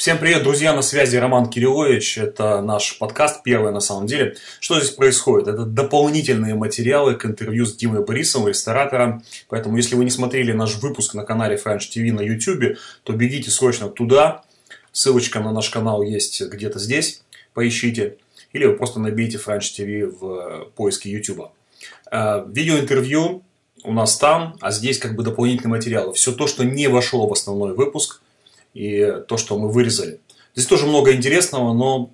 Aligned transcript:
Всем 0.00 0.16
привет, 0.16 0.44
друзья, 0.44 0.72
на 0.72 0.80
связи 0.80 1.16
Роман 1.16 1.50
Кириллович, 1.50 2.16
это 2.16 2.62
наш 2.62 2.96
подкаст, 2.96 3.42
первый 3.42 3.70
на 3.70 3.80
самом 3.80 4.06
деле. 4.06 4.34
Что 4.58 4.80
здесь 4.80 4.92
происходит? 4.92 5.48
Это 5.48 5.66
дополнительные 5.66 6.54
материалы 6.54 7.16
к 7.16 7.26
интервью 7.26 7.66
с 7.66 7.76
Димой 7.76 8.02
Борисовым, 8.02 8.48
ресторатором. 8.48 9.22
Поэтому, 9.50 9.76
если 9.76 9.96
вы 9.96 10.04
не 10.04 10.10
смотрели 10.10 10.52
наш 10.52 10.76
выпуск 10.76 11.12
на 11.12 11.22
канале 11.22 11.60
French 11.62 11.90
TV 11.94 12.14
на 12.14 12.22
YouTube, 12.22 12.78
то 13.02 13.12
бегите 13.12 13.50
срочно 13.50 13.90
туда. 13.90 14.42
Ссылочка 14.90 15.40
на 15.40 15.52
наш 15.52 15.68
канал 15.68 16.02
есть 16.02 16.40
где-то 16.40 16.78
здесь, 16.78 17.22
поищите. 17.52 18.16
Или 18.54 18.64
вы 18.64 18.76
просто 18.76 19.00
набейте 19.00 19.36
French 19.36 19.70
TV 19.78 20.06
в 20.06 20.70
поиске 20.76 21.10
YouTube. 21.10 21.50
Э, 22.10 22.46
видеоинтервью 22.48 23.42
у 23.84 23.92
нас 23.92 24.16
там, 24.16 24.56
а 24.62 24.70
здесь 24.70 24.98
как 24.98 25.14
бы 25.14 25.24
дополнительные 25.24 25.76
материалы. 25.76 26.14
Все 26.14 26.32
то, 26.32 26.46
что 26.46 26.64
не 26.64 26.88
вошло 26.88 27.28
в 27.28 27.32
основной 27.34 27.74
выпуск– 27.74 28.22
и 28.74 29.22
то, 29.28 29.36
что 29.36 29.58
мы 29.58 29.70
вырезали. 29.70 30.20
Здесь 30.54 30.66
тоже 30.66 30.86
много 30.86 31.12
интересного, 31.12 31.72
но 31.72 32.10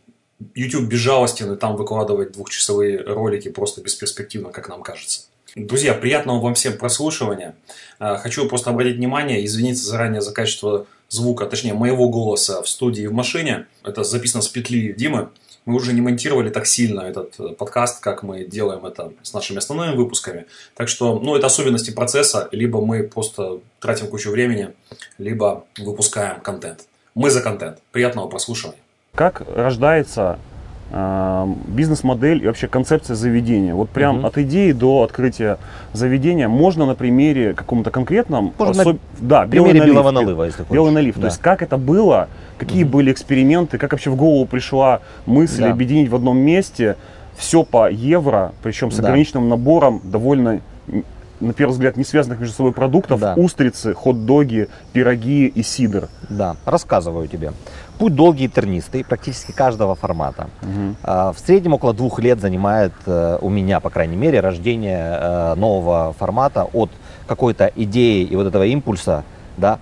YouTube 0.55 0.85
безжалостен, 0.85 1.53
и 1.53 1.57
там 1.57 1.77
выкладывать 1.77 2.33
двухчасовые 2.33 3.03
ролики 3.03 3.49
просто 3.49 3.81
бесперспективно, 3.81 4.51
как 4.51 4.69
нам 4.69 4.83
кажется. 4.83 5.23
Друзья, 5.55 5.95
приятного 5.95 6.41
вам 6.41 6.55
всем 6.55 6.77
прослушивания. 6.77 7.57
А, 7.99 8.19
хочу 8.19 8.47
просто 8.47 8.71
обратить 8.71 8.97
внимание, 8.97 9.45
извиниться 9.45 9.87
заранее 9.87 10.21
за 10.21 10.33
качество 10.33 10.87
звука, 11.09 11.47
точнее 11.47 11.73
моего 11.73 12.11
голоса 12.11 12.63
в 12.63 12.69
студии 12.69 13.05
и 13.05 13.07
в 13.07 13.13
машине. 13.15 13.67
Это 13.83 14.05
записано 14.05 14.43
с 14.43 14.49
петли 14.49 14.93
Димы. 14.93 15.31
Мы 15.67 15.75
уже 15.75 15.93
не 15.93 16.01
монтировали 16.01 16.49
так 16.49 16.67
сильно 16.67 17.01
этот 17.01 17.39
э, 17.41 17.49
подкаст, 17.49 18.01
как 18.01 18.23
мы 18.23 18.45
делаем 18.45 18.87
это 18.87 19.13
с 19.23 19.35
нашими 19.35 19.59
основными 19.59 19.97
выпусками. 19.97 20.47
Так 20.77 20.89
что, 20.89 21.19
ну, 21.19 21.37
это 21.37 21.47
особенности 21.47 21.91
процесса. 21.91 22.49
Либо 22.53 22.81
мы 22.81 23.03
просто 23.03 23.61
тратим 23.81 24.07
кучу 24.07 24.31
времени, 24.31 24.73
либо 25.19 25.67
выпускаем 25.77 26.41
контент. 26.41 26.87
Мы 27.15 27.31
за 27.31 27.43
контент. 27.43 27.79
Приятного 27.91 28.29
прослушивания. 28.29 28.79
Как 29.15 29.43
рождается 29.55 30.39
бизнес-модель 30.91 32.43
и 32.45 32.47
вообще 32.47 32.69
концепция 32.69 33.17
заведения? 33.17 33.75
Вот 33.75 33.91
прям 33.91 34.19
угу. 34.19 34.27
от 34.27 34.39
идеи 34.39 34.73
до 34.73 35.03
открытия 35.03 35.59
заведения 35.93 36.49
можно 36.49 36.87
на 36.87 36.95
примере 36.95 37.55
каком-то 37.55 37.91
конкретном... 37.91 38.53
Можно 38.59 38.83
особ... 38.83 38.99
на 39.21 39.29
да, 39.29 39.47
примере 39.47 39.81
белого 39.81 40.11
налива, 40.11 40.45
если 40.45 40.63
хочешь. 40.63 40.73
Белый 40.73 40.93
налив. 40.93 41.17
Да. 41.17 41.23
То 41.23 41.27
есть 41.27 41.41
как 41.41 41.63
это 41.63 41.77
было, 41.77 42.29
какие 42.57 42.85
угу. 42.85 42.93
были 42.93 43.13
эксперименты, 43.13 43.79
как 43.79 43.93
вообще 43.93 44.11
в 44.11 44.17
голову 44.17 44.47
пришла 44.47 45.01
мысль 45.27 45.63
да. 45.63 45.71
объединить 45.71 46.09
в 46.09 46.15
одном 46.15 46.39
месте 46.39 46.97
все 47.37 47.65
по 47.65 47.91
евро, 47.91 48.53
причем 48.63 48.91
с 48.91 48.99
ограниченным 48.99 49.45
да. 49.45 49.57
набором 49.57 50.01
довольно 50.05 50.61
на 51.41 51.53
первый 51.53 51.73
взгляд, 51.73 51.97
не 51.97 52.05
связанных 52.05 52.41
между 52.41 52.55
собой 52.55 52.73
продуктов, 52.73 53.21
да. 53.21 53.35
устрицы, 53.35 53.95
хот-доги, 53.95 54.69
пироги 54.93 55.47
и 55.47 55.63
сидр. 55.63 56.09
Да, 56.29 56.57
рассказываю 56.65 57.29
тебе. 57.29 57.53
Путь 57.99 58.15
долгий 58.15 58.45
и 58.45 58.49
тернистый, 58.49 59.05
практически 59.05 59.53
каждого 59.53 59.95
формата. 59.95 60.49
Угу. 60.63 60.97
В 61.03 61.37
среднем 61.45 61.75
около 61.75 61.95
двух 61.95 62.19
лет 62.19 62.41
занимает 62.41 62.93
э, 63.07 63.39
у 63.41 63.49
меня, 63.49 63.81
по 63.81 63.91
крайней 63.91 64.17
мере, 64.17 64.41
рождение 64.41 65.19
э, 65.19 65.55
нового 65.55 66.15
формата 66.19 66.65
от 66.73 66.91
какой-то 67.27 67.73
идеи 67.75 68.25
и 68.25 68.37
вот 68.37 68.47
этого 68.47 68.65
импульса, 68.65 69.25
да, 69.57 69.79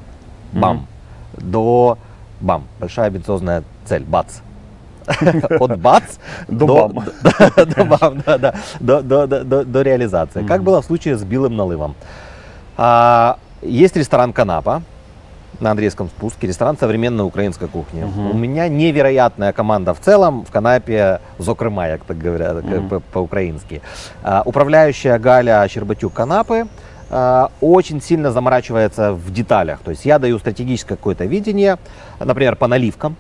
бам, 0.52 0.86
угу. 1.32 1.42
до 1.42 1.98
бам, 2.40 2.64
большая 2.78 3.08
амбициозная 3.08 3.64
цель, 3.84 4.04
бац. 4.04 4.40
От 5.60 5.78
бац 5.80 6.16
до 6.48 6.88
бам. 6.88 7.04
До 8.80 9.82
реализации. 9.82 10.46
Как 10.46 10.62
было 10.62 10.80
в 10.80 10.84
случае 10.84 11.16
с 11.16 11.24
белым 11.24 11.56
налывом. 11.56 11.94
А, 12.76 13.38
есть 13.62 13.96
ресторан 13.96 14.32
Канапа, 14.32 14.82
на 15.60 15.70
Андреевском 15.70 16.08
спуске, 16.08 16.46
ресторан 16.46 16.76
современной 16.78 17.24
украинской 17.24 17.68
кухни. 17.68 18.04
Угу. 18.04 18.30
У 18.30 18.34
меня 18.34 18.68
невероятная 18.68 19.52
команда 19.52 19.94
в 19.94 20.00
целом 20.00 20.44
в 20.44 20.50
канапе 20.50 21.20
Зокрыма, 21.38 21.88
как 21.88 22.04
так 22.04 22.18
говорят 22.18 22.64
угу. 22.64 23.02
по-украински. 23.12 23.82
А, 24.22 24.42
управляющая 24.44 25.18
Галя 25.18 25.66
Щербатюк 25.68 26.12
канапы 26.12 26.66
а, 27.10 27.50
очень 27.60 28.00
сильно 28.00 28.30
заморачивается 28.30 29.12
в 29.12 29.32
деталях. 29.32 29.80
То 29.80 29.90
есть 29.90 30.04
я 30.04 30.18
даю 30.18 30.38
стратегическое 30.38 30.96
какое-то 30.96 31.24
видение, 31.24 31.78
например, 32.18 32.56
по 32.56 32.66
наливкам, 32.66 33.16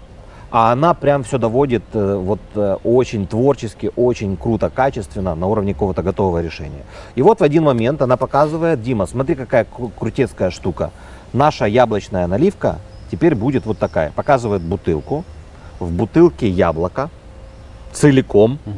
а 0.56 0.70
она 0.70 0.94
прям 0.94 1.24
все 1.24 1.38
доводит 1.38 1.82
э, 1.94 2.14
вот 2.14 2.38
э, 2.54 2.76
очень 2.84 3.26
творчески, 3.26 3.90
очень 3.96 4.36
круто, 4.36 4.70
качественно, 4.70 5.34
на 5.34 5.48
уровне 5.48 5.72
какого-то 5.72 6.04
готового 6.04 6.40
решения. 6.40 6.84
И 7.16 7.22
вот 7.22 7.40
в 7.40 7.42
один 7.42 7.64
момент 7.64 8.00
она 8.02 8.16
показывает, 8.16 8.80
Дима, 8.80 9.06
смотри, 9.06 9.34
какая 9.34 9.66
крутецкая 9.98 10.50
штука 10.50 10.92
наша 11.34 11.66
яблочная 11.66 12.26
наливка 12.26 12.78
теперь 13.10 13.34
будет 13.34 13.66
вот 13.66 13.78
такая. 13.78 14.12
Показывает 14.12 14.62
бутылку. 14.62 15.24
В 15.80 15.92
бутылке 15.92 16.48
яблоко 16.48 17.10
целиком. 17.92 18.58
Угу. 18.64 18.74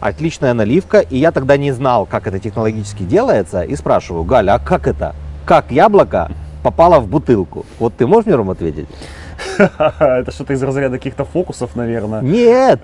Отличная 0.00 0.54
наливка. 0.54 1.00
И 1.00 1.18
я 1.18 1.32
тогда 1.32 1.56
не 1.56 1.72
знал, 1.72 2.06
как 2.06 2.26
это 2.26 2.38
технологически 2.38 3.02
делается. 3.02 3.62
И 3.62 3.76
спрашиваю, 3.76 4.24
Галя, 4.24 4.54
а 4.54 4.58
как 4.58 4.86
это? 4.86 5.14
Как 5.44 5.70
яблоко 5.70 6.30
попало 6.62 7.00
в 7.00 7.08
бутылку? 7.08 7.66
Вот 7.78 7.94
ты 7.96 8.06
можешь 8.06 8.26
мне, 8.26 8.36
Ром, 8.36 8.50
ответить? 8.50 8.88
Это 9.58 10.30
что-то 10.30 10.52
из 10.52 10.62
разряда 10.62 10.98
каких-то 10.98 11.24
фокусов, 11.24 11.74
наверное. 11.74 12.20
Нет, 12.20 12.80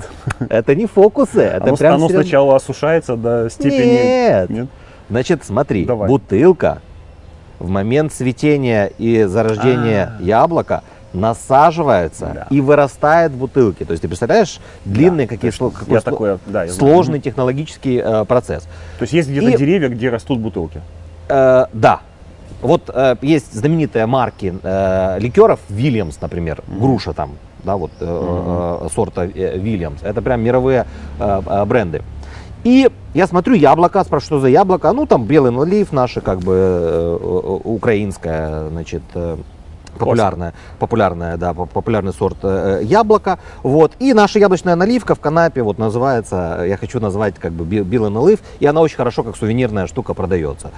это 0.49 0.75
не 0.75 0.87
фокусы. 0.87 1.41
Это 1.43 1.69
оно, 1.69 1.77
прям 1.77 1.95
оно 1.95 2.09
сначала 2.09 2.57
осушается 2.57 3.17
до 3.17 3.49
степени... 3.49 3.93
Нет. 3.93 4.51
Нет? 4.51 4.69
Значит, 5.09 5.45
смотри, 5.45 5.85
Давай. 5.85 6.09
бутылка 6.09 6.83
в 7.59 7.69
момент 7.69 8.13
цветения 8.13 8.93
и 8.99 9.25
зарождения 9.25 10.07
А-а-а. 10.07 10.23
яблока 10.23 10.83
насаживается 11.13 12.33
да. 12.35 12.47
и 12.51 12.61
вырастает 12.61 13.33
в 13.33 13.37
бутылке. 13.37 13.85
То 13.85 13.93
есть 13.93 14.03
ты 14.03 14.09
представляешь 14.09 14.61
длинный 14.85 15.25
да, 15.25 15.35
какие, 15.35 15.51
сло, 15.51 15.71
какой 15.71 16.01
сло, 16.01 16.13
такое, 16.13 16.39
да, 16.47 16.69
сложный 16.69 17.21
технологический 17.21 18.01
э, 18.05 18.25
процесс. 18.25 18.65
То 18.99 19.03
есть 19.03 19.13
есть 19.13 19.29
где-то 19.29 19.49
и, 19.49 19.57
деревья, 19.57 19.89
где 19.89 20.11
растут 20.11 20.39
бутылки? 20.39 20.83
Э, 21.29 21.67
да. 21.73 22.01
Вот 22.61 22.91
э, 22.93 23.17
есть 23.23 23.55
знаменитые 23.55 24.07
марки 24.07 24.55
э, 24.63 25.19
ликеров, 25.21 25.61
Вильямс, 25.69 26.21
например, 26.21 26.59
mm-hmm. 26.59 26.79
груша 26.79 27.13
там, 27.13 27.37
да, 27.65 27.77
вот 27.77 27.93
э, 28.01 28.05
mm-hmm. 28.05 28.87
э, 28.87 28.89
сорта 28.95 29.25
Вильямс. 29.25 30.03
Это 30.03 30.21
прям 30.21 30.43
мировые 30.43 30.87
э, 31.19 31.43
э, 31.47 31.65
бренды. 31.65 32.03
И 32.65 32.91
я 33.15 33.27
смотрю 33.27 33.55
яблоко, 33.55 34.03
спрашиваю, 34.05 34.41
что 34.41 34.41
за 34.41 34.49
яблоко. 34.49 34.93
Ну, 34.93 35.07
там 35.07 35.25
белый 35.25 35.53
налив, 35.53 35.93
наше 35.93 36.21
как 36.21 36.41
бы 36.41 36.55
э, 36.55 37.19
э, 37.21 37.61
украинское, 37.65 38.69
значит, 38.69 39.03
э, 39.15 39.37
популярная, 39.99 40.55
популярная, 40.79 41.37
да, 41.37 41.55
популярный 41.55 42.13
сорт 42.13 42.39
э, 42.43 42.81
яблока. 42.83 43.39
Вот. 43.63 43.93
И 43.99 44.13
наша 44.13 44.39
яблочная 44.39 44.77
наливка 44.77 45.15
в 45.15 45.21
канапе 45.21 45.63
вот 45.63 45.79
называется, 45.79 46.65
я 46.67 46.77
хочу 46.77 47.01
назвать 47.01 47.35
как 47.39 47.53
бы 47.53 47.65
белый 47.65 48.11
налив, 48.11 48.41
и 48.61 48.67
она 48.67 48.81
очень 48.81 48.97
хорошо 48.97 49.23
как 49.23 49.37
сувенирная 49.37 49.87
штука 49.87 50.15
продается. 50.15 50.71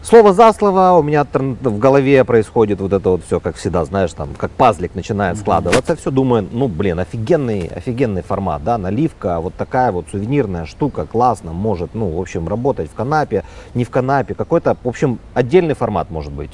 Слово 0.00 0.32
за 0.32 0.52
слово 0.52 0.96
у 0.96 1.02
меня 1.02 1.26
в 1.32 1.78
голове 1.78 2.24
происходит 2.24 2.80
вот 2.80 2.92
это 2.92 3.10
вот 3.10 3.24
все, 3.24 3.40
как 3.40 3.56
всегда, 3.56 3.84
знаешь, 3.84 4.12
там, 4.12 4.30
как 4.38 4.50
пазлик 4.52 4.94
начинает 4.94 5.36
складываться. 5.36 5.96
Все 5.96 6.10
думаю, 6.10 6.48
ну, 6.50 6.68
блин, 6.68 7.00
офигенный, 7.00 7.66
офигенный 7.66 8.22
формат, 8.22 8.62
да, 8.62 8.78
наливка, 8.78 9.40
вот 9.40 9.54
такая 9.54 9.90
вот 9.90 10.06
сувенирная 10.10 10.66
штука, 10.66 11.04
классно, 11.04 11.52
может, 11.52 11.94
ну, 11.94 12.08
в 12.10 12.20
общем, 12.20 12.48
работать 12.48 12.88
в 12.88 12.94
канапе, 12.94 13.44
не 13.74 13.84
в 13.84 13.90
канапе, 13.90 14.34
какой-то, 14.34 14.76
в 14.82 14.88
общем, 14.88 15.18
отдельный 15.34 15.74
формат 15.74 16.10
может 16.10 16.32
быть. 16.32 16.52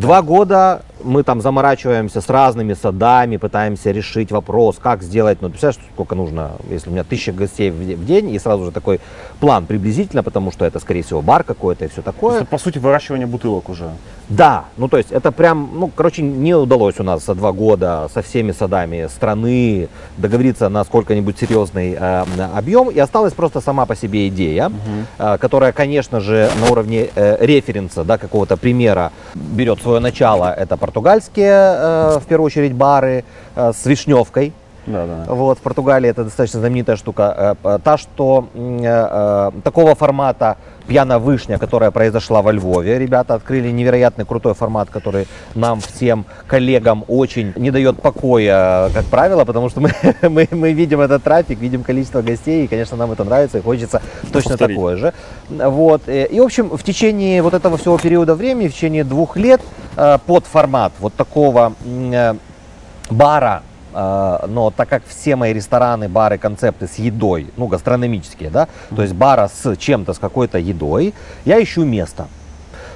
Два 0.00 0.22
года 0.22 0.80
мы 1.04 1.22
там 1.24 1.42
заморачиваемся 1.42 2.22
с 2.22 2.28
разными 2.30 2.72
садами, 2.72 3.36
пытаемся 3.36 3.90
решить 3.90 4.32
вопрос, 4.32 4.78
как 4.80 5.02
сделать. 5.02 5.42
Ну, 5.42 5.50
представляешь, 5.50 5.90
сколько 5.92 6.14
нужно, 6.14 6.52
если 6.70 6.88
у 6.88 6.92
меня 6.92 7.04
тысяча 7.04 7.32
гостей 7.32 7.70
в 7.70 8.06
день, 8.06 8.30
и 8.30 8.38
сразу 8.38 8.64
же 8.64 8.70
такой 8.70 8.98
план 9.40 9.66
приблизительно, 9.66 10.22
потому 10.22 10.52
что 10.52 10.64
это, 10.64 10.78
скорее 10.78 11.02
всего, 11.02 11.20
бар 11.20 11.44
какой-то 11.44 11.84
и 11.84 11.88
все 11.88 12.00
такое. 12.00 12.36
Это, 12.38 12.46
по 12.46 12.56
сути, 12.56 12.78
выращивание 12.78 13.26
бутылок 13.26 13.68
уже. 13.68 13.90
Да, 14.30 14.66
ну 14.76 14.88
то 14.88 14.96
есть 14.96 15.10
это 15.10 15.32
прям, 15.32 15.70
ну, 15.74 15.90
короче, 15.94 16.22
не 16.22 16.54
удалось 16.54 17.00
у 17.00 17.02
нас 17.02 17.26
за 17.26 17.34
два 17.34 17.50
года 17.50 18.08
со 18.14 18.22
всеми 18.22 18.52
садами 18.52 19.08
страны 19.08 19.88
договориться 20.18 20.68
на 20.68 20.84
сколько-нибудь 20.84 21.36
серьезный 21.36 21.96
э, 21.98 22.24
объем, 22.54 22.90
и 22.90 22.98
осталась 23.00 23.32
просто 23.32 23.60
сама 23.60 23.86
по 23.86 23.96
себе 23.96 24.28
идея, 24.28 24.68
угу. 24.68 24.76
э, 25.18 25.38
которая, 25.38 25.72
конечно 25.72 26.20
же, 26.20 26.48
на 26.60 26.70
уровне 26.70 27.10
э, 27.14 27.44
референса, 27.44 28.04
да, 28.04 28.18
какого-то 28.18 28.56
примера 28.56 29.10
берет 29.34 29.82
свое 29.82 29.98
начало. 29.98 30.54
Это 30.54 30.76
португальские, 30.76 31.50
э, 31.50 32.18
в 32.20 32.26
первую 32.26 32.46
очередь, 32.46 32.72
бары 32.72 33.24
э, 33.56 33.72
с 33.74 33.84
вишневкой. 33.84 34.52
Да, 34.92 35.06
да. 35.06 35.34
Вот, 35.34 35.58
в 35.58 35.62
Португалии 35.62 36.10
это 36.10 36.24
достаточно 36.24 36.60
знаменитая 36.60 36.96
штука. 36.96 37.56
Э, 37.62 37.78
та, 37.82 37.98
что 37.98 38.48
такого 39.64 39.94
формата 39.94 40.56
пьяная 40.86 41.18
вышня, 41.18 41.58
которая 41.58 41.90
произошла 41.90 42.42
во 42.42 42.52
Львове. 42.52 42.98
Ребята 42.98 43.34
открыли 43.34 43.70
невероятный 43.70 44.24
крутой 44.24 44.54
формат, 44.54 44.90
который 44.90 45.28
нам 45.54 45.80
всем 45.80 46.24
коллегам 46.48 47.04
очень 47.06 47.52
не 47.56 47.70
дает 47.70 48.00
покоя, 48.02 48.90
как 48.92 49.04
правило, 49.04 49.44
потому 49.44 49.68
что 49.68 49.80
мы, 49.80 49.92
мы, 50.22 50.48
мы 50.50 50.72
видим 50.72 51.00
этот 51.00 51.22
трафик, 51.22 51.60
видим 51.60 51.84
количество 51.84 52.22
гостей, 52.22 52.64
и, 52.64 52.66
конечно, 52.66 52.96
нам 52.96 53.12
это 53.12 53.22
нравится, 53.24 53.58
и 53.58 53.62
хочется 53.62 54.02
точно 54.32 54.50
Повторить. 54.50 54.76
такое 54.76 54.96
же. 54.96 55.12
Вот. 55.48 56.02
И, 56.08 56.40
в 56.40 56.42
общем, 56.42 56.76
в 56.76 56.82
течение 56.82 57.42
вот 57.42 57.54
этого 57.54 57.76
всего 57.76 57.96
периода 57.98 58.34
времени, 58.34 58.66
в 58.68 58.74
течение 58.74 59.04
двух 59.04 59.36
лет, 59.36 59.60
под 60.26 60.46
формат 60.46 60.92
вот 60.98 61.14
такого 61.14 61.74
бара, 63.10 63.62
э, 63.62 63.69
но 63.92 64.72
так 64.76 64.88
как 64.88 65.02
все 65.06 65.36
мои 65.36 65.52
рестораны, 65.52 66.08
бары, 66.08 66.38
концепты 66.38 66.86
с 66.86 66.96
едой, 66.96 67.48
ну, 67.56 67.66
гастрономические, 67.66 68.50
да, 68.50 68.64
mm-hmm. 68.64 68.96
то 68.96 69.02
есть 69.02 69.14
бара 69.14 69.48
с 69.52 69.76
чем-то, 69.76 70.12
с 70.12 70.18
какой-то 70.18 70.58
едой, 70.58 71.14
я 71.44 71.62
ищу 71.62 71.84
место. 71.84 72.28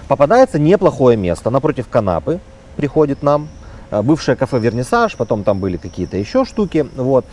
Попадается 0.08 0.58
неплохое 0.58 1.17
место 1.17 1.50
напротив 1.50 1.88
канапы, 1.88 2.41
приходит 2.76 3.23
нам, 3.23 3.49
э, 3.91 4.02
бывшее 4.02 4.37
кафе 4.37 4.58
Вернисаж, 4.58 5.17
потом 5.17 5.44
там 5.44 5.61
были 5.61 5.76
какие-то 5.76 6.17
еще 6.17 6.44
штуки, 6.44 6.87
вот. 6.96 7.25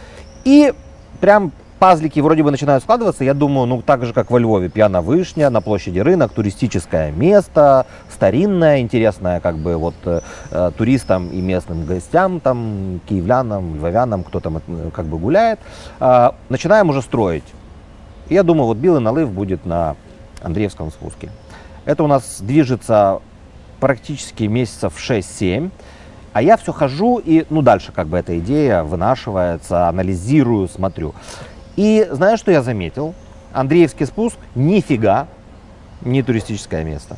И 0.43 0.73
прям 1.19 1.51
пазлики 1.81 2.19
вроде 2.19 2.43
бы 2.43 2.51
начинают 2.51 2.83
складываться. 2.83 3.23
Я 3.23 3.33
думаю, 3.33 3.65
ну 3.65 3.81
так 3.81 4.05
же, 4.05 4.13
как 4.13 4.29
во 4.29 4.37
Львове, 4.37 4.69
пьяна 4.69 5.01
вышня, 5.01 5.49
на 5.49 5.61
площади 5.61 5.97
рынок, 5.97 6.31
туристическое 6.31 7.11
место, 7.11 7.87
старинное, 8.07 8.81
интересное 8.81 9.39
как 9.39 9.57
бы 9.57 9.75
вот 9.77 9.95
э, 10.05 10.21
э, 10.51 10.71
туристам 10.77 11.29
и 11.29 11.41
местным 11.41 11.85
гостям, 11.85 12.39
там, 12.39 13.01
киевлянам, 13.09 13.77
львовянам, 13.77 14.23
кто 14.23 14.39
там 14.39 14.57
э, 14.57 14.91
как 14.93 15.07
бы 15.07 15.17
гуляет. 15.17 15.59
Э, 15.99 16.33
начинаем 16.49 16.91
уже 16.91 17.01
строить. 17.01 17.51
Я 18.29 18.43
думаю, 18.43 18.67
вот 18.67 18.77
белый 18.77 19.01
налыв 19.01 19.31
будет 19.31 19.65
на 19.65 19.95
Андреевском 20.43 20.91
спуске. 20.91 21.31
Это 21.85 22.03
у 22.03 22.07
нас 22.07 22.41
движется 22.41 23.21
практически 23.79 24.43
месяцев 24.43 24.93
6-7. 24.97 25.71
А 26.33 26.41
я 26.41 26.55
все 26.55 26.71
хожу 26.71 27.17
и, 27.17 27.45
ну, 27.49 27.61
дальше 27.61 27.91
как 27.91 28.07
бы 28.07 28.17
эта 28.17 28.39
идея 28.39 28.83
вынашивается, 28.83 29.89
анализирую, 29.89 30.69
смотрю. 30.69 31.13
И 31.75 32.07
знаешь, 32.11 32.39
что 32.39 32.51
я 32.51 32.61
заметил? 32.61 33.13
Андреевский 33.53 34.05
спуск 34.05 34.37
нифига 34.55 35.27
не 36.01 36.23
туристическое 36.23 36.83
место. 36.83 37.17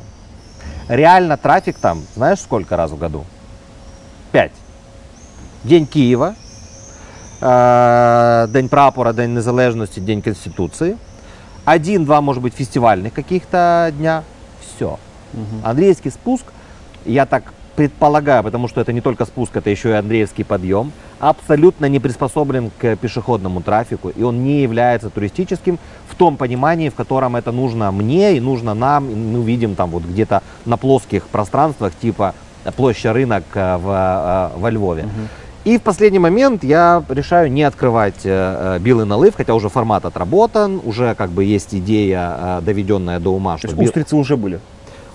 Реально 0.88 1.36
трафик 1.36 1.78
там, 1.78 2.02
знаешь, 2.14 2.40
сколько 2.40 2.76
раз 2.76 2.90
в 2.90 2.98
году? 2.98 3.24
Пять. 4.32 4.52
День 5.62 5.86
Киева, 5.86 6.34
э, 7.40 8.46
День 8.50 8.68
прапора, 8.68 9.12
День 9.12 9.34
незалежности, 9.34 10.00
День 10.00 10.20
Конституции. 10.20 10.98
Один-два, 11.64 12.20
может 12.20 12.42
быть, 12.42 12.54
фестивальных 12.54 13.14
каких-то 13.14 13.90
дня. 13.96 14.24
Все. 14.60 14.98
Угу. 15.32 15.66
Андреевский 15.66 16.10
спуск, 16.10 16.44
я 17.06 17.24
так 17.24 17.54
предполагаю, 17.76 18.44
потому 18.44 18.68
что 18.68 18.80
это 18.80 18.92
не 18.92 19.00
только 19.00 19.24
спуск, 19.24 19.56
это 19.56 19.70
еще 19.70 19.90
и 19.90 19.92
Андреевский 19.92 20.44
подъем, 20.44 20.92
абсолютно 21.20 21.86
не 21.86 21.98
приспособлен 21.98 22.70
к 22.78 22.96
пешеходному 22.96 23.62
трафику, 23.62 24.10
и 24.10 24.22
он 24.22 24.44
не 24.44 24.62
является 24.62 25.10
туристическим 25.10 25.78
в 26.08 26.14
том 26.14 26.36
понимании, 26.36 26.88
в 26.88 26.94
котором 26.94 27.36
это 27.36 27.52
нужно 27.52 27.90
мне 27.92 28.36
и 28.36 28.40
нужно 28.40 28.74
нам. 28.74 29.10
И 29.10 29.14
мы 29.14 29.42
видим 29.42 29.74
там 29.74 29.90
вот 29.90 30.04
где-то 30.04 30.42
на 30.64 30.76
плоских 30.76 31.26
пространствах, 31.28 31.92
типа 32.00 32.34
площадь 32.76 33.06
рынок 33.06 33.44
э, 33.54 33.76
в, 33.76 34.52
э, 34.54 34.58
во 34.58 34.70
Львове. 34.70 35.02
Угу. 35.02 35.10
И 35.64 35.78
в 35.78 35.82
последний 35.82 36.18
момент 36.18 36.62
я 36.62 37.02
решаю 37.08 37.50
не 37.50 37.62
открывать 37.62 38.20
э, 38.24 38.78
белый 38.80 39.06
налыв, 39.06 39.34
хотя 39.34 39.54
уже 39.54 39.70
формат 39.70 40.04
отработан, 40.04 40.80
уже 40.84 41.14
как 41.14 41.30
бы 41.30 41.42
есть 41.42 41.74
идея, 41.74 42.36
э, 42.38 42.60
доведенная 42.62 43.18
до 43.18 43.30
ума. 43.34 43.56
То 43.56 43.68
есть 43.68 43.80
устрицы 43.80 44.14
уже 44.14 44.36
были? 44.36 44.60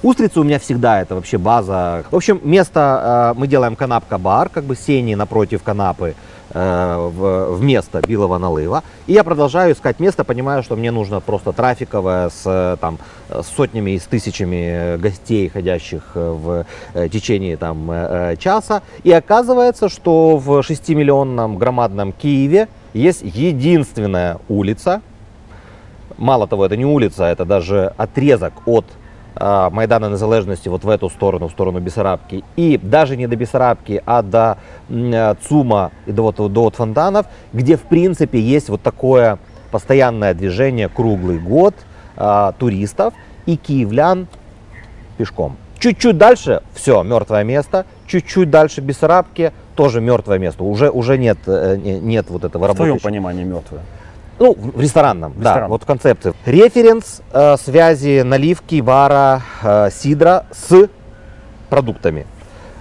Устрицы 0.01 0.39
у 0.39 0.43
меня 0.43 0.59
всегда 0.59 1.01
это 1.01 1.15
вообще 1.15 1.37
база. 1.37 2.05
В 2.09 2.15
общем, 2.15 2.39
место 2.43 3.33
э, 3.35 3.37
мы 3.37 3.47
делаем 3.47 3.75
канапка-бар, 3.75 4.47
как 4.47 4.63
бы 4.63 4.77
сени 4.77 5.13
напротив 5.13 5.61
канапы 5.61 6.15
э, 6.51 7.09
в, 7.13 7.55
вместо 7.55 7.99
белого 8.07 8.37
налыва. 8.37 8.83
И 9.07 9.13
я 9.13 9.25
продолжаю 9.25 9.73
искать 9.73 9.99
место, 9.99 10.23
понимаю, 10.23 10.63
что 10.63 10.77
мне 10.77 10.91
нужно 10.91 11.19
просто 11.19 11.51
трафиковое 11.51 12.29
с, 12.29 12.77
там, 12.79 12.97
с 13.29 13.45
сотнями 13.47 13.91
и 13.91 13.99
с 13.99 14.03
тысячами 14.03 14.95
гостей, 14.95 15.49
ходящих 15.49 16.11
в 16.13 16.65
э, 16.93 17.09
течение 17.09 17.57
там, 17.57 17.91
э, 17.91 18.37
часа. 18.39 18.83
И 19.03 19.11
оказывается, 19.11 19.89
что 19.89 20.37
в 20.37 20.59
6-миллионном 20.59 21.57
громадном 21.57 22.13
Киеве 22.13 22.69
есть 22.93 23.21
единственная 23.21 24.37
улица, 24.47 25.01
мало 26.17 26.47
того, 26.47 26.65
это 26.65 26.77
не 26.77 26.85
улица, 26.85 27.25
это 27.25 27.43
даже 27.43 27.93
отрезок 27.97 28.53
от 28.65 28.85
Майдана 29.71 30.09
Незалежності 30.09 30.69
вот 30.69 30.83
в 30.83 30.89
эту 30.89 31.09
сторону, 31.09 31.47
в 31.47 31.51
сторону 31.51 31.79
Бессарабки. 31.79 32.43
И 32.57 32.77
даже 32.77 33.17
не 33.17 33.27
до 33.27 33.35
Бессарабки, 33.35 34.01
а 34.05 34.21
до 34.21 34.57
ЦУМа 35.47 35.91
и 36.07 36.11
до, 36.11 36.31
до 36.31 36.61
вот 36.61 36.75
фонтанов, 36.75 37.25
где 37.53 37.75
в 37.75 37.81
принципе 37.81 38.39
есть 38.39 38.69
вот 38.69 38.81
такое 38.81 39.37
постоянное 39.71 40.33
движение 40.33 40.89
круглый 40.89 41.39
год 41.39 41.75
а, 42.17 42.53
туристов 42.57 43.13
и 43.45 43.55
киевлян 43.55 44.27
пешком. 45.17 45.55
Чуть-чуть 45.79 46.17
дальше 46.17 46.61
все, 46.73 47.03
мертвое 47.03 47.43
место. 47.43 47.85
Чуть-чуть 48.07 48.49
дальше 48.49 48.81
Бессарабки 48.81 49.53
тоже 49.75 50.01
мертвое 50.01 50.39
место. 50.39 50.63
Уже, 50.63 50.89
уже 50.89 51.17
нет, 51.17 51.37
э, 51.47 51.77
нет 51.77 52.29
вот 52.29 52.43
этого 52.43 52.67
работы. 52.67 52.83
В 52.83 52.85
твоем 52.85 52.99
понимании 52.99 53.45
мертвое? 53.45 53.81
Ну, 54.39 54.55
в 54.57 54.79
ресторанном, 54.79 55.33
в 55.33 55.41
да, 55.41 55.67
вот 55.67 55.83
в 55.83 55.85
концепции. 55.85 56.33
Референс 56.45 57.21
э, 57.31 57.57
связи 57.57 58.21
наливки, 58.21 58.79
бара, 58.81 59.41
э, 59.61 59.89
сидра 59.91 60.45
с 60.51 60.87
продуктами. 61.69 62.25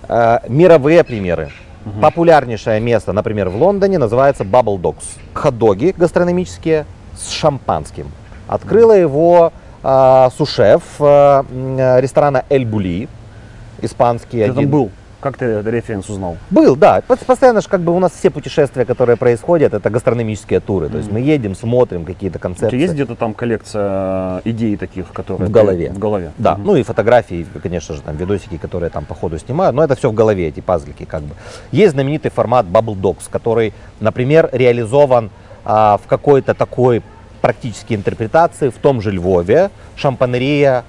Э, 0.09 0.39
мировые 0.49 1.03
примеры. 1.03 1.51
Угу. 1.85 2.01
Популярнейшее 2.01 2.81
место, 2.81 3.13
например, 3.13 3.49
в 3.49 3.57
Лондоне, 3.57 3.99
называется 3.99 4.45
Bubble 4.45 4.79
Dogs. 4.79 5.05
Хот-доги 5.35 5.95
гастрономические 5.97 6.87
с 7.17 7.31
шампанским. 7.31 8.11
Открыла 8.47 8.93
его 8.93 9.53
э, 9.83 10.29
сушеф 10.37 10.83
э, 11.01 11.43
ресторана 12.01 12.45
Эль 12.49 12.65
Були, 12.65 13.09
испанский. 13.83 14.39
Ты 14.39 14.45
один. 14.45 14.55
там 14.55 14.67
был? 14.69 14.91
Как 15.21 15.37
ты 15.37 15.47
этот 15.47 15.67
референс 15.67 16.09
узнал? 16.09 16.37
Был, 16.51 16.77
да. 16.77 17.03
Постоянно 17.27 17.61
же 17.61 17.69
как 17.69 17.81
бы 17.81 17.95
у 17.95 17.99
нас 17.99 18.13
все 18.13 18.31
путешествия, 18.31 18.85
которые 18.85 19.17
происходят, 19.17 19.75
это 19.75 19.91
гастрономические 19.91 20.61
туры. 20.61 20.87
Mm-hmm. 20.87 20.91
То 20.93 20.99
есть 20.99 21.11
мы 21.11 21.21
едем, 21.21 21.57
смотрим 21.57 22.05
какие-то 22.05 22.39
концепции. 22.39 22.67
У 22.67 22.71
тебя 22.71 22.81
есть 22.83 22.95
где-то 22.95 23.17
там 23.17 23.35
коллекция 23.35 24.39
э, 24.39 24.41
идей 24.45 24.77
таких, 24.77 25.13
которые... 25.13 25.49
В 25.49 25.51
голове. 25.51 25.91
В 25.91 25.99
голове. 25.99 26.31
Да. 26.39 26.53
Mm-hmm. 26.55 26.63
Ну 26.65 26.77
и 26.77 26.85
фотографии, 26.85 27.45
конечно 27.61 27.97
же, 27.97 28.03
там 28.03 28.17
видосики, 28.17 28.59
которые 28.59 28.91
там 28.91 29.05
по 29.05 29.15
ходу 29.15 29.39
снимаю. 29.39 29.73
Но 29.73 29.83
это 29.83 29.97
все 29.97 30.09
в 30.09 30.15
голове, 30.15 30.47
эти 30.47 30.61
пазлики 30.61 31.05
как 31.05 31.23
бы. 31.23 31.35
Есть 31.73 31.95
знаменитый 31.95 32.31
формат 32.31 32.67
Bubble 32.67 32.95
Dogs, 32.95 33.25
который, 33.29 33.75
например, 33.99 34.49
реализован 34.53 35.31
а, 35.65 35.99
в 35.99 36.07
какой-то 36.07 36.55
такой 36.55 37.03
практической 37.41 37.95
интерпретации 37.95 38.69
в 38.69 38.77
том 38.77 39.01
же 39.01 39.11
Львове. 39.11 39.71
Шампанерия 39.97 40.85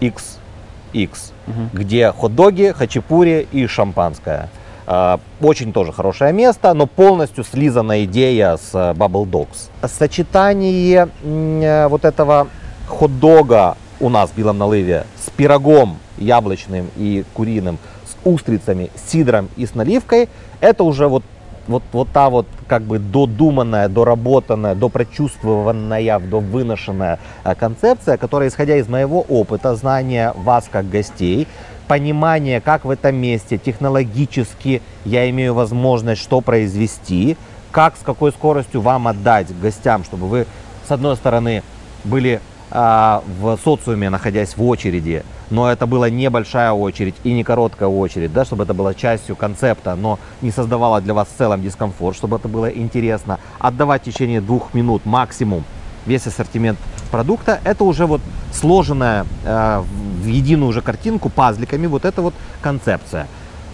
XX 0.00 1.33
угу. 1.46 1.68
где 1.72 2.10
хот-доги, 2.12 2.72
хачапури 2.76 3.46
и 3.52 3.66
шампанское. 3.66 4.48
А, 4.86 5.18
очень 5.40 5.72
тоже 5.72 5.92
хорошее 5.92 6.32
место, 6.32 6.74
но 6.74 6.86
полностью 6.86 7.42
слизана 7.44 8.04
идея 8.04 8.56
с 8.56 8.70
э, 8.74 8.92
Bubble 8.92 9.24
Dogs. 9.24 9.88
Сочетание 9.88 11.08
э, 11.22 11.86
вот 11.88 12.04
этого 12.04 12.48
хот-дога 12.86 13.76
у 14.00 14.10
нас 14.10 14.30
в 14.30 14.36
Белом 14.36 14.58
Налыве 14.58 15.06
с 15.24 15.30
пирогом 15.30 15.98
яблочным 16.18 16.90
и 16.96 17.24
куриным, 17.32 17.78
с 18.06 18.14
устрицами, 18.24 18.90
сидром 19.06 19.48
и 19.56 19.64
с 19.64 19.74
наливкой, 19.74 20.28
это 20.60 20.84
уже 20.84 21.08
вот 21.08 21.22
вот, 21.66 21.82
вот 21.92 22.08
та 22.10 22.30
вот 22.30 22.46
как 22.66 22.82
бы 22.82 22.98
додуманная, 22.98 23.88
доработанная, 23.88 24.74
допрочувствованная, 24.74 26.18
довыношенная 26.20 27.18
э, 27.44 27.54
концепция, 27.54 28.16
которая, 28.16 28.48
исходя 28.48 28.76
из 28.76 28.88
моего 28.88 29.20
опыта, 29.22 29.74
знания 29.74 30.32
вас 30.36 30.68
как 30.70 30.88
гостей, 30.88 31.46
понимание, 31.88 32.60
как 32.60 32.84
в 32.84 32.90
этом 32.90 33.16
месте 33.16 33.58
технологически 33.58 34.82
я 35.04 35.28
имею 35.30 35.54
возможность 35.54 36.22
что 36.22 36.40
произвести, 36.40 37.36
как, 37.70 37.96
с 37.96 38.00
какой 38.00 38.32
скоростью 38.32 38.80
вам 38.80 39.08
отдать 39.08 39.46
гостям, 39.60 40.04
чтобы 40.04 40.28
вы, 40.28 40.46
с 40.86 40.90
одной 40.90 41.16
стороны, 41.16 41.62
были 42.04 42.40
а, 42.70 43.22
в 43.40 43.58
социуме, 43.62 44.10
находясь 44.10 44.56
в 44.56 44.64
очереди, 44.64 45.24
но 45.50 45.70
это 45.70 45.86
была 45.86 46.10
небольшая 46.10 46.72
очередь 46.72 47.14
и 47.24 47.32
не 47.32 47.44
короткая 47.44 47.88
очередь, 47.88 48.32
да, 48.32 48.44
чтобы 48.44 48.64
это 48.64 48.74
было 48.74 48.94
частью 48.94 49.36
концепта, 49.36 49.94
но 49.94 50.18
не 50.42 50.50
создавало 50.50 51.00
для 51.00 51.14
вас 51.14 51.28
в 51.28 51.38
целом 51.38 51.62
дискомфорт, 51.62 52.16
чтобы 52.16 52.36
это 52.36 52.48
было 52.48 52.66
интересно. 52.66 53.38
Отдавать 53.58 54.02
в 54.02 54.04
течение 54.04 54.40
двух 54.40 54.74
минут 54.74 55.06
максимум 55.06 55.64
весь 56.06 56.26
ассортимент 56.26 56.78
продукта, 57.10 57.60
это 57.64 57.84
уже 57.84 58.06
вот 58.06 58.20
сложенная 58.52 59.26
э, 59.44 59.82
в 60.22 60.26
единую 60.26 60.68
уже 60.68 60.82
картинку 60.82 61.28
пазликами 61.28 61.86
вот 61.86 62.04
эта 62.04 62.22
вот 62.22 62.34
концепция. 62.60 63.26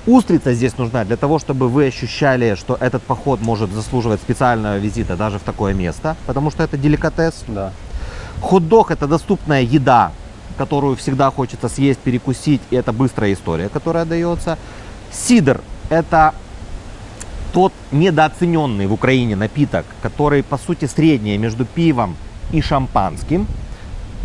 Устрица 0.07 0.55
здесь 0.55 0.79
нужна 0.79 1.05
для 1.05 1.17
того, 1.17 1.39
чтобы 1.39 1.69
вы 1.69 1.87
ощущали, 1.87 2.55
что 2.55 2.77
этот 2.81 3.03
поход 3.03 3.41
может 3.43 3.71
заслуживать 3.71 4.21
специального 4.21 4.79
визита 4.79 5.17
даже 5.17 5.39
в 5.39 5.43
такое 5.43 5.75
место, 5.75 6.17
потому 6.27 6.51
что 6.51 6.63
это 6.63 6.79
деликатес. 6.79 7.45
Да. 7.49 7.73
Хот-дог 8.41 8.91
это 8.91 9.07
доступная 9.07 9.63
еда, 9.63 10.13
которую 10.61 10.95
всегда 10.95 11.31
хочется 11.31 11.71
съесть, 11.71 12.01
перекусить, 12.01 12.61
и 12.69 12.77
это 12.77 12.93
быстрая 12.93 13.33
история, 13.33 13.71
которая 13.71 14.05
дается. 14.05 14.59
Сидр 15.11 15.63
это 15.89 16.35
тот 17.55 17.73
недооцененный 17.93 18.87
в 18.87 18.93
Украине 18.93 19.37
напиток, 19.37 19.87
который 20.03 20.43
по 20.43 20.59
сути 20.59 20.85
среднее 20.85 21.39
между 21.39 21.65
пивом 21.65 22.15
и 22.53 22.61
шампанским. 22.61 23.47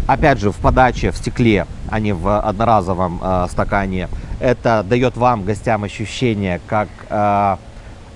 Опять 0.07 0.39
же, 0.39 0.51
в 0.51 0.57
подаче 0.57 1.11
в 1.11 1.15
стекле, 1.15 1.67
а 1.89 2.01
не 2.01 2.11
в 2.11 2.27
одноразовом 2.37 3.21
э, 3.23 3.47
стакане. 3.49 4.09
Это 4.41 4.83
дает 4.83 5.15
вам, 5.15 5.45
гостям, 5.45 5.85
ощущение, 5.85 6.59
как, 6.67 6.89
э, 7.09 7.55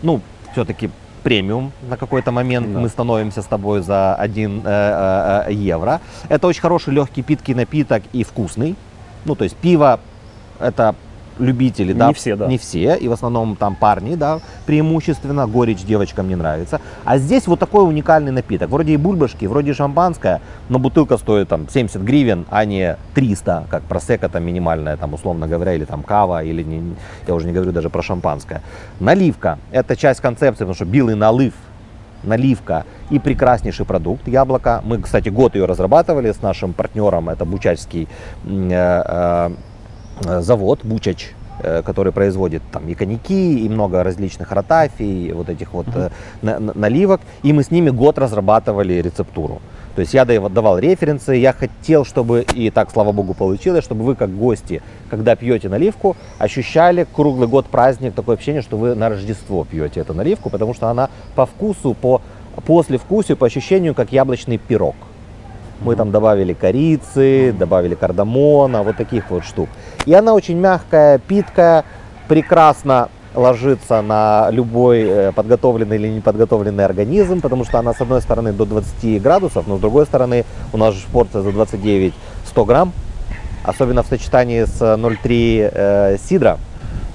ну, 0.02 0.20
все-таки 0.52 0.90
премиум 1.20 1.72
на 1.90 1.98
какой-то 1.98 2.32
момент 2.32 2.74
да. 2.74 2.80
мы 2.80 2.90
становимся 2.90 3.42
с 3.42 3.46
тобой 3.46 3.82
за 3.82 4.16
1 4.16 4.62
э, 4.66 5.46
э, 5.48 5.54
евро. 5.54 6.02
Это 6.30 6.48
очень 6.48 6.62
хороший 6.62 6.94
легкий 6.94 7.22
питкий 7.22 7.54
напиток 7.54 8.04
и 8.14 8.24
вкусный. 8.24 8.76
Ну, 9.26 9.36
то 9.36 9.44
есть 9.44 9.56
пиво 9.56 10.00
это 10.60 10.96
любители, 11.40 11.94
не 11.94 12.00
да, 12.00 12.14
все, 12.14 12.36
да, 12.36 12.48
не 12.48 12.58
все, 12.58 12.96
и 12.96 13.08
в 13.08 13.12
основном 13.12 13.56
там 13.56 13.76
парни, 13.76 14.16
да, 14.16 14.40
преимущественно, 14.66 15.48
горечь 15.48 15.84
девочкам 15.84 16.28
не 16.28 16.36
нравится. 16.36 16.82
А 17.06 17.18
здесь 17.18 17.48
вот 17.48 17.60
такой 17.60 17.88
уникальный 17.88 18.32
напиток, 18.32 18.70
вроде 18.70 18.94
и 18.94 18.98
бульбашки, 18.98 19.46
вроде 19.46 19.72
и 19.72 19.74
шампанское, 19.74 20.42
но 20.68 20.80
бутылка 20.80 21.18
стоит 21.18 21.48
там 21.48 21.68
70 21.70 22.02
гривен, 22.02 22.46
а 22.50 22.66
не 22.66 22.98
300, 23.16 23.66
как 23.70 23.84
просека 23.84 24.30
там 24.30 24.44
минимальная, 24.44 24.98
там 24.98 25.14
условно 25.14 25.48
говоря, 25.48 25.74
или 25.74 25.86
там 25.86 26.04
кава, 26.04 26.44
или 26.44 26.64
не, 26.64 26.96
я 27.28 27.34
уже 27.34 27.48
не 27.48 27.54
говорю 27.54 27.72
даже 27.72 27.90
про 27.90 28.02
шампанское. 28.02 28.62
Наливка, 29.00 29.58
это 29.72 29.96
часть 29.96 30.20
концепции, 30.22 30.60
потому 30.60 30.76
что 30.76 30.86
белый 30.86 31.16
налив 31.16 31.54
наливка 32.22 32.84
и 33.10 33.18
прекраснейший 33.18 33.86
продукт 33.86 34.28
яблоко. 34.28 34.82
Мы, 34.84 35.02
кстати, 35.02 35.30
год 35.30 35.56
ее 35.56 35.64
разрабатывали 35.64 36.34
с 36.34 36.42
нашим 36.42 36.74
партнером, 36.74 37.30
это 37.30 37.46
Бучачский 37.46 38.10
э, 38.46 38.70
э, 39.06 39.30
Э, 39.40 39.52
завод 40.22 40.80
Бучач, 40.84 41.34
э, 41.62 41.82
который 41.84 42.12
производит 42.12 42.62
там 42.72 42.88
и 42.88 42.94
коньяки, 42.94 43.66
и 43.66 43.70
много 43.70 44.04
различных 44.04 44.52
ротафий, 44.52 45.32
вот 45.34 45.50
этих 45.50 45.74
вот 45.74 45.88
на, 46.42 46.60
на, 46.60 46.74
наливок. 46.74 47.22
И 47.44 47.54
мы 47.54 47.64
с 47.64 47.72
ними 47.72 47.90
год 47.90 48.18
разрабатывали 48.18 48.94
рецептуру. 48.94 49.62
То 49.96 50.02
есть 50.02 50.14
я 50.14 50.24
давал 50.24 50.80
референсы, 50.80 51.34
я 51.34 51.52
хотел, 51.52 52.06
чтобы, 52.06 52.46
и 52.54 52.70
так, 52.70 52.90
слава 52.90 53.12
богу, 53.12 53.34
получилось, 53.34 53.84
чтобы 53.84 54.06
вы, 54.06 54.16
как 54.16 54.30
гости, 54.30 54.82
когда 55.10 55.36
пьете 55.36 55.68
наливку, 55.68 56.16
ощущали 56.38 57.06
круглый 57.14 57.50
год 57.50 57.66
праздник, 57.66 58.14
такое 58.14 58.38
ощущение, 58.38 58.62
что 58.62 58.78
вы 58.78 58.96
на 58.96 59.10
Рождество 59.10 59.66
пьете 59.66 60.00
эту 60.00 60.14
наливку, 60.14 60.50
потому 60.50 60.74
что 60.74 60.88
она 60.88 61.10
по 61.36 61.46
вкусу, 61.46 61.96
по 62.00 62.22
послевкусию, 62.66 63.36
по 63.36 63.48
ощущению, 63.48 63.94
как 63.94 64.14
яблочный 64.14 64.58
пирог. 64.58 64.96
Мы 65.82 65.96
там 65.96 66.12
добавили 66.12 66.54
корицы, 66.54 67.54
добавили 67.58 67.96
кардамона, 67.96 68.84
вот 68.84 68.98
таких 68.98 69.30
вот 69.30 69.44
штук. 69.44 69.70
И 70.06 70.14
она 70.14 70.34
очень 70.34 70.58
мягкая, 70.58 71.20
питкая, 71.20 71.84
прекрасно 72.28 73.10
ложится 73.36 74.02
на 74.02 74.50
любой 74.52 75.02
э, 75.02 75.32
подготовленный 75.32 75.98
или 75.98 76.08
неподготовленный 76.08 76.86
организм, 76.86 77.42
потому 77.42 77.64
что 77.64 77.80
она 77.80 77.94
с 77.94 78.02
одной 78.02 78.22
стороны 78.22 78.54
до 78.54 78.66
20 78.66 79.22
градусов, 79.22 79.68
но 79.68 79.78
с 79.78 79.80
другой 79.80 80.06
стороны 80.06 80.46
у 80.74 80.78
нас 80.78 80.96
же 80.96 81.06
порция 81.12 81.42
за 81.42 81.52
29 81.52 82.14
100 82.48 82.66
грамм, 82.66 82.94
особенно 83.64 84.04
в 84.04 84.08
сочетании 84.08 84.64
с 84.64 84.82
0,3 84.82 85.72
э, 85.72 86.18
сидра. 86.28 86.58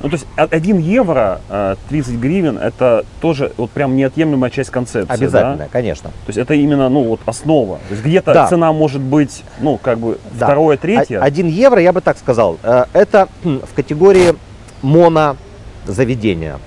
Ну, 0.04 0.10
то 0.10 0.16
есть 0.16 0.26
1 0.36 0.78
евро, 0.80 1.40
30 1.88 2.12
э, 2.12 2.16
гривен, 2.18 2.58
это 2.58 3.06
тоже 3.22 3.52
вот 3.56 3.70
прям 3.70 3.96
неотъемлемая 3.96 4.50
часть 4.50 4.68
концепции. 4.68 5.10
Обязательно, 5.10 5.56
да? 5.56 5.68
конечно. 5.72 6.10
То 6.10 6.28
есть 6.28 6.38
это 6.38 6.52
именно, 6.52 6.90
ну, 6.90 7.04
вот 7.04 7.20
основа. 7.24 7.78
То 7.88 7.94
есть 7.94 8.04
где-то 8.04 8.34
да. 8.34 8.46
цена 8.46 8.70
может 8.74 9.00
быть, 9.00 9.42
ну, 9.60 9.78
как 9.78 9.98
бы 9.98 10.18
да. 10.38 10.44
второе, 10.44 10.76
третье. 10.76 11.20
1 11.20 11.46
евро, 11.46 11.80
я 11.80 11.94
бы 11.94 12.02
так 12.02 12.18
сказал, 12.18 12.58
э, 12.62 12.84
это 12.92 13.28
в 13.42 13.74
категории 13.74 14.34
монозаведения 14.82 16.58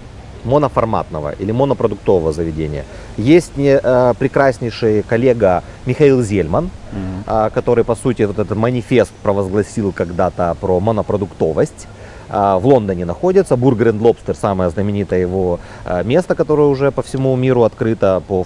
моноформатного 0.44 1.34
или 1.34 1.52
монопродуктового 1.52 2.34
заведения. 2.34 2.86
Есть 3.18 3.56
не, 3.56 3.80
э, 3.82 4.14
прекраснейший 4.18 5.04
коллега 5.04 5.64
Михаил 5.86 6.24
Зельман, 6.24 6.72
mm-hmm. 6.92 7.48
э, 7.48 7.50
который, 7.52 7.84
по 7.84 7.94
сути, 7.94 8.24
вот 8.24 8.40
этот 8.40 8.58
манифест 8.58 9.12
провозгласил 9.22 9.92
когда-то 9.92 10.58
про 10.60 10.80
монопродуктовость. 10.80 11.88
А, 12.30 12.60
в 12.60 12.68
Лондоне 12.68 13.06
находится. 13.06 13.56
Бургер 13.56 13.90
энд 13.90 14.02
Лобстер, 14.02 14.36
самое 14.36 14.70
знаменитое 14.70 15.20
его 15.20 15.60
а, 15.86 16.04
место, 16.04 16.36
которое 16.36 16.68
уже 16.68 16.92
по 16.92 17.02
всему 17.02 17.36
миру 17.36 17.64
открыто 17.64 18.22
по 18.28 18.46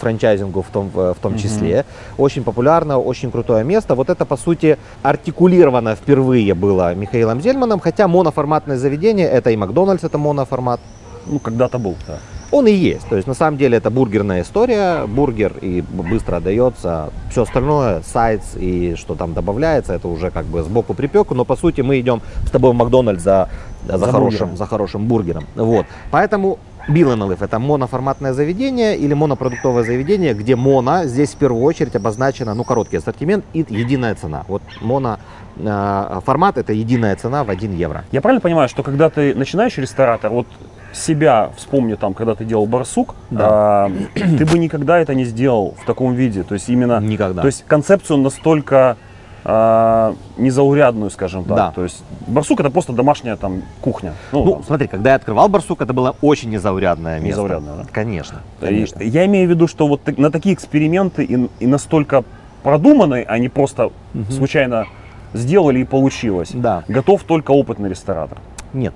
франчайзингу 0.00 0.62
в 0.62 0.68
том, 0.68 0.90
в 0.90 1.16
том 1.20 1.38
числе. 1.38 1.70
Mm-hmm. 1.70 2.14
Очень 2.18 2.44
популярно, 2.44 2.98
очень 2.98 3.30
крутое 3.30 3.64
место. 3.64 3.94
Вот 3.94 4.10
это, 4.10 4.24
по 4.24 4.36
сути, 4.36 4.78
артикулировано 5.02 5.94
впервые 5.94 6.54
было 6.54 6.94
Михаилом 6.94 7.40
Зельманом, 7.40 7.80
хотя 7.80 8.08
моноформатное 8.08 8.76
заведение, 8.76 9.28
это 9.28 9.50
и 9.50 9.56
Макдональдс, 9.56 10.04
это 10.04 10.18
моноформат. 10.18 10.80
Ну, 11.26 11.38
когда-то 11.38 11.78
был, 11.78 11.94
да 12.06 12.18
он 12.52 12.66
и 12.66 12.72
есть. 12.72 13.08
То 13.08 13.16
есть 13.16 13.26
на 13.26 13.34
самом 13.34 13.58
деле 13.58 13.78
это 13.78 13.90
бургерная 13.90 14.42
история, 14.42 15.06
бургер 15.06 15.54
и 15.60 15.80
быстро 15.80 16.36
отдается. 16.36 17.10
Все 17.30 17.42
остальное, 17.42 18.02
сайт 18.02 18.42
и 18.56 18.94
что 18.96 19.14
там 19.14 19.32
добавляется, 19.32 19.94
это 19.94 20.06
уже 20.06 20.30
как 20.30 20.44
бы 20.44 20.62
сбоку 20.62 20.94
припеку. 20.94 21.34
Но 21.34 21.44
по 21.44 21.56
сути 21.56 21.80
мы 21.80 21.98
идем 21.98 22.20
с 22.46 22.50
тобой 22.50 22.72
в 22.72 22.74
Макдональдс 22.74 23.22
за, 23.22 23.48
за, 23.86 23.98
за, 23.98 24.06
хорошим, 24.06 24.56
за 24.56 24.66
хорошим 24.66 25.06
бургером. 25.06 25.46
Вот. 25.56 25.86
Поэтому 26.10 26.58
Билл 26.88 27.12
это 27.30 27.58
моноформатное 27.58 28.32
заведение 28.32 28.96
или 28.96 29.14
монопродуктовое 29.14 29.84
заведение, 29.84 30.34
где 30.34 30.56
моно 30.56 31.04
здесь 31.04 31.30
в 31.30 31.36
первую 31.36 31.62
очередь 31.62 31.94
обозначено, 31.94 32.54
ну, 32.54 32.64
короткий 32.64 32.96
ассортимент 32.96 33.44
и 33.52 33.64
единая 33.68 34.14
цена. 34.16 34.44
Вот 34.48 34.62
моно 34.80 35.18
э, 35.56 36.20
формат 36.24 36.58
это 36.58 36.72
единая 36.72 37.14
цена 37.14 37.44
в 37.44 37.50
1 37.50 37.76
евро. 37.76 38.04
Я 38.10 38.20
правильно 38.20 38.40
понимаю, 38.40 38.68
что 38.68 38.82
когда 38.82 39.10
ты 39.10 39.32
начинающий 39.34 39.82
ресторатор, 39.82 40.30
вот 40.30 40.48
себя 40.92 41.50
вспомню 41.56 41.96
там, 41.96 42.14
когда 42.14 42.34
ты 42.34 42.44
делал 42.44 42.66
барсук, 42.66 43.14
да. 43.30 43.48
а, 43.50 43.92
ты 44.14 44.46
бы 44.46 44.58
никогда 44.58 44.98
это 44.98 45.14
не 45.14 45.24
сделал 45.24 45.74
в 45.82 45.86
таком 45.86 46.14
виде. 46.14 46.42
То 46.42 46.54
есть 46.54 46.68
именно, 46.68 47.00
никогда. 47.00 47.42
То 47.42 47.46
есть 47.46 47.64
концепцию 47.66 48.18
настолько 48.18 48.96
а, 49.44 50.14
незаурядную, 50.36 51.10
скажем 51.10 51.44
так. 51.44 51.56
Да. 51.56 51.72
То 51.72 51.82
есть 51.82 52.02
барсук 52.26 52.60
это 52.60 52.70
просто 52.70 52.92
домашняя 52.92 53.36
там 53.36 53.62
кухня. 53.80 54.14
Ну, 54.30 54.44
ну 54.44 54.62
смотри, 54.64 54.86
когда 54.86 55.10
я 55.10 55.16
открывал 55.16 55.48
барсук, 55.48 55.80
это 55.80 55.92
было 55.92 56.14
очень 56.20 56.50
незаурядное 56.50 57.18
место. 57.18 57.42
Незаурядное, 57.42 57.76
да? 57.76 57.86
Конечно. 57.90 58.42
конечно. 58.60 59.00
И, 59.00 59.08
я 59.08 59.26
имею 59.26 59.48
в 59.48 59.50
виду, 59.50 59.66
что 59.66 59.88
вот 59.88 60.00
на 60.18 60.30
такие 60.30 60.54
эксперименты 60.54 61.24
и, 61.24 61.48
и 61.58 61.66
настолько 61.66 62.24
продуманные, 62.62 63.24
а 63.24 63.38
не 63.38 63.48
просто 63.48 63.86
угу. 63.86 64.30
случайно 64.30 64.86
сделали 65.34 65.80
и 65.80 65.84
получилось. 65.84 66.50
Да. 66.52 66.84
Готов 66.88 67.24
только 67.24 67.50
опытный 67.50 67.88
ресторатор. 67.88 68.38
Нет, 68.72 68.94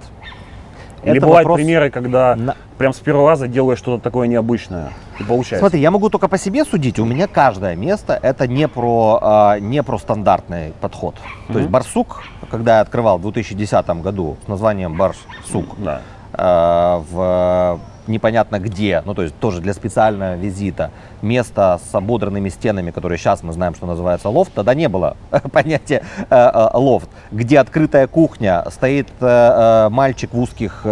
или 1.07 1.19
это 1.19 1.27
бывают 1.27 1.47
вопрос... 1.47 1.59
примеры, 1.59 1.91
когда 1.91 2.35
на... 2.35 2.57
прям 2.79 2.93
с 2.93 2.99
первого 2.99 3.31
раза 3.31 3.49
делаешь 3.49 3.79
что-то 3.79 4.03
такое 4.03 4.27
необычное 4.27 4.91
и 5.21 5.23
получается. 5.23 5.61
Смотри, 5.61 5.81
я 5.81 5.91
могу 5.91 6.11
только 6.11 6.29
по 6.29 6.39
себе 6.39 6.65
судить. 6.65 6.99
У 6.99 7.05
меня 7.05 7.27
каждое 7.27 7.77
место 7.77 8.19
это 8.21 8.47
не 8.47 8.67
про, 8.69 9.19
а, 9.23 9.59
не 9.59 9.83
про 9.83 9.99
стандартный 9.99 10.73
подход. 10.81 11.15
Mm-hmm. 11.15 11.53
То 11.53 11.59
есть 11.59 11.71
барсук, 11.71 12.25
когда 12.51 12.77
я 12.77 12.81
открывал 12.81 13.19
в 13.19 13.23
2010 13.23 13.87
году 14.03 14.37
с 14.45 14.49
названием 14.49 14.97
барсук, 14.97 15.77
да. 15.79 16.03
а, 16.33 17.05
в 17.11 17.81
непонятно 18.07 18.59
где, 18.59 19.03
ну 19.05 19.15
то 19.15 19.23
есть 19.23 19.35
тоже 19.37 19.61
для 19.61 19.75
специального 19.75 20.37
визита, 20.37 20.91
место 21.27 21.81
с 21.91 21.95
ободранными 21.95 22.49
стенами, 22.49 22.91
которые 22.91 23.19
сейчас 23.19 23.43
мы 23.43 23.53
знаем, 23.53 23.75
что 23.75 23.87
называется 23.87 24.29
лофт, 24.29 24.53
тогда 24.55 24.75
не 24.75 24.89
было 24.89 25.17
понятия 25.53 26.03
э, 26.31 26.35
э, 26.35 26.69
лофт, 26.75 27.09
где 27.31 27.59
открытая 27.59 28.07
кухня, 28.07 28.65
стоит 28.71 29.09
э, 29.21 29.89
мальчик 29.91 30.33
в 30.33 30.41
узких 30.41 30.87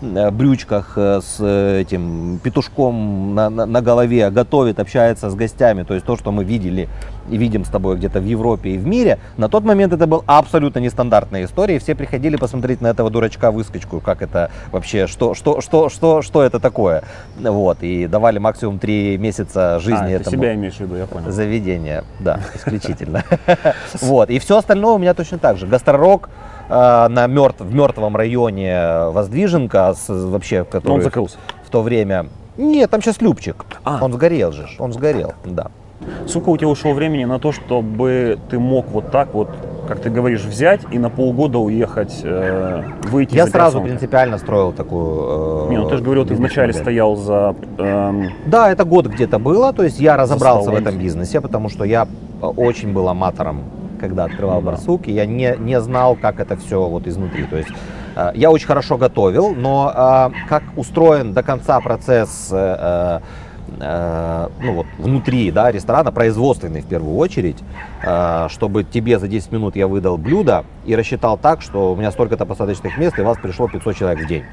брючках 0.00 0.98
с 0.98 1.40
этим 1.42 2.38
петушком 2.42 3.34
на, 3.34 3.48
на, 3.48 3.66
на 3.66 3.80
голове, 3.80 4.30
готовит, 4.30 4.78
общается 4.78 5.30
с 5.30 5.34
гостями, 5.34 5.82
то 5.82 5.94
есть 5.94 6.04
то, 6.04 6.16
что 6.16 6.30
мы 6.30 6.44
видели 6.44 6.88
и 7.30 7.36
видим 7.36 7.64
с 7.64 7.68
тобой 7.68 7.96
где-то 7.96 8.20
в 8.20 8.24
Европе 8.24 8.70
и 8.70 8.78
в 8.78 8.86
мире, 8.86 9.18
на 9.36 9.48
тот 9.48 9.64
момент 9.64 9.92
это 9.92 10.06
был 10.06 10.22
абсолютно 10.26 10.78
нестандартная 10.80 11.44
история, 11.44 11.76
и 11.76 11.78
все 11.78 11.94
приходили 11.94 12.36
посмотреть 12.36 12.80
на 12.80 12.88
этого 12.88 13.10
дурачка-выскочку, 13.10 14.00
как 14.00 14.22
это 14.22 14.50
вообще, 14.70 15.06
что, 15.06 15.34
что, 15.34 15.60
что, 15.60 15.88
что, 15.88 16.22
что 16.22 16.42
это 16.42 16.60
такое, 16.60 17.02
вот, 17.40 17.78
и 17.82 18.06
давали 18.06 18.38
максимум 18.38 18.78
три 18.78 19.16
месяца 19.16 19.53
жизни 19.54 20.12
а, 20.12 20.16
этому 20.16 20.36
себя 20.36 20.54
имеешь 20.54 20.74
в 20.74 20.80
виду, 20.80 20.96
я 20.96 21.06
понял. 21.06 21.30
заведение, 21.30 22.04
да, 22.20 22.40
исключительно, 22.54 23.24
вот, 24.00 24.30
и 24.30 24.38
все 24.38 24.58
остальное 24.58 24.92
у 24.92 24.98
меня 24.98 25.14
точно 25.14 25.38
так 25.38 25.56
же, 25.56 25.66
гастророк, 25.66 26.28
э, 26.68 27.08
на 27.08 27.26
мертв, 27.26 27.60
в 27.60 27.74
мертвом 27.74 28.16
районе 28.16 29.08
Воздвиженка, 29.10 29.94
вообще, 30.08 30.64
который... 30.64 30.92
он 30.92 31.02
закрылся. 31.02 31.38
В 31.64 31.70
то 31.70 31.82
время... 31.82 32.26
Нет, 32.56 32.88
там 32.88 33.02
сейчас 33.02 33.20
Любчик. 33.20 33.64
А. 33.82 33.98
Он 34.00 34.12
сгорел 34.12 34.52
же, 34.52 34.68
он 34.78 34.92
сгорел, 34.92 35.34
да. 35.44 35.72
Сколько 36.26 36.50
у 36.50 36.56
тебя 36.56 36.68
ушло 36.68 36.92
времени 36.92 37.24
на 37.24 37.38
то, 37.38 37.52
чтобы 37.52 38.38
ты 38.50 38.58
мог 38.58 38.86
вот 38.90 39.10
так 39.10 39.34
вот, 39.34 39.48
как 39.88 40.00
ты 40.00 40.10
говоришь, 40.10 40.42
взять 40.42 40.80
и 40.90 40.98
на 40.98 41.10
полгода 41.10 41.58
уехать, 41.58 42.20
э, 42.22 42.82
выйти 43.04 43.34
Я 43.34 43.46
сразу 43.46 43.80
принципиально 43.80 44.38
строил 44.38 44.72
такую... 44.72 45.66
Э, 45.66 45.70
Не, 45.70 45.78
ну 45.78 45.88
ты 45.88 45.96
же 45.96 46.02
говорил, 46.02 46.26
ты 46.26 46.34
вначале 46.34 46.68
модель. 46.68 46.82
стоял 46.82 47.16
за... 47.16 47.54
Э, 47.78 48.12
да, 48.46 48.70
это 48.70 48.84
год 48.84 49.06
где-то 49.06 49.38
было, 49.38 49.72
то 49.72 49.82
есть 49.82 50.00
я 50.00 50.16
разобрался 50.16 50.70
в 50.70 50.74
этом 50.74 50.98
бизнесе, 50.98 51.40
потому 51.40 51.68
что 51.68 51.84
я 51.84 52.06
очень 52.40 52.92
был 52.92 53.08
аматором 53.08 53.62
когда 54.00 54.24
открывал 54.24 54.60
да. 54.60 54.72
барсук, 54.72 55.08
и 55.08 55.12
я 55.12 55.24
не, 55.24 55.56
не 55.58 55.80
знал, 55.80 56.14
как 56.14 56.38
это 56.40 56.56
все 56.56 56.86
вот 56.86 57.06
изнутри. 57.06 57.44
То 57.44 57.56
есть 57.56 57.70
э, 58.16 58.32
я 58.34 58.50
очень 58.50 58.66
хорошо 58.66 58.98
готовил, 58.98 59.54
но 59.54 59.92
э, 59.94 60.48
как 60.48 60.62
устроен 60.76 61.32
до 61.32 61.42
конца 61.42 61.80
процесс 61.80 62.50
э, 62.52 63.20
э, 63.80 64.48
ну 64.60 64.74
вот, 64.74 64.86
внутри 64.98 65.50
да, 65.50 65.70
ресторана, 65.70 66.12
производственный 66.12 66.82
в 66.82 66.86
первую 66.86 67.16
очередь, 67.16 67.58
э, 68.02 68.48
чтобы 68.50 68.84
тебе 68.84 69.18
за 69.18 69.28
10 69.28 69.52
минут 69.52 69.76
я 69.76 69.86
выдал 69.86 70.16
блюдо 70.16 70.64
и 70.84 70.94
рассчитал 70.94 71.38
так, 71.38 71.62
что 71.62 71.92
у 71.92 71.96
меня 71.96 72.10
столько-то 72.10 72.46
посадочных 72.46 72.98
мест, 72.98 73.18
и 73.18 73.22
вас 73.22 73.38
пришло 73.38 73.68
500 73.68 73.96
человек 73.96 74.24
в 74.24 74.28
день. 74.28 74.44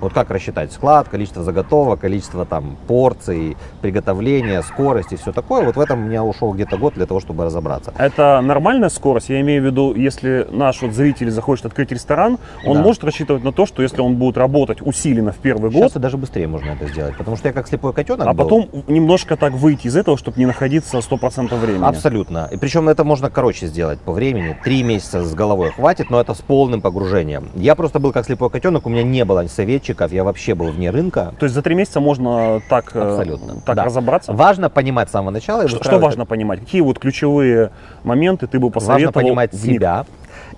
Вот 0.00 0.12
как 0.12 0.30
рассчитать 0.30 0.72
склад, 0.72 1.08
количество 1.08 1.42
заготовок, 1.42 2.00
количество 2.00 2.44
там 2.44 2.76
порций, 2.86 3.56
приготовления, 3.80 4.62
скорость 4.62 5.12
и 5.12 5.16
все 5.16 5.32
такое. 5.32 5.64
Вот 5.64 5.76
в 5.76 5.80
этом 5.80 6.02
у 6.02 6.06
меня 6.06 6.22
ушел 6.22 6.52
где-то 6.52 6.76
год 6.76 6.94
для 6.94 7.06
того, 7.06 7.20
чтобы 7.20 7.44
разобраться. 7.44 7.92
Это 7.96 8.40
нормальная 8.42 8.88
скорость? 8.88 9.30
Я 9.30 9.40
имею 9.40 9.62
в 9.62 9.66
виду, 9.66 9.94
если 9.94 10.46
наш 10.50 10.82
вот 10.82 10.92
зритель 10.92 11.30
захочет 11.30 11.66
открыть 11.66 11.92
ресторан, 11.92 12.38
он 12.64 12.76
да. 12.76 12.82
может 12.82 13.04
рассчитывать 13.04 13.42
на 13.44 13.52
то, 13.52 13.64
что 13.64 13.82
если 13.82 14.00
он 14.00 14.16
будет 14.16 14.36
работать 14.36 14.82
усиленно 14.82 15.32
в 15.32 15.38
первый 15.38 15.70
год... 15.70 15.90
Сейчас 15.90 16.02
даже 16.02 16.16
быстрее 16.16 16.46
можно 16.46 16.70
это 16.70 16.86
сделать, 16.88 17.16
потому 17.16 17.36
что 17.36 17.48
я 17.48 17.54
как 17.54 17.66
слепой 17.66 17.92
котенок 17.92 18.26
А 18.26 18.34
был. 18.34 18.44
потом 18.44 18.68
немножко 18.88 19.36
так 19.36 19.52
выйти 19.52 19.86
из 19.86 19.96
этого, 19.96 20.18
чтобы 20.18 20.38
не 20.38 20.46
находиться 20.46 20.98
100% 20.98 21.58
времени. 21.58 21.84
Абсолютно. 21.84 22.48
И 22.52 22.56
причем 22.56 22.88
это 22.88 23.04
можно 23.04 23.30
короче 23.30 23.66
сделать 23.66 23.98
по 24.00 24.12
времени. 24.12 24.56
Три 24.62 24.82
месяца 24.82 25.24
с 25.24 25.34
головой 25.34 25.70
хватит, 25.70 26.10
но 26.10 26.20
это 26.20 26.34
с 26.34 26.38
полным 26.38 26.80
погружением. 26.80 27.48
Я 27.54 27.74
просто 27.74 27.98
был 27.98 28.12
как 28.12 28.26
слепой 28.26 28.50
котенок, 28.50 28.86
у 28.86 28.90
меня 28.90 29.02
не 29.02 29.24
было 29.24 29.46
совет 29.46 29.85
разработчиков, 29.86 30.12
я 30.12 30.24
вообще 30.24 30.54
был 30.54 30.70
вне 30.70 30.90
рынка. 30.90 31.34
То 31.38 31.44
есть 31.44 31.54
за 31.54 31.62
три 31.62 31.74
месяца 31.74 32.00
можно 32.00 32.60
так, 32.68 32.94
э, 32.94 33.00
Абсолютно. 33.00 33.60
так 33.60 33.76
да. 33.76 33.84
разобраться? 33.84 34.32
Важно 34.32 34.70
понимать 34.70 35.08
с 35.08 35.12
самого 35.12 35.30
начала. 35.30 35.68
Что, 35.68 35.82
что 35.82 35.98
важно 35.98 36.26
понимать? 36.26 36.60
Какие 36.60 36.82
вот 36.82 36.98
ключевые 36.98 37.70
моменты 38.04 38.46
ты 38.46 38.58
бы 38.58 38.70
посоветовал? 38.70 39.12
Важно 39.12 39.22
понимать 39.22 39.54
себя 39.54 40.06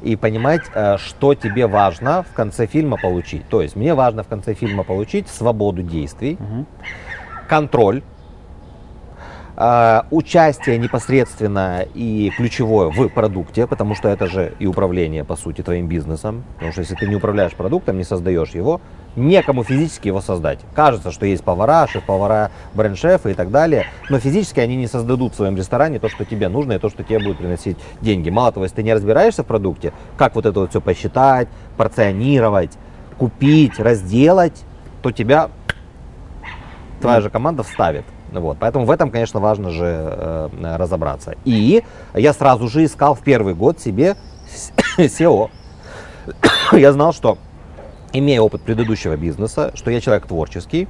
и 0.02 0.16
понимать, 0.16 0.62
э, 0.74 0.96
что 0.98 1.34
тебе 1.34 1.66
важно 1.66 2.22
в 2.22 2.34
конце 2.34 2.66
фильма 2.66 2.96
получить. 2.96 3.48
То 3.48 3.62
есть 3.62 3.76
мне 3.76 3.94
важно 3.94 4.22
в 4.22 4.28
конце 4.28 4.54
фильма 4.54 4.84
получить 4.84 5.28
свободу 5.28 5.82
действий, 5.82 6.38
угу. 6.40 6.66
контроль, 7.48 8.02
участие 10.10 10.78
непосредственно 10.78 11.84
и 11.94 12.30
ключевое 12.36 12.90
в 12.90 13.08
продукте, 13.08 13.66
потому 13.66 13.96
что 13.96 14.08
это 14.08 14.28
же 14.28 14.54
и 14.60 14.66
управление, 14.66 15.24
по 15.24 15.34
сути, 15.34 15.62
твоим 15.62 15.88
бизнесом. 15.88 16.44
Потому 16.54 16.70
что 16.72 16.82
если 16.82 16.94
ты 16.94 17.08
не 17.08 17.16
управляешь 17.16 17.54
продуктом, 17.54 17.98
не 17.98 18.04
создаешь 18.04 18.50
его, 18.50 18.80
некому 19.16 19.64
физически 19.64 20.08
его 20.08 20.20
создать. 20.20 20.60
Кажется, 20.74 21.10
что 21.10 21.26
есть 21.26 21.42
повара, 21.42 21.88
шеф-повара, 21.88 22.52
бренд-шефы 22.74 23.32
и 23.32 23.34
так 23.34 23.50
далее, 23.50 23.86
но 24.08 24.20
физически 24.20 24.60
они 24.60 24.76
не 24.76 24.86
создадут 24.86 25.32
в 25.32 25.36
своем 25.36 25.56
ресторане 25.56 25.98
то, 25.98 26.08
что 26.08 26.24
тебе 26.24 26.48
нужно 26.48 26.74
и 26.74 26.78
то, 26.78 26.88
что 26.88 27.02
тебе 27.02 27.18
будет 27.18 27.38
приносить 27.38 27.78
деньги. 28.00 28.30
Мало 28.30 28.52
того, 28.52 28.64
если 28.64 28.76
ты 28.76 28.82
не 28.84 28.94
разбираешься 28.94 29.42
в 29.42 29.46
продукте, 29.46 29.92
как 30.16 30.36
вот 30.36 30.46
это 30.46 30.60
вот 30.60 30.70
все 30.70 30.80
посчитать, 30.80 31.48
порционировать, 31.76 32.78
купить, 33.18 33.80
разделать, 33.80 34.62
то 35.02 35.10
тебя 35.10 35.50
твоя 37.00 37.20
же 37.20 37.28
команда 37.28 37.64
вставит. 37.64 38.04
Вот, 38.32 38.58
поэтому 38.60 38.84
в 38.84 38.90
этом, 38.90 39.10
конечно, 39.10 39.40
важно 39.40 39.70
же 39.70 39.84
э, 39.86 40.76
разобраться. 40.76 41.34
И 41.44 41.82
я 42.14 42.32
сразу 42.32 42.68
же 42.68 42.84
искал 42.84 43.14
в 43.14 43.20
первый 43.20 43.54
год 43.54 43.80
себе 43.80 44.16
SEO. 44.98 45.50
я 46.72 46.92
знал, 46.92 47.12
что 47.12 47.38
имея 48.12 48.40
опыт 48.40 48.62
предыдущего 48.62 49.16
бизнеса, 49.16 49.72
что 49.74 49.90
я 49.90 50.00
человек 50.00 50.26
творческий, 50.26 50.88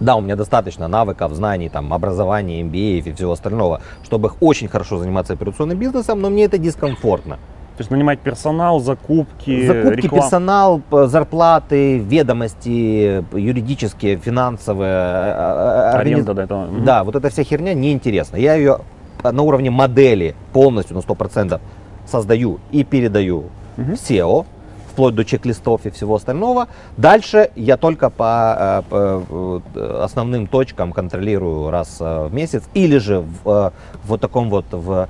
да, 0.00 0.16
у 0.16 0.22
меня 0.22 0.34
достаточно 0.34 0.88
навыков, 0.88 1.32
знаний, 1.34 1.68
там, 1.68 1.92
образования, 1.92 2.62
MBA 2.62 3.00
и 3.00 3.12
всего 3.12 3.32
остального, 3.32 3.82
чтобы 4.02 4.32
очень 4.40 4.66
хорошо 4.66 4.98
заниматься 4.98 5.34
операционным 5.34 5.78
бизнесом, 5.78 6.22
но 6.22 6.30
мне 6.30 6.44
это 6.44 6.56
дискомфортно. 6.56 7.38
То 7.80 7.82
есть 7.82 7.90
нанимать 7.90 8.20
персонал, 8.20 8.78
закупки, 8.80 9.66
Закупки, 9.66 10.02
реклам... 10.02 10.20
персонал, 10.20 10.82
зарплаты, 10.90 11.96
ведомости, 11.96 13.24
юридические, 13.34 14.18
финансовые. 14.18 14.92
Э, 14.92 15.92
э, 15.94 15.96
Аренда, 15.96 16.34
да, 16.34 16.42
это... 16.44 16.68
Да, 16.84 17.04
вот 17.04 17.16
эта 17.16 17.30
вся 17.30 17.42
херня 17.42 17.72
неинтересна. 17.72 18.36
Я 18.36 18.56
ее 18.56 18.80
на 19.22 19.42
уровне 19.42 19.70
модели 19.70 20.34
полностью 20.52 20.94
на 20.94 21.00
100% 21.00 21.58
создаю 22.06 22.58
и 22.70 22.84
передаю 22.84 23.44
угу. 23.78 23.92
SEO, 23.92 24.44
вплоть 24.92 25.14
до 25.14 25.24
чек-листов 25.24 25.86
и 25.86 25.90
всего 25.90 26.16
остального. 26.16 26.68
Дальше 26.98 27.50
я 27.56 27.78
только 27.78 28.10
по, 28.10 28.84
по 28.90 29.62
основным 30.02 30.48
точкам 30.48 30.92
контролирую 30.92 31.70
раз 31.70 31.98
в 31.98 32.28
месяц 32.30 32.62
или 32.74 32.98
же 32.98 33.20
в, 33.20 33.42
в 33.44 33.72
вот 34.04 34.20
таком 34.20 34.50
вот, 34.50 34.66
в, 34.70 35.08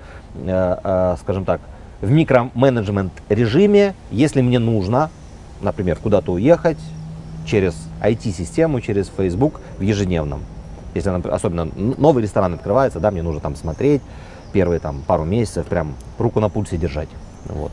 скажем 1.16 1.44
так, 1.44 1.60
в 2.00 2.10
микроменеджмент 2.10 3.12
режиме, 3.28 3.94
если 4.10 4.40
мне 4.40 4.58
нужно, 4.58 5.10
например, 5.60 5.96
куда-то 5.96 6.32
уехать 6.32 6.78
через 7.46 7.74
IT-систему, 8.02 8.80
через 8.80 9.10
Facebook 9.14 9.60
в 9.78 9.82
ежедневном. 9.82 10.42
Если 10.94 11.10
особенно 11.28 11.68
новый 11.76 12.22
ресторан 12.22 12.54
открывается, 12.54 13.00
да, 13.00 13.10
мне 13.10 13.22
нужно 13.22 13.40
там 13.40 13.54
смотреть 13.56 14.02
первые 14.52 14.80
там 14.80 15.02
пару 15.06 15.24
месяцев, 15.24 15.66
прям 15.66 15.94
руку 16.18 16.40
на 16.40 16.48
пульсе 16.48 16.76
держать. 16.76 17.08
Вот. 17.46 17.70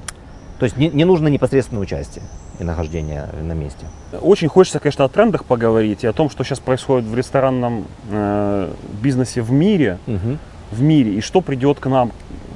То 0.59 0.65
есть 0.65 0.77
не, 0.77 0.89
не 0.89 1.05
нужно 1.05 1.27
непосредственное 1.27 1.81
участие 1.81 2.23
и 2.59 2.63
нахождение 2.63 3.27
на 3.41 3.53
месте. 3.53 3.85
Очень 4.21 4.47
хочется, 4.47 4.79
конечно, 4.79 5.05
о 5.05 5.09
трендах 5.09 5.45
поговорить 5.45 6.03
и 6.03 6.07
о 6.07 6.13
том, 6.13 6.29
что 6.29 6.43
сейчас 6.43 6.59
происходит 6.59 7.07
в 7.07 7.15
ресторанном 7.15 7.85
э, 8.09 8.71
бизнесе 9.01 9.41
в 9.41 9.51
мире, 9.51 9.99
угу. 10.07 10.37
в 10.71 10.81
мире, 10.81 11.13
и 11.13 11.21
что 11.21 11.41
придет 11.41 11.79
к 11.79 11.87
нам 11.87 12.11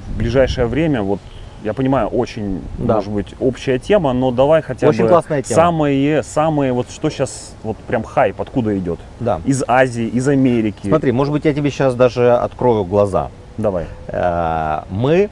в 0.08 0.18
ближайшее 0.18 0.66
время. 0.68 1.04
Вот 1.04 1.20
я 1.64 1.74
понимаю, 1.74 2.08
очень, 2.08 2.62
да. 2.78 2.96
может 2.96 3.12
быть, 3.12 3.36
общая 3.40 3.80
тема, 3.80 4.14
но 4.14 4.32
давай 4.32 4.62
хотя 4.62 4.88
очень 4.88 5.04
бы 5.04 5.10
классная 5.10 5.42
тема. 5.42 5.56
самые, 5.56 6.24
самые, 6.24 6.74
вот 6.74 6.90
что 6.90 7.10
сейчас, 7.10 7.54
вот 7.64 7.78
прям 7.78 8.04
хайп, 8.04 8.42
откуда 8.42 8.78
идет? 8.78 9.00
Да. 9.20 9.42
Из 9.46 9.64
Азии, 9.68 10.06
из 10.06 10.28
Америки. 10.28 10.88
Смотри, 10.88 11.12
может 11.12 11.32
быть, 11.32 11.46
я 11.46 11.54
тебе 11.54 11.70
сейчас 11.70 11.96
даже 11.96 12.34
открою 12.34 12.84
глаза. 12.84 13.30
Давай. 13.58 13.86
Э, 14.08 14.82
мы, 14.90 15.30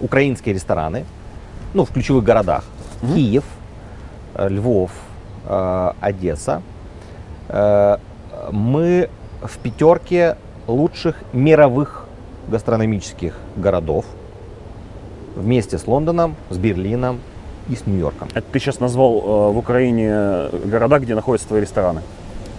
украинские 0.00 0.54
рестораны, 0.54 1.04
ну, 1.74 1.84
в 1.84 1.92
ключевых 1.92 2.24
городах. 2.24 2.64
Mm-hmm. 3.02 3.14
Киев, 3.14 3.44
э, 4.34 4.48
Львов, 4.48 4.90
э, 5.46 5.92
Одесса. 6.00 6.62
Мы 8.50 9.08
в 9.42 9.58
пятерке 9.58 10.36
лучших 10.66 11.16
мировых 11.32 12.04
гастрономических 12.48 13.34
городов 13.56 14.04
вместе 15.36 15.78
с 15.78 15.86
Лондоном, 15.86 16.36
с 16.50 16.56
Берлином 16.56 17.20
и 17.68 17.76
с 17.76 17.86
Нью-Йорком. 17.86 18.28
Это 18.34 18.46
ты 18.50 18.58
сейчас 18.58 18.80
назвал 18.80 19.18
э, 19.18 19.52
в 19.52 19.58
Украине 19.58 20.48
города, 20.64 20.98
где 20.98 21.14
находятся 21.14 21.48
твои 21.48 21.60
рестораны? 21.60 22.02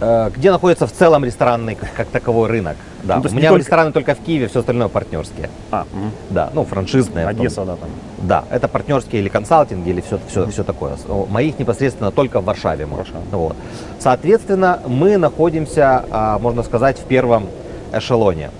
Э, 0.01 0.29
где 0.33 0.51
находится 0.51 0.87
в 0.87 0.91
целом 0.91 1.25
ресторанный 1.25 1.75
как, 1.75 2.07
таковой 2.07 2.49
рынок. 2.49 2.77
Да. 3.03 3.17
Ну, 3.17 3.29
У 3.29 3.33
меня 3.33 3.49
только... 3.49 3.63
рестораны 3.63 3.91
только 3.91 4.15
в 4.15 4.19
Киеве, 4.19 4.47
все 4.47 4.59
остальное 4.59 4.87
партнерские. 4.87 5.49
А, 5.71 5.81
угу. 5.81 6.11
Да, 6.29 6.49
ну 6.53 6.63
франшизные. 6.63 7.27
Одесса, 7.27 7.65
да, 7.65 7.75
там. 7.75 7.89
Да, 8.17 8.45
это 8.49 8.67
партнерские 8.67 9.21
или 9.21 9.29
консалтинги, 9.29 9.89
или 9.89 10.01
все, 10.01 10.19
все, 10.27 10.47
все 10.47 10.63
такое. 10.63 10.95
Моих 11.29 11.59
непосредственно 11.59 12.11
только 12.11 12.39
в 12.39 12.45
Варшаве. 12.45 12.85
Варшава. 12.85 13.23
Вот. 13.31 13.55
Соответственно, 13.99 14.79
мы 14.87 15.17
находимся, 15.17 16.05
а, 16.11 16.39
можно 16.39 16.63
сказать, 16.63 16.97
в 16.97 17.03
первом 17.03 17.47
эшелоне. 17.91 18.51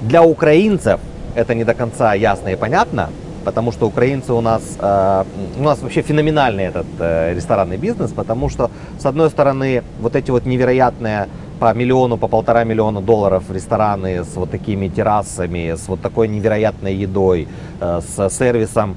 Для 0.00 0.22
украинцев 0.22 1.00
это 1.34 1.54
не 1.54 1.64
до 1.64 1.74
конца 1.74 2.14
ясно 2.14 2.48
и 2.48 2.56
понятно, 2.56 3.10
потому 3.44 3.72
что 3.72 3.86
украинцы 3.86 4.32
у 4.32 4.40
нас, 4.40 4.62
э, 4.78 5.24
у 5.58 5.62
нас 5.62 5.80
вообще 5.80 6.02
феноменальный 6.02 6.64
этот 6.64 6.86
э, 6.98 7.34
ресторанный 7.34 7.76
бизнес, 7.76 8.12
потому 8.12 8.48
что, 8.48 8.70
с 8.98 9.06
одной 9.06 9.30
стороны, 9.30 9.82
вот 10.00 10.16
эти 10.16 10.30
вот 10.30 10.46
невероятные 10.46 11.28
по 11.58 11.74
миллиону, 11.74 12.16
по 12.16 12.28
полтора 12.28 12.64
миллиона 12.64 13.00
долларов 13.00 13.44
рестораны 13.50 14.24
с 14.24 14.36
вот 14.36 14.50
такими 14.50 14.88
террасами, 14.88 15.74
с 15.74 15.88
вот 15.88 16.00
такой 16.00 16.28
невероятной 16.28 16.94
едой, 16.94 17.48
э, 17.80 18.00
с 18.00 18.30
сервисом 18.30 18.96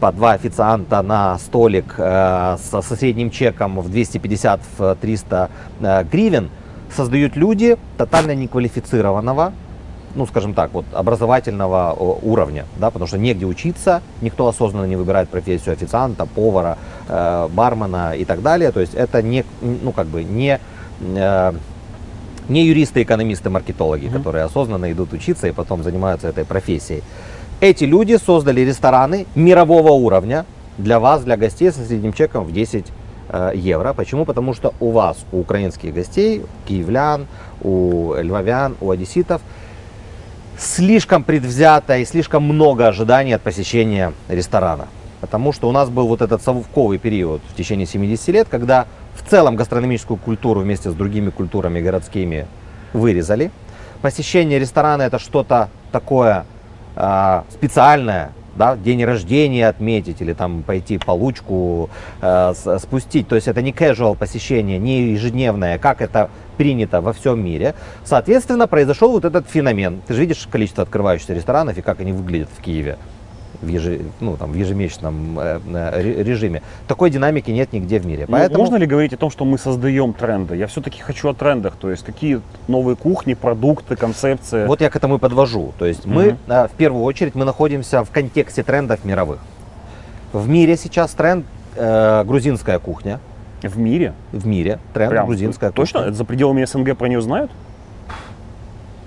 по 0.00 0.10
два 0.10 0.32
официанта 0.32 1.00
на 1.02 1.38
столик 1.38 1.94
э, 1.96 2.56
со, 2.60 2.82
со 2.82 2.96
средним 2.96 3.30
чеком 3.30 3.80
в 3.80 3.88
250-300 3.88 5.50
э, 5.80 6.04
гривен, 6.10 6.50
создают 6.94 7.36
люди 7.36 7.76
тотально 7.96 8.34
неквалифицированного, 8.34 9.52
ну, 10.14 10.26
скажем 10.26 10.54
так, 10.54 10.72
вот 10.72 10.84
образовательного 10.92 11.92
уровня, 12.22 12.66
да, 12.78 12.90
потому 12.90 13.06
что 13.06 13.18
негде 13.18 13.46
учиться, 13.46 14.02
никто 14.20 14.46
осознанно 14.48 14.86
не 14.86 14.96
выбирает 14.96 15.28
профессию 15.28 15.72
официанта, 15.72 16.26
повара, 16.26 16.78
э, 17.08 17.48
бармена 17.52 18.14
и 18.16 18.24
так 18.24 18.42
далее. 18.42 18.72
То 18.72 18.80
есть 18.80 18.94
это 18.94 19.22
не, 19.22 19.44
ну, 19.60 19.92
как 19.92 20.06
бы 20.06 20.24
не, 20.24 20.60
э, 21.00 21.52
не 22.48 22.64
юристы, 22.64 23.02
экономисты, 23.02 23.50
маркетологи, 23.50 24.06
mm-hmm. 24.06 24.12
которые 24.12 24.44
осознанно 24.44 24.90
идут 24.92 25.12
учиться 25.12 25.48
и 25.48 25.52
потом 25.52 25.82
занимаются 25.82 26.28
этой 26.28 26.44
профессией. 26.44 27.02
Эти 27.60 27.84
люди 27.84 28.16
создали 28.16 28.60
рестораны 28.60 29.26
мирового 29.34 29.92
уровня 29.92 30.44
для 30.78 30.98
вас, 30.98 31.22
для 31.22 31.36
гостей 31.36 31.70
со 31.70 31.84
средним 31.84 32.12
чеком 32.12 32.44
в 32.44 32.52
10 32.52 32.86
э, 33.28 33.52
евро. 33.54 33.92
Почему? 33.92 34.24
Потому 34.24 34.52
что 34.54 34.74
у 34.80 34.90
вас, 34.90 35.18
у 35.32 35.40
украинских 35.40 35.94
гостей, 35.94 36.42
киевлян, 36.66 37.26
у 37.62 38.14
львовян, 38.14 38.76
у 38.80 38.90
одесситов– 38.90 39.40
слишком 40.58 41.24
предвзято 41.24 41.98
и 41.98 42.04
слишком 42.04 42.44
много 42.44 42.86
ожиданий 42.86 43.32
от 43.32 43.42
посещения 43.42 44.12
ресторана. 44.28 44.86
Потому 45.20 45.52
что 45.52 45.68
у 45.68 45.72
нас 45.72 45.88
был 45.88 46.08
вот 46.08 46.20
этот 46.20 46.42
совковый 46.42 46.98
период 46.98 47.42
в 47.48 47.54
течение 47.54 47.86
70 47.86 48.28
лет, 48.28 48.48
когда 48.50 48.86
в 49.14 49.28
целом 49.28 49.56
гастрономическую 49.56 50.16
культуру 50.16 50.60
вместе 50.60 50.90
с 50.90 50.94
другими 50.94 51.30
культурами 51.30 51.80
городскими 51.80 52.46
вырезали. 52.92 53.50
Посещение 54.00 54.58
ресторана 54.58 55.02
это 55.02 55.18
что-то 55.18 55.68
такое 55.92 56.44
э, 56.96 57.42
специальное, 57.52 58.32
да, 58.56 58.76
день 58.76 59.04
рождения 59.04 59.68
отметить 59.68 60.20
или 60.20 60.32
там 60.32 60.62
пойти 60.62 60.98
получку 60.98 61.90
э, 62.20 62.52
спустить. 62.78 63.28
То 63.28 63.34
есть 63.36 63.48
это 63.48 63.62
не 63.62 63.72
casual 63.72 64.16
посещение, 64.16 64.78
не 64.78 65.12
ежедневное, 65.12 65.78
как 65.78 66.00
это 66.00 66.30
принято 66.56 67.00
во 67.00 67.12
всем 67.12 67.44
мире. 67.44 67.74
Соответственно, 68.04 68.66
произошел 68.66 69.12
вот 69.12 69.24
этот 69.24 69.48
феномен. 69.48 70.02
Ты 70.06 70.14
же 70.14 70.20
видишь 70.20 70.46
количество 70.50 70.82
открывающихся 70.82 71.34
ресторанов 71.34 71.78
и 71.78 71.82
как 71.82 72.00
они 72.00 72.12
выглядят 72.12 72.48
в 72.56 72.60
Киеве 72.62 72.98
в, 73.62 73.68
еже, 73.68 74.00
ну, 74.20 74.36
там, 74.36 74.52
в 74.52 74.54
ежемесячном 74.54 75.38
э, 75.38 76.22
режиме. 76.22 76.62
Такой 76.88 77.10
динамики 77.10 77.50
нет 77.50 77.72
нигде 77.72 77.98
в 77.98 78.06
мире. 78.06 78.24
Ну, 78.28 78.32
Поэтому... 78.32 78.58
Можно 78.64 78.76
ли 78.76 78.86
говорить 78.86 79.12
о 79.12 79.16
том, 79.16 79.30
что 79.30 79.44
мы 79.44 79.56
создаем 79.56 80.12
тренды? 80.12 80.56
Я 80.56 80.66
все-таки 80.66 81.00
хочу 81.00 81.28
о 81.28 81.34
трендах, 81.34 81.76
то 81.76 81.90
есть 81.90 82.04
какие 82.04 82.40
новые 82.68 82.96
кухни, 82.96 83.34
продукты, 83.34 83.96
концепции. 83.96 84.66
Вот 84.66 84.80
я 84.80 84.90
к 84.90 84.96
этому 84.96 85.16
и 85.16 85.18
подвожу. 85.18 85.72
То 85.78 85.86
есть 85.86 86.04
мы, 86.04 86.36
э, 86.46 86.68
в 86.68 86.72
первую 86.76 87.04
очередь, 87.04 87.34
мы 87.34 87.44
находимся 87.44 88.04
в 88.04 88.10
контексте 88.10 88.62
трендов 88.62 89.04
мировых. 89.04 89.38
В 90.32 90.48
мире 90.48 90.76
сейчас 90.76 91.12
тренд 91.12 91.46
э, 91.76 92.24
грузинская 92.24 92.78
кухня. 92.78 93.20
В 93.62 93.78
мире? 93.78 94.12
В 94.32 94.46
мире 94.46 94.80
тренд 94.92 95.10
Прям, 95.10 95.26
грузинская 95.26 95.70
точно? 95.70 96.00
кухня. 96.00 96.10
Точно? 96.10 96.16
За 96.16 96.24
пределами 96.24 96.64
СНГ 96.64 96.96
про 96.96 97.06
нее 97.08 97.20
знают? 97.20 97.50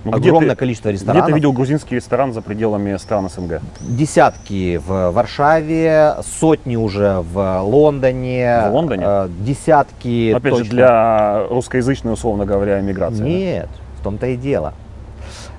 Ну, 0.06 0.16
Огромное 0.16 0.52
ты, 0.52 0.56
количество 0.56 0.90
ресторанов. 0.90 1.24
Где 1.24 1.34
ты 1.34 1.36
видел 1.36 1.52
грузинский 1.52 1.96
ресторан 1.96 2.32
за 2.32 2.44
пределами 2.44 2.96
стран 2.98 3.28
СНГ? 3.28 3.60
Десятки 3.82 4.78
в 4.78 5.10
Варшаве, 5.10 6.18
сотни 6.40 6.76
уже 6.76 7.22
в 7.22 7.62
Лондоне. 7.62 8.66
В 8.68 8.74
Лондоне? 8.74 9.04
Э, 9.04 9.30
десятки 9.40 10.32
Опять 10.32 10.52
точно. 10.52 10.66
же, 10.66 10.72
для 10.72 11.48
русскоязычной, 11.48 12.14
условно 12.14 12.46
говоря, 12.46 12.80
миграции. 12.82 13.24
Нет, 13.24 13.68
да? 13.72 14.00
в 14.00 14.04
том-то 14.04 14.28
и 14.28 14.38
дело. 14.38 14.76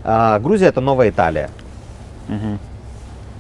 А, 0.05 0.39
Грузия 0.39 0.67
это 0.67 0.81
новая 0.81 1.11
Италия. 1.11 1.51
Угу. 2.29 2.59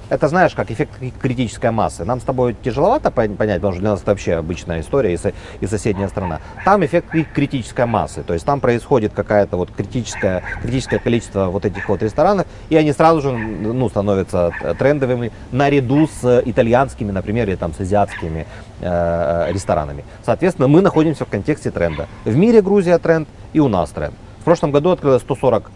Это 0.09 0.29
знаешь, 0.29 0.55
как 0.55 0.71
эффект 0.71 0.92
критической 1.21 1.73
массы. 1.73 2.05
Нам 2.05 2.21
с 2.21 2.25
тобой 2.25 2.55
тяжеловато 2.62 3.11
понять, 3.11 3.37
потому 3.37 3.73
что 3.73 3.81
для 3.81 3.90
нас 3.90 4.03
это 4.03 4.12
вообще 4.12 4.35
обычная 4.35 4.81
история 4.81 5.12
и, 5.12 5.16
со, 5.16 5.33
и 5.61 5.66
соседняя 5.66 6.07
страна. 6.07 6.40
Там 6.64 6.85
эффект 6.85 7.09
критической 7.35 7.87
массы. 7.87 8.23
То 8.23 8.33
есть 8.33 8.47
там 8.47 8.61
происходит 8.61 9.12
какая-то 9.12 9.57
вот 9.57 9.71
критическое, 9.73 10.45
критическое 10.62 11.01
количество 11.01 11.47
вот 11.47 11.64
этих 11.64 11.88
вот 11.88 12.03
ресторанов, 12.03 12.47
и 12.69 12.77
они 12.77 12.92
сразу 12.92 13.21
же 13.21 13.33
ну, 13.33 13.88
становятся 13.88 14.53
трендовыми 14.79 15.33
наряду 15.51 16.07
с 16.07 16.42
итальянскими, 16.45 17.11
например, 17.11 17.49
или 17.49 17.57
там 17.57 17.75
с 17.75 17.81
азиатскими 17.81 18.47
э, 18.81 19.53
ресторанами. 19.53 20.05
Соответственно, 20.25 20.69
мы 20.69 20.83
находимся 20.83 21.25
в 21.25 21.29
контексте 21.29 21.73
тренда. 21.73 22.07
В 22.25 22.37
мире 22.37 22.62
Грузия 22.62 22.99
тренд 22.99 23.29
и 23.53 23.59
у 23.59 23.66
нас 23.66 23.90
тренд. 23.90 24.14
В 24.40 24.45
прошлом 24.45 24.71
году 24.71 24.90
открылось 24.90 25.23
140 25.23 25.69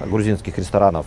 грузинских 0.00 0.58
ресторанов 0.58 1.06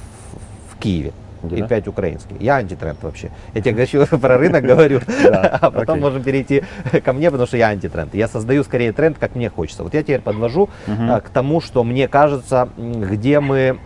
в 0.72 0.78
Киеве 0.80 1.14
да. 1.44 1.56
и 1.56 1.64
5 1.64 1.88
украинских. 1.88 2.40
Я 2.40 2.56
антитренд 2.56 3.02
вообще. 3.02 3.32
Я 3.54 3.62
тебе 3.62 3.84
еще 3.84 4.06
про 4.18 4.38
рынок 4.38 4.64
говорю, 4.64 5.02
а 5.32 5.72
потом 5.72 6.00
можем 6.00 6.24
перейти 6.24 6.64
ко 7.04 7.14
мне, 7.14 7.30
потому 7.32 7.48
что 7.48 7.58
я 7.58 7.68
антитренд. 7.68 8.14
Я 8.14 8.28
создаю 8.28 8.64
скорее 8.64 8.92
тренд, 8.92 9.18
как 9.18 9.36
мне 9.36 9.50
хочется. 9.50 9.84
Вот 9.84 9.94
я 9.94 10.02
теперь 10.02 10.22
подвожу 10.22 10.70
а, 10.88 11.22
к 11.22 11.30
тому, 11.30 11.62
что 11.62 11.84
мне 11.84 12.08
кажется, 12.08 12.70
где 12.78 13.40
мы... 13.40 13.78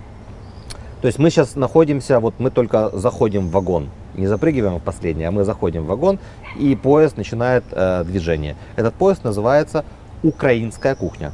То 1.02 1.08
есть 1.08 1.20
мы 1.20 1.30
сейчас 1.30 1.56
находимся, 1.56 2.20
вот 2.20 2.36
мы 2.40 2.50
только 2.50 2.90
заходим 2.90 3.48
в 3.48 3.52
вагон, 3.52 3.90
не 4.16 4.28
запрыгиваем 4.28 4.78
в 4.78 4.82
последний, 4.82 5.26
а 5.26 5.32
мы 5.32 5.44
заходим 5.44 5.84
в 5.84 5.88
вагон, 5.88 6.20
и 6.58 6.76
поезд 6.76 7.18
начинает 7.18 7.64
э, 7.72 8.04
движение. 8.06 8.56
Этот 8.76 8.96
поезд 8.96 9.24
называется 9.24 9.86
«Украинская 10.24 10.96
кухня». 10.96 11.32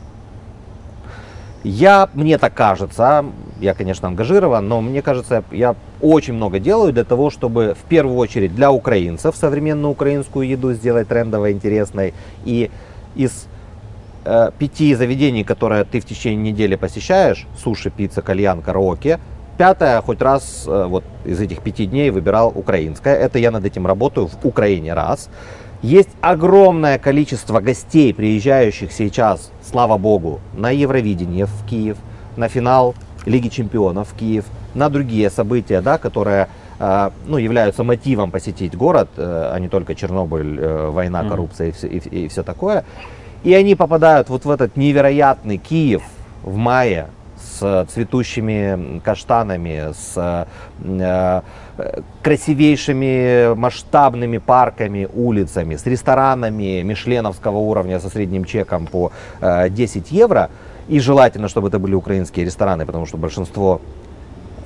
Я, 1.64 2.10
мне 2.14 2.38
так 2.40 2.54
кажется, 2.56 3.26
я, 3.60 3.74
конечно, 3.76 4.08
ангажирован, 4.08 4.68
но 4.68 4.82
мне 4.82 5.02
кажется, 5.02 5.44
я 5.52 5.76
очень 6.02 6.34
много 6.34 6.60
делаю 6.60 6.92
для 6.92 7.04
того, 7.04 7.30
чтобы 7.30 7.76
в 7.80 7.88
первую 7.88 8.18
очередь 8.18 8.56
для 8.56 8.72
украинцев 8.72 9.36
современную 9.36 9.92
украинскую 9.92 10.48
еду 10.48 10.74
сделать 10.74 11.08
трендовой, 11.08 11.52
интересной. 11.52 12.16
И 12.46 12.72
из 13.16 13.46
э, 14.26 14.50
пяти 14.58 14.96
заведений, 14.96 15.44
которые 15.44 15.84
ты 15.84 16.00
в 16.00 16.06
течение 16.06 16.52
недели 16.52 16.76
посещаешь, 16.76 17.46
суши, 17.62 17.92
пицца, 17.92 18.24
кальян, 18.24 18.64
караоке, 18.64 19.20
пятое 19.60 20.02
хоть 20.02 20.22
раз 20.22 20.64
э, 20.66 20.86
вот 20.88 21.04
из 21.26 21.40
этих 21.40 21.62
пяти 21.62 21.86
дней 21.86 22.10
выбирал 22.10 22.52
украинское. 22.56 23.16
Это 23.16 23.38
я 23.38 23.52
над 23.52 23.66
этим 23.66 23.86
работаю 23.86 24.28
в 24.28 24.44
Украине 24.44 24.96
раз. 24.96 25.30
Есть 25.82 26.10
огромное 26.22 27.00
количество 27.00 27.60
гостей, 27.60 28.14
приезжающих 28.14 28.92
сейчас, 28.92 29.52
слава 29.64 29.98
богу, 29.98 30.40
на 30.54 30.70
Евровидение 30.70 31.48
в 31.48 31.66
Киев, 31.68 31.98
на 32.38 32.50
финал 32.50 32.94
Лиги 33.26 33.48
Чемпионов 33.48 34.10
в 34.10 34.16
Киев, 34.16 34.46
на 34.76 34.90
другие 34.90 35.32
события, 35.32 35.82
да, 35.82 35.98
которые 35.98 36.50
э, 36.80 37.10
ну, 37.26 37.38
являются 37.38 37.84
мотивом 37.84 38.30
посетить 38.30 38.76
город, 38.76 39.10
э, 39.18 39.52
а 39.54 39.58
не 39.58 39.70
только 39.70 39.96
Чернобыль, 39.96 40.60
э, 40.60 40.90
война, 40.92 41.24
коррупция 41.24 41.70
и 41.70 41.72
все, 41.72 41.88
и, 41.88 41.98
и 41.98 42.28
все 42.28 42.44
такое. 42.44 42.86
И 43.44 43.52
они 43.56 43.74
попадают 43.74 44.30
вот 44.30 44.46
в 44.46 44.52
этот 44.52 44.78
невероятный 44.78 45.58
Киев 45.58 46.04
в 46.44 46.58
мае 46.58 47.08
с 47.62 47.86
цветущими 47.94 49.00
каштанами, 49.04 49.94
с 49.94 50.48
э, 50.84 51.42
красивейшими 52.24 53.54
масштабными 53.56 54.40
парками, 54.40 55.08
улицами, 55.14 55.76
с 55.76 55.86
ресторанами 55.86 56.82
мишленовского 56.82 57.58
уровня 57.58 58.00
со 58.00 58.10
средним 58.10 58.46
чеком 58.46 58.88
по 58.88 59.12
э, 59.42 59.70
10 59.70 60.12
евро. 60.12 60.50
И 60.88 61.00
желательно, 61.00 61.48
чтобы 61.48 61.68
это 61.68 61.80
были 61.80 61.94
украинские 61.94 62.46
рестораны, 62.46 62.86
потому 62.86 63.06
что 63.06 63.18
большинство 63.18 63.82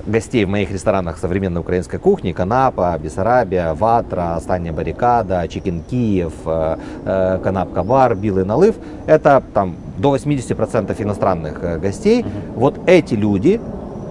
гостей 0.06 0.44
в 0.44 0.48
моих 0.48 0.70
ресторанах 0.70 1.18
современной 1.18 1.60
украинской 1.60 1.98
кухни, 1.98 2.32
Канапа, 2.32 2.98
Бессарабия, 3.02 3.74
Ватра, 3.74 4.36
Остання 4.36 4.72
Баррикада, 4.72 5.48
Чикен 5.48 5.82
Киев, 5.90 6.32
э, 6.44 6.76
э, 7.04 7.38
Канапка 7.42 7.82
Бар, 7.82 8.14
Белый 8.14 8.44
Налыв, 8.44 8.76
это 9.06 9.42
там 9.52 9.76
до 9.98 10.14
80% 10.16 11.02
иностранных 11.02 11.62
э, 11.62 11.78
гостей. 11.78 12.20
Угу. 12.20 12.60
Вот 12.60 12.80
эти 12.86 13.14
люди, 13.14 13.60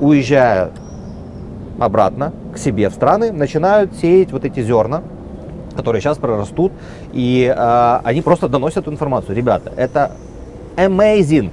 уезжая 0.01 0.71
обратно 1.79 2.33
к 2.53 2.57
себе 2.57 2.89
в 2.89 2.93
страны, 2.93 3.31
начинают 3.31 3.95
сеять 3.95 4.31
вот 4.31 4.45
эти 4.45 4.61
зерна, 4.61 5.01
которые 5.75 6.01
сейчас 6.01 6.17
прорастут, 6.17 6.71
и 7.13 7.53
э, 7.55 7.99
они 8.03 8.21
просто 8.21 8.47
доносят 8.47 8.87
информацию. 8.87 9.35
Ребята, 9.35 9.71
это 9.75 10.11
amazing. 10.77 11.51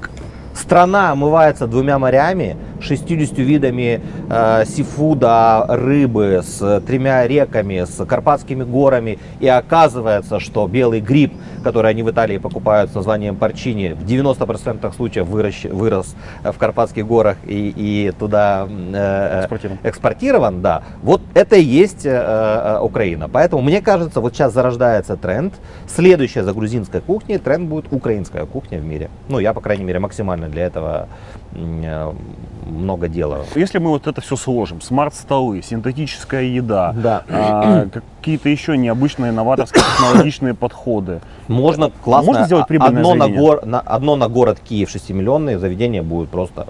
Страна 0.55 1.13
омывается 1.13 1.67
двумя 1.67 1.99
морями, 1.99 2.57
60 2.83 3.39
видами 3.39 4.01
э, 4.29 4.65
сифуда, 4.67 5.67
рыбы, 5.69 6.43
с 6.43 6.81
тремя 6.87 7.27
реками, 7.27 7.85
с 7.85 8.05
Карпатскими 8.05 8.65
горами. 8.65 9.19
И 9.41 9.49
оказывается, 9.49 10.41
что 10.41 10.67
белый 10.67 11.01
гриб, 11.01 11.33
который 11.63 11.91
они 11.91 12.03
в 12.03 12.11
Италии 12.11 12.39
покупают 12.39 12.91
с 12.91 12.95
названием 12.95 13.37
парчини, 13.37 13.93
в 13.93 14.05
90% 14.05 14.95
случаев 14.95 15.27
выращ, 15.27 15.65
вырос 15.65 16.15
в 16.43 16.57
Карпатских 16.59 17.07
горах 17.07 17.37
и, 17.45 17.73
и 17.75 18.13
туда 18.19 18.69
э, 18.69 19.43
экспортирован. 19.43 19.79
экспортирован. 19.83 20.63
Да. 20.63 20.83
Вот 21.03 21.23
это 21.35 21.57
и 21.57 21.63
есть 21.63 22.05
э, 22.05 22.11
э, 22.11 22.79
Украина. 22.81 23.29
Поэтому 23.29 23.63
мне 23.63 23.81
кажется, 23.81 24.21
вот 24.21 24.35
сейчас 24.35 24.53
зарождается 24.53 25.17
тренд. 25.17 25.55
Следующая 25.87 26.43
за 26.43 26.53
грузинской 26.53 27.01
кухней 27.01 27.39
тренд 27.39 27.69
будет 27.69 27.87
украинская 27.91 28.47
кухня 28.47 28.79
в 28.79 28.85
мире. 28.85 29.11
Ну, 29.29 29.39
я, 29.39 29.53
по 29.53 29.61
крайней 29.61 29.85
мере, 29.85 29.99
максимально 29.99 30.49
для 30.49 30.67
этого 30.67 31.09
э, 31.35 31.42
много 31.55 33.09
дела. 33.09 33.45
Если 33.55 33.79
мы 33.79 33.91
вот 33.91 34.07
это 34.07 34.21
все 34.21 34.37
сложим, 34.37 34.81
смарт-столы, 34.81 35.63
синтетическая 35.63 36.43
еда, 36.43 36.93
да. 36.97 37.25
а, 37.29 37.87
какие-то 38.21 38.49
еще 38.49 38.77
необычные 38.77 39.33
новаторские 39.33 39.83
технологичные 39.83 40.55
подходы. 40.55 41.21
Можно 41.49 41.91
классно. 41.91 42.33
Можно 42.33 42.47
сделать 42.47 42.67
прибыльное 42.67 43.03
одно 43.03 43.15
на, 43.15 43.29
гор, 43.29 43.67
на, 43.67 43.81
одно 43.81 44.17
на 44.17 44.29
город 44.29 44.59
Киев 44.67 44.95
6-миллионный, 44.95 45.57
заведение 45.57 46.03
будет 46.03 46.31
просто 46.31 46.69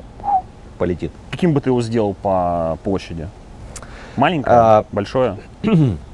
полетит. 0.78 1.12
Каким 1.30 1.52
бы 1.52 1.60
ты 1.60 1.70
его 1.70 1.80
сделал 1.82 2.14
по 2.14 2.78
площади? 2.82 3.28
Маленькое? 4.16 4.56
А, 4.56 4.84
большое? 4.92 5.38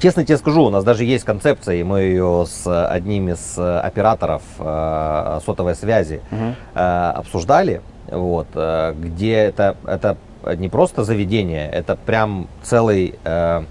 Честно 0.00 0.24
тебе 0.24 0.38
скажу, 0.38 0.64
у 0.64 0.70
нас 0.70 0.84
даже 0.84 1.04
есть 1.04 1.24
концепция, 1.24 1.76
и 1.76 1.82
мы 1.82 2.02
ее 2.02 2.46
с 2.48 2.88
одним 2.88 3.30
из 3.30 3.58
операторов 3.58 4.42
э, 4.58 5.40
сотовой 5.44 5.74
связи 5.74 6.20
угу. 6.30 6.54
э, 6.74 7.12
обсуждали 7.16 7.82
вот, 8.10 8.46
э, 8.54 8.94
где 8.96 9.34
это, 9.34 9.76
это 9.84 10.16
не 10.56 10.68
просто 10.68 11.02
заведение, 11.02 11.68
это 11.68 11.96
прям 11.96 12.48
целый, 12.62 13.18
э, 13.24 13.62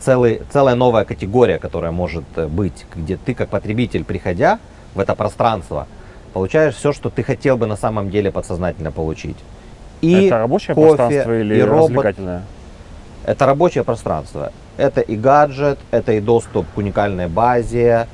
целый, 0.00 0.42
целая 0.52 0.74
новая 0.74 1.04
категория, 1.04 1.58
которая 1.58 1.92
может 1.92 2.24
быть, 2.48 2.84
где 2.94 3.16
ты 3.16 3.34
как 3.34 3.48
потребитель, 3.48 4.04
приходя 4.04 4.58
в 4.94 5.00
это 5.00 5.14
пространство, 5.14 5.86
получаешь 6.32 6.74
все, 6.74 6.92
что 6.92 7.08
ты 7.08 7.22
хотел 7.22 7.56
бы 7.56 7.66
на 7.66 7.76
самом 7.76 8.10
деле 8.10 8.30
подсознательно 8.32 8.90
получить. 8.90 9.36
И 10.00 10.26
это 10.26 10.38
рабочее 10.38 10.74
кофе, 10.74 10.96
пространство 10.96 11.40
или 11.40 11.56
и 11.56 11.62
робот. 11.62 11.90
развлекательное? 11.90 12.42
Это 13.24 13.46
рабочее 13.46 13.84
пространство. 13.84 14.52
Это 14.76 15.00
и 15.00 15.16
гаджет, 15.16 15.78
это 15.90 16.12
и 16.12 16.20
доступ 16.20 16.66
к 16.74 16.78
уникальной 16.78 17.28
базе, 17.28 18.06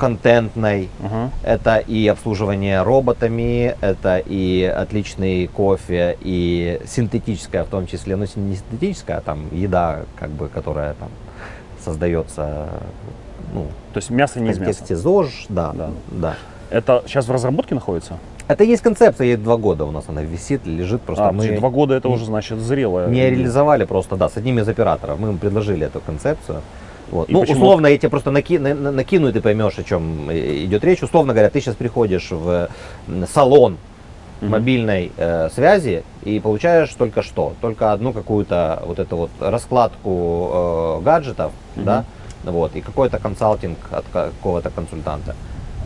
контентной, 0.00 0.88
угу. 0.98 1.30
это 1.42 1.76
и 1.76 2.08
обслуживание 2.08 2.82
роботами, 2.82 3.76
это 3.80 4.18
и 4.18 4.64
отличный 4.64 5.46
кофе, 5.46 6.16
и 6.20 6.80
синтетическая 6.86 7.64
в 7.64 7.68
том 7.68 7.86
числе, 7.86 8.16
ну 8.16 8.24
не 8.36 8.56
синтетическая, 8.56 9.18
а 9.18 9.20
там 9.20 9.46
еда, 9.52 10.00
как 10.16 10.30
бы, 10.30 10.48
которая 10.48 10.94
там 10.94 11.10
создается, 11.84 12.68
ну, 13.52 13.66
то 13.92 13.98
есть 13.98 14.10
мясо 14.10 14.40
не 14.40 14.50
из 14.50 14.58
мяса. 14.58 14.96
ЗОЖ, 14.96 15.46
да, 15.48 15.72
да, 15.74 15.90
да. 16.08 16.36
Это 16.70 17.02
сейчас 17.06 17.26
в 17.26 17.32
разработке 17.32 17.74
находится? 17.74 18.18
Это 18.50 18.64
есть 18.64 18.82
концепция, 18.82 19.26
ей 19.26 19.36
два 19.36 19.56
года 19.56 19.84
у 19.84 19.92
нас 19.92 20.04
она 20.08 20.22
висит, 20.22 20.66
лежит 20.66 21.02
просто. 21.02 21.28
А, 21.28 21.32
мы 21.32 21.56
два 21.56 21.70
года 21.70 21.94
это 21.94 22.08
уже 22.08 22.24
значит 22.24 22.58
зрелая. 22.58 23.08
Не 23.08 23.30
реализовали 23.30 23.84
просто, 23.84 24.16
да, 24.16 24.28
с 24.28 24.36
одним 24.36 24.58
из 24.58 24.68
операторов. 24.68 25.20
Мы 25.20 25.28
им 25.28 25.38
предложили 25.38 25.86
эту 25.86 26.00
концепцию. 26.00 26.62
Вот. 27.12 27.28
Ну, 27.28 27.40
почему? 27.40 27.58
условно, 27.58 27.86
я 27.86 27.96
тебе 27.96 28.08
просто 28.08 28.32
наки, 28.32 28.58
на, 28.58 28.74
накину, 28.74 29.28
и 29.28 29.32
ты 29.32 29.40
поймешь, 29.40 29.78
о 29.78 29.84
чем 29.84 30.32
идет 30.32 30.84
речь. 30.84 31.02
Условно 31.02 31.32
говоря, 31.32 31.48
ты 31.48 31.60
сейчас 31.60 31.76
приходишь 31.76 32.30
в 32.30 32.68
салон 33.32 33.78
mm-hmm. 34.40 34.48
мобильной 34.48 35.12
э, 35.16 35.48
связи 35.54 36.02
и 36.24 36.40
получаешь 36.40 36.92
только 36.94 37.22
что, 37.22 37.54
только 37.60 37.92
одну 37.92 38.12
какую-то 38.12 38.82
вот 38.84 38.98
эту 38.98 39.16
вот 39.16 39.30
раскладку 39.40 40.98
э, 41.00 41.04
гаджетов, 41.04 41.52
mm-hmm. 41.76 41.84
да, 41.84 42.04
вот, 42.44 42.74
и 42.74 42.80
какой-то 42.80 43.18
консалтинг 43.18 43.78
от 43.90 44.04
какого-то 44.12 44.70
консультанта. 44.70 45.36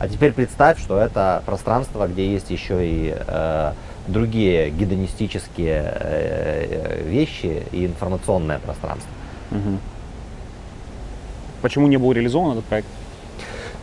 А 0.01 0.09
теперь 0.09 0.33
представь, 0.33 0.81
что 0.81 0.99
это 0.99 1.43
пространство, 1.47 2.07
где 2.09 2.31
есть 2.31 2.51
еще 2.51 2.87
и 2.87 3.15
э, 3.17 3.73
другие 4.09 4.71
гедонистические 4.71 5.83
э, 5.95 7.03
вещи 7.07 7.63
и 7.71 7.87
информационное 7.87 8.59
пространство. 8.59 9.11
Угу. 9.51 9.79
Почему 11.63 11.87
не 11.87 11.97
был 11.97 12.13
реализован 12.13 12.53
этот 12.53 12.65
проект? 12.65 12.89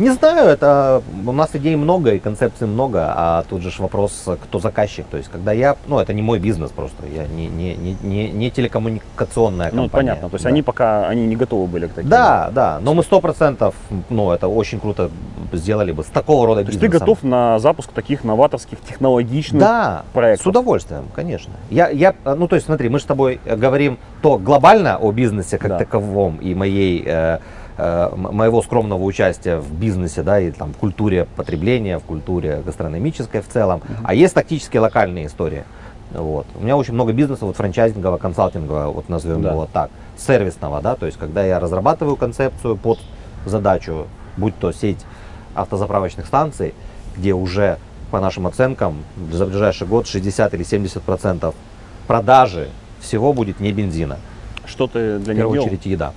Не 0.01 0.09
знаю, 0.09 0.47
это 0.47 1.03
у 1.27 1.31
нас 1.31 1.51
идей 1.53 1.75
много 1.75 2.13
и 2.13 2.19
концепций 2.19 2.65
много, 2.65 3.13
а 3.15 3.43
тут 3.47 3.61
же 3.61 3.71
вопрос, 3.77 4.25
кто 4.43 4.57
заказчик. 4.57 5.05
То 5.05 5.17
есть, 5.17 5.29
когда 5.29 5.51
я, 5.51 5.75
ну, 5.85 5.99
это 5.99 6.11
не 6.11 6.23
мой 6.23 6.39
бизнес 6.39 6.71
просто, 6.71 7.05
я 7.05 7.27
не, 7.27 7.47
не, 7.47 7.75
не, 7.75 7.95
не, 8.01 8.31
не 8.31 8.49
телекоммуникационная 8.49 9.69
ну, 9.71 9.83
компания. 9.83 9.83
Ну, 9.83 9.89
понятно, 9.89 10.29
то 10.29 10.35
есть 10.35 10.43
да. 10.45 10.49
они 10.49 10.63
пока, 10.63 11.07
они 11.07 11.27
не 11.27 11.35
готовы 11.35 11.67
были 11.67 11.85
к 11.85 11.93
таким. 11.93 12.09
Да, 12.09 12.49
да, 12.51 12.79
но 12.81 12.95
мы 12.95 13.03
сто 13.03 13.21
процентов, 13.21 13.75
ну, 14.09 14.31
это 14.31 14.47
очень 14.47 14.79
круто 14.79 15.11
сделали 15.53 15.91
бы 15.91 16.03
с 16.03 16.07
такого 16.07 16.47
рода 16.47 16.63
бизнесом. 16.63 16.79
То 16.79 16.85
есть 16.85 16.93
ты 16.93 16.99
готов 16.99 17.23
на 17.23 17.59
запуск 17.59 17.91
таких 17.91 18.23
новаторских, 18.23 18.81
технологичных 18.81 19.61
да, 19.61 20.03
проектов? 20.13 20.45
с 20.45 20.47
удовольствием, 20.47 21.03
конечно. 21.13 21.53
Я, 21.69 21.89
я, 21.89 22.15
ну, 22.25 22.47
то 22.47 22.55
есть 22.55 22.65
смотри, 22.65 22.89
мы 22.89 22.99
с 22.99 23.03
тобой 23.03 23.39
говорим 23.45 23.99
то 24.23 24.39
глобально 24.39 24.97
о 24.97 25.11
бизнесе 25.11 25.59
как 25.59 25.69
да. 25.69 25.77
таковом 25.77 26.37
и 26.37 26.55
моей 26.55 27.03
Э, 27.11 27.39
моего 27.81 28.61
скромного 28.61 29.03
участия 29.03 29.57
в 29.57 29.73
бизнесе, 29.73 30.21
да, 30.23 30.39
и 30.39 30.51
там 30.51 30.73
в 30.73 30.77
культуре 30.77 31.27
потребления, 31.35 31.97
в 31.97 32.03
культуре 32.03 32.61
гастрономической 32.65 33.41
в 33.41 33.47
целом. 33.47 33.79
Mm-hmm. 33.79 34.01
А 34.03 34.13
есть 34.13 34.33
тактические 34.33 34.81
локальные 34.81 35.27
истории. 35.27 35.63
Вот. 36.13 36.45
У 36.55 36.63
меня 36.63 36.75
очень 36.77 36.93
много 36.93 37.13
бизнеса 37.13 37.45
вот 37.45 37.55
франчайзингового, 37.55 38.17
консалтингового, 38.17 38.91
вот 38.91 39.09
назовем 39.09 39.41
да. 39.41 39.51
его 39.51 39.67
так, 39.71 39.89
сервисного, 40.17 40.81
да, 40.81 40.95
то 40.95 41.05
есть 41.05 41.17
когда 41.17 41.43
я 41.43 41.59
разрабатываю 41.59 42.17
концепцию 42.17 42.75
под 42.75 42.99
задачу, 43.45 44.07
будь 44.37 44.55
то 44.57 44.71
сеть 44.71 44.99
автозаправочных 45.55 46.25
станций, 46.25 46.73
где 47.15 47.33
уже 47.33 47.77
по 48.11 48.19
нашим 48.19 48.45
оценкам 48.45 49.03
за 49.31 49.45
ближайший 49.45 49.87
год 49.87 50.05
60 50.05 50.53
или 50.53 50.63
70 50.63 51.01
процентов 51.01 51.55
продажи 52.07 52.69
всего 52.99 53.31
будет 53.31 53.59
не 53.59 53.71
бензина. 53.71 54.17
Что 54.65 54.87
ты 54.87 55.17
для 55.19 55.33
В 55.33 55.37
первую 55.37 55.61
очередь 55.61 55.85
еда. 55.85 56.13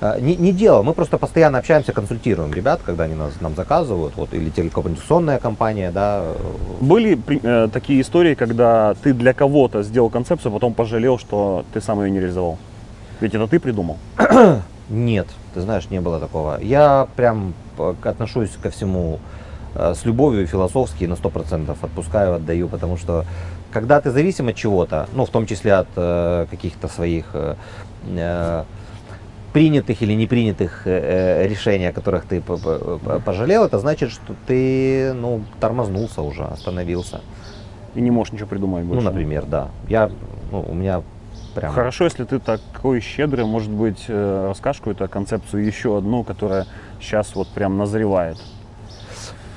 Э, 0.00 0.18
не, 0.20 0.36
не 0.36 0.52
делал. 0.52 0.82
Мы 0.82 0.94
просто 0.94 1.18
постоянно 1.18 1.58
общаемся, 1.58 1.92
консультируем 1.92 2.52
ребят, 2.52 2.80
когда 2.84 3.04
они 3.04 3.14
нас, 3.14 3.40
нам 3.40 3.54
заказывают, 3.54 4.16
вот, 4.16 4.32
или 4.32 4.50
телекоммуникационная 4.50 5.38
компания, 5.38 5.90
да. 5.90 6.24
Были 6.80 7.20
э, 7.42 7.68
такие 7.72 8.00
истории, 8.00 8.34
когда 8.34 8.94
ты 9.02 9.12
для 9.12 9.34
кого-то 9.34 9.82
сделал 9.82 10.10
концепцию, 10.10 10.50
а 10.50 10.54
потом 10.54 10.74
пожалел, 10.74 11.18
что 11.18 11.64
ты 11.72 11.80
сам 11.80 12.02
ее 12.02 12.10
не 12.10 12.20
реализовал? 12.20 12.58
Ведь 13.20 13.34
это 13.34 13.46
ты 13.46 13.60
придумал? 13.60 13.98
Нет, 14.88 15.28
ты 15.54 15.60
знаешь, 15.60 15.90
не 15.90 16.00
было 16.00 16.18
такого. 16.18 16.58
Я 16.62 17.06
прям 17.16 17.54
э, 17.78 17.94
отношусь 18.04 18.50
ко 18.62 18.70
всему 18.70 19.20
э, 19.74 19.94
с 19.94 20.06
любовью 20.06 20.46
философски 20.46 21.04
на 21.04 21.14
100% 21.14 21.76
отпускаю, 21.80 22.34
отдаю, 22.34 22.68
потому 22.68 22.96
что 22.96 23.26
когда 23.70 24.00
ты 24.00 24.10
зависим 24.10 24.48
от 24.48 24.56
чего-то, 24.56 25.08
ну, 25.12 25.26
в 25.26 25.30
том 25.30 25.46
числе 25.46 25.74
от 25.74 25.88
э, 25.94 26.46
каких-то 26.50 26.88
своих 26.88 27.26
э, 27.34 28.64
принятых 29.52 30.02
или 30.02 30.12
не 30.14 30.26
принятых 30.26 30.86
э, 30.86 31.42
э 31.44 31.48
решений, 31.48 31.86
о 31.86 31.92
которых 31.92 32.24
ты 32.24 32.40
пожалел, 33.24 33.64
это 33.64 33.78
значит, 33.78 34.10
что 34.10 34.34
ты 34.46 35.12
ну, 35.14 35.42
тормознулся 35.60 36.22
уже, 36.22 36.44
остановился. 36.44 37.20
И 37.94 38.00
не 38.00 38.10
можешь 38.10 38.32
ничего 38.32 38.48
придумать 38.48 38.84
больше. 38.84 39.04
Ну, 39.04 39.10
например, 39.10 39.44
да. 39.46 39.68
Я, 39.88 40.10
ну, 40.52 40.64
у 40.68 40.74
меня 40.74 41.02
прям... 41.54 41.72
Хорошо, 41.72 42.04
если 42.04 42.24
ты 42.24 42.38
такой 42.38 43.00
щедрый, 43.00 43.44
может 43.44 43.70
быть, 43.70 44.04
э, 44.08 44.46
расскажешь 44.48 44.80
какую-то 44.80 45.08
концепцию, 45.08 45.64
еще 45.64 45.98
одну, 45.98 46.22
которая 46.22 46.66
сейчас 47.00 47.34
вот 47.34 47.48
прям 47.48 47.76
назревает. 47.78 48.38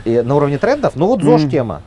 И 0.06 0.22
на 0.22 0.36
уровне 0.36 0.58
трендов? 0.58 0.96
Ну 0.96 1.08
вот 1.08 1.22
ЗОЖ 1.22 1.44
mm. 1.44 1.50
тема. 1.50 1.82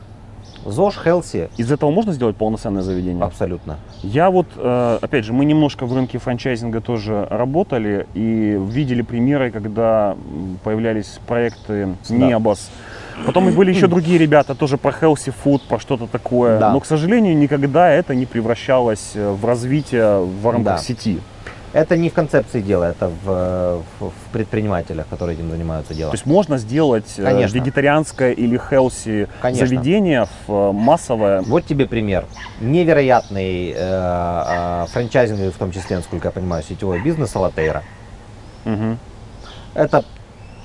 ЗОЖ, 0.65 0.97
Хелси. 1.03 1.49
Из 1.57 1.71
этого 1.71 1.91
можно 1.91 2.13
сделать 2.13 2.35
полноценное 2.35 2.81
заведение? 2.81 3.23
Абсолютно. 3.23 3.77
Я 4.07 4.29
вот, 4.29 4.47
э, 4.55 4.99
опять 5.01 5.25
же, 5.25 5.33
мы 5.33 5.43
немножко 5.43 5.85
в 5.85 5.93
рынке 5.93 6.17
франчайзинга 6.17 6.79
тоже 6.79 7.27
работали 7.29 8.07
и 8.13 8.57
видели 8.57 9.01
примеры, 9.01 9.51
когда 9.51 10.15
появлялись 10.63 11.19
проекты 11.27 11.95
Небос. 12.07 12.69
Потом 13.25 13.49
и 13.49 13.51
были 13.51 13.73
еще 13.73 13.87
другие 13.95 14.17
ребята, 14.17 14.55
тоже 14.55 14.77
про 14.77 14.91
healthy 14.91 15.33
food, 15.43 15.61
про 15.67 15.77
что-то 15.79 16.07
такое. 16.07 16.57
Да. 16.57 16.71
Но, 16.71 16.79
к 16.79 16.85
сожалению, 16.85 17.37
никогда 17.37 17.89
это 17.89 18.15
не 18.15 18.25
превращалось 18.25 19.11
в 19.13 19.45
развитие 19.45 20.21
в 20.21 20.49
рамках 20.49 20.77
да. 20.77 20.77
сети. 20.77 21.19
Это 21.73 21.97
не 21.97 22.09
в 22.09 22.13
концепции 22.13 22.61
дела, 22.61 22.85
это 22.85 23.09
в, 23.09 23.83
в, 23.99 24.09
в 24.09 24.31
предпринимателях, 24.31 25.05
которые 25.09 25.35
этим 25.37 25.51
занимаются 25.51 25.93
делом. 25.93 26.11
То 26.11 26.15
есть 26.15 26.25
можно 26.25 26.57
сделать 26.57 27.13
э, 27.17 27.23
Конечно. 27.23 27.55
вегетарианское 27.55 28.31
или 28.31 28.57
healthy 28.57 29.27
Конечно. 29.41 29.67
заведение 29.67 30.27
в 30.47 30.51
э, 30.51 30.71
массовое. 30.71 31.41
Вот 31.41 31.65
тебе 31.65 31.85
пример. 31.85 32.25
Невероятный 32.61 33.71
э, 33.71 33.75
э, 33.75 34.85
франчайзинг, 34.91 35.53
в 35.53 35.57
том 35.57 35.71
числе, 35.71 35.97
насколько 35.97 36.29
я 36.29 36.31
понимаю, 36.31 36.63
сетевой 36.63 37.01
бизнес 37.01 37.35
Алатейра. 37.35 37.83
Угу. 38.65 38.97
Это 39.73 40.05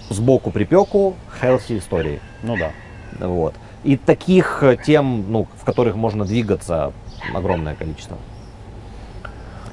сбоку 0.08 0.50
припеку 0.50 1.16
healthy 1.40 1.78
истории. 1.78 2.20
Ну 2.42 2.56
да. 2.56 2.70
Вот. 3.18 3.54
И 3.82 3.96
таких 3.96 4.62
тем, 4.86 5.24
ну, 5.28 5.48
в 5.60 5.64
которых 5.64 5.96
можно 5.96 6.24
двигаться, 6.24 6.92
огромное 7.34 7.74
количество. 7.74 8.16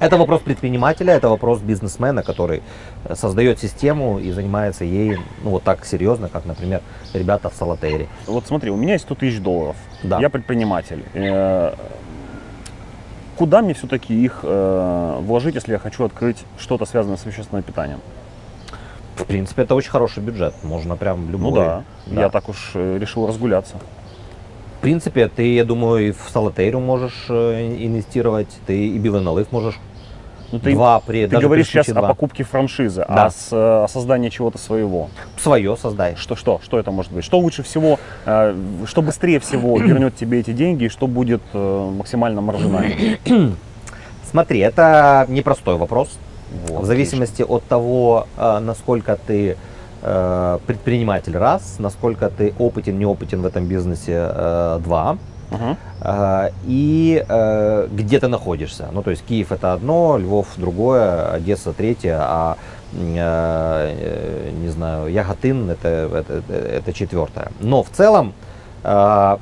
Это 0.00 0.16
вопрос 0.16 0.40
предпринимателя, 0.40 1.12
это 1.12 1.28
вопрос 1.28 1.60
бизнесмена, 1.60 2.22
который 2.22 2.62
э, 3.04 3.14
создает 3.14 3.58
систему 3.58 4.18
и 4.18 4.32
занимается 4.32 4.82
ей 4.82 5.18
ну, 5.44 5.50
вот 5.50 5.62
так 5.62 5.84
серьезно, 5.84 6.30
как, 6.30 6.46
например, 6.46 6.80
ребята 7.12 7.50
в 7.50 7.54
Салатере. 7.54 8.08
Вот 8.26 8.46
смотри, 8.46 8.70
у 8.70 8.76
меня 8.76 8.94
есть 8.94 9.04
100 9.04 9.14
тысяч 9.16 9.40
долларов. 9.40 9.76
Да. 10.02 10.18
Я 10.18 10.30
предприниматель. 10.30 11.04
Э, 11.12 11.74
куда 13.36 13.60
мне 13.60 13.74
все-таки 13.74 14.14
их 14.14 14.40
э, 14.42 15.18
вложить, 15.20 15.54
если 15.54 15.72
я 15.72 15.78
хочу 15.78 16.02
открыть 16.04 16.38
что-то 16.58 16.86
связанное 16.86 17.18
с 17.18 17.26
вещественным 17.26 17.62
питанием? 17.62 18.00
В 19.16 19.24
принципе, 19.26 19.62
это 19.62 19.74
очень 19.74 19.90
хороший 19.90 20.22
бюджет. 20.22 20.54
Можно 20.62 20.96
прям 20.96 21.30
любой. 21.30 21.50
Ну 21.50 21.56
да, 21.56 21.84
да. 22.06 22.20
я 22.22 22.30
так 22.30 22.48
уж 22.48 22.70
решил 22.74 23.26
разгуляться. 23.26 23.76
В 24.78 24.80
принципе, 24.80 25.28
ты, 25.28 25.56
я 25.56 25.66
думаю, 25.66 26.08
и 26.08 26.10
в 26.12 26.30
Салатеру 26.32 26.80
можешь 26.80 27.28
инвестировать, 27.28 28.48
ты 28.66 28.88
и 28.88 28.98
Билл 28.98 29.20
можешь 29.50 29.78
ну, 30.52 30.58
ты, 30.58 30.72
два 30.72 31.00
при, 31.00 31.26
ты 31.26 31.38
говоришь 31.38 31.68
сейчас 31.68 31.86
два. 31.88 32.00
о 32.00 32.08
покупке 32.08 32.42
франшизы, 32.42 33.04
да. 33.08 33.26
а 33.26 33.30
с, 33.30 33.48
о 33.52 33.86
создании 33.88 34.30
чего-то 34.30 34.58
своего. 34.58 35.08
Свое 35.38 35.76
создай. 35.76 36.16
Что, 36.16 36.34
что, 36.34 36.60
что 36.62 36.78
это 36.78 36.90
может 36.90 37.12
быть? 37.12 37.24
Что 37.24 37.38
лучше 37.38 37.62
всего, 37.62 37.98
э, 38.26 38.54
что 38.86 39.02
быстрее 39.02 39.38
всего 39.38 39.78
вернет 39.80 40.16
тебе 40.16 40.40
эти 40.40 40.52
деньги 40.52 40.84
и 40.84 40.88
что 40.88 41.06
будет 41.06 41.42
э, 41.52 41.90
максимально 41.96 42.40
маржинально? 42.40 42.94
Смотри, 44.30 44.60
это 44.60 45.26
непростой 45.28 45.76
вопрос. 45.76 46.18
Вот, 46.66 46.82
в 46.82 46.84
зависимости 46.84 47.42
отлично. 47.42 47.56
от 47.56 47.64
того, 47.64 48.26
э, 48.36 48.58
насколько 48.58 49.18
ты 49.26 49.56
предприниматель 50.02 51.36
раз, 51.36 51.76
насколько 51.78 52.30
ты 52.30 52.54
опытен, 52.58 52.98
неопытен 52.98 53.42
в 53.42 53.44
этом 53.44 53.66
бизнесе 53.66 54.78
два. 54.82 55.18
И 56.66 57.24
э, 57.28 57.88
где 57.90 58.18
ты 58.18 58.28
находишься. 58.28 58.88
Ну, 58.92 59.02
то 59.02 59.10
есть 59.10 59.24
Киев 59.24 59.52
это 59.52 59.72
одно, 59.72 60.16
Львов 60.16 60.46
другое, 60.56 61.32
Одесса 61.32 61.72
третье, 61.72 62.18
а 62.20 62.56
э, 62.92 64.50
не 64.52 64.68
знаю, 64.68 65.12
Яготин 65.12 65.70
это, 65.70 65.88
это, 65.88 66.42
это 66.54 66.92
четвертое. 66.92 67.50
Но 67.60 67.82
в 67.82 67.90
целом 67.90 68.32
э, 68.84 69.36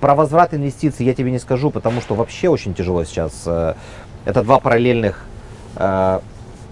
про 0.00 0.14
возврат 0.14 0.54
инвестиций 0.54 1.06
я 1.06 1.14
тебе 1.14 1.30
не 1.30 1.38
скажу, 1.38 1.70
потому 1.70 2.00
что 2.00 2.14
вообще 2.14 2.48
очень 2.48 2.74
тяжело 2.74 3.04
сейчас. 3.04 3.46
Это 4.24 4.42
два 4.42 4.58
параллельных 4.58 5.24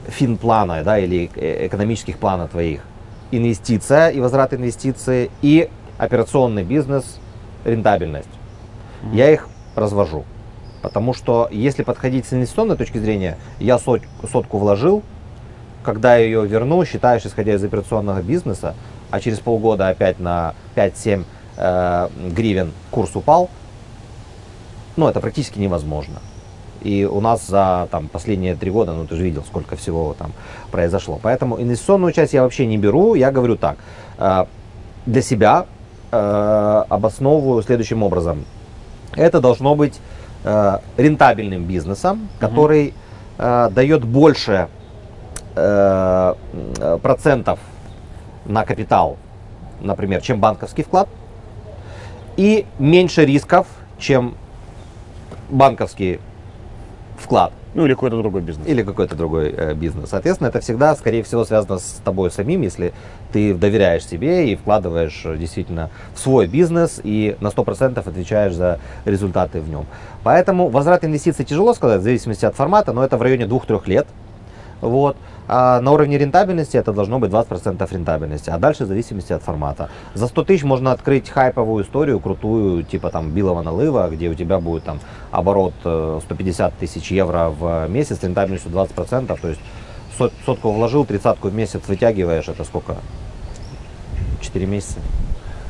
финплана, 0.09 0.83
да, 0.83 0.99
или 0.99 1.31
экономических 1.35 2.19
плана 2.19 2.49
твоих. 2.49 2.81
инвестиция 3.31 4.11
и 4.11 4.21
возврат 4.21 4.55
инвестиции, 4.55 5.31
и 5.43 5.69
операционный 5.99 6.65
бизнес, 6.65 7.19
рентабельность. 7.65 8.29
Mm-hmm. 9.03 9.17
Я 9.17 9.31
их 9.31 9.49
развожу. 9.75 10.25
Потому 10.83 11.13
что 11.13 11.49
если 11.51 11.83
подходить 11.83 12.27
с 12.27 12.33
инвестиционной 12.33 12.77
точки 12.77 12.99
зрения, 12.99 13.37
я 13.59 13.79
сот, 13.79 14.03
сотку 14.31 14.59
вложил, 14.59 15.03
когда 15.83 16.17
я 16.17 16.25
ее 16.25 16.47
верну, 16.47 16.85
считаешь, 16.85 17.25
исходя 17.25 17.55
из 17.55 17.65
операционного 17.65 18.23
бизнеса, 18.23 18.75
а 19.11 19.21
через 19.21 19.41
полгода 19.41 19.89
опять 19.89 20.19
на 20.19 20.55
5-7 20.77 21.25
э, 21.57 22.09
гривен 22.31 22.73
курс 22.91 23.15
упал, 23.15 23.51
ну, 24.97 25.09
это 25.09 25.21
практически 25.21 25.59
невозможно. 25.59 26.21
И 26.83 27.05
у 27.05 27.21
нас 27.21 27.47
за 27.47 27.89
там, 27.91 28.09
последние 28.09 28.57
три 28.57 28.71
года, 28.71 28.93
ну 28.93 29.07
ты 29.07 29.15
же 29.17 29.23
видел, 29.23 29.45
сколько 29.45 29.77
всего 29.77 30.15
там 30.19 30.33
произошло. 30.71 31.19
Поэтому 31.23 31.61
инвестиционную 31.61 32.13
часть 32.13 32.33
я 32.33 32.43
вообще 32.43 32.67
не 32.67 32.79
беру. 32.79 33.15
Я 33.15 33.31
говорю 33.31 33.57
так, 33.57 33.77
э, 34.19 34.47
для 35.05 35.23
себя 35.23 35.67
э, 36.11 36.85
обосновываю 36.89 37.63
следующим 37.63 38.03
образом. 38.03 38.45
Это 39.15 39.41
должно 39.41 39.75
быть 39.75 39.99
э, 40.45 40.79
рентабельным 40.97 41.65
бизнесом, 41.65 42.29
который 42.39 42.95
э, 43.39 43.69
дает 43.73 44.05
больше 44.05 44.69
э, 45.57 46.35
процентов 47.03 47.59
на 48.45 48.65
капитал, 48.65 49.17
например, 49.81 50.21
чем 50.21 50.41
банковский 50.41 50.83
вклад, 50.83 51.09
и 52.37 52.67
меньше 52.79 53.25
рисков, 53.25 53.67
чем 53.99 54.35
банковский 55.51 56.21
вклад. 57.19 57.53
Ну 57.75 57.87
или 57.87 57.95
какой-то 57.95 58.17
другой 58.17 58.43
бизнес. 58.43 58.67
Или 58.67 58.83
какой-то 58.83 59.15
другой 59.15 59.55
э, 59.57 59.75
бизнес. 59.75 60.11
Соответственно, 60.11 60.49
это 60.49 60.61
всегда, 60.61 60.95
скорее 60.97 61.23
всего, 61.23 61.45
связано 61.45 61.79
с 61.79 62.01
тобой 62.05 62.31
самим, 62.31 62.63
если 62.63 62.93
ты 63.33 63.55
доверяешь 63.55 64.05
себе 64.05 64.51
и 64.51 64.57
вкладываешь 64.57 65.23
э, 65.25 65.37
действительно 65.37 65.91
в 66.15 66.19
свой 66.19 66.49
бизнес 66.49 67.01
и 67.05 67.37
на 67.41 67.49
100% 67.49 67.99
отвечаешь 67.99 68.55
за 68.55 68.81
результаты 69.05 69.61
в 69.61 69.69
нем. 69.69 69.87
Поэтому 70.25 70.69
возврат 70.69 71.05
инвестиций 71.05 71.45
тяжело 71.45 71.73
сказать, 71.75 72.01
в 72.01 72.05
зависимости 72.05 72.45
от 72.45 72.57
формата, 72.57 72.93
но 72.93 73.05
это 73.05 73.17
в 73.17 73.23
районе 73.23 73.45
2-3 73.45 73.83
лет. 73.87 74.07
Вот. 74.81 75.17
А 75.53 75.81
на 75.81 75.91
уровне 75.91 76.17
рентабельности 76.17 76.77
это 76.77 76.93
должно 76.93 77.19
быть 77.19 77.33
20% 77.33 77.93
рентабельности, 77.93 78.51
а 78.51 78.59
дальше 78.59 78.85
в 78.85 78.87
зависимости 78.87 79.33
от 79.33 79.43
формата. 79.43 79.91
За 80.15 80.29
100 80.29 80.45
тысяч 80.45 80.63
можно 80.63 80.93
открыть 80.93 81.29
хайповую 81.29 81.83
историю, 81.83 82.21
крутую, 82.21 82.85
типа 82.85 83.11
там 83.11 83.33
Билова 83.33 83.61
налыва, 83.63 84.09
где 84.13 84.29
у 84.29 84.35
тебя 84.35 84.61
будет 84.61 84.85
там 84.85 85.01
оборот 85.33 85.75
150 85.81 86.73
э, 86.73 86.75
тысяч 86.79 87.11
евро 87.11 87.49
в 87.51 87.89
месяц, 87.89 88.23
рентабельностью 88.23 88.71
20%, 88.71 89.41
то 89.41 89.49
есть 89.49 89.61
сотку 90.47 90.71
вложил, 90.71 91.05
тридцатку 91.05 91.49
в 91.49 91.55
месяц 91.55 91.81
вытягиваешь, 91.89 92.47
это 92.47 92.63
сколько? 92.63 92.95
4 94.43 94.67
месяца? 94.67 95.01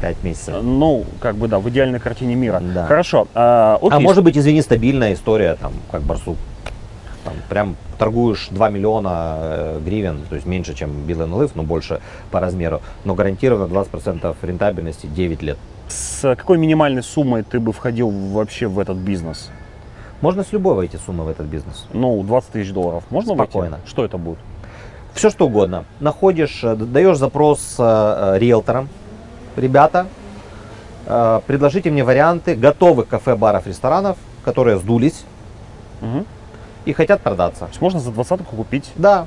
5 0.03 0.25
месяцев. 0.25 0.57
Ну, 0.63 1.07
как 1.21 1.37
бы 1.37 1.49
да, 1.49 1.59
в 1.59 1.67
идеальной 1.71 2.01
картине 2.01 2.35
мира. 2.35 2.61
Да. 2.61 2.85
Хорошо. 2.85 3.29
А, 3.35 3.79
окей. 3.81 3.97
а 3.97 4.01
может 4.01 4.25
быть, 4.25 4.37
извини, 4.37 4.61
стабильная 4.61 5.15
история, 5.15 5.55
там, 5.55 5.73
как 5.91 6.03
барсук 6.03 6.37
там, 7.25 7.35
прям 7.49 7.77
торгуешь 7.99 8.49
2 8.51 8.71
миллиона 8.71 9.37
э, 9.41 9.81
гривен, 9.85 10.21
то 10.29 10.35
есть 10.35 10.47
меньше, 10.47 10.75
чем 10.75 10.91
Bill 11.07 11.29
Live, 11.29 11.53
но 11.55 11.63
больше 11.63 12.01
по 12.31 12.41
размеру, 12.41 12.81
но 13.05 13.15
гарантированно 13.15 13.73
20% 13.73 14.35
рентабельности 14.43 15.07
9 15.07 15.43
лет. 15.43 15.59
С 15.89 16.35
какой 16.37 16.59
минимальной 16.59 17.03
суммой 17.03 17.43
ты 17.43 17.61
бы 17.61 17.73
входил 17.73 18.11
вообще 18.11 18.69
в 18.69 18.79
этот 18.79 18.97
бизнес? 18.97 19.51
Можно 20.21 20.45
с 20.45 20.53
любой 20.53 20.75
войти 20.75 20.99
суммы 20.99 21.25
в 21.25 21.29
этот 21.29 21.47
бизнес. 21.47 21.87
Ну, 21.93 22.23
20 22.23 22.51
тысяч 22.51 22.73
долларов. 22.73 23.05
Можно 23.11 23.35
Спокойно. 23.35 23.77
Войти? 23.77 23.89
Что 23.89 24.05
это 24.05 24.19
будет? 24.19 24.39
Все 25.15 25.31
что 25.31 25.47
угодно. 25.47 25.85
Находишь, 25.99 26.61
э, 26.63 26.77
даешь 26.77 27.17
запрос 27.17 27.77
э, 27.79 28.37
риэлторам. 28.39 28.89
Ребята, 29.57 30.07
э, 31.07 31.41
предложите 31.47 31.91
мне 31.91 32.05
варианты 32.05 32.55
готовых 32.55 33.09
кафе, 33.09 33.35
баров, 33.35 33.67
ресторанов, 33.67 34.17
которые 34.45 34.79
сдулись. 34.79 35.25
Угу 36.03 36.25
и 36.85 36.93
хотят 36.93 37.21
продаться. 37.21 37.61
То 37.61 37.69
есть 37.69 37.81
можно 37.81 38.01
за 38.01 38.11
двадцатку 38.11 38.57
купить? 38.57 38.91
Да. 38.97 39.27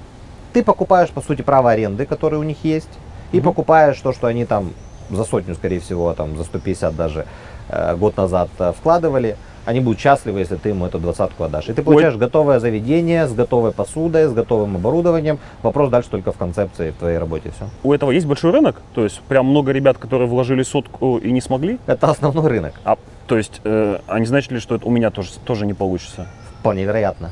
Ты 0.54 0.64
покупаешь, 0.64 1.10
по 1.10 1.22
сути, 1.22 1.42
право 1.42 1.72
аренды, 1.72 2.06
которые 2.06 2.40
у 2.40 2.44
них 2.44 2.58
есть, 2.64 2.90
и 3.32 3.40
угу. 3.40 3.50
покупаешь 3.50 4.00
то, 4.00 4.14
что 4.14 4.28
они 4.28 4.46
там 4.46 4.72
за 5.10 5.24
сотню, 5.24 5.56
скорее 5.56 5.80
всего, 5.80 6.14
там 6.14 6.38
за 6.38 6.44
150 6.44 6.96
даже 6.96 7.26
э, 7.70 7.96
год 7.96 8.18
назад 8.18 8.50
э, 8.60 8.72
вкладывали. 8.78 9.38
Они 9.66 9.80
будут 9.80 10.00
счастливы, 10.00 10.40
если 10.40 10.58
ты 10.58 10.70
ему 10.70 10.86
эту 10.86 11.00
двадцатку 11.00 11.44
отдашь. 11.46 11.70
И 11.70 11.74
ты 11.74 11.84
получаешь 11.84 12.16
Ой. 12.16 12.20
готовое 12.20 12.60
заведение 12.60 13.28
с 13.28 13.34
готовой 13.34 13.72
посудой, 13.72 14.28
с 14.28 14.34
готовым 14.34 14.76
оборудованием. 14.76 15.40
Вопрос 15.62 15.90
дальше 15.90 16.10
только 16.10 16.34
в 16.34 16.38
концепции, 16.38 16.92
в 16.92 16.96
твоей 16.96 17.18
работе. 17.18 17.52
Все. 17.56 17.70
У 17.82 17.94
этого 17.94 18.12
есть 18.12 18.26
большой 18.26 18.52
рынок? 18.52 18.82
То 18.94 19.06
есть 19.06 19.22
прям 19.22 19.46
много 19.46 19.72
ребят, 19.72 19.98
которые 19.98 20.28
вложили 20.28 20.64
сотку 20.64 21.18
и 21.18 21.32
не 21.32 21.40
смогли? 21.40 21.80
Это 21.86 22.10
основной 22.10 22.46
рынок. 22.48 22.74
А, 22.84 22.98
то 23.26 23.38
есть, 23.38 23.62
э, 23.64 24.00
а 24.06 24.20
не 24.20 24.26
значит 24.26 24.52
ли, 24.52 24.60
что 24.60 24.76
это 24.76 24.86
у 24.86 24.92
меня 24.92 25.12
тоже, 25.12 25.30
тоже 25.46 25.66
не 25.66 25.74
получится? 25.74 26.28
Вполне 26.64 26.86
вероятно. 26.86 27.30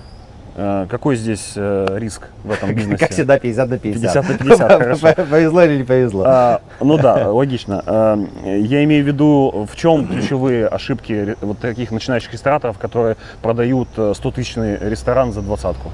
Э, 0.58 0.88
какой 0.90 1.16
здесь 1.16 1.54
э, 1.56 1.88
риск 1.98 2.28
в 2.44 2.52
этом 2.52 2.76
бизнесе? 2.76 2.98
Как 2.98 3.12
всегда, 3.12 3.40
50 3.40 3.70
на 3.70 3.78
50. 3.80 4.28
50 4.28 4.30
на 4.30 4.38
50, 4.38 4.72
хорошо. 4.72 5.24
Повезло 5.30 5.64
или 5.64 5.78
не 5.78 5.84
повезло? 5.86 6.24
А, 6.28 6.62
ну 6.82 6.98
да, 6.98 7.32
логично. 7.32 7.82
А, 7.86 8.20
я 8.44 8.84
имею 8.84 9.06
в 9.06 9.08
виду, 9.08 9.66
в 9.72 9.74
чем 9.78 10.06
ключевые 10.06 10.68
ошибки 10.68 11.38
вот 11.40 11.60
таких 11.60 11.92
начинающих 11.92 12.34
рестораторов, 12.34 12.78
которые 12.78 13.16
продают 13.42 13.88
100-тысячный 13.96 14.78
э, 14.82 14.90
ресторан 14.90 15.32
за 15.32 15.42
двадцатку? 15.42 15.92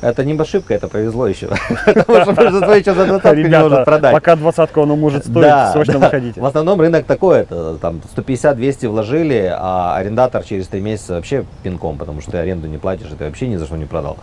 Это 0.00 0.24
не 0.24 0.38
ошибка, 0.38 0.74
это 0.74 0.88
повезло 0.88 1.26
еще. 1.26 1.48
Потому 1.86 2.22
что 2.22 2.32
большинство 2.32 2.74
еще 2.74 2.94
за 2.94 3.06
двадцатку 3.06 3.36
не 3.36 3.48
может 3.48 3.84
продать. 3.84 4.12
пока 4.12 4.36
двадцатку 4.36 4.82
оно 4.82 4.96
может 4.96 5.26
стоить, 5.26 5.72
срочно 5.72 5.98
выходите. 5.98 6.40
В 6.40 6.46
основном 6.46 6.80
рынок 6.80 7.04
такой, 7.04 7.40
это 7.40 7.76
там 7.76 8.00
150-200 8.16 8.88
вложили, 8.88 9.52
а 9.54 9.96
арендатор 9.96 10.42
через 10.42 10.68
три 10.68 10.80
месяца 10.80 11.14
вообще 11.14 11.44
пинком, 11.62 11.98
потому 11.98 12.20
что 12.20 12.32
ты 12.32 12.38
аренду 12.38 12.66
не 12.66 12.78
платишь, 12.78 13.10
и 13.10 13.14
ты 13.14 13.24
вообще 13.24 13.48
ни 13.48 13.56
за 13.56 13.66
что 13.66 13.76
не 13.76 13.84
продал. 13.84 14.16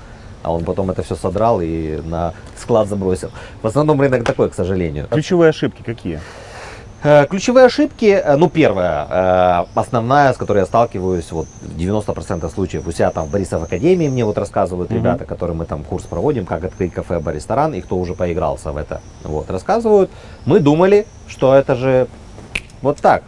А 0.43 0.51
он 0.51 0.63
потом 0.63 0.89
это 0.89 1.03
все 1.03 1.15
содрал 1.15 1.61
и 1.61 1.99
на 2.05 2.33
склад 2.55 2.87
забросил. 2.87 3.31
В 3.61 3.67
основном 3.67 3.99
рынок 3.99 4.23
такой, 4.23 4.49
к 4.49 4.55
сожалению. 4.55 5.07
Ключевые 5.09 5.49
ошибки 5.49 5.81
какие? 5.83 6.19
Э, 7.09 7.25
ключевые 7.25 7.67
ошибки, 7.67 8.21
э, 8.21 8.35
ну 8.35 8.49
первая, 8.49 9.07
э, 9.09 9.65
основная, 9.75 10.33
с 10.33 10.35
которой 10.35 10.57
я 10.57 10.65
сталкиваюсь, 10.65 11.31
вот 11.31 11.47
в 11.61 11.77
90% 11.77 12.49
случаев 12.49 12.85
у 12.85 12.91
себя 12.91 13.11
там 13.11 13.27
в 13.27 13.31
Борисов 13.31 13.63
Академии 13.63 14.09
мне 14.09 14.25
вот 14.25 14.37
рассказывают 14.37 14.91
mm-hmm. 14.91 14.95
ребята, 14.95 15.23
которые 15.23 15.55
мы 15.55 15.63
там 15.63 15.85
курс 15.85 16.03
проводим, 16.03 16.45
как 16.45 16.65
открыть 16.65 16.91
кафе, 16.91 17.19
бар, 17.19 17.35
ресторан, 17.35 17.73
и 17.73 17.79
кто 17.79 17.95
уже 17.97 18.13
поигрался 18.13 18.73
в 18.73 18.77
это, 18.77 18.99
вот, 19.23 19.49
рассказывают. 19.49 20.11
Мы 20.45 20.59
думали, 20.59 21.07
что 21.29 21.55
это 21.55 21.75
же 21.75 22.09
вот 22.81 22.97
так, 22.97 23.23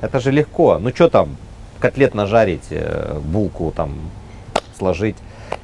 это 0.00 0.20
же 0.20 0.30
легко, 0.30 0.78
ну 0.78 0.90
что 0.90 1.08
там, 1.08 1.36
котлет 1.80 2.14
нажарить, 2.14 2.72
булку 3.24 3.72
там 3.74 3.98
сложить 4.78 5.16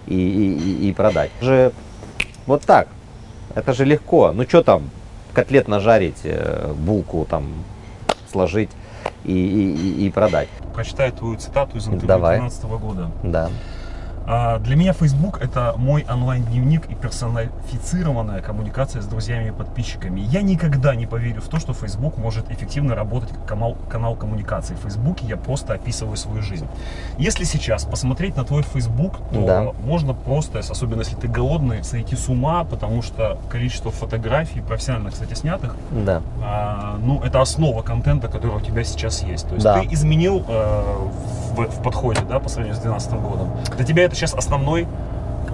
и, 0.09 0.17
и, 0.17 0.89
и 0.89 0.93
продать. 0.93 1.31
Это 1.37 1.47
же 1.47 1.73
вот 2.47 2.63
так, 2.63 2.89
это 3.55 3.73
же 3.73 3.85
легко, 3.85 4.33
ну 4.33 4.43
что 4.43 4.65
там, 4.65 4.91
котлет 5.35 5.69
нажарить, 5.69 6.21
э, 6.25 6.73
булку 6.73 7.27
там 7.29 7.45
сложить 8.31 8.71
и, 9.25 9.33
и, 9.33 10.07
и 10.07 10.11
продать. 10.11 10.49
Прочитаю 10.75 11.13
твою 11.13 11.37
цитату 11.37 11.77
из 11.77 11.87
интервью 11.87 12.19
2012 12.19 12.65
года. 12.65 13.11
Да. 13.23 13.51
А, 14.27 14.59
для 14.59 14.77
меня 14.77 14.93
Facebook 14.93 15.41
это 15.43 15.75
мой 15.77 16.07
онлайн-дневник 16.09 16.91
и 16.91 16.95
персонифицированная 16.95 18.41
коммуникация 18.41 19.03
с 19.03 19.07
друзьями 19.07 19.49
и 19.49 19.53
подписчиками. 19.53 20.21
Я 20.21 20.43
никогда 20.43 20.95
не 20.95 21.07
поверю 21.07 21.43
в 21.43 21.49
то, 21.49 21.59
что 21.59 21.75
Facebook 21.75 22.17
может 22.17 22.51
эффективно 22.51 22.95
работать 22.95 23.31
как 23.31 23.45
канал, 23.45 23.77
канал 23.89 24.17
коммуникации. 24.17 24.75
В 24.75 24.79
Facebook 24.79 25.21
я 25.21 25.37
просто 25.37 25.75
описываю 25.75 26.17
свою 26.17 26.43
жизнь. 26.43 26.67
Если 27.19 27.45
сейчас 27.45 27.85
посмотреть 27.85 28.37
на 28.37 28.45
твой 28.45 28.63
Facebook, 28.63 29.19
то 29.33 29.47
да. 29.47 29.73
можно 29.85 30.15
просто, 30.15 30.61
особенно 30.61 31.01
если 31.01 31.17
ты 31.17 31.29
голодный, 31.29 31.85
сойти 31.85 32.17
с 32.17 32.29
ума, 32.29 32.65
потому 32.65 33.03
что 33.03 33.39
количество 33.51 33.91
фотографий, 33.91 34.61
профессионально, 34.61 35.11
кстати, 35.11 35.35
снятых, 35.35 35.77
да. 35.91 36.23
а, 36.43 36.99
ну, 37.03 37.21
это 37.23 37.41
основа 37.41 37.83
контента, 37.83 38.29
который 38.29 38.57
у 38.57 38.61
тебя 38.61 38.85
сейчас 38.85 39.23
есть. 39.23 39.49
То 39.49 39.55
есть 39.55 39.65
да. 39.65 39.81
ты 39.81 39.93
изменил 39.93 40.45
э, 40.49 40.83
в, 41.55 41.67
в 41.67 41.83
подходе, 41.83 42.21
да, 42.29 42.39
по 42.39 42.49
сравнению 42.49 42.77
с 42.77 42.83
2012 42.83 43.13
годом. 43.21 43.51
Для 43.77 43.85
тебя 43.85 44.05
это 44.05 44.14
это 44.15 44.21
сейчас 44.21 44.35
основной 44.35 44.87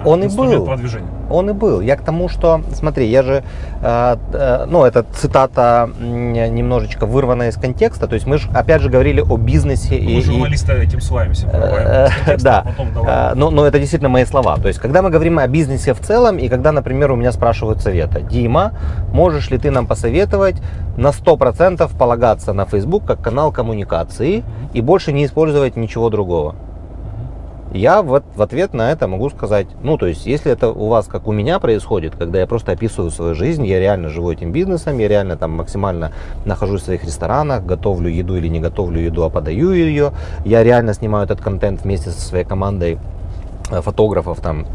он 0.05 0.25
и 0.25 0.29
был. 0.29 0.65
продвижения. 0.65 1.09
Он 1.29 1.51
и 1.51 1.53
был. 1.53 1.81
Я 1.81 1.97
к 1.97 2.03
тому, 2.03 2.29
что, 2.29 2.63
смотри, 2.73 3.07
я 3.09 3.23
же, 3.23 3.45
э, 3.83 4.17
э, 4.33 4.65
ну, 4.67 4.85
это 4.85 5.05
цитата 5.15 5.91
немножечко 6.01 7.05
вырвана 7.05 7.49
из 7.49 7.57
контекста. 7.57 8.07
То 8.07 8.15
есть 8.15 8.27
мы 8.27 8.39
же, 8.39 8.49
опять 8.55 8.81
же, 8.81 8.89
говорили 8.89 9.21
о 9.21 9.37
бизнесе. 9.37 9.97
Мы 9.97 10.13
и, 10.13 10.23
журналисты 10.23 10.73
и, 10.73 10.77
этим 10.77 11.01
славимся. 11.03 11.49
Э, 11.53 12.37
да, 12.39 12.65
а 13.07 13.35
но, 13.35 13.51
но 13.51 13.67
это 13.67 13.79
действительно 13.79 14.09
мои 14.09 14.25
слова. 14.25 14.57
То 14.57 14.69
есть, 14.69 14.81
когда 14.81 15.03
мы 15.03 15.11
говорим 15.11 15.39
о 15.39 15.47
бизнесе 15.47 15.93
в 15.93 16.01
целом, 16.01 16.39
и 16.39 16.49
когда, 16.49 16.73
например, 16.73 17.13
у 17.13 17.17
меня 17.17 17.31
спрашивают 17.31 17.83
совета, 17.83 18.21
Дима, 18.21 18.73
можешь 19.13 19.51
ли 19.51 19.59
ты 19.59 19.71
нам 19.71 19.87
посоветовать 19.87 20.57
на 20.97 21.09
100% 21.09 21.91
полагаться 21.99 22.55
на 22.55 22.65
Facebook 22.65 23.05
как 23.05 23.21
канал 23.21 23.53
коммуникации 23.53 24.45
и 24.73 24.81
больше 24.81 25.13
не 25.13 25.27
использовать 25.27 25.77
ничего 25.77 26.09
другого? 26.09 26.55
Я 27.73 28.03
в, 28.03 28.23
в 28.35 28.43
ответ 28.43 28.75
на 28.75 28.91
это 28.91 29.07
могу 29.07 29.31
сказать, 29.31 29.69
ну, 29.83 29.97
то 29.97 30.07
есть, 30.07 30.27
если 30.27 30.51
это 30.51 30.71
у 30.71 30.89
вас, 30.89 31.07
как 31.07 31.29
у 31.29 31.33
меня 31.33 31.61
происходит, 31.61 32.17
когда 32.17 32.41
я 32.41 32.47
просто 32.47 32.73
описываю 32.73 33.13
свою 33.13 33.37
жизнь, 33.37 33.65
я 33.65 33.79
реально 33.79 34.09
живу 34.09 34.33
этим 34.33 34.51
бизнесом, 34.51 34.99
я 34.99 35.07
реально 35.07 35.37
там 35.37 35.53
максимально 35.53 36.11
нахожусь 36.45 36.83
в 36.83 36.85
своих 36.87 37.05
ресторанах, 37.05 37.65
готовлю 37.65 38.09
еду 38.09 38.37
или 38.37 38.49
не 38.49 38.59
готовлю 38.59 39.01
еду, 39.01 39.23
а 39.23 39.31
подаю 39.31 39.71
ее, 39.71 40.13
я 40.45 40.65
реально 40.65 40.95
снимаю 40.95 41.25
этот 41.25 41.41
контент 41.41 41.83
вместе 41.83 42.11
со 42.11 42.21
своей 42.21 42.45
командой 42.45 42.99
э, 43.71 43.81
фотографов, 43.81 44.41
там, 44.41 44.67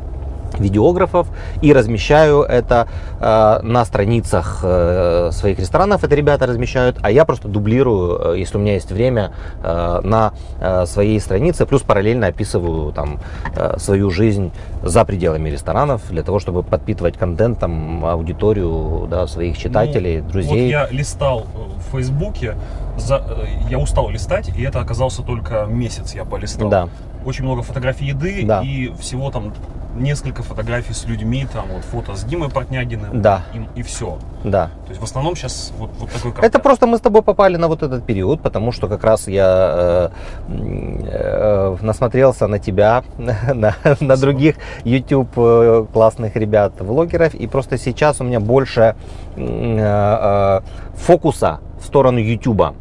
видеографов 0.60 1.28
и 1.62 1.74
размещаю 1.74 2.41
это 2.41 2.88
э, 3.20 3.60
на 3.64 3.86
страницах 3.86 4.60
э, 4.64 5.30
своих 5.32 5.60
ресторанов. 5.60 6.03
Это 6.03 6.16
ребята 6.16 6.45
размещают, 6.45 6.97
а 7.01 7.12
я 7.12 7.26
просто 7.26 7.47
дублирую, 7.47 8.34
э, 8.36 8.39
если 8.39 8.58
у 8.58 8.60
меня 8.60 8.74
есть 8.74 8.91
время, 8.91 9.32
э, 9.64 10.01
на 10.03 10.34
э, 10.60 10.86
своей 10.86 11.20
странице, 11.20 11.66
плюс 11.66 11.82
параллельно 11.82 12.28
описываю 12.28 12.91
там 12.91 13.20
э, 13.56 13.78
свою 13.78 14.10
жизнь 14.10 14.51
за 14.84 15.06
пределами 15.06 15.49
ресторанов 15.49 16.01
для 16.10 16.24
того, 16.24 16.39
чтобы 16.39 16.64
подпитывать 16.64 17.18
контентом 17.18 18.06
аудиторию 18.06 19.08
да, 19.10 19.28
своих 19.28 19.58
читателей, 19.58 20.22
ну, 20.22 20.30
друзей. 20.30 20.49
Вот 20.49 20.70
я 20.70 20.88
листал 20.89 21.45
в 21.78 21.91
Фейсбуке, 21.91 22.56
за, 22.97 23.16
э, 23.16 23.45
я 23.70 23.80
устал 23.80 24.10
листать, 24.10 24.49
и 24.49 24.64
это 24.64 24.80
оказался 24.80 25.22
только 25.22 25.66
месяц 25.66 26.14
я 26.14 26.26
полистал. 26.26 26.70
Да. 26.70 26.89
Очень 27.26 27.45
много 27.45 27.63
фотографий 27.63 28.05
еды 28.05 28.45
да. 28.45 28.61
и 28.61 28.93
всего 28.99 29.32
там 29.32 29.51
несколько 29.95 30.43
фотографий 30.43 30.93
с 30.93 31.05
людьми, 31.05 31.47
там 31.51 31.65
вот 31.69 31.84
фото 31.86 32.15
с 32.15 32.23
Димой 32.23 32.49
Портнягиным 32.49 33.21
да. 33.21 33.43
и, 33.53 33.80
и 33.80 33.84
все. 33.84 34.17
Да. 34.43 34.69
То 34.86 34.89
есть 34.89 35.01
в 35.01 35.03
основном 35.03 35.36
сейчас 35.36 35.71
вот, 35.78 35.89
вот 35.99 36.09
такой 36.11 36.32
контент. 36.32 36.45
Это 36.45 36.59
просто 36.59 36.86
мы 36.88 36.97
с 36.97 37.01
тобой 37.01 37.21
попали 37.21 37.57
на 37.57 37.67
вот 37.67 37.82
этот 37.82 38.05
период, 38.05 38.41
потому 38.41 38.71
что 38.71 38.88
как 38.88 39.03
раз 39.03 39.28
я 39.28 40.11
э, 40.47 40.59
э, 41.07 41.78
насмотрелся 41.82 42.47
на 42.47 42.59
тебя, 42.59 43.03
на, 43.17 43.76
на 43.99 44.17
других 44.17 44.55
YouTube 44.84 45.32
э, 45.38 45.86
классных 45.91 46.36
ребят, 46.36 46.73
влогеров, 46.80 47.34
и 47.34 47.47
просто 47.47 47.78
сейчас 47.78 48.21
у 48.21 48.23
меня 48.23 48.39
больше 48.39 48.95
э, 49.36 49.38
э, 49.38 50.61
фокуса 50.95 51.59
в 51.80 51.86
сторону 51.86 52.19
YouTube. 52.19 52.76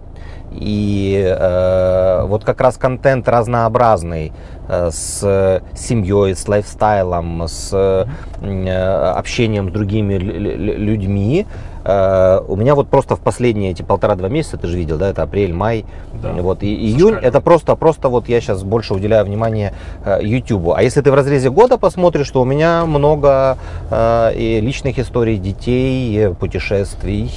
И 0.55 1.21
э, 1.27 2.25
вот 2.27 2.45
как 2.45 2.61
раз 2.61 2.77
контент 2.77 3.29
разнообразный 3.29 4.33
э, 4.69 4.91
с 4.91 5.63
семьей, 5.75 6.35
с 6.35 6.47
лайфстайлом, 6.47 7.43
с 7.47 7.71
э, 7.73 9.11
общением 9.17 9.71
с 9.71 9.73
другими 9.73 10.15
людьми, 10.15 11.47
Э, 11.47 11.74
у 11.85 12.57
меня 12.57 12.75
вот 12.75 12.89
просто 12.89 13.15
в 13.15 13.21
последние 13.21 13.73
эти 13.73 13.83
полтора-два 13.83 14.29
месяца, 14.29 14.57
ты 14.57 14.69
же 14.69 14.79
видел, 14.79 14.97
да, 14.97 15.11
это 15.11 15.23
апрель, 15.23 15.53
май, 15.53 15.85
да. 16.23 16.33
вот, 16.33 16.63
и 16.63 16.75
июнь, 16.75 17.17
это 17.21 17.43
просто, 17.43 17.77
просто 17.77 18.09
вот 18.09 18.27
я 18.29 18.41
сейчас 18.41 18.63
больше 18.63 18.95
уделяю 18.95 19.27
внимание 19.27 19.75
YouTube. 20.23 20.69
Э, 20.69 20.75
а 20.77 20.83
если 20.83 21.03
ты 21.03 21.11
в 21.11 21.15
разрезе 21.15 21.51
года 21.51 21.77
посмотришь, 21.77 22.31
то 22.31 22.41
у 22.41 22.45
меня 22.47 22.87
много 22.87 23.59
э, 23.91 24.33
и 24.35 24.61
личных 24.61 24.99
историй 24.99 25.37
детей, 25.37 26.35
путешествий, 26.35 27.29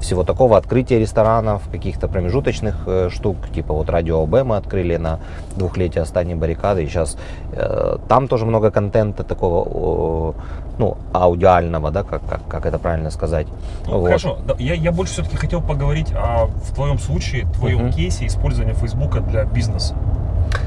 всего 0.00 0.24
такого, 0.24 0.58
открытия 0.58 0.98
ресторанов, 0.98 1.62
каких-то 1.72 2.08
промежуточных 2.08 2.86
штук, 3.10 3.36
типа 3.54 3.72
вот 3.72 3.88
радио 3.88 4.22
ОБ 4.22 4.44
мы 4.44 4.56
открыли 4.56 4.96
на 4.96 5.20
двухлетие 5.56 6.02
останней 6.02 6.34
баррикады, 6.34 6.84
и 6.84 6.86
сейчас 6.86 7.16
там 8.08 8.28
тоже 8.28 8.44
много 8.44 8.70
контента 8.70 9.24
такого, 9.24 10.34
ну, 10.78 10.96
аудиального, 11.12 11.90
да, 11.90 12.02
как, 12.02 12.22
как, 12.28 12.40
как 12.48 12.66
это 12.66 12.78
правильно 12.82 13.10
сказать. 13.10 13.46
Ну, 13.86 14.00
вот. 14.00 14.06
Хорошо, 14.06 14.38
я, 14.58 14.74
я 14.74 14.92
больше 14.92 15.14
все-таки 15.14 15.36
хотел 15.36 15.62
поговорить 15.62 16.12
о, 16.12 16.46
в 16.46 16.74
твоем 16.74 16.98
случае, 16.98 17.46
твоем 17.46 17.86
uh-huh. 17.86 17.94
кейсе 17.94 18.26
использования 18.26 18.74
Фейсбука 18.74 19.20
для 19.20 19.44
бизнеса. 19.44 19.94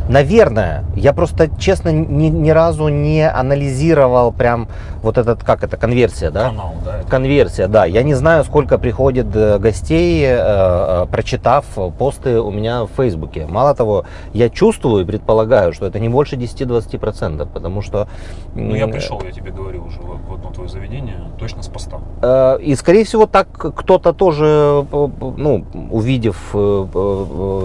Наверное, 0.09 0.83
я 0.95 1.13
просто, 1.13 1.49
честно, 1.59 1.89
ни, 1.89 2.27
ни 2.27 2.49
разу 2.51 2.87
не 2.87 3.27
анализировал 3.27 4.31
прям 4.31 4.67
вот 5.05 5.17
этот, 5.17 5.43
как 5.43 5.63
это, 5.63 5.77
конверсия, 5.77 6.31
да? 6.31 6.49
Канал, 6.49 6.73
да. 6.83 7.03
Конверсия, 7.07 7.67
да. 7.67 7.85
Я 7.85 8.03
не 8.03 8.15
знаю, 8.15 8.43
сколько 8.43 8.77
приходит 8.77 9.27
э, 9.35 9.59
гостей, 9.59 10.23
э, 10.25 10.35
э, 10.35 11.05
прочитав 11.11 11.65
посты 11.97 12.41
у 12.41 12.51
меня 12.51 12.83
в 12.83 12.89
Фейсбуке. 12.97 13.45
Мало 13.45 13.75
того, 13.75 14.05
я 14.33 14.49
чувствую 14.49 15.03
и 15.03 15.05
предполагаю, 15.05 15.73
что 15.73 15.85
это 15.85 15.99
не 15.99 16.09
больше 16.09 16.35
10-20%, 16.35 17.47
потому 17.53 17.81
что... 17.81 18.07
Ну, 18.55 18.75
я 18.75 18.87
пришел, 18.87 19.21
я 19.23 19.31
тебе 19.31 19.51
говорил 19.51 19.85
уже, 19.85 19.99
в 20.01 20.33
одно 20.33 20.51
твое 20.51 20.69
заведение, 20.69 21.17
точно 21.37 21.61
с 21.61 21.67
поста. 21.67 22.57
И, 22.57 22.75
скорее 22.75 23.05
всего, 23.05 23.27
так 23.27 23.47
кто-то 23.51 24.11
тоже, 24.11 24.85
ну, 24.91 25.65
увидев, 25.91 26.55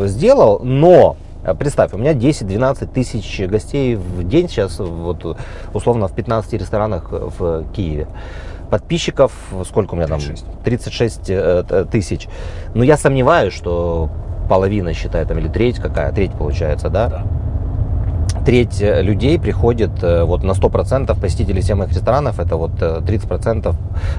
сделал, 0.09 0.61
но 0.63 1.17
представь, 1.59 1.93
у 1.93 1.99
меня 1.99 2.13
10-12 2.13 2.93
тысяч 2.93 3.41
гостей 3.49 3.97
в 3.97 4.27
день 4.27 4.49
сейчас, 4.49 4.79
вот 4.79 5.39
условно 5.73 6.09
в 6.09 6.15
15 6.15 6.53
ресторанах 6.55 7.09
в 7.11 7.65
Киеве. 7.73 8.07
Подписчиков, 8.71 9.33
сколько 9.67 9.95
у 9.95 9.97
меня 9.97 10.07
36. 10.07 10.45
там? 10.45 10.55
36 10.63 11.21
э, 11.31 11.87
тысяч. 11.91 12.29
Но 12.75 12.85
я 12.85 12.97
сомневаюсь, 12.97 13.53
что 13.53 14.09
половина 14.49 14.95
считает, 14.95 15.29
там, 15.29 15.39
или 15.39 15.49
треть 15.49 15.79
какая, 15.79 16.13
треть 16.13 16.33
получается, 16.33 16.89
да? 16.89 17.09
Да 17.09 17.27
треть 18.45 18.81
э, 18.81 19.03
людей 19.03 19.39
приходит 19.39 20.03
э, 20.03 20.25
вот 20.25 20.43
на 20.43 20.53
100% 20.53 21.21
посетителей 21.21 21.61
всех 21.61 21.77
моих 21.77 21.91
ресторанов, 21.91 22.41
это 22.41 22.57
вот 22.57 22.73
30% 22.73 23.75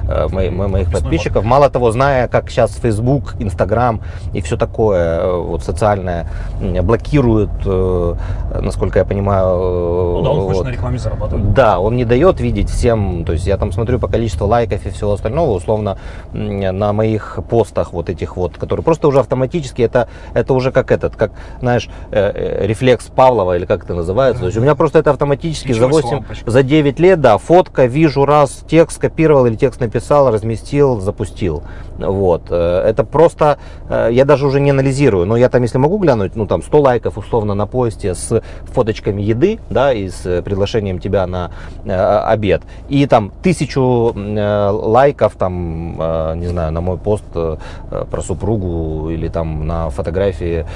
э, 0.08 0.28
моих, 0.28 0.52
моих 0.52 0.92
подписчиков. 0.92 1.44
Мало 1.44 1.70
того, 1.70 1.90
зная, 1.90 2.28
как 2.28 2.50
сейчас 2.50 2.76
Facebook, 2.76 3.34
Instagram 3.38 4.00
и 4.32 4.40
все 4.40 4.56
такое 4.56 5.32
вот 5.36 5.62
социальное 5.62 6.26
блокируют, 6.82 7.50
насколько 8.60 8.98
я 8.98 9.04
понимаю. 9.04 9.46
Ну 9.58 10.22
да, 10.22 10.30
он 10.30 10.40
вот, 10.40 10.46
хочет 10.48 10.64
на 10.64 10.68
рекламе 10.70 10.98
зарабатывать. 10.98 11.52
Да, 11.52 11.78
он 11.78 11.96
не 11.96 12.04
дает 12.04 12.40
видеть 12.40 12.70
всем, 12.70 13.24
то 13.24 13.32
есть 13.32 13.46
я 13.46 13.56
там 13.56 13.72
смотрю 13.72 13.98
по 13.98 14.08
количеству 14.08 14.46
лайков 14.46 14.86
и 14.86 14.90
всего 14.90 15.12
остального, 15.12 15.52
условно, 15.52 15.98
на 16.32 16.92
моих 16.92 17.38
постах 17.48 17.92
вот 17.92 18.08
этих 18.08 18.36
вот, 18.36 18.56
которые 18.56 18.84
просто 18.84 19.08
уже 19.08 19.20
автоматически, 19.20 19.82
это, 19.82 20.08
это 20.34 20.54
уже 20.54 20.72
как 20.72 20.90
этот, 20.90 21.16
как, 21.16 21.32
знаешь, 21.60 21.88
рефлекс 22.10 23.06
Павлова 23.06 23.56
или 23.56 23.66
как 23.66 23.84
это 23.84 23.94
называется, 23.94 24.11
называется. 24.12 24.40
То 24.40 24.46
есть 24.46 24.58
у 24.58 24.60
меня 24.60 24.74
просто 24.74 24.98
это 24.98 25.10
автоматически 25.10 25.72
за 25.72 25.88
8, 25.88 26.24
за 26.46 26.62
9 26.62 27.00
лет, 27.00 27.20
да, 27.20 27.38
фотка, 27.38 27.86
вижу 27.86 28.24
раз, 28.24 28.64
текст 28.68 28.98
скопировал 28.98 29.46
или 29.46 29.56
текст 29.56 29.80
написал, 29.80 30.30
разместил, 30.30 31.00
запустил. 31.00 31.62
Вот. 32.06 32.48
Э, 32.50 32.82
это 32.86 33.04
просто, 33.04 33.58
э, 33.88 34.08
я 34.12 34.24
даже 34.24 34.46
уже 34.46 34.60
не 34.60 34.70
анализирую, 34.70 35.26
но 35.26 35.36
я 35.36 35.48
там, 35.48 35.62
если 35.62 35.78
могу 35.78 35.98
глянуть, 35.98 36.36
ну 36.36 36.46
там 36.46 36.62
100 36.62 36.80
лайков 36.80 37.18
условно 37.18 37.54
на 37.54 37.66
посте 37.66 38.14
с 38.14 38.42
фоточками 38.64 39.22
еды, 39.22 39.58
да, 39.70 39.92
и 39.92 40.08
с 40.08 40.42
приглашением 40.42 40.98
тебя 40.98 41.26
на 41.26 41.50
э, 41.84 41.92
обед, 41.92 42.62
и 42.88 43.06
там 43.06 43.32
тысячу 43.42 44.12
лайков, 44.14 45.34
там, 45.36 45.92
не 46.38 46.46
знаю, 46.46 46.72
на 46.72 46.80
мой 46.80 46.98
пост 46.98 47.24
про 47.32 48.22
супругу 48.22 49.10
или 49.10 49.28
там 49.28 49.66
на 49.66 49.90
фотографии 49.90 50.66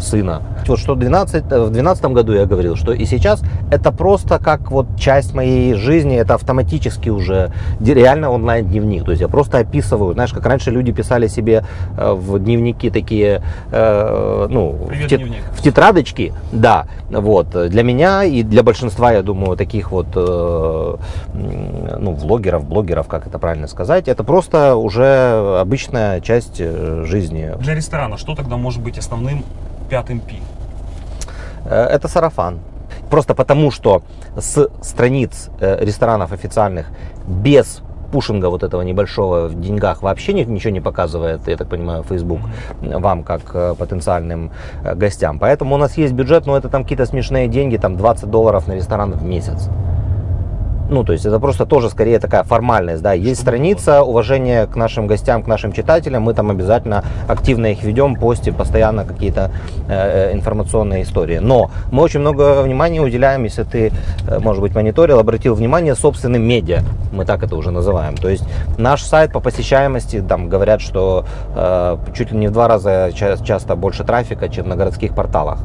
сына. 0.00 0.42
Вот 0.66 0.78
что 0.78 0.94
12, 0.94 1.44
в 1.44 1.70
12 1.70 2.00
2015 2.00 2.04
году 2.12 2.32
я 2.32 2.46
говорил, 2.46 2.76
что 2.76 2.92
и 2.92 3.04
сейчас 3.04 3.42
это 3.70 3.92
просто 3.92 4.38
как 4.38 4.70
вот 4.70 4.86
часть 4.98 5.34
моей 5.34 5.74
жизни, 5.74 6.16
это 6.16 6.34
автоматически 6.34 7.08
уже 7.08 7.52
реально 7.80 8.30
онлайн-дневник. 8.30 9.04
То 9.04 9.10
есть 9.10 9.20
я 9.20 9.28
просто 9.28 9.58
описываю, 9.58 9.89
знаешь, 9.96 10.32
как 10.32 10.46
раньше 10.46 10.70
люди 10.70 10.92
писали 10.92 11.26
себе 11.26 11.64
э, 11.96 12.12
в 12.12 12.38
дневники 12.38 12.90
такие, 12.90 13.42
э, 13.70 14.46
ну, 14.50 14.72
в, 14.72 15.06
тет, 15.06 15.22
в 15.52 15.62
тетрадочки, 15.62 16.32
да, 16.52 16.86
вот. 17.10 17.50
Для 17.50 17.82
меня 17.82 18.24
и 18.24 18.42
для 18.42 18.62
большинства, 18.62 19.12
я 19.12 19.22
думаю, 19.22 19.56
таких 19.56 19.90
вот, 19.90 20.08
э, 20.14 20.96
ну, 21.34 22.12
влогеров, 22.12 22.64
блогеров, 22.64 23.08
как 23.08 23.26
это 23.26 23.38
правильно 23.38 23.66
сказать, 23.66 24.08
это 24.08 24.24
просто 24.24 24.76
уже 24.76 25.58
обычная 25.60 26.20
часть 26.20 26.58
жизни. 26.58 27.52
Для 27.60 27.74
ресторана 27.74 28.16
что 28.16 28.34
тогда 28.34 28.56
может 28.56 28.82
быть 28.82 28.98
основным 28.98 29.44
пятым 29.88 30.20
пи? 30.20 30.40
Это 31.64 32.08
сарафан. 32.08 32.58
Просто 33.10 33.34
потому, 33.34 33.70
что 33.70 34.02
с 34.36 34.68
страниц 34.82 35.50
ресторанов 35.60 36.32
официальных 36.32 36.86
без 37.26 37.82
пушинга 38.10 38.50
вот 38.50 38.62
этого 38.62 38.82
небольшого 38.82 39.48
в 39.48 39.60
деньгах 39.60 40.02
вообще 40.02 40.32
ничего 40.32 40.72
не 40.72 40.80
показывает, 40.80 41.46
я 41.48 41.56
так 41.56 41.68
понимаю, 41.68 42.02
Facebook 42.02 42.40
вам 42.80 43.22
как 43.22 43.42
э, 43.54 43.74
потенциальным 43.78 44.50
гостям. 44.94 45.38
Поэтому 45.38 45.74
у 45.74 45.78
нас 45.78 45.96
есть 45.96 46.12
бюджет, 46.12 46.46
но 46.46 46.56
это 46.56 46.68
там 46.68 46.82
какие-то 46.82 47.06
смешные 47.06 47.48
деньги, 47.48 47.76
там 47.76 47.96
20 47.96 48.30
долларов 48.30 48.66
на 48.66 48.74
ресторан 48.74 49.12
в 49.12 49.24
месяц. 49.24 49.68
Ну, 50.90 51.04
то 51.04 51.12
есть 51.12 51.24
это 51.24 51.38
просто 51.38 51.66
тоже 51.66 51.88
скорее 51.88 52.18
такая 52.18 52.42
формальность, 52.42 53.00
да. 53.00 53.12
Есть 53.12 53.40
страница 53.40 54.02
уважения 54.02 54.66
к 54.66 54.74
нашим 54.74 55.06
гостям, 55.06 55.42
к 55.44 55.46
нашим 55.46 55.72
читателям, 55.72 56.24
мы 56.24 56.34
там 56.34 56.50
обязательно 56.50 57.04
активно 57.28 57.66
их 57.66 57.84
ведем, 57.84 58.16
постим 58.16 58.54
постоянно 58.54 59.04
какие-то 59.04 59.52
э, 59.88 60.30
э, 60.30 60.34
информационные 60.34 61.04
истории. 61.04 61.38
Но 61.38 61.70
мы 61.92 62.02
очень 62.02 62.18
много 62.20 62.62
внимания 62.62 63.00
уделяем, 63.00 63.44
если 63.44 63.62
ты, 63.62 63.92
э, 64.28 64.38
может 64.40 64.60
быть, 64.60 64.74
мониторил, 64.74 65.20
обратил 65.20 65.54
внимание, 65.54 65.94
собственным 65.94 66.42
медиа, 66.42 66.80
мы 67.12 67.24
так 67.24 67.44
это 67.44 67.54
уже 67.54 67.70
называем. 67.70 68.16
То 68.16 68.28
есть 68.28 68.42
наш 68.76 69.02
сайт 69.02 69.32
по 69.32 69.38
посещаемости, 69.38 70.20
там 70.20 70.48
говорят, 70.48 70.80
что 70.80 71.24
э, 71.54 71.98
чуть 72.16 72.32
ли 72.32 72.38
не 72.38 72.48
в 72.48 72.52
два 72.52 72.66
раза 72.66 73.12
ча- 73.14 73.36
часто 73.36 73.76
больше 73.76 74.02
трафика, 74.02 74.48
чем 74.48 74.68
на 74.68 74.74
городских 74.74 75.14
порталах. 75.14 75.60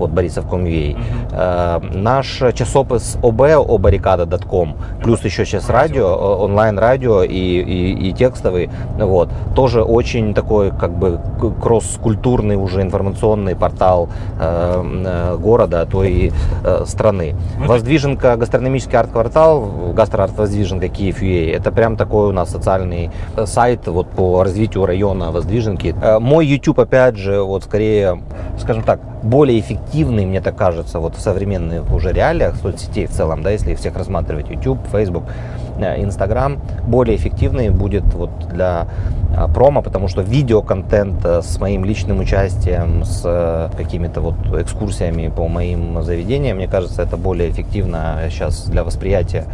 Вот 0.00 0.10
Борисов.com.ua, 0.10 0.96
э, 1.32 1.80
наш 1.94 2.42
часопис 2.54 3.18
ОБ, 3.22 3.40
обарикада.com, 3.68 4.76
плюс 5.02 5.24
еще 5.24 5.44
сейчас 5.44 5.68
радио, 5.70 6.06
э, 6.06 6.44
онлайн-радио 6.44 7.22
и, 7.22 7.28
и, 7.30 8.08
и 8.08 8.12
текстовый, 8.12 8.70
вот, 8.98 9.28
тоже 9.54 9.82
очень 9.82 10.34
такой 10.34 10.70
как 10.70 10.92
бы 10.98 11.20
кросс-культурный 11.60 12.56
уже 12.56 12.82
информационный 12.82 13.54
портал 13.54 14.08
э, 14.38 14.82
э 15.04 15.36
города, 15.40 15.82
а 15.82 15.86
то 15.86 16.04
и 16.04 16.30
э, 16.64 16.84
страны. 16.86 17.34
Ну, 17.58 17.66
Воздвиженка, 17.66 18.36
гастрономический 18.36 18.98
арт-квартал, 18.98 19.92
гастроарт-воздвиженка 19.94 20.88
Киев.ua, 20.88 21.56
это 21.56 21.70
прям 21.70 21.96
такой 21.96 22.28
у 22.28 22.32
нас 22.32 22.50
социальный 22.50 23.10
сайт 23.44 23.86
вот 23.86 24.08
по 24.08 24.42
развитию 24.42 24.86
района 24.86 25.30
Воздвиженки. 25.30 25.94
Мой 26.20 26.46
YouTube, 26.46 26.80
опять 26.80 27.16
же, 27.16 27.42
вот 27.42 27.64
скорее, 27.64 28.20
скажем 28.58 28.82
так, 28.82 29.00
более 29.22 29.60
эффективный, 29.60 29.89
мне 29.94 30.40
так 30.40 30.56
кажется, 30.56 30.98
вот 30.98 31.16
в 31.16 31.20
современных 31.20 31.92
уже 31.92 32.12
реалиях 32.12 32.56
соцсетей 32.56 33.06
в 33.06 33.10
целом, 33.10 33.42
да, 33.42 33.50
если 33.50 33.74
всех 33.74 33.96
рассматривать, 33.96 34.48
YouTube, 34.48 34.78
Facebook, 34.90 35.24
э, 35.78 36.00
Instagram, 36.02 36.60
более 36.86 37.16
эффективный 37.16 37.70
будет 37.70 38.04
вот 38.14 38.30
для 38.48 38.86
а, 39.36 39.48
промо, 39.48 39.82
потому 39.82 40.08
что 40.08 40.22
видеоконтент 40.22 41.24
э, 41.24 41.42
с 41.42 41.58
моим 41.60 41.84
личным 41.84 42.20
участием, 42.20 43.04
с 43.04 43.22
э, 43.24 43.70
какими-то 43.76 44.20
вот 44.20 44.34
экскурсиями 44.60 45.28
по 45.28 45.48
моим 45.48 46.02
заведениям, 46.02 46.56
мне 46.56 46.68
кажется, 46.68 47.02
это 47.02 47.16
более 47.16 47.50
эффективно 47.50 48.18
сейчас 48.28 48.64
для 48.64 48.84
восприятия 48.84 49.46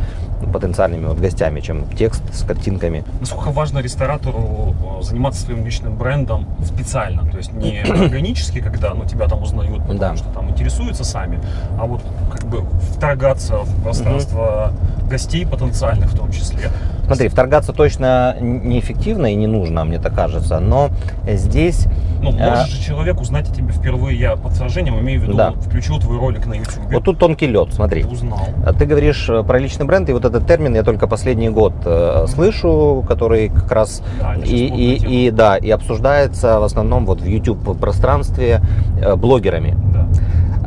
потенциальными 0.53 1.07
вот 1.07 1.18
гостями, 1.18 1.61
чем 1.61 1.89
текст 1.97 2.22
с 2.34 2.43
картинками. 2.43 3.05
Насколько 3.20 3.51
важно 3.51 3.78
ресторатору 3.78 4.74
э, 5.01 5.03
заниматься 5.03 5.43
своим 5.43 5.64
личным 5.64 5.97
брендом 5.97 6.47
специально, 6.64 7.24
то 7.30 7.39
есть 7.39 7.53
не 7.53 7.78
органически, 7.89 8.61
когда 8.61 8.95
ну, 8.95 9.05
тебя 9.05 9.28
там 9.28 9.43
узнают, 9.43 9.82
потому 9.82 9.99
да. 9.99 10.16
что 10.16 10.28
там 10.30 10.51
интересуются 10.51 11.05
сами, 11.05 11.41
а 11.78 11.87
вот 11.87 12.03
как 12.30 12.45
бы 12.45 12.64
вторгаться 12.95 13.59
в 13.59 13.82
пространство 13.82 14.72
угу. 15.01 15.11
гостей 15.11 15.47
потенциальных 15.47 16.11
в 16.11 16.16
том 16.16 16.30
числе. 16.32 16.70
Смотри, 17.07 17.28
вторгаться 17.28 17.72
точно 17.72 18.36
неэффективно 18.40 19.32
и 19.32 19.34
не 19.36 19.46
нужно, 19.46 19.84
мне 19.84 19.98
так 19.98 20.14
кажется, 20.14 20.59
но 20.59 20.90
здесь... 21.26 21.86
Ну, 22.20 22.32
э, 22.32 22.50
может 22.50 22.68
же 22.68 22.82
человек 22.82 23.20
узнать 23.20 23.48
о 23.48 23.54
тебе 23.54 23.72
впервые, 23.72 24.18
я 24.18 24.36
под 24.36 24.54
сражением 24.54 24.98
имею 25.00 25.20
в 25.20 25.22
виду, 25.24 25.34
да. 25.34 25.52
включил 25.52 26.00
твой 26.00 26.18
ролик 26.18 26.46
на 26.46 26.54
YouTube. 26.54 26.90
Вот 26.90 27.04
тут 27.04 27.18
тонкий 27.18 27.46
лед, 27.46 27.68
смотри. 27.72 28.04
Узнал. 28.04 28.40
А 28.64 28.72
ты 28.72 28.86
говоришь 28.86 29.28
э, 29.28 29.44
про 29.44 29.59
личный 29.59 29.86
бренд, 29.86 30.09
и 30.09 30.12
вот 30.12 30.24
этот 30.24 30.46
термин 30.46 30.74
я 30.74 30.82
только 30.82 31.07
последний 31.07 31.48
год 31.48 31.74
э, 31.84 32.26
слышу, 32.28 33.04
который 33.07 33.50
как 33.50 33.70
раз 33.70 34.02
да, 34.20 34.34
и, 34.34 34.66
и, 34.66 35.26
и, 35.26 35.30
да, 35.30 35.57
и 35.57 35.70
обсуждается 35.70 36.59
в 36.59 36.64
основном 36.64 37.07
вот 37.07 37.20
в 37.20 37.26
YouTube 37.26 37.78
пространстве 37.78 38.61
э, 39.00 39.14
блогерами. 39.14 39.76
Да. 39.92 40.09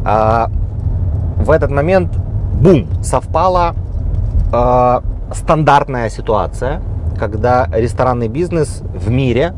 А 0.05 0.51
в 1.37 1.51
этот 1.51 1.71
момент, 1.71 2.15
бум, 2.61 2.87
совпало 3.03 3.75
э, 4.53 5.01
стандартная 5.33 6.09
ситуация, 6.09 6.81
когда 7.17 7.67
ресторанный 7.71 8.27
бизнес 8.27 8.81
в 8.93 9.09
мире 9.09 9.53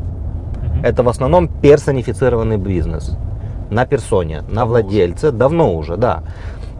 это 0.82 1.02
в 1.02 1.08
основном 1.08 1.48
персонифицированный 1.48 2.56
бизнес. 2.56 3.16
На 3.70 3.86
персоне, 3.86 4.42
на 4.48 4.66
владельце, 4.66 5.30
давно 5.30 5.74
уже, 5.74 5.96
да. 5.96 6.22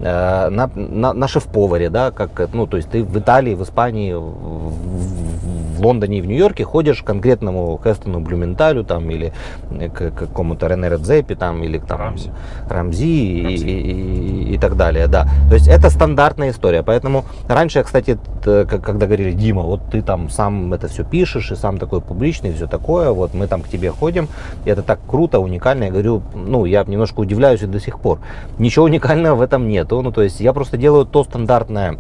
Э, 0.03 0.49
на, 0.51 0.69
на, 0.75 1.13
на 1.13 1.29
шеф-поваре, 1.29 1.89
да, 1.89 2.11
как, 2.11 2.49
ну, 2.53 2.67
то 2.67 2.77
есть 2.77 2.91
ты 2.91 3.05
в 3.05 3.17
Италии, 3.17 3.55
в 3.55 3.63
Испании, 3.63 4.13
в, 4.15 4.21
в 4.21 5.81
Лондоне 5.81 6.19
и 6.19 6.21
в 6.21 6.27
Нью-Йорке 6.27 6.65
ходишь 6.65 7.03
к 7.03 7.07
конкретному 7.07 7.81
Хестону 7.83 8.21
Блюменталю 8.21 8.83
там 8.83 9.09
или 9.11 9.33
к, 9.71 10.11
к 10.11 10.15
какому-то 10.15 10.67
Рене 10.67 10.89
Редзепи 10.89 11.37
там 11.37 11.63
или 11.63 11.79
там 11.79 12.01
Рамзи, 12.01 12.31
Рамзи, 12.69 13.05
И, 13.05 13.55
и, 13.55 14.55
и, 14.55 14.59
так 14.59 14.77
далее, 14.77 15.07
да. 15.07 15.29
То 15.49 15.55
есть 15.55 15.69
это 15.69 15.89
стандартная 15.89 16.51
история, 16.51 16.83
поэтому 16.83 17.25
раньше 17.49 17.79
я, 17.79 17.85
кстати, 17.85 18.19
когда 18.43 19.07
говорили, 19.07 19.31
Дима, 19.31 19.63
вот 19.63 19.83
ты 19.93 20.03
там 20.03 20.31
сам 20.31 20.75
это 20.75 20.89
все 20.89 21.05
пишешь 21.05 21.53
и 21.53 21.55
сам 21.55 21.79
такой 21.79 22.01
публичный 22.01 22.51
и 22.51 22.55
все 22.55 22.67
такое, 22.67 23.11
вот 23.11 23.35
мы 23.35 23.47
там 23.47 23.63
к 23.63 23.69
тебе 23.69 23.91
ходим, 23.91 24.29
и 24.65 24.71
это 24.71 24.83
так 24.83 24.99
круто, 25.07 25.39
уникально, 25.39 25.85
я 25.85 25.91
говорю, 25.91 26.23
ну, 26.35 26.65
я 26.65 26.83
немножко 26.85 27.21
удивляюсь 27.21 27.63
и 27.63 27.67
до 27.67 27.79
сих 27.79 28.01
пор. 28.01 28.19
Ничего 28.59 28.87
уникального 28.87 29.37
в 29.37 29.41
этом 29.41 29.69
нет 29.69 29.92
нету. 29.93 30.03
Ну, 30.03 30.13
то 30.13 30.23
есть 30.23 30.41
я 30.41 30.53
просто 30.53 30.77
делаю 30.77 31.05
то 31.05 31.25
стандартное 31.25 31.99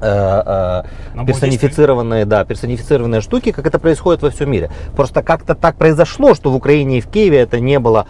э, 0.00 0.82
э, 1.16 1.24
персонифицированные, 1.26 2.24
да, 2.24 2.44
персонифицированные 2.44 3.20
штуки, 3.20 3.52
как 3.52 3.66
это 3.66 3.78
происходит 3.78 4.22
во 4.22 4.30
всем 4.30 4.50
мире. 4.50 4.70
Просто 4.96 5.22
как-то 5.22 5.54
так 5.54 5.76
произошло, 5.76 6.34
что 6.34 6.50
в 6.50 6.56
Украине 6.56 6.98
и 6.98 7.00
в 7.00 7.08
Киеве 7.08 7.38
это 7.38 7.60
не 7.60 7.78
было 7.78 8.06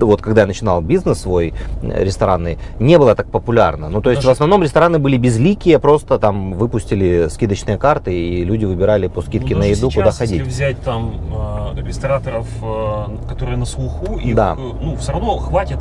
вот 0.00 0.22
когда 0.22 0.42
я 0.42 0.46
начинал 0.46 0.80
бизнес 0.80 1.20
свой 1.20 1.54
э, 1.82 2.04
ресторанный, 2.04 2.58
не 2.78 2.98
было 2.98 3.14
так 3.14 3.26
популярно. 3.26 3.88
Ну, 3.88 4.00
то 4.00 4.10
есть, 4.10 4.20
Даже... 4.20 4.28
в 4.28 4.32
основном 4.32 4.62
рестораны 4.62 4.98
были 4.98 5.16
безликие, 5.16 5.78
просто 5.78 6.18
там 6.18 6.52
выпустили 6.52 7.28
скидочные 7.30 7.78
карты, 7.78 8.12
и 8.14 8.44
люди 8.44 8.64
выбирали 8.64 9.08
по 9.08 9.22
скидке 9.22 9.54
ну, 9.54 9.60
на 9.60 9.64
еду, 9.64 9.90
сейчас, 9.90 9.94
куда 9.94 10.10
ходить. 10.12 10.38
Если 10.38 10.48
взять 10.48 10.80
там 10.82 11.14
э, 11.76 11.80
рестораторов, 11.82 12.46
э, 12.62 13.28
которые 13.28 13.56
на 13.56 13.66
слуху, 13.66 14.18
их, 14.18 14.34
да. 14.34 14.54
ну, 14.54 14.96
все 14.96 15.12
равно 15.12 15.38
хватит 15.38 15.78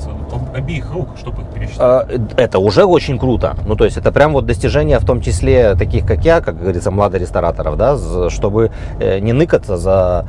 обеих 0.54 0.92
рук, 0.92 1.10
чтобы 1.18 1.44
их 1.44 1.48
пересчитать. 1.50 2.08
Это 2.38 2.60
уже 2.60 2.86
очень 2.86 3.18
круто. 3.20 3.56
Ну, 3.66 3.76
то 3.76 3.86
есть, 3.86 3.98
это 3.98 4.12
прям 4.12 4.34
вот 4.34 4.46
достижение, 4.46 5.00
в 5.00 5.06
том 5.06 5.22
числе 5.22 5.76
таких, 5.76 6.06
как 6.06 6.24
я, 6.26 6.42
как 6.42 6.60
говорится, 6.60 6.92
младорестораторов, 6.92 7.78
да, 7.78 7.98
чтобы 8.30 8.72
не 9.00 9.34
ныкаться 9.34 9.78
за 9.78 10.26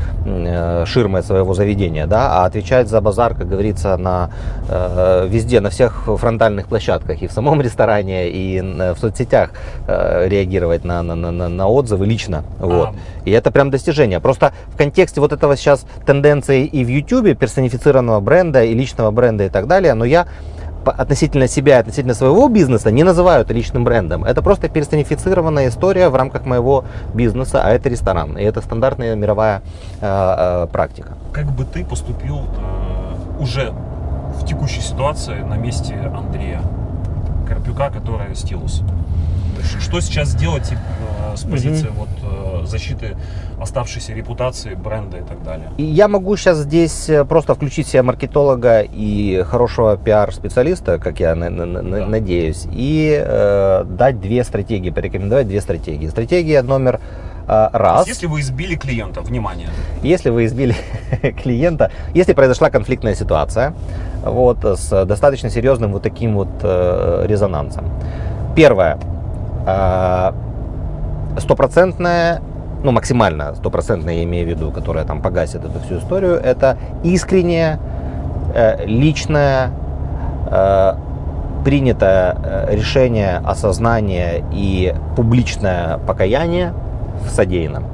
ширмой 0.87 1.22
своего 1.22 1.55
заведения, 1.55 2.07
да, 2.07 2.43
а 2.43 2.47
отвечать 2.47 2.89
за 2.89 3.01
базар, 3.01 3.35
как 3.35 3.49
говорится, 3.49 3.72
говорится, 3.73 3.97
на, 3.97 4.31
э, 4.68 5.27
везде, 5.29 5.61
на 5.61 5.70
всех 5.70 6.05
фронтальных 6.07 6.66
площадках, 6.66 7.23
и 7.23 7.27
в 7.27 7.33
самом 7.33 7.61
ресторане, 7.61 8.29
и 8.29 8.61
в 8.61 8.97
соцсетях 8.99 9.51
э, 9.87 10.29
реагировать 10.29 10.85
на, 10.85 11.03
на, 11.03 11.14
на, 11.14 11.49
на 11.49 11.66
отзывы 11.68 12.07
лично. 12.07 12.45
Вот. 12.59 12.91
И 13.25 13.31
это 13.31 13.51
прям 13.51 13.70
достижение. 13.70 14.20
Просто 14.20 14.53
в 14.68 14.77
контексте 14.77 15.20
вот 15.20 15.33
этого 15.33 15.57
сейчас 15.57 15.87
тенденции 16.07 16.64
и 16.64 16.85
в 16.85 16.89
YouTube, 16.89 17.39
персонифицированного 17.39 18.20
бренда, 18.20 18.64
и 18.64 18.75
личного 18.75 19.11
бренда 19.11 19.45
и 19.45 19.49
так 19.49 19.66
далее, 19.66 19.95
но 19.95 20.05
я 20.05 20.27
относительно 20.85 21.47
себя, 21.49 21.79
относительно 21.79 22.14
своего 22.14 22.49
бизнеса 22.49 22.91
не 22.91 23.05
называю 23.05 23.43
это 23.43 23.55
личным 23.55 23.85
брендом. 23.85 24.25
Это 24.25 24.43
просто 24.43 24.68
персонифицированная 24.68 25.68
история 25.68 26.09
в 26.09 26.16
рамках 26.16 26.45
моего 26.45 26.85
бизнеса, 27.14 27.62
а 27.64 27.70
это 27.70 27.89
ресторан. 27.89 28.37
И 28.39 28.43
это 28.43 28.61
стандартная 28.61 29.14
мировая 29.14 29.62
э, 30.01 30.64
э, 30.64 30.66
практика. 30.73 31.16
Как 31.33 31.47
бы 31.53 31.64
ты 31.64 31.85
поступил 31.85 32.39
э, 32.39 32.91
уже 33.43 33.72
в 34.40 34.47
текущей 34.47 34.80
ситуации 34.80 35.40
на 35.40 35.55
месте 35.55 35.95
Андрея 35.95 36.62
Карпюка, 37.47 37.90
который 37.90 38.34
стилус. 38.34 38.82
Что 39.80 40.01
сейчас 40.01 40.28
сделать 40.28 40.72
э, 40.72 41.36
с 41.36 41.43
позиции 41.43 41.88
mm-hmm. 41.88 41.93
вот, 41.97 42.62
э, 42.64 42.66
защиты 42.66 43.16
оставшейся 43.61 44.12
репутации 44.12 44.74
бренда 44.74 45.18
и 45.18 45.22
так 45.22 45.43
далее? 45.45 45.68
Я 45.76 46.09
могу 46.09 46.36
сейчас 46.36 46.59
здесь 46.59 47.09
э, 47.09 47.24
просто 47.24 47.55
включить 47.55 47.86
себе 47.86 48.03
маркетолога 48.03 48.80
и 48.80 49.45
хорошего 49.47 49.97
пиар-специалиста, 49.97 50.99
как 50.99 51.20
я 51.20 51.34
на, 51.34 51.51
на, 51.51 51.82
да. 51.82 52.07
надеюсь, 52.07 52.66
и 52.72 53.22
э, 53.24 53.84
дать 53.84 54.20
две 54.20 54.43
стратегии, 54.43 54.90
порекомендовать 54.90 55.47
две 55.47 55.61
стратегии. 55.61 56.09
Стратегия 56.09 56.62
номер 56.62 57.01
раз. 57.47 58.07
если 58.07 58.26
вы 58.26 58.40
избили 58.40 58.76
клиента, 58.76 59.20
внимание. 59.20 59.68
Если 60.03 60.30
вы 60.30 60.47
избили 60.47 60.76
клиента, 61.43 61.90
если 62.14 62.32
произошла 62.32 62.70
конфликтная 62.70 63.14
ситуация, 63.14 63.74
вот, 64.24 64.64
с 64.64 65.05
достаточно 65.05 65.51
серьезным 65.51 65.93
вот 65.93 66.03
таким 66.03 66.34
вот 66.34 66.49
э, 66.62 67.24
резонансом. 67.26 67.84
Первое. 68.55 68.99
А, 69.66 70.34
стопроцентная, 71.38 72.43
ну 72.82 72.93
максимально 72.93 73.55
стопроцентная, 73.55 74.14
я 74.14 74.24
имею 74.24 74.47
в 74.47 74.51
виду, 74.51 74.70
которая 74.70 75.05
там 75.05 75.22
погасит 75.22 75.64
эту 75.64 75.80
всю 75.80 75.99
историю, 75.99 76.34
это 76.34 76.76
искреннее, 77.05 77.78
э, 78.55 78.84
личное, 78.86 79.70
э, 80.51 80.95
принятое 81.64 82.36
э, 82.43 82.74
решение, 82.74 83.40
осознание 83.45 84.45
и 84.53 84.95
публичное 85.16 85.99
покаяние 85.99 86.74
в 87.25 87.31
содеянном. 87.31 87.85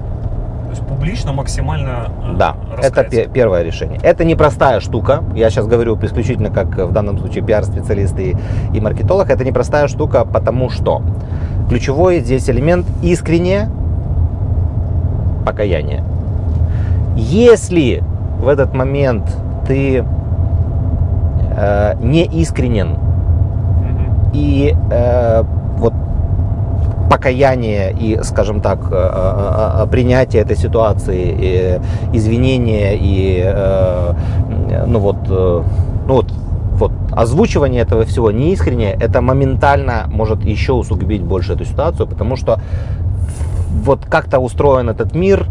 То 0.68 0.70
есть 0.74 0.86
публично 0.86 1.32
максимально 1.32 2.10
э, 2.24 2.36
Да, 2.36 2.56
раскаяться. 2.76 3.20
это 3.20 3.30
первое 3.30 3.62
решение. 3.62 3.98
Это 4.02 4.24
непростая 4.24 4.80
штука. 4.80 5.24
Я 5.34 5.48
сейчас 5.48 5.66
говорю 5.66 5.98
исключительно 6.02 6.50
как 6.50 6.76
в 6.76 6.92
данном 6.92 7.18
случае 7.18 7.42
пиар-специалист 7.42 8.18
и, 8.18 8.36
и 8.74 8.80
маркетолог. 8.80 9.30
Это 9.30 9.44
непростая 9.44 9.88
штука, 9.88 10.26
потому 10.26 10.68
что 10.68 11.02
ключевой 11.70 12.20
здесь 12.20 12.50
элемент 12.50 12.86
искреннее 13.02 13.70
покаяние. 15.46 16.04
Если 17.16 18.02
в 18.38 18.46
этот 18.46 18.74
момент 18.74 19.24
ты 19.66 20.04
э, 21.56 21.94
не 22.00 22.24
искренен 22.24 22.88
mm-hmm. 22.88 24.30
и 24.34 24.76
э, 24.90 25.42
вот 25.78 25.94
покаяние 27.08 27.94
и, 27.98 28.22
скажем 28.22 28.60
так, 28.60 28.78
э, 28.90 28.94
э, 28.94 29.82
э, 29.84 29.86
принятие 29.90 30.42
этой 30.42 30.56
ситуации, 30.56 31.36
и 31.40 32.16
извинения 32.16 32.96
и, 32.96 33.44
ну 34.86 34.98
вот, 34.98 35.16
ну 35.28 36.14
вот 36.14 36.32
вот 36.78 36.92
озвучивание 37.10 37.82
этого 37.82 38.04
всего 38.04 38.30
неискреннее, 38.30 38.96
это 39.00 39.20
моментально 39.20 40.04
может 40.06 40.44
еще 40.44 40.72
усугубить 40.74 41.22
больше 41.22 41.54
эту 41.54 41.64
ситуацию, 41.64 42.06
потому 42.06 42.36
что 42.36 42.60
вот 43.82 44.06
как-то 44.06 44.38
устроен 44.38 44.88
этот 44.88 45.12
мир, 45.14 45.46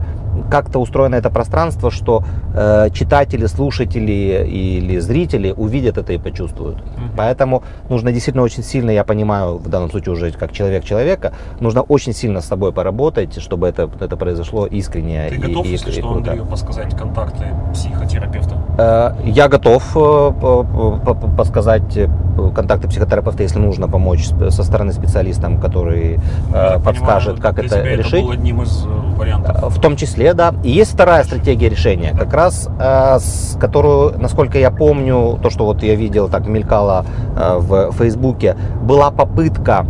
как-то 0.50 0.80
устроено 0.80 1.16
это 1.16 1.30
пространство, 1.30 1.92
что 1.92 2.24
э, 2.56 2.90
читатели, 2.94 3.46
слушатели 3.46 4.46
или 4.48 5.00
зрители 5.00 5.54
увидят 5.56 5.98
это 5.98 6.14
и 6.14 6.18
почувствуют. 6.18 6.78
Mm-hmm. 6.78 7.10
Поэтому 7.18 7.64
нужно 7.90 8.12
действительно 8.12 8.44
очень 8.44 8.64
сильно, 8.64 8.92
я 8.92 9.04
понимаю, 9.04 9.58
в 9.58 9.70
данном 9.70 9.90
случае 9.90 10.14
уже 10.14 10.32
как 10.32 10.52
человек 10.52 10.84
человека, 10.84 11.34
нужно 11.60 11.82
очень 11.82 12.14
сильно 12.14 12.42
с 12.42 12.46
собой 12.46 12.72
поработать, 12.72 13.40
чтобы 13.42 13.68
это, 13.68 13.90
это 14.00 14.18
произошло 14.18 14.66
искренне. 14.66 15.28
Ты 15.30 15.36
и, 15.36 15.40
готов, 15.40 15.66
и, 15.66 15.70
если 15.70 15.90
и, 15.90 15.94
что, 15.94 16.02
круто. 16.02 16.18
Андрею 16.18 16.46
подсказать 16.46 16.96
контакты 16.96 17.46
психотерапевта? 17.74 18.56
Э, 18.78 19.12
я 19.26 19.48
готов 19.48 19.84
э, 19.96 21.36
подсказать 21.38 21.98
э, 21.98 22.08
контакты 22.54 22.88
психотерапевта, 22.88 23.44
если 23.44 23.60
нужно 23.60 23.88
помочь 23.88 24.28
со 24.28 24.64
стороны 24.64 24.94
специалистам, 24.94 25.60
который 25.60 26.20
э, 26.54 26.80
подскажет, 26.80 27.36
понимаю, 27.36 27.56
как 27.56 27.60
это 27.60 27.82
решить. 27.84 28.14
Это 28.14 28.24
был 28.24 28.32
одним 28.32 28.62
из 28.62 28.86
вариантов. 29.18 29.76
В 29.76 29.82
том 29.82 29.96
числе, 29.96 30.27
да. 30.34 30.54
И 30.64 30.70
есть 30.70 30.94
вторая 30.94 31.24
стратегия 31.24 31.70
решения, 31.70 32.14
как 32.18 32.34
раз 32.34 32.70
э, 32.80 33.20
с 33.20 33.58
которую, 33.60 34.20
насколько 34.20 34.58
я 34.58 34.72
помню, 34.72 35.40
то, 35.42 35.50
что 35.50 35.66
вот 35.66 35.84
я 35.84 35.96
видел, 35.96 36.30
так 36.30 36.48
мелькало 36.48 37.06
э, 37.36 37.58
в 37.60 37.92
Фейсбуке, 37.94 38.56
была 38.82 39.12
попытка 39.12 39.86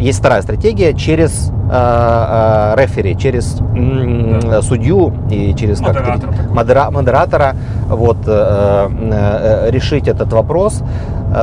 есть 0.00 0.18
вторая 0.18 0.42
стратегия 0.42 0.92
через 0.92 1.50
э, 1.50 1.72
э, 1.72 2.74
рефери, 2.76 3.16
через 3.16 3.56
да. 3.56 4.60
судью 4.62 5.14
и 5.30 5.54
через 5.54 5.80
Модератор 5.80 6.30
модера, 6.50 6.90
модератора 6.90 7.56
вот, 7.88 8.18
решить 8.26 10.08
этот 10.08 10.32
вопрос. 10.32 10.82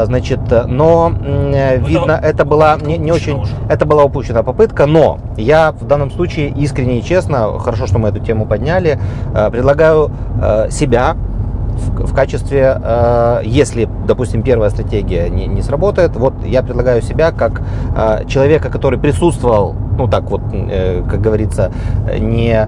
Значит, 0.04 0.40
но 0.68 1.10
ну, 1.10 1.50
видно, 1.80 2.12
это, 2.12 2.28
это 2.28 2.46
была 2.46 2.78
не, 2.80 3.00
не 3.00 3.12
очень, 3.12 3.40
уже. 3.40 3.54
это 3.68 3.86
была 3.88 4.04
упущенная 4.04 4.44
попытка, 4.44 4.86
но 4.86 5.18
я 5.36 5.72
в 5.72 5.88
данном 5.88 6.12
случае 6.12 6.50
искренне 6.50 7.00
и 7.00 7.04
честно, 7.04 7.58
хорошо, 7.58 7.88
что 7.88 7.98
мы 7.98 8.10
эту 8.10 8.20
тему 8.20 8.46
подняли, 8.46 9.00
предлагаю 9.34 10.12
себя 10.70 11.16
в, 11.80 12.14
качестве, 12.14 12.80
э, 12.82 13.42
если, 13.44 13.88
допустим, 14.08 14.44
первая 14.44 14.70
стратегия 14.70 15.30
не, 15.30 15.48
не 15.48 15.62
сработает, 15.62 16.16
вот 16.16 16.34
я 16.46 16.62
предлагаю 16.64 17.02
себя 17.02 17.32
как 17.32 17.62
э, 17.96 18.26
человека, 18.28 18.70
который 18.70 19.00
присутствовал, 19.00 19.76
ну 19.98 20.08
так 20.08 20.30
вот, 20.30 20.42
э, 20.54 21.04
как 21.10 21.22
говорится, 21.22 21.72
не 22.18 22.68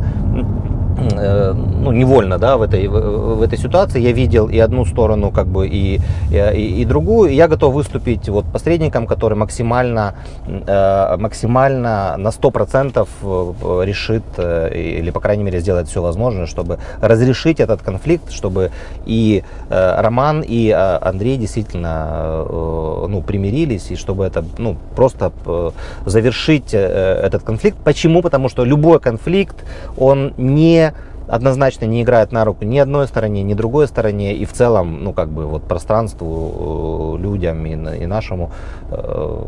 ну, 0.97 1.91
невольно 1.91 2.37
да, 2.37 2.57
в, 2.57 2.61
этой, 2.61 2.87
в, 2.87 3.41
этой 3.41 3.57
ситуации. 3.57 3.99
Я 3.99 4.11
видел 4.11 4.47
и 4.47 4.59
одну 4.59 4.85
сторону, 4.85 5.31
как 5.31 5.47
бы, 5.47 5.67
и, 5.67 5.99
и, 6.31 6.81
и 6.81 6.85
другую. 6.85 7.33
Я 7.33 7.47
готов 7.47 7.73
выступить 7.73 8.29
вот 8.29 8.45
посредником, 8.45 9.07
который 9.07 9.37
максимально, 9.37 10.15
э, 10.45 11.17
максимально 11.17 12.15
на 12.17 12.29
100% 12.29 13.07
э, 13.21 13.85
решит, 13.85 14.23
или, 14.37 15.11
по 15.11 15.19
крайней 15.19 15.43
мере, 15.43 15.59
сделает 15.59 15.87
все 15.87 16.01
возможное, 16.01 16.45
чтобы 16.45 16.79
разрешить 17.01 17.59
этот 17.59 17.81
конфликт, 17.81 18.31
чтобы 18.31 18.71
и 19.05 19.43
Роман, 19.69 20.43
и 20.45 20.69
Андрей 20.71 21.37
действительно 21.37 22.45
ну, 23.07 23.23
примирились, 23.25 23.91
и 23.91 23.95
чтобы 23.95 24.25
это 24.25 24.43
ну, 24.57 24.77
просто 24.95 25.31
завершить 26.05 26.73
этот 26.73 27.43
конфликт. 27.43 27.77
Почему? 27.83 28.21
Потому 28.21 28.49
что 28.49 28.63
любой 28.63 28.99
конфликт, 28.99 29.55
он 29.97 30.33
не 30.37 30.90
однозначно 31.31 31.85
не 31.85 32.03
играет 32.03 32.33
на 32.33 32.43
руку 32.43 32.65
ни 32.65 32.77
одной 32.77 33.07
стороне, 33.07 33.41
ни 33.41 33.53
другой 33.53 33.87
стороне, 33.87 34.35
и 34.35 34.45
в 34.45 34.51
целом, 34.51 35.03
ну, 35.03 35.13
как 35.13 35.29
бы, 35.29 35.45
вот 35.45 35.63
пространству, 35.63 37.15
э, 37.17 37.21
людям 37.21 37.65
и, 37.65 37.71
и 37.71 38.05
нашему 38.05 38.51
э, 38.89 39.45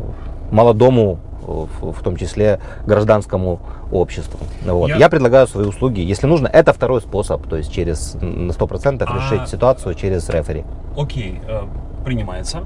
молодому, 0.50 1.18
в, 1.42 1.92
в 1.92 2.02
том 2.02 2.16
числе 2.16 2.58
гражданскому 2.86 3.60
обществу. 3.92 4.40
Вот. 4.64 4.88
Я... 4.88 4.96
Я 4.96 5.08
предлагаю 5.10 5.46
свои 5.46 5.66
услуги. 5.66 6.00
Если 6.00 6.26
нужно, 6.26 6.48
это 6.48 6.72
второй 6.72 7.02
способ, 7.02 7.46
то 7.46 7.56
есть 7.56 7.70
через 7.70 8.14
на 8.14 8.52
100% 8.52 9.04
а... 9.06 9.14
решить 9.14 9.48
ситуацию 9.50 9.94
через 9.94 10.26
рефери. 10.30 10.64
Окей, 10.96 11.42
э, 11.46 11.64
принимается. 12.04 12.62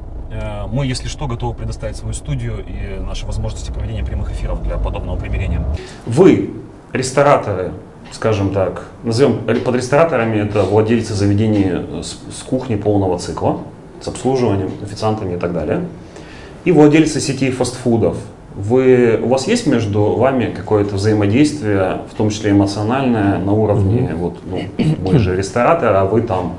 Мы, 0.71 0.85
если 0.85 1.09
что, 1.09 1.27
готовы 1.27 1.55
предоставить 1.55 1.97
свою 1.97 2.13
студию 2.13 2.59
и 2.59 3.01
наши 3.01 3.25
возможности 3.25 3.73
проведения 3.73 4.05
прямых 4.05 4.31
эфиров 4.31 4.63
для 4.63 4.77
подобного 4.77 5.17
примирения. 5.17 5.65
Вы, 6.05 6.51
рестораторы, 6.93 7.73
скажем 8.13 8.53
так, 8.53 8.85
назовем 9.05 9.39
под 9.39 9.75
рестораторами, 9.75 10.39
это 10.39 10.63
владельцы 10.63 11.15
заведений 11.15 12.03
с, 12.03 12.19
с 12.37 12.43
кухней 12.43 12.77
полного 12.77 13.19
цикла, 13.19 13.61
с 14.01 14.09
обслуживанием, 14.09 14.71
официантами 14.83 15.35
и 15.35 15.39
так 15.39 15.53
далее. 15.53 15.85
И 16.65 16.73
владельцы 16.73 17.21
сетей 17.21 17.51
фастфудов. 17.51 18.17
Вы, 18.55 19.21
у 19.23 19.29
вас 19.29 19.47
есть 19.47 19.67
между 19.69 20.17
вами 20.17 20.53
какое-то 20.55 20.97
взаимодействие, 20.97 22.01
в 22.13 22.17
том 22.17 22.31
числе 22.31 22.51
эмоциональное, 22.51 23.39
на 23.39 23.53
уровне, 23.53 24.01
mm-hmm. 24.01 24.17
вот, 24.17 24.39
ну, 24.45 24.61
мы 25.05 25.19
же 25.19 25.37
ресторатор, 25.37 25.95
а 25.95 26.05
вы 26.05 26.23
там 26.23 26.55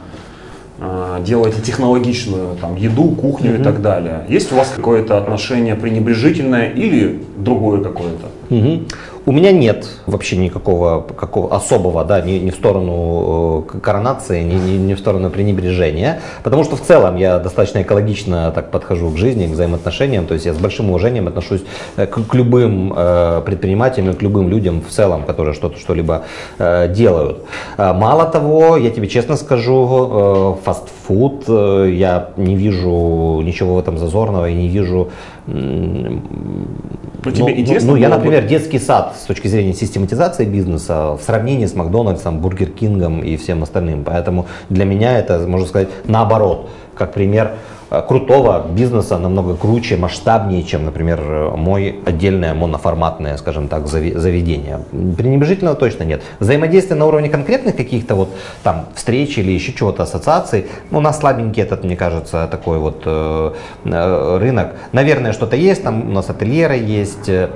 э, 0.80 1.22
делаете 1.26 1.62
технологичную 1.62 2.56
там, 2.56 2.78
еду, 2.78 3.10
кухню 3.10 3.52
mm-hmm. 3.52 3.60
и 3.60 3.64
так 3.64 3.82
далее. 3.82 4.26
Есть 4.30 4.54
у 4.54 4.56
вас 4.56 4.72
какое-то 4.74 5.18
отношение 5.18 5.76
пренебрежительное 5.76 6.70
или 6.70 7.22
другое 7.36 7.84
какое-то? 7.84 8.28
Mm-hmm. 8.50 8.94
У 9.30 9.32
меня 9.32 9.52
нет 9.52 9.88
вообще 10.08 10.38
никакого 10.38 11.02
какого 11.02 11.56
особого, 11.56 12.04
да, 12.04 12.20
ни, 12.20 12.40
ни 12.40 12.50
в 12.50 12.56
сторону 12.56 13.64
э, 13.76 13.80
коронации, 13.80 14.42
ни, 14.42 14.56
ни, 14.56 14.78
ни 14.78 14.96
в 14.96 14.98
сторону 14.98 15.30
пренебрежения, 15.30 16.22
потому 16.42 16.64
что 16.64 16.76
в 16.76 16.82
целом 16.82 17.16
я 17.16 17.38
достаточно 17.38 17.84
экологично 17.84 18.52
так 18.56 18.72
подхожу 18.72 19.12
к 19.12 19.18
жизни, 19.18 19.46
к 19.46 19.52
взаимоотношениям, 19.52 20.26
то 20.26 20.34
есть 20.34 20.48
я 20.48 20.54
с 20.56 20.58
большим 20.58 20.90
уважением 20.90 21.28
отношусь 21.28 21.62
э, 21.96 22.08
к, 22.08 22.26
к 22.26 22.34
любым 22.34 22.92
э, 22.98 23.44
предпринимателям, 23.46 24.16
к 24.16 24.24
любым 24.24 24.50
людям 24.50 24.82
в 24.82 24.92
целом, 24.92 25.22
которые 25.22 25.54
что-то 25.54 25.78
что-либо 25.78 26.24
э, 26.58 26.92
делают. 26.92 27.46
Э, 27.78 27.94
мало 27.94 28.26
того, 28.26 28.78
я 28.78 28.90
тебе 28.90 29.08
честно 29.08 29.36
скажу, 29.36 30.58
э, 30.60 30.66
фастфуд, 30.66 31.44
э, 31.48 31.92
я 31.94 32.30
не 32.36 32.56
вижу 32.56 33.42
ничего 33.44 33.76
в 33.76 33.78
этом 33.78 34.00
зазорного 34.00 34.50
и 34.50 34.56
не 34.56 34.70
вижу 34.70 35.10
ну, 35.52 37.32
тебе 37.32 37.44
ну, 37.44 37.50
интересно 37.52 37.92
ну, 37.92 37.96
я, 37.98 38.10
например, 38.10 38.46
детский 38.46 38.80
сад 38.80 39.16
с 39.22 39.26
точки 39.26 39.48
зрения 39.48 39.74
систематизации 39.74 40.46
бизнеса 40.46 41.14
в 41.14 41.22
сравнении 41.22 41.66
с 41.66 41.76
Макдональдсом, 41.76 42.40
Бургер 42.40 42.70
Кингом 42.70 43.22
и 43.22 43.36
всем 43.38 43.64
остальным. 43.64 44.04
Поэтому 44.04 44.46
для 44.70 44.86
меня 44.86 45.18
это, 45.18 45.40
можно 45.40 45.68
сказать, 45.68 45.90
наоборот, 46.06 46.70
как 46.96 47.14
пример 47.14 47.56
крутого 47.90 48.68
бизнеса 48.70 49.18
намного 49.18 49.56
круче, 49.56 49.98
масштабнее, 49.98 50.64
чем, 50.64 50.86
например, 50.86 51.54
мой 51.56 52.00
отдельное 52.06 52.54
моноформатное, 52.54 53.38
скажем 53.38 53.68
так, 53.68 53.88
заведение. 53.88 54.82
Пренебрежительного 54.92 55.76
точно 55.76 56.04
нет. 56.04 56.22
Взаимодействие 56.40 56.98
на 56.98 57.06
уровне 57.06 57.30
конкретных 57.30 57.76
каких-то 57.76 58.16
вот 58.16 58.30
там 58.64 58.86
встреч 58.96 59.38
или 59.38 59.52
еще 59.52 59.74
чего-то, 59.74 60.04
ассоциаций, 60.04 60.68
ну, 60.92 61.00
у 61.00 61.02
нас 61.02 61.20
слабенький 61.20 61.64
этот, 61.64 61.84
мне 61.84 61.96
кажется, 61.96 62.48
такой 62.50 62.78
вот 62.78 63.04
э, 63.06 63.54
э 63.86 64.38
рынок. 64.38 64.76
Наверное, 64.92 65.34
что-то 65.34 65.56
есть, 65.56 65.84
там 65.84 66.10
у 66.10 66.14
нас 66.14 66.30
ательеры 66.30 66.78
есть, 66.78 67.28
э, 67.28 67.40
Э, 67.40 67.50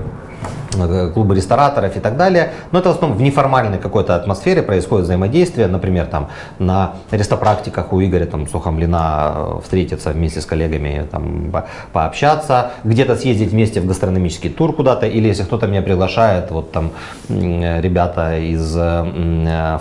клубы 1.13 1.35
рестораторов 1.35 1.95
и 1.95 1.99
так 1.99 2.17
далее. 2.17 2.51
Но 2.71 2.79
это 2.79 2.89
в 2.89 2.91
основном 2.93 3.17
в 3.17 3.21
неформальной 3.21 3.77
какой-то 3.77 4.15
атмосфере 4.15 4.61
происходит 4.61 5.05
взаимодействие. 5.05 5.67
Например, 5.67 6.05
там 6.05 6.29
на 6.59 6.93
рестопрактиках 7.11 7.93
у 7.93 8.01
Игоря 8.01 8.25
там, 8.25 8.47
Сухомлина 8.47 9.33
э, 9.35 9.59
встретиться 9.63 10.11
вместе 10.11 10.41
с 10.41 10.45
коллегами, 10.45 11.07
там, 11.11 11.51
пообщаться, 11.91 12.71
где-то 12.83 13.15
съездить 13.15 13.51
вместе 13.51 13.81
в 13.81 13.85
гастрономический 13.85 14.49
тур 14.49 14.73
куда-то, 14.73 15.05
или 15.05 15.27
если 15.27 15.43
кто-то 15.43 15.67
меня 15.67 15.81
приглашает, 15.81 16.51
вот 16.51 16.71
там 16.71 16.91
ребята 17.29 18.37
из 18.37 18.73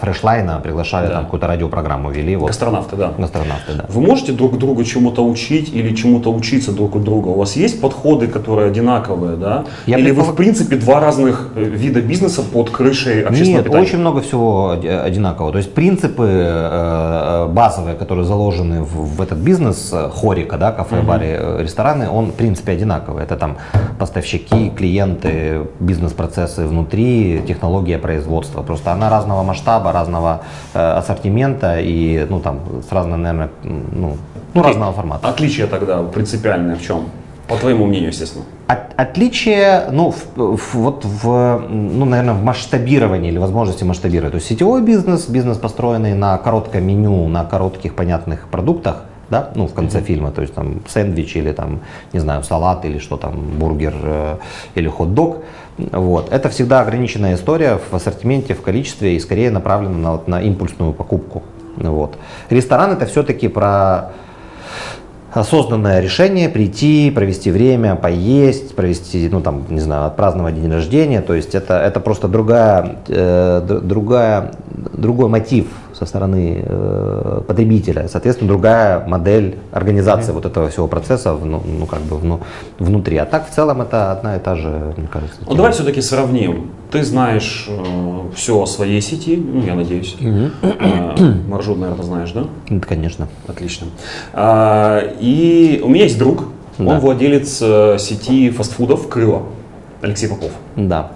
Фрешлайна 0.00 0.60
приглашали, 0.60 1.06
да. 1.08 1.14
там 1.14 1.24
какую-то 1.24 1.46
радиопрограмму 1.46 2.10
вели. 2.10 2.36
Вот. 2.36 2.48
Гастронавты, 2.48 2.96
да. 2.96 3.12
Гастронавты, 3.16 3.72
да. 3.74 3.86
Вы 3.88 4.00
можете 4.00 4.32
друг 4.32 4.58
другу 4.58 4.84
чему-то 4.84 5.24
учить 5.24 5.72
или 5.72 5.94
чему-то 5.94 6.32
учиться 6.32 6.72
друг 6.72 6.96
у 6.96 6.98
друга? 6.98 7.28
У 7.28 7.38
вас 7.38 7.56
есть 7.56 7.80
подходы, 7.80 8.26
которые 8.28 8.68
одинаковые, 8.68 9.36
да? 9.36 9.64
Я 9.86 9.98
или 9.98 10.10
вы 10.10 10.22
в 10.22 10.34
принципе 10.34 10.76
два 10.84 11.00
разных 11.00 11.48
э, 11.54 11.62
вида 11.62 12.00
бизнеса 12.00 12.42
под 12.42 12.70
крышей 12.70 13.22
общественного 13.22 13.58
Нет, 13.58 13.64
питания? 13.64 13.82
очень 13.82 13.98
много 13.98 14.20
всего 14.20 14.70
одинаково. 14.70 15.52
То 15.52 15.58
есть 15.58 15.74
принципы 15.74 16.24
э, 16.24 17.46
э, 17.46 17.52
базовые, 17.52 17.96
которые 17.96 18.24
заложены 18.24 18.82
в, 18.82 19.20
этот 19.20 19.38
бизнес, 19.38 19.94
хорика, 20.14 20.58
да, 20.58 20.72
кафе, 20.72 20.98
угу. 20.98 21.06
бары, 21.06 21.56
рестораны, 21.60 22.08
он 22.08 22.26
в 22.26 22.34
принципе 22.34 22.72
одинаковый. 22.72 23.22
Это 23.24 23.36
там 23.36 23.56
поставщики, 23.98 24.70
клиенты, 24.70 25.66
бизнес-процессы 25.80 26.66
внутри, 26.66 27.42
технология 27.46 27.98
производства. 27.98 28.62
Просто 28.62 28.92
она 28.92 29.10
разного 29.10 29.42
масштаба, 29.42 29.92
разного 29.92 30.42
ассортимента 30.74 31.78
и 31.80 32.26
ну, 32.28 32.40
там, 32.40 32.60
с 32.88 32.92
разным, 32.92 33.22
наверное, 33.22 33.50
ну, 33.62 34.16
ну, 34.54 34.62
разного 34.62 34.92
формата. 34.92 35.28
Отличие 35.28 35.66
тогда 35.66 36.02
принципиальное 36.02 36.76
в 36.76 36.82
чем? 36.82 37.08
По 37.48 37.56
твоему 37.56 37.86
мнению, 37.86 38.10
естественно. 38.10 38.44
От, 38.72 38.94
отличие, 38.96 39.88
ну, 39.90 40.12
в, 40.12 40.56
в, 40.56 40.74
вот 40.74 41.04
в, 41.04 41.66
ну, 41.68 42.06
наверное, 42.06 42.32
в 42.32 42.42
масштабировании 42.42 43.30
или 43.30 43.36
возможности 43.38 43.84
масштабировать. 43.84 44.32
То 44.32 44.36
есть 44.36 44.48
сетевой 44.48 44.80
бизнес, 44.80 45.26
бизнес, 45.26 45.58
построенный 45.58 46.14
на 46.14 46.38
коротком 46.38 46.82
меню, 46.84 47.28
на 47.28 47.44
коротких 47.44 47.94
понятных 47.94 48.48
продуктах, 48.48 49.04
да, 49.28 49.50
ну, 49.54 49.66
в 49.66 49.74
конце 49.74 50.00
фильма, 50.00 50.30
то 50.30 50.40
есть 50.40 50.54
там 50.54 50.80
сэндвич 50.88 51.36
или 51.36 51.52
там, 51.52 51.80
не 52.14 52.20
знаю, 52.20 52.44
салат 52.44 52.86
или 52.86 52.98
что 52.98 53.18
там, 53.18 53.34
бургер 53.58 53.94
э, 54.02 54.36
или 54.74 54.88
хот-дог, 54.88 55.44
вот. 55.76 56.32
Это 56.32 56.48
всегда 56.48 56.80
ограниченная 56.80 57.34
история 57.34 57.78
в 57.90 57.94
ассортименте, 57.94 58.54
в 58.54 58.62
количестве 58.62 59.16
и 59.16 59.20
скорее 59.20 59.50
направлена 59.50 59.98
на, 59.98 60.12
вот, 60.12 60.28
на 60.28 60.40
импульсную 60.40 60.94
покупку. 60.94 61.42
Вот. 61.76 62.16
Ресторан 62.50 62.92
это 62.92 63.04
все-таки 63.04 63.48
про 63.48 64.12
осознанное 65.32 66.00
решение 66.00 66.48
прийти, 66.48 67.10
провести 67.10 67.50
время, 67.50 67.94
поесть, 67.96 68.74
провести, 68.74 69.28
ну 69.30 69.40
там, 69.40 69.64
не 69.68 69.80
знаю, 69.80 70.06
отпраздновать 70.06 70.54
день 70.54 70.70
рождения. 70.70 71.20
То 71.22 71.34
есть 71.34 71.54
это, 71.54 71.78
это 71.78 72.00
просто 72.00 72.28
другая, 72.28 72.96
э, 73.08 73.80
другая, 73.82 74.52
другой 74.92 75.28
мотив 75.28 75.66
со 76.02 76.06
стороны 76.06 76.62
э, 76.64 77.40
потребителя. 77.46 78.08
Соответственно, 78.08 78.48
другая 78.48 79.06
модель 79.06 79.56
организации 79.70 80.30
mm-hmm. 80.30 80.34
вот 80.34 80.46
этого 80.46 80.68
всего 80.68 80.88
процесса 80.88 81.32
ну, 81.32 81.62
ну, 81.64 81.86
как 81.86 82.00
бы 82.00 82.16
вну, 82.16 82.40
внутри. 82.78 83.16
А 83.18 83.24
так 83.24 83.48
в 83.48 83.54
целом 83.54 83.82
это 83.82 84.10
одна 84.10 84.36
и 84.36 84.40
та 84.40 84.56
же, 84.56 84.94
мне 84.96 85.06
кажется. 85.06 85.40
Ну 85.46 85.54
давай 85.54 85.72
все-таки 85.72 86.00
сравним. 86.00 86.70
Ты 86.90 87.04
знаешь 87.04 87.66
э, 87.68 88.34
все 88.34 88.60
о 88.60 88.66
своей 88.66 89.00
сети, 89.00 89.36
ну 89.36 89.62
я 89.62 89.74
надеюсь. 89.74 90.16
Mm-hmm. 90.18 90.52
Э, 90.62 91.48
маршрут, 91.48 91.78
наверное, 91.78 92.04
знаешь, 92.04 92.32
да? 92.32 92.46
Это, 92.68 92.86
конечно. 92.86 93.28
Отлично. 93.46 93.86
А, 94.32 95.00
и 95.20 95.80
у 95.84 95.88
меня 95.88 96.04
есть 96.04 96.18
друг, 96.18 96.44
да. 96.78 96.94
он 96.94 97.00
владелец 97.00 97.60
э, 97.62 97.96
сети 97.98 98.50
фастфудов 98.50 99.08
Крыло, 99.08 99.46
Алексей 100.00 100.28
Попов. 100.28 100.50
Да. 100.76 101.12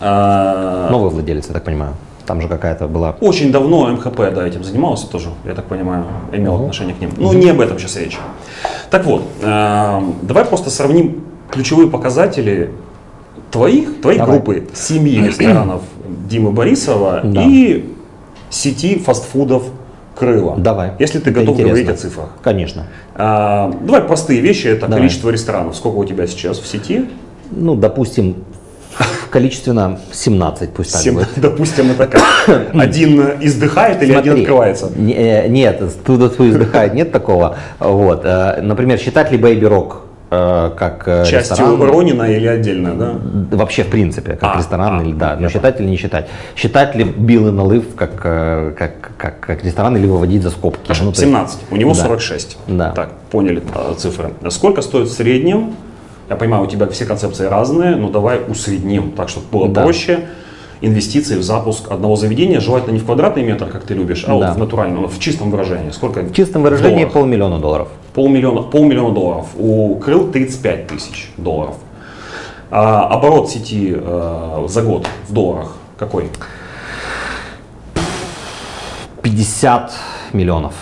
А... 0.00 0.90
Новый 0.90 1.10
владелец, 1.10 1.46
я 1.48 1.54
так 1.54 1.64
понимаю. 1.64 1.94
Там 2.26 2.40
же 2.40 2.48
какая-то 2.48 2.86
была... 2.86 3.16
Очень 3.20 3.50
давно 3.50 3.88
МХП 3.88 4.16
да, 4.34 4.46
этим 4.46 4.62
занимался 4.62 5.08
тоже, 5.08 5.28
я 5.44 5.54
так 5.54 5.64
понимаю, 5.66 6.04
имел 6.32 6.54
угу. 6.54 6.62
отношение 6.62 6.94
к 6.94 7.00
ним. 7.00 7.10
Ну, 7.16 7.32
не 7.32 7.50
об 7.50 7.60
этом 7.60 7.78
сейчас 7.78 7.96
речь. 7.96 8.18
Так 8.90 9.04
вот, 9.04 9.24
э, 9.40 10.00
давай 10.22 10.44
просто 10.44 10.70
сравним 10.70 11.24
ключевые 11.50 11.88
показатели 11.88 12.70
твоих, 13.50 14.00
твоей 14.00 14.18
давай. 14.18 14.36
группы 14.36 14.68
семьи 14.74 15.20
ресторанов 15.26 15.82
Димы 16.28 16.52
Борисова 16.52 17.20
да. 17.24 17.42
и 17.42 17.92
сети 18.50 18.98
фастфудов 18.98 19.64
Крыло. 20.14 20.56
Давай. 20.58 20.92
Если 20.98 21.18
ты 21.18 21.30
это 21.30 21.40
готов 21.40 21.54
интересно. 21.54 21.68
говорить 21.70 21.88
о 21.88 21.96
цифрах. 21.96 22.28
Конечно. 22.42 22.86
А, 23.14 23.74
давай 23.82 24.02
простые 24.02 24.40
вещи. 24.40 24.66
Это 24.66 24.82
давай. 24.82 24.98
количество 24.98 25.30
ресторанов. 25.30 25.74
Сколько 25.74 25.96
у 25.96 26.04
тебя 26.04 26.26
сейчас 26.26 26.58
в 26.58 26.66
сети? 26.66 27.08
Ну, 27.50 27.74
допустим, 27.74 28.36
Количественно 29.32 29.98
17 30.12 30.74
пусть 30.74 30.92
так 30.92 31.00
7, 31.00 31.14
будет. 31.14 31.28
Допустим, 31.36 31.90
это 31.90 32.06
как? 32.06 32.22
Один 32.74 33.18
издыхает 33.40 34.02
или 34.02 34.12
Смотри, 34.12 34.30
один 34.30 34.42
открывается? 34.42 34.90
Не, 34.94 35.14
э, 35.14 35.48
нет, 35.48 35.82
туда 36.04 36.26
издыхает, 36.26 36.92
нет 36.92 37.12
такого. 37.12 37.56
Вот. 37.78 38.26
Э, 38.26 38.60
например, 38.60 38.98
считать 38.98 39.32
ли 39.32 39.38
Baby 39.38 39.62
Rock 39.62 39.92
э, 40.30 40.72
как 40.76 41.06
Частью 41.26 41.38
ресторан. 41.38 41.82
Ронина 41.82 42.24
или 42.24 42.46
отдельно, 42.46 42.94
да? 42.94 43.56
Вообще, 43.56 43.84
в 43.84 43.88
принципе, 43.88 44.32
как 44.32 44.56
а, 44.56 44.58
ресторан 44.58 45.00
а, 45.00 45.02
или 45.02 45.14
да. 45.14 45.34
Но 45.40 45.48
считать 45.48 45.80
или 45.80 45.88
не 45.88 45.96
считать. 45.96 46.28
Считать 46.54 46.94
ли 46.94 47.04
Билл 47.04 47.48
и 47.48 47.52
Налыв 47.52 47.94
как, 47.96 48.14
как, 48.20 49.12
как, 49.16 49.40
как 49.40 49.64
ресторан 49.64 49.96
или 49.96 50.06
выводить 50.06 50.42
за 50.42 50.50
скобки? 50.50 50.82
Хорошо, 50.82 51.04
ну, 51.04 51.14
17. 51.14 51.58
Есть, 51.58 51.72
у 51.72 51.76
него 51.76 51.94
да. 51.94 52.02
46. 52.02 52.58
Да. 52.66 52.90
Так, 52.90 53.12
поняли 53.30 53.62
цифры. 53.96 54.34
Сколько 54.50 54.82
стоит 54.82 55.08
в 55.08 55.12
среднем 55.12 55.74
я 56.32 56.36
понимаю, 56.36 56.64
у 56.64 56.66
тебя 56.66 56.86
все 56.88 57.04
концепции 57.04 57.46
разные, 57.46 57.96
но 57.96 58.08
давай 58.08 58.40
усредним, 58.48 59.12
так 59.12 59.28
чтобы 59.28 59.46
было 59.50 59.68
да. 59.68 59.82
проще. 59.82 60.28
Инвестиции 60.80 61.36
в 61.36 61.42
запуск 61.42 61.92
одного 61.92 62.16
заведения, 62.16 62.58
желательно 62.58 62.94
не 62.94 62.98
в 62.98 63.04
квадратный 63.04 63.44
метр, 63.44 63.66
как 63.66 63.84
ты 63.84 63.94
любишь, 63.94 64.24
а 64.24 64.28
да. 64.28 64.34
вот 64.34 64.56
в 64.56 64.58
натуральном, 64.58 65.06
в 65.06 65.18
чистом 65.20 65.50
выражении. 65.50 65.90
Сколько? 65.90 66.22
В 66.22 66.32
чистом 66.32 66.62
выражении 66.62 67.04
полмиллиона 67.04 67.58
долларов. 67.60 67.88
Полмиллиона, 68.14 68.62
полмиллиона 68.62 69.14
долларов. 69.14 69.46
У 69.56 69.96
Крыл 69.96 70.32
35 70.32 70.86
тысяч 70.88 71.30
долларов. 71.36 71.76
А 72.70 73.06
оборот 73.08 73.50
сети 73.50 73.94
э, 73.94 74.66
за 74.66 74.82
год 74.82 75.06
в 75.28 75.32
долларах 75.32 75.76
какой? 75.98 76.30
50 79.22 79.92
миллионов. 80.32 80.74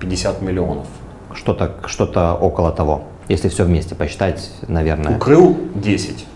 50 0.00 0.42
миллионов. 0.42 0.86
Что-то 1.34 1.74
что 1.86 2.38
около 2.40 2.72
того. 2.72 3.02
Если 3.32 3.48
все 3.48 3.64
вместе 3.64 3.94
посчитать, 3.94 4.50
наверное. 4.68 5.16
Укрыл 5.16 5.56
10. 5.74 6.26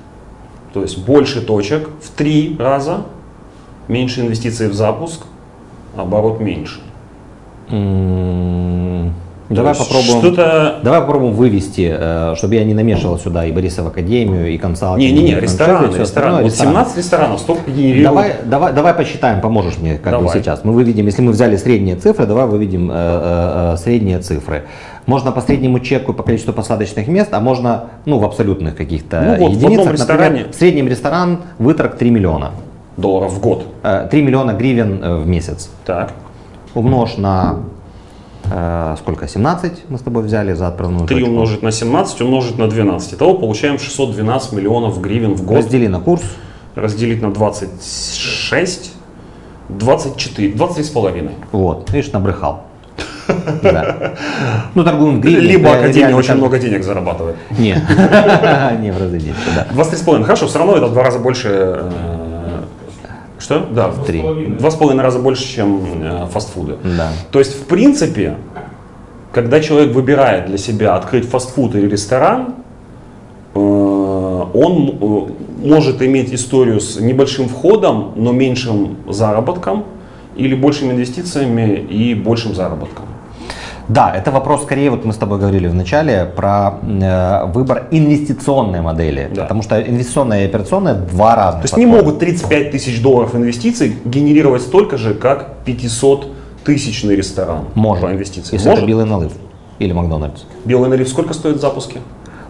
То 0.73 0.81
есть 0.81 0.97
больше 1.05 1.43
точек 1.43 1.91
в 2.01 2.09
три 2.09 2.57
раза, 2.59 3.03
меньше 3.87 4.23
инвестиций 4.23 4.71
в 4.71 4.73
запуск, 4.73 5.27
оборот 5.95 6.41
меньше. 6.41 6.81
Давай 9.49 9.75
попробуем, 9.75 10.83
давай 10.83 11.01
попробуем 11.03 11.35
вывести, 11.35 11.95
э, 11.97 12.35
чтобы 12.37 12.55
я 12.57 12.65
не 12.65 12.75
намешивал 12.75 13.19
сюда 13.19 13.45
и 13.45 13.53
Борисов 13.53 13.87
Академию, 13.87 14.53
и 14.53 14.59
консалтинг. 14.59 14.99
Не-не-не, 14.99 15.39
рестораны, 15.39 15.95
рестораны. 15.95 16.43
Вот 16.43 16.53
17 16.53 16.97
ресторанов, 16.97 17.41
столько 17.41 17.71
генерируют. 17.71 18.05
Давай, 18.05 18.35
давай, 18.45 18.73
давай 18.73 18.95
посчитаем, 18.95 19.41
поможешь 19.41 19.79
мне 19.79 19.99
как 19.99 20.13
давай. 20.13 20.27
бы 20.27 20.33
сейчас. 20.33 20.65
Мы 20.65 20.73
выведем, 20.73 21.07
если 21.07 21.23
мы 21.23 21.33
взяли 21.33 21.57
средние 21.57 21.97
цифры, 21.97 22.27
давай 22.27 22.47
выведем 22.47 22.91
э, 22.91 22.95
э, 22.95 23.75
э, 23.75 23.77
средние 23.77 24.19
цифры. 24.19 24.65
Можно 25.07 25.33
по 25.33 25.41
среднему 25.41 25.81
чеку 25.81 26.13
по 26.13 26.23
количеству 26.23 26.53
посадочных 26.53 27.09
мест, 27.09 27.33
а 27.33 27.41
можно 27.41 27.85
ну, 28.05 28.19
в 28.19 28.25
абсолютных 28.25 28.77
каких-то 28.77 29.37
ну, 29.39 29.47
вот, 29.47 29.53
единицах. 29.53 29.87
В 29.87 29.93
ресторане... 29.93 30.31
Например, 30.31 30.53
в 30.53 30.55
среднем 30.57 30.89
ресторан 30.89 31.39
выторг 31.59 31.97
3 31.97 32.11
миллиона. 32.11 32.51
Долларов 32.97 33.33
в 33.33 33.41
год. 33.41 33.67
3 33.83 34.23
миллиона 34.23 34.53
гривен 34.53 35.21
в 35.23 35.27
месяц. 35.27 35.71
Так. 35.85 36.13
Умножь 36.75 37.17
на 37.17 37.61
Э, 38.51 38.95
сколько, 38.99 39.27
17 39.27 39.85
мы 39.89 39.99
с 39.99 40.03
тобой 40.03 40.23
взяли 40.23 40.53
за 40.53 40.69
отправную 40.69 41.07
3 41.07 41.17
точку. 41.17 41.31
умножить 41.31 41.63
на 41.63 41.73
17, 41.73 42.21
умножить 42.21 42.59
на 42.59 42.69
12. 42.69 43.15
Итого 43.15 43.35
получаем 43.35 43.79
612 43.79 44.53
миллионов 44.53 45.01
гривен 45.01 45.35
в 45.35 45.45
год. 45.45 45.57
Раздели 45.57 45.89
на 45.89 46.01
курс. 46.01 46.23
Разделить 46.75 47.23
на 47.23 47.33
26, 47.33 48.93
24, 49.71 50.53
23 50.53 50.85
с 50.85 50.89
половиной. 50.91 51.33
Вот, 51.51 51.91
видишь, 51.91 52.13
набрехал. 52.13 52.61
Да. 53.63 54.13
Ну, 54.75 54.85
торгуем 54.85 55.17
в 55.17 55.21
гривне. 55.21 55.41
Либо 55.41 55.73
Академия 55.73 56.15
очень 56.15 56.35
много 56.35 56.59
денег 56.59 56.85
зарабатывает. 56.85 57.37
Нет, 57.59 57.83
не 58.81 58.91
в 58.91 58.99
разы 59.01 59.17
меньше, 59.17 59.51
да. 59.55 59.67
23,5. 59.75 60.25
Хорошо, 60.25 60.47
все 60.47 60.59
равно 60.59 60.77
это 60.77 60.87
в 60.87 60.93
два 60.93 61.03
раза 61.05 61.19
больше 61.19 61.49
э, 61.51 61.91
что? 63.39 63.67
Да, 63.71 63.89
в 63.89 64.05
три. 64.05 64.23
Два 64.59 64.71
с 64.71 64.75
половиной 64.75 65.03
раза 65.03 65.19
больше, 65.19 65.47
чем 65.47 65.81
э, 66.03 66.27
фастфуды. 66.33 66.77
Да. 66.83 67.11
То 67.31 67.39
есть, 67.39 67.61
в 67.61 67.67
принципе, 67.67 68.37
когда 69.33 69.61
человек 69.61 69.93
выбирает 69.93 70.47
для 70.47 70.59
себя 70.59 70.95
открыть 70.95 71.29
фастфуд 71.29 71.75
или 71.75 71.89
ресторан, 71.89 72.55
э, 73.55 73.59
он 73.59 75.31
может 75.63 76.03
иметь 76.03 76.33
историю 76.33 76.81
с 76.81 76.99
небольшим 76.99 77.49
входом, 77.49 78.13
но 78.17 78.33
меньшим 78.33 78.97
заработком, 79.09 79.85
или 80.37 80.55
большими 80.55 80.93
инвестициями 80.93 81.79
и 81.79 82.15
большим 82.15 82.55
заработком. 82.55 83.07
Да, 83.89 84.13
это 84.15 84.31
вопрос 84.31 84.63
скорее, 84.63 84.91
вот 84.91 85.05
мы 85.05 85.13
с 85.13 85.17
тобой 85.17 85.39
говорили 85.39 85.69
в 85.69 85.75
начале, 85.75 86.25
про 86.25 86.75
э, 86.83 87.47
выбор 87.53 87.87
инвестиционной 87.91 88.81
модели. 88.81 89.31
Да. 89.35 89.43
Потому 89.43 89.63
что 89.63 89.81
инвестиционная 89.81 90.43
и 90.43 90.47
операционная 90.47 90.95
два 90.95 91.37
разных. 91.37 91.63
То 91.63 91.65
есть 91.67 91.75
подхода. 91.75 91.87
не 91.87 91.97
могут 91.97 92.19
35 92.19 92.71
тысяч 92.73 93.01
долларов 93.01 93.35
инвестиций 93.35 93.97
генерировать 94.05 94.63
столько 94.63 94.97
же, 94.97 95.15
как 95.15 95.59
500 95.65 96.33
тысячный 96.65 97.15
ресторан 97.15 97.67
Может, 97.75 98.05
по 98.05 98.11
инвестициям. 98.11 98.55
Если 98.55 98.69
Может? 98.69 98.83
это 98.83 98.89
белый 98.89 99.07
налив 99.07 99.33
или 99.79 99.93
Макдональдс. 99.93 100.43
Белый 100.65 100.91
налив 100.91 101.09
сколько 101.09 101.33
стоит 101.33 101.57
в 101.57 101.61
запуске? 101.61 102.01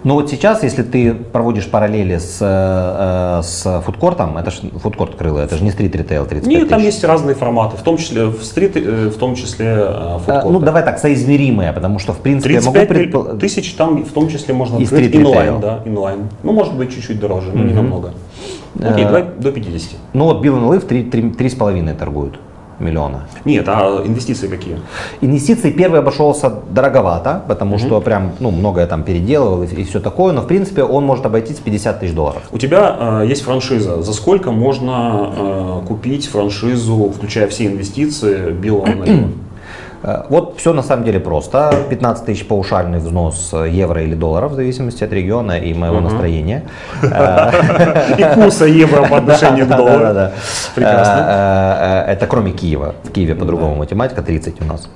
Но 0.07 0.15
вот 0.15 0.31
сейчас, 0.31 0.63
если 0.63 0.85
ты 0.85 1.15
проводишь 1.15 1.67
параллели 1.67 2.19
с, 2.19 2.39
э, 2.41 3.43
с 3.43 3.83
фудкортом, 3.85 4.39
это 4.39 4.53
же 4.53 4.59
фудкорт 4.81 5.17
крыло, 5.17 5.41
это 5.41 5.57
же 5.57 5.65
не 5.65 5.73
стрит 5.73 5.97
ритейл 5.97 6.25
35 6.27 6.47
Нет, 6.47 6.69
там 6.69 6.81
есть 6.81 7.03
разные 7.03 7.35
форматы, 7.35 7.77
в 7.77 7.83
том 7.83 7.97
числе 7.97 8.27
в 8.27 8.41
стрит, 8.45 8.77
э, 8.77 9.09
в 9.09 9.19
том 9.19 9.35
числе 9.35 9.67
э, 9.67 10.19
фудкорт. 10.25 10.45
Ну 10.45 10.61
давай 10.61 10.85
так, 10.85 11.01
соизмеримые, 11.01 11.73
потому 11.73 11.99
что 11.99 12.13
в 12.13 12.19
принципе 12.19 12.61
35 12.61 12.73
могу 12.73 12.87
предпол... 12.87 13.25
тысяч 13.37 13.73
там 13.73 14.05
в 14.05 14.13
том 14.13 14.29
числе 14.29 14.55
можно 14.55 14.79
открыть 14.79 15.13
инлайн, 15.13 15.61
да, 15.61 15.83
инлайн. 15.85 16.29
Ну 16.45 16.53
может 16.53 16.75
быть 16.75 16.95
чуть-чуть 16.95 17.19
дороже, 17.19 17.51
но 17.53 17.65
mm-hmm. 17.65 17.67
не 17.67 17.75
намного. 17.75 18.15
Окей, 18.81 19.07
давай 19.07 19.25
до 19.37 19.51
50. 19.51 19.91
Ну 20.13 20.27
вот 20.27 20.41
Билл 20.41 20.73
Лив 20.73 20.87
3,5 20.87 21.95
торгуют 21.97 22.39
миллиона. 22.79 23.25
Нет, 23.45 23.69
а 23.69 24.03
инвестиции 24.05 24.49
какие? 24.49 24.79
Инвестиции 25.21 25.71
первый 25.71 26.01
обошелся 26.01 26.53
дороговато, 26.71 27.43
потому 27.49 27.77
угу. 27.77 27.85
что 27.85 28.01
прям 28.01 28.33
ну, 28.41 28.51
многое 28.51 28.87
там 28.87 29.03
переделывал 29.03 29.63
и, 29.63 29.67
и 29.67 29.85
все 29.85 30.01
такое, 30.01 30.33
но 30.33 30.43
в 30.43 30.47
принципе 30.47 30.83
он 30.83 31.05
может 31.05 31.27
обойтись 31.27 31.57
50 31.57 32.01
тысяч 32.01 32.15
долларов. 32.15 32.43
У 32.51 32.59
тебя 32.59 33.23
э, 33.23 33.27
есть 33.29 33.43
франшиза. 33.43 34.03
За 34.03 34.13
сколько 34.13 34.53
можно 34.53 35.33
э, 35.37 35.87
купить 35.87 36.27
франшизу, 36.27 37.13
включая 37.17 37.47
все 37.49 37.67
инвестиции, 37.67 38.53
Билла 38.53 38.87
вот 40.29 40.55
все 40.59 40.73
на 40.73 40.83
самом 40.83 41.05
деле 41.05 41.21
просто. 41.21 41.75
15 41.91 42.25
тысяч 42.25 42.47
паушальный 42.47 42.99
взнос 42.99 43.53
евро 43.53 44.03
или 44.03 44.15
долларов, 44.15 44.53
в 44.53 44.55
зависимости 44.55 45.05
от 45.05 45.13
региона 45.13 45.59
и 45.59 45.75
моего 45.75 46.01
настроения. 46.01 46.65
И 47.03 48.35
курса 48.35 48.67
евро 48.67 49.07
по 49.07 49.17
отношению 49.19 49.67
к 49.67 49.77
доллару. 49.77 50.31
Прекрасно. 50.75 51.25
Э, 51.29 52.05
э, 52.07 52.13
это 52.13 52.27
кроме 52.27 52.53
Киева. 52.53 52.95
В 53.05 53.11
Киеве 53.11 53.35
по-другому 53.35 53.75
математика, 53.75 54.23
30 54.23 54.61
у 54.63 54.65
нас. 54.65 54.89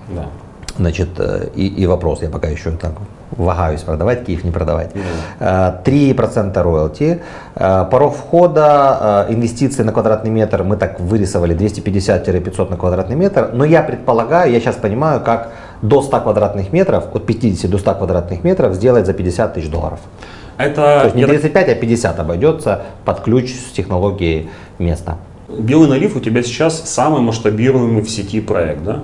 Значит, 0.81 1.09
э, 1.19 1.49
и, 1.55 1.67
и 1.67 1.87
вопрос, 1.87 2.23
я 2.23 2.31
пока 2.31 2.49
еще 2.49 2.71
так 2.71 2.93
вагаюсь, 3.37 3.83
продавать 3.83 4.25
Киев, 4.25 4.45
не 4.45 4.51
продавать. 4.51 4.91
3% 5.39 6.63
роялти. 6.63 7.21
Порог 7.55 8.17
входа, 8.17 9.27
инвестиции 9.29 9.85
на 9.85 9.93
квадратный 9.93 10.31
метр, 10.31 10.65
мы 10.65 10.77
так 10.77 10.99
вырисовали 10.99 11.55
250-500 11.55 12.71
на 12.71 12.77
квадратный 12.77 13.17
метр. 13.17 13.51
Но 13.53 13.65
я 13.65 13.83
предполагаю, 13.83 14.51
я 14.51 14.59
сейчас 14.59 14.77
понимаю, 14.77 15.21
как 15.21 15.53
до 15.83 16.03
100 16.03 16.21
квадратных 16.21 16.73
метров, 16.73 17.05
от 17.15 17.27
50 17.27 17.71
до 17.71 17.79
100 17.79 17.95
квадратных 17.95 18.43
метров 18.43 18.75
сделать 18.75 19.07
за 19.07 19.13
50 19.13 19.55
тысяч 19.55 19.71
долларов. 19.71 20.01
Это, 20.57 20.75
То 20.75 21.05
есть 21.05 21.15
не 21.15 21.27
35, 21.27 21.69
а 21.69 21.75
50 21.75 22.19
обойдется 22.19 22.83
под 23.05 23.21
ключ 23.21 23.53
с 23.55 23.73
технологией 23.73 24.51
места. 24.79 25.19
Белый 25.59 25.89
налив 25.89 26.17
у 26.17 26.21
тебя 26.21 26.43
сейчас 26.43 26.89
самый 26.89 27.23
масштабируемый 27.23 28.03
в 28.03 28.11
сети 28.11 28.41
проект, 28.41 28.85
да? 28.85 29.01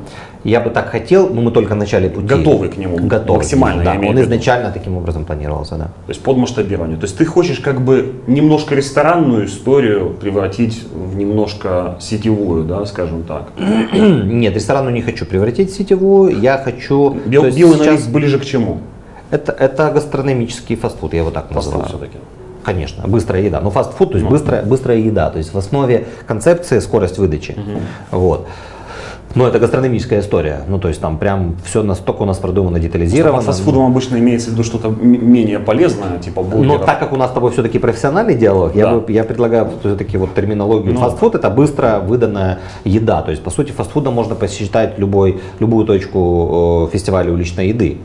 Я 0.46 0.60
бы 0.60 0.70
так 0.70 0.90
хотел, 0.90 1.28
но 1.28 1.42
мы 1.42 1.50
только 1.50 1.74
в 1.74 1.76
начале 1.76 2.08
пути. 2.08 2.28
Готовы 2.28 2.68
к 2.68 2.76
нему. 2.76 2.96
Готовы. 2.98 3.38
Максимально. 3.38 3.84
Да, 3.84 3.94
он 3.94 4.20
изначально 4.20 4.70
таким 4.70 4.96
образом 4.96 5.24
планировался, 5.24 5.76
да. 5.76 5.84
То 5.84 6.10
есть 6.10 6.22
под 6.22 6.36
масштабирование. 6.36 6.96
То 6.96 7.04
есть 7.04 7.18
ты 7.18 7.24
хочешь 7.24 7.58
как 7.58 7.80
бы 7.80 8.14
немножко 8.28 8.76
ресторанную 8.76 9.46
историю 9.46 10.10
превратить 10.10 10.84
в 10.92 11.16
немножко 11.16 11.96
сетевую, 12.00 12.64
да, 12.64 12.86
скажем 12.86 13.24
так? 13.24 13.48
Нет, 13.92 14.54
ресторанную 14.54 14.94
не 14.94 15.02
хочу 15.02 15.26
превратить 15.26 15.72
в 15.72 15.76
сетевую. 15.76 16.38
Я 16.40 16.58
хочу... 16.58 17.18
Бел, 17.26 17.50
белый 17.50 17.78
сейчас... 17.78 18.06
ближе 18.06 18.38
к 18.38 18.44
чему? 18.44 18.78
Это, 19.32 19.50
это 19.50 19.90
гастрономический 19.90 20.76
фастфуд, 20.76 21.12
я 21.12 21.20
его 21.20 21.30
так 21.30 21.50
называю. 21.50 21.82
Фастфуд 21.82 22.00
все-таки. 22.00 22.18
Конечно, 22.62 23.06
быстрая 23.06 23.42
еда. 23.42 23.60
Ну, 23.60 23.70
фастфуд, 23.70 24.12
то 24.12 24.18
есть 24.18 24.28
быстрая, 24.28 24.62
быстрая 24.64 24.98
еда. 24.98 25.30
То 25.30 25.38
есть 25.38 25.54
в 25.54 25.58
основе 25.58 26.06
концепции 26.26 26.78
скорость 26.80 27.18
выдачи. 27.18 27.52
Угу. 27.52 28.18
Вот. 28.18 28.48
Но 29.36 29.46
это 29.46 29.58
гастрономическая 29.58 30.20
история. 30.20 30.62
Ну, 30.66 30.78
то 30.78 30.88
есть 30.88 31.00
там 31.00 31.18
прям 31.18 31.56
все 31.64 31.82
настолько 31.82 32.22
у 32.22 32.24
нас 32.24 32.38
продумано, 32.38 32.80
детализировано. 32.80 33.36
Под 33.36 33.46
фастфудом 33.46 33.82
ну, 33.82 33.86
обычно 33.88 34.16
имеется 34.16 34.48
в 34.48 34.52
виду 34.54 34.64
что-то 34.64 34.88
менее 34.88 35.58
полезное, 35.58 36.18
типа 36.18 36.42
бургеров. 36.42 36.80
Но 36.80 36.84
так 36.84 36.98
как 36.98 37.12
у 37.12 37.16
нас 37.16 37.30
с 37.30 37.34
тобой 37.34 37.52
все-таки 37.52 37.78
профессиональный 37.78 38.34
диалог, 38.34 38.72
да. 38.72 38.78
я, 38.78 38.94
бы, 38.94 39.12
я 39.12 39.24
предлагаю 39.24 39.70
все-таки 39.80 40.16
вот 40.16 40.34
терминологию. 40.34 40.94
Ну, 40.94 41.00
фастфуд 41.00 41.34
это 41.34 41.50
быстро 41.50 42.00
выданная 42.00 42.60
еда. 42.84 43.22
То 43.22 43.30
есть, 43.30 43.42
по 43.42 43.50
сути, 43.50 43.72
фастфудом 43.72 44.14
можно 44.14 44.34
посчитать 44.34 44.98
любой, 44.98 45.40
любую 45.60 45.86
точку 45.86 46.88
фестиваля 46.92 47.30
уличной 47.30 47.68
еды. 47.68 47.98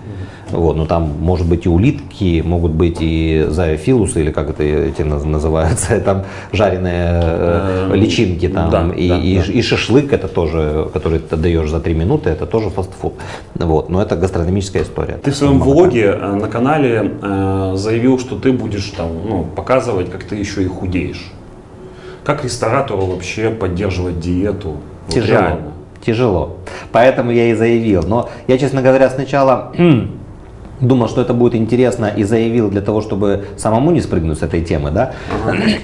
Вот, 0.52 0.76
но 0.76 0.86
там 0.86 1.12
может 1.20 1.48
быть 1.48 1.66
и 1.66 1.70
улитки, 1.70 2.42
могут 2.46 2.72
быть 2.72 2.98
и 3.00 3.46
зоофилусы, 3.50 4.22
или 4.22 4.32
как 4.32 4.50
это 4.50 4.64
эти 4.64 5.02
называются, 5.02 6.00
там 6.06 6.24
жареные 6.52 7.22
э, 7.24 7.92
личинки 7.96 8.48
там, 8.48 8.70
да, 8.70 8.90
и, 8.96 9.10
да, 9.10 9.18
и, 9.18 9.38
да. 9.38 9.44
и 9.54 9.62
шашлык 9.62 10.14
это 10.14 10.28
тоже, 10.28 10.90
который 10.94 11.20
ты 11.20 11.36
даешь 11.36 11.70
за 11.70 11.80
три 11.80 11.94
минуты, 11.94 12.30
это 12.30 12.46
тоже 12.46 12.70
фастфуд. 12.70 13.14
Вот, 13.56 13.90
но 13.90 14.02
это 14.02 14.16
гастрономическая 14.16 14.84
история. 14.84 15.18
Ты 15.24 15.32
в 15.32 15.36
своем 15.36 15.60
влоге 15.60 16.18
э, 16.20 16.36
на 16.36 16.48
канале 16.48 17.12
э, 17.22 17.74
заявил, 17.76 18.20
что 18.20 18.36
ты 18.36 18.52
будешь 18.52 18.90
там 18.98 19.10
ну, 19.28 19.44
показывать, 19.44 20.12
как 20.12 20.24
ты 20.24 20.36
еще 20.36 20.64
и 20.64 20.68
худеешь. 20.68 21.32
Как 22.24 22.44
ресторатору 22.44 23.06
вообще 23.06 23.50
поддерживать 23.50 24.20
диету? 24.20 24.78
Тяжело. 25.08 25.42
Вот 25.50 25.60
Тяжело. 26.06 26.58
Поэтому 26.92 27.32
я 27.32 27.52
и 27.52 27.54
заявил. 27.54 28.04
Но 28.04 28.30
я, 28.48 28.58
честно 28.58 28.82
говоря, 28.82 29.10
сначала 29.10 29.72
думал, 30.82 31.08
что 31.08 31.22
это 31.22 31.34
будет 31.34 31.56
интересно 31.56 32.08
и 32.08 32.24
заявил 32.24 32.70
для 32.70 32.82
того, 32.82 33.02
чтобы 33.02 33.46
самому 33.58 33.92
не 33.92 34.02
спрыгнуть 34.02 34.40
с 34.40 34.42
этой 34.44 34.62
темы, 34.62 34.92
да. 34.92 35.14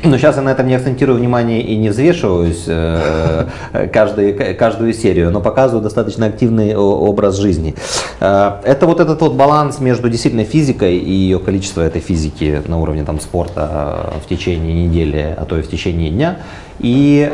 Но 0.03 0.17
сейчас 0.17 0.35
я 0.35 0.41
на 0.41 0.49
этом 0.49 0.67
не 0.67 0.75
акцентирую 0.75 1.17
внимание 1.19 1.61
и 1.61 1.77
не 1.77 1.89
взвешиваюсь 1.89 2.65
э, 2.67 3.45
каждый, 3.93 4.33
каждую 4.33 4.93
серию, 4.93 5.31
но 5.31 5.41
показываю 5.41 5.83
достаточно 5.83 6.25
активный 6.25 6.75
образ 6.75 7.37
жизни. 7.37 7.75
Э, 8.19 8.53
это 8.63 8.85
вот 8.87 8.99
этот 8.99 9.21
вот 9.21 9.33
баланс 9.33 9.79
между 9.79 10.09
действительно 10.09 10.43
физикой 10.43 10.97
и 10.97 11.11
ее 11.11 11.39
количество 11.39 11.81
этой 11.81 12.01
физики 12.01 12.61
на 12.67 12.79
уровне 12.79 13.03
там 13.03 13.19
спорта 13.19 14.11
э, 14.15 14.19
в 14.25 14.27
течение 14.27 14.87
недели, 14.87 15.35
а 15.37 15.45
то 15.45 15.57
и 15.57 15.61
в 15.61 15.69
течение 15.69 16.09
дня 16.09 16.39
и 16.79 17.29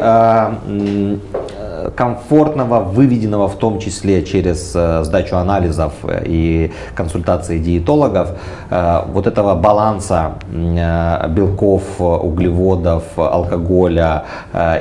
комфортного, 1.91 2.79
выведенного 2.79 3.47
в 3.47 3.55
том 3.55 3.79
числе 3.79 4.23
через 4.23 4.73
э, 4.75 5.03
сдачу 5.03 5.35
анализов 5.35 5.93
и 6.25 6.71
консультации 6.95 7.59
диетологов, 7.59 8.29
э, 8.69 9.01
вот 9.07 9.27
этого 9.27 9.55
баланса 9.55 10.33
э, 10.51 11.27
белков, 11.29 11.83
углеводов, 11.99 13.03
алкоголя 13.17 14.23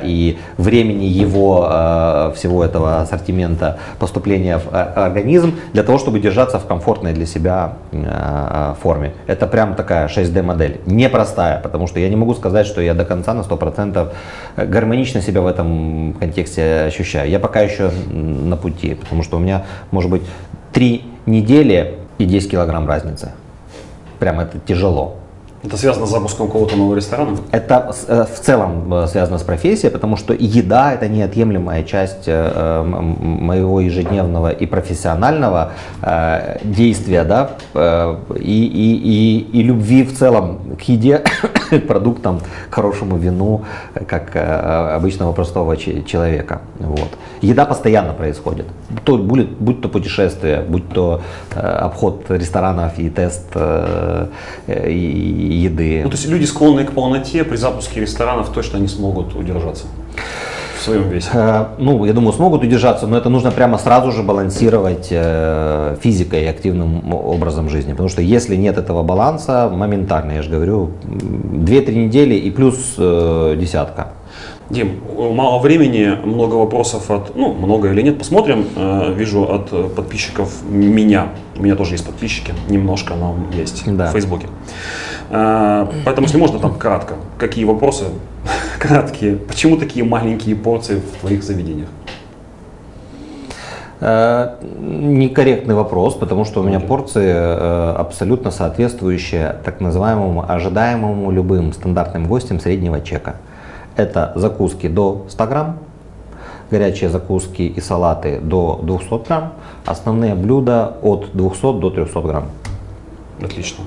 и 0.03 0.37
времени 0.57 1.05
его, 1.05 2.31
всего 2.35 2.63
этого 2.63 3.01
ассортимента 3.01 3.77
поступления 3.99 4.57
в 4.59 4.73
организм 4.73 5.53
для 5.73 5.83
того, 5.83 5.97
чтобы 5.97 6.19
держаться 6.19 6.59
в 6.59 6.65
комфортной 6.65 7.13
для 7.13 7.25
себя 7.25 7.73
форме. 8.81 9.13
Это 9.27 9.47
прям 9.47 9.75
такая 9.75 10.07
6D 10.07 10.41
модель. 10.41 10.81
Непростая, 10.85 11.59
потому 11.59 11.87
что 11.87 11.99
я 11.99 12.09
не 12.09 12.15
могу 12.15 12.33
сказать, 12.33 12.67
что 12.67 12.81
я 12.81 12.93
до 12.93 13.05
конца 13.05 13.33
на 13.33 13.41
100% 13.41 14.09
гармонично 14.57 15.21
себя 15.21 15.41
в 15.41 15.47
этом 15.47 16.15
контексте 16.19 16.89
ощущаю. 16.93 17.29
Я 17.29 17.39
пока 17.39 17.61
еще 17.61 17.91
на 18.11 18.55
пути, 18.55 18.93
потому 18.93 19.23
что 19.23 19.37
у 19.37 19.39
меня 19.39 19.65
может 19.91 20.09
быть 20.11 20.21
три 20.71 21.03
недели 21.25 21.99
и 22.17 22.25
10 22.25 22.51
килограмм 22.51 22.87
разницы. 22.87 23.31
Прям 24.19 24.39
это 24.39 24.59
тяжело. 24.59 25.17
Это 25.63 25.77
связано 25.77 26.05
с 26.05 26.09
запуском 26.09 26.47
какого-то 26.47 26.75
нового 26.75 26.95
ресторана? 26.95 27.37
Это 27.51 27.95
э, 28.07 28.25
в 28.25 28.39
целом 28.41 28.93
э, 28.93 29.07
связано 29.07 29.37
с 29.37 29.43
профессией, 29.43 29.91
потому 29.91 30.17
что 30.17 30.33
еда 30.33 30.93
это 30.93 31.07
неотъемлемая 31.07 31.83
часть 31.83 32.25
э, 32.27 32.83
моего 32.83 33.79
ежедневного 33.79 34.49
и 34.49 34.65
профессионального 34.65 35.71
действия, 36.63 37.23
да, 37.23 37.51
и, 38.35 38.65
и, 38.65 38.95
и, 38.95 39.59
и 39.59 39.63
любви 39.63 40.03
в 40.03 40.17
целом 40.17 40.75
к 40.77 40.81
еде, 40.81 41.23
к 41.69 41.79
продуктам, 41.87 42.41
к 42.69 42.73
хорошему 42.73 43.17
вину, 43.17 43.63
как 44.07 44.35
обычного 44.35 45.31
простого 45.33 45.77
человека. 45.77 46.61
Вот. 46.79 47.09
Еда 47.41 47.65
постоянно 47.65 48.13
происходит. 48.13 48.65
То, 49.05 49.17
будь, 49.17 49.49
будь 49.49 49.81
то 49.81 49.89
путешествие, 49.89 50.61
будь 50.61 50.89
то 50.89 51.21
обход 51.55 52.25
ресторанов 52.29 52.99
и 52.99 53.09
тест 53.09 53.55
и 54.67 55.52
еды. 55.53 56.01
Ну, 56.03 56.09
то 56.09 56.15
есть 56.15 56.27
люди, 56.27 56.45
склонные 56.45 56.85
к 56.85 56.91
полноте, 56.91 57.43
при 57.43 57.55
запуске 57.55 58.01
ресторанов 58.01 58.49
точно 58.49 58.77
не 58.77 58.87
смогут 58.87 59.35
удержаться 59.35 59.85
в 60.83 60.85
своем 60.85 61.09
весе? 61.09 61.29
Э, 61.33 61.65
ну, 61.77 62.05
я 62.05 62.13
думаю, 62.13 62.33
смогут 62.33 62.63
удержаться, 62.63 63.07
но 63.07 63.17
это 63.17 63.29
нужно 63.29 63.51
прямо 63.51 63.77
сразу 63.77 64.11
же 64.11 64.21
балансировать 64.21 65.07
э, 65.11 65.95
физикой 66.01 66.43
и 66.43 66.45
активным 66.45 67.13
образом 67.13 67.69
жизни. 67.69 67.91
Потому 67.91 68.09
что 68.09 68.21
если 68.21 68.55
нет 68.55 68.77
этого 68.77 69.03
баланса, 69.03 69.69
моментально, 69.71 70.33
я 70.33 70.41
же 70.41 70.49
говорю, 70.49 70.91
2-3 71.03 71.95
недели 71.95 72.35
и 72.35 72.51
плюс 72.51 72.95
э, 72.97 73.55
десятка. 73.59 74.13
Дим, 74.69 75.01
мало 75.17 75.59
времени, 75.59 76.17
много 76.23 76.55
вопросов 76.55 77.11
от, 77.11 77.35
ну, 77.35 77.53
много 77.53 77.91
или 77.91 78.01
нет, 78.01 78.17
посмотрим. 78.17 78.65
Э, 78.75 79.13
вижу 79.13 79.43
от 79.43 79.95
подписчиков 79.95 80.49
меня. 80.69 81.27
У 81.57 81.63
меня 81.63 81.75
тоже 81.75 81.93
есть 81.93 82.05
подписчики, 82.05 82.53
немножко, 82.67 83.13
но 83.15 83.35
есть 83.53 83.83
да. 83.85 84.09
в 84.09 84.11
Фейсбуке. 84.11 84.47
Э, 85.33 85.87
поэтому, 86.05 86.27
если 86.27 86.37
можно, 86.37 86.59
там 86.59 86.75
кратко. 86.75 87.15
Какие 87.39 87.65
вопросы 87.65 88.05
краткие? 88.79 89.35
Почему 89.35 89.77
такие 89.77 90.05
маленькие 90.05 90.55
порции 90.55 90.95
в 90.99 91.19
твоих 91.19 91.43
заведениях? 91.43 91.89
Э, 93.99 94.57
некорректный 94.79 95.73
вопрос, 95.73 96.13
потому 96.13 96.45
что 96.45 96.61
у 96.61 96.63
меня 96.63 96.79
порции 96.79 97.33
абсолютно 97.99 98.51
соответствующие 98.51 99.55
так 99.65 99.81
называемому 99.81 100.45
ожидаемому 100.47 101.31
любым 101.31 101.73
стандартным 101.73 102.27
гостям 102.27 102.59
среднего 102.59 103.01
чека. 103.01 103.37
Это 103.95 104.33
закуски 104.35 104.87
до 104.87 105.25
100 105.29 105.47
грамм, 105.47 105.79
горячие 106.69 107.09
закуски 107.09 107.63
и 107.63 107.81
салаты 107.81 108.39
до 108.39 108.79
200 108.83 109.27
грамм, 109.27 109.53
основные 109.85 110.35
блюда 110.35 110.97
от 111.01 111.29
200 111.33 111.79
до 111.79 111.89
300 111.89 112.21
грамм. 112.21 112.45
Отлично. 113.41 113.83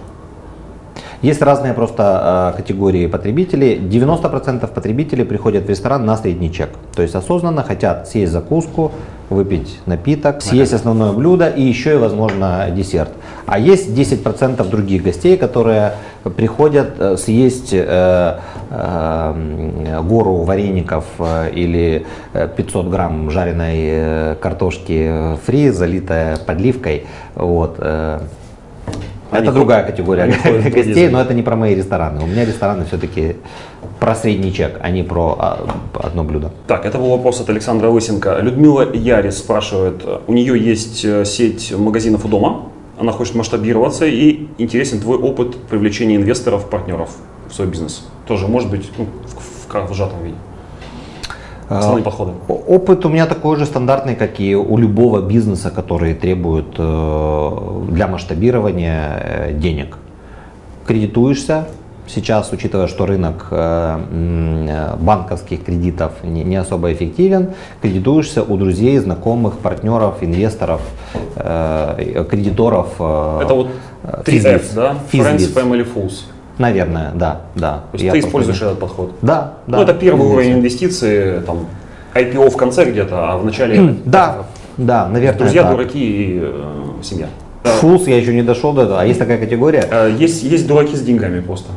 Есть 1.22 1.42
разные 1.42 1.72
просто 1.72 2.52
э, 2.54 2.56
категории 2.56 3.06
потребителей. 3.06 3.76
90% 3.78 4.66
потребителей 4.66 5.24
приходят 5.24 5.64
в 5.64 5.68
ресторан 5.68 6.04
на 6.04 6.16
средний 6.16 6.52
чек. 6.52 6.70
То 6.94 7.02
есть 7.02 7.14
осознанно 7.14 7.62
хотят 7.62 8.08
съесть 8.08 8.32
закуску, 8.32 8.92
выпить 9.30 9.80
напиток, 9.86 10.42
съесть 10.42 10.72
основное 10.72 11.12
блюдо 11.12 11.48
и 11.48 11.62
еще 11.62 11.94
и, 11.94 11.96
возможно, 11.96 12.66
десерт. 12.70 13.10
А 13.46 13.58
есть 13.58 13.90
10% 13.90 14.68
других 14.68 15.02
гостей, 15.02 15.36
которые 15.36 15.94
приходят 16.36 16.94
э, 16.98 17.16
съесть 17.16 17.70
э, 17.72 18.38
э, 18.70 20.00
гору 20.02 20.42
вареников 20.42 21.04
э, 21.18 21.50
или 21.52 22.06
500 22.56 22.88
грамм 22.88 23.30
жареной 23.30 24.36
картошки 24.36 25.36
фри, 25.44 25.70
залитая 25.70 26.36
подливкой. 26.36 27.06
Вот, 27.34 27.76
э, 27.78 28.20
Это 29.38 29.52
другая 29.52 29.84
категория 29.84 30.26
гостей, 30.70 31.08
но 31.08 31.20
это 31.20 31.34
не 31.34 31.42
про 31.42 31.56
мои 31.56 31.74
рестораны. 31.74 32.22
У 32.22 32.26
меня 32.26 32.44
рестораны 32.44 32.84
все-таки 32.84 33.36
про 34.00 34.14
средний 34.14 34.52
чек, 34.52 34.78
а 34.82 34.90
не 34.90 35.02
про 35.02 35.36
а, 35.38 35.68
одно 35.94 36.24
блюдо. 36.24 36.52
Так, 36.66 36.84
это 36.84 36.98
был 36.98 37.10
вопрос 37.10 37.40
от 37.40 37.48
Александра 37.50 37.88
Лысенко. 37.88 38.38
Людмила 38.40 38.92
Ярис 38.92 39.38
спрашивает, 39.38 40.02
у 40.26 40.32
нее 40.32 40.58
есть 40.58 41.04
э, 41.04 41.24
сеть 41.24 41.72
магазинов 41.76 42.24
у 42.24 42.28
дома, 42.28 42.70
она 42.98 43.12
хочет 43.12 43.34
масштабироваться 43.34 44.06
и 44.06 44.46
интересен 44.58 45.00
твой 45.00 45.18
опыт 45.18 45.56
привлечения 45.68 46.16
инвесторов, 46.16 46.68
партнеров 46.68 47.10
в 47.48 47.54
свой 47.54 47.68
бизнес. 47.68 48.06
Тоже 48.26 48.48
может 48.48 48.70
быть 48.70 48.90
ну, 48.98 49.06
в, 49.26 49.72
в, 49.72 49.90
в 49.90 49.94
сжатом 49.94 50.22
виде. 50.24 50.36
Основные 51.68 52.04
подходы. 52.04 52.32
Опыт 52.48 53.04
у 53.04 53.08
меня 53.08 53.26
такой 53.26 53.56
же 53.56 53.66
стандартный, 53.66 54.14
как 54.14 54.40
и 54.40 54.54
у 54.54 54.76
любого 54.78 55.20
бизнеса, 55.20 55.70
который 55.70 56.14
требует 56.14 56.74
э, 56.78 57.82
для 57.90 58.06
масштабирования 58.06 59.20
э, 59.22 59.52
денег. 59.52 59.98
Кредитуешься, 60.86 61.66
Сейчас, 62.08 62.52
учитывая, 62.52 62.86
что 62.86 63.04
рынок 63.04 63.48
э, 63.50 64.94
банковских 65.00 65.64
кредитов 65.64 66.12
не 66.22 66.54
особо 66.54 66.92
эффективен, 66.92 67.48
кредитуешься 67.82 68.44
у 68.44 68.56
друзей, 68.56 68.96
знакомых, 68.98 69.58
партнеров, 69.58 70.18
инвесторов, 70.20 70.82
кредиторов. 71.34 72.94
Это 72.94 73.54
вот 73.54 73.70
3F, 74.04 74.62
да? 74.76 74.96
Friends, 75.12 75.52
Family, 75.52 75.84
Fools. 75.84 76.26
Наверное, 76.58 77.12
да, 77.14 77.42
да. 77.54 77.84
То 77.92 77.98
есть 77.98 78.10
ты 78.12 78.18
используешь 78.20 78.60
этот 78.62 78.78
подход? 78.78 79.12
Да, 79.22 79.54
да. 79.66 79.76
Ну, 79.76 79.82
это 79.82 79.92
первый 79.94 80.26
уровень 80.26 80.54
инвестиций, 80.54 81.40
там, 81.42 81.66
IPO 82.14 82.50
в 82.50 82.56
конце 82.56 82.84
где-то, 82.84 83.32
а 83.32 83.36
в 83.36 83.44
начале... 83.44 83.96
Да, 84.04 84.46
да, 84.76 85.08
наверное, 85.08 85.38
Друзья, 85.38 85.62
так. 85.62 85.72
дураки 85.72 85.98
и 85.98 86.40
э, 86.42 87.02
семья. 87.02 87.28
Фулс, 87.80 88.06
я 88.06 88.16
еще 88.16 88.34
не 88.34 88.42
дошел 88.42 88.72
до 88.72 88.82
этого. 88.82 89.00
А 89.00 89.04
есть 89.04 89.18
такая 89.18 89.38
категория? 89.38 89.86
Э, 89.90 90.14
есть, 90.16 90.42
есть 90.42 90.66
дураки 90.66 90.94
с 90.94 91.02
деньгами 91.02 91.40
просто. 91.40 91.70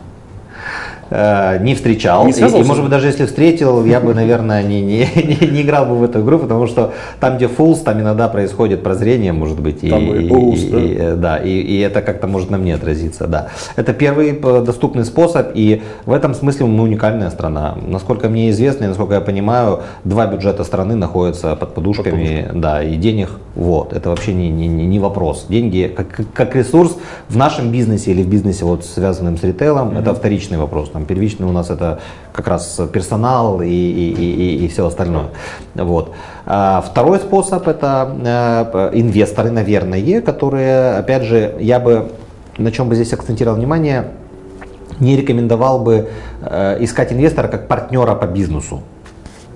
Э, 1.10 1.57
не 1.60 1.76
встречал. 1.76 2.26
Не 2.26 2.32
и, 2.32 2.36
и, 2.36 2.64
может 2.64 2.84
быть, 2.84 2.91
даже 2.91 3.07
если 3.07 3.26
встретил, 3.26 3.84
я 3.86 3.99
бы, 3.99 4.14
наверное, 4.14 4.64
не, 4.64 4.82
не, 4.82 5.07
не, 5.16 5.47
не 5.47 5.62
играл 5.62 5.86
бы 5.86 5.95
в 5.95 6.03
эту 6.03 6.22
игру, 6.22 6.39
потому 6.39 6.68
что 6.68 6.93
там, 7.20 7.38
где 7.38 7.47
фулс, 7.47 7.80
там 7.80 7.99
иногда 7.99 8.28
происходит 8.28 8.84
прозрение, 8.84 9.34
может 9.34 9.60
быть. 9.60 9.84
И, 9.84 9.89
там 9.89 10.01
и, 10.01 10.24
и, 10.24 10.30
fools, 10.30 10.70
да. 10.70 10.80
И, 10.80 10.95
э, 10.95 11.16
да, 11.16 11.38
и, 11.38 11.49
и 11.49 11.80
это 11.80 12.01
как-то 12.01 12.28
может 12.28 12.49
на 12.49 12.57
мне 12.57 12.76
отразиться. 12.76 13.28
Да. 13.28 13.47
Это 13.76 13.93
первый 13.93 14.39
э, 14.41 14.64
доступный 14.64 15.05
способ, 15.05 15.51
и 15.53 15.82
в 16.05 16.12
этом 16.12 16.36
смысле 16.36 16.68
мы 16.68 16.84
уникальная 16.84 17.30
страна. 17.32 17.76
Насколько 17.88 18.30
мне 18.30 18.51
известно 18.51 18.86
и 18.86 18.88
насколько 18.88 19.16
я 19.16 19.22
понимаю, 19.22 19.82
два 20.03 20.28
бюджета 20.28 20.64
страны 20.64 20.95
находятся 20.95 21.55
под 21.55 21.74
подушками, 21.74 22.45
под 22.47 22.62
да, 22.62 22.84
и 22.84 22.95
денег, 22.95 23.30
вот, 23.55 23.93
это 23.93 24.10
вообще 24.10 24.34
не, 24.34 24.49
не, 24.49 24.68
не 24.68 24.99
вопрос. 24.99 25.47
Деньги 25.49 25.91
как, 25.95 26.07
как 26.34 26.55
ресурс 26.55 26.97
в 27.30 27.36
нашем 27.36 27.72
бизнесе 27.72 28.12
или 28.12 28.22
в 28.22 28.28
бизнесе, 28.28 28.66
вот, 28.66 28.86
связанном 28.86 29.38
с 29.38 29.43
ритейлом, 29.43 29.89
mm-hmm. 29.89 30.01
это 30.01 30.14
вторичный 30.14 30.57
вопрос 30.57 30.91
там 31.00 31.06
первичный 31.06 31.47
у 31.47 31.52
нас 31.52 31.70
это 31.70 32.00
как 32.34 32.47
раз 32.47 32.80
персонал 32.91 33.62
и, 33.62 33.68
и, 33.68 34.12
и, 34.12 34.66
и 34.66 34.68
все 34.68 34.86
остальное. 34.86 35.28
Вот. 35.76 36.14
А 36.45 36.82
второй 36.82 37.20
способ 37.20 37.68
это 37.68 38.91
э, 38.93 39.00
инвесторы, 39.00 39.52
наверное, 39.52 40.22
которые, 40.22 40.97
опять 40.97 41.24
же, 41.24 41.56
я 41.60 41.80
бы, 41.80 42.12
на 42.58 42.72
чем 42.72 42.89
бы 42.89 42.95
здесь 42.95 43.14
акцентировал 43.14 43.58
внимание, 43.58 44.12
не 45.00 45.16
рекомендовал 45.16 45.80
бы 45.80 46.10
э, 46.41 46.78
искать 46.84 47.14
инвестора 47.14 47.47
как 47.47 47.68
партнера 47.68 48.16
по 48.16 48.26
бизнесу. 48.26 48.82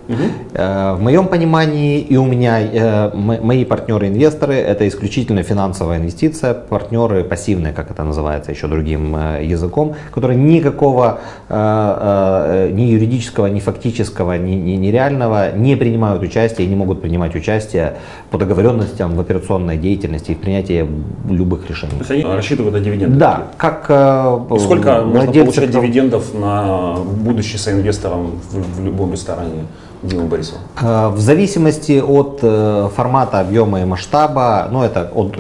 Угу. 0.07 0.17
В 0.53 0.97
моем 0.99 1.27
понимании 1.27 1.99
и 1.99 2.17
у 2.17 2.25
меня 2.25 2.59
э, 2.61 3.11
мои 3.15 3.63
партнеры-инвесторы 3.63 4.55
это 4.55 4.87
исключительно 4.87 5.43
финансовая 5.43 5.97
инвестиция, 5.97 6.53
партнеры 6.53 7.23
пассивные, 7.23 7.73
как 7.73 7.89
это 7.89 8.03
называется 8.03 8.51
еще 8.51 8.67
другим 8.67 9.15
э, 9.15 9.45
языком, 9.45 9.95
которые 10.11 10.37
никакого 10.37 11.19
ни 11.49 12.81
юридического, 12.81 13.47
ни 13.47 13.59
фактического, 13.59 14.37
ни, 14.37 14.55
ни, 14.55 14.71
ни 14.71 14.87
реального 14.87 15.55
не 15.55 15.75
принимают 15.75 16.21
участие 16.23 16.67
и 16.67 16.69
не 16.69 16.75
могут 16.75 17.01
принимать 17.01 17.35
участие 17.35 17.95
по 18.31 18.37
договоренностям 18.37 19.15
в 19.15 19.19
операционной 19.19 19.77
деятельности 19.77 20.31
и 20.31 20.35
в 20.35 20.39
принятии 20.39 20.87
любых 21.29 21.69
решений. 21.69 21.93
То 21.93 21.99
есть 21.99 22.11
они 22.11 22.23
рассчитывают 22.23 22.73
на 22.73 22.79
дивиденды? 22.79 23.17
Да. 23.17 23.47
Как, 23.57 23.85
и 23.85 24.59
сколько 24.59 25.01
можно 25.01 25.31
получать 25.31 25.71
дивидендов 25.71 26.33
на 26.33 26.95
будущий 26.95 27.57
соинвестором 27.57 28.39
в, 28.51 28.77
в 28.77 28.85
любом 28.85 29.13
ресторане? 29.13 29.65
Дима 30.03 30.25
Борисов? 30.25 30.57
Э, 30.81 31.09
в 31.09 31.19
зависимости 31.19 31.99
от 31.99 32.39
э, 32.41 32.89
формата, 32.95 33.39
объема 33.39 33.81
и 33.81 33.85
масштаба, 33.85 34.67
ну 34.71 34.83
это 34.83 35.11
от 35.13 35.37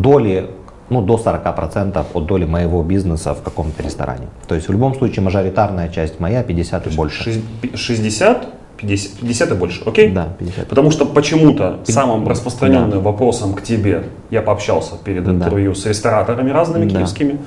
доли 0.00 0.50
ну, 0.88 1.02
до 1.02 1.16
40% 1.16 2.04
от 2.14 2.26
доли 2.26 2.44
моего 2.44 2.82
бизнеса 2.82 3.34
в 3.34 3.42
каком-то 3.42 3.82
ресторане. 3.82 4.28
То 4.46 4.54
есть 4.54 4.68
в 4.68 4.72
любом 4.72 4.94
случае 4.94 5.24
мажоритарная 5.24 5.88
часть 5.88 6.20
моя 6.20 6.42
50 6.42 6.86
и 6.86 6.90
больше. 6.96 7.42
60? 7.74 8.48
50, 8.76 9.20
50 9.20 9.50
и 9.50 9.54
больше, 9.54 9.82
окей? 9.86 10.10
Да, 10.10 10.28
50. 10.38 10.68
Потому 10.68 10.90
что 10.90 11.06
почему-то 11.06 11.80
самым 11.84 12.28
распространенным 12.28 12.90
да. 12.90 12.98
вопросом 13.00 13.54
к 13.54 13.62
тебе, 13.62 14.04
я 14.30 14.42
пообщался 14.42 14.96
перед 15.02 15.26
интервью 15.26 15.72
да. 15.72 15.80
с 15.80 15.86
рестораторами 15.86 16.50
разными 16.50 16.88
да. 16.88 16.98
киевскими, 16.98 17.38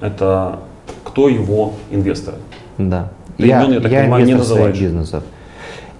это 0.00 0.60
кто 1.04 1.28
его 1.28 1.72
инвесторы? 1.90 2.36
Да. 2.78 3.10
Имен, 3.38 3.70
я, 3.70 3.74
я 3.74 3.80
так 3.80 3.92
я 3.92 4.00
понимаю, 4.02 4.24
не 4.24 4.34
называешь. 4.34 4.78
бизнесов. 4.78 5.24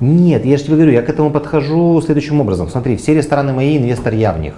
Нет, 0.01 0.45
я 0.45 0.57
же 0.57 0.65
тебе 0.65 0.77
говорю, 0.77 0.93
я 0.93 1.03
к 1.03 1.09
этому 1.09 1.31
подхожу 1.31 2.01
следующим 2.01 2.41
образом. 2.41 2.69
Смотри, 2.69 2.97
все 2.97 3.15
рестораны 3.15 3.53
мои, 3.53 3.79
инвестор 3.79 4.15
я 4.15 4.33
в 4.33 4.41
них. 4.41 4.55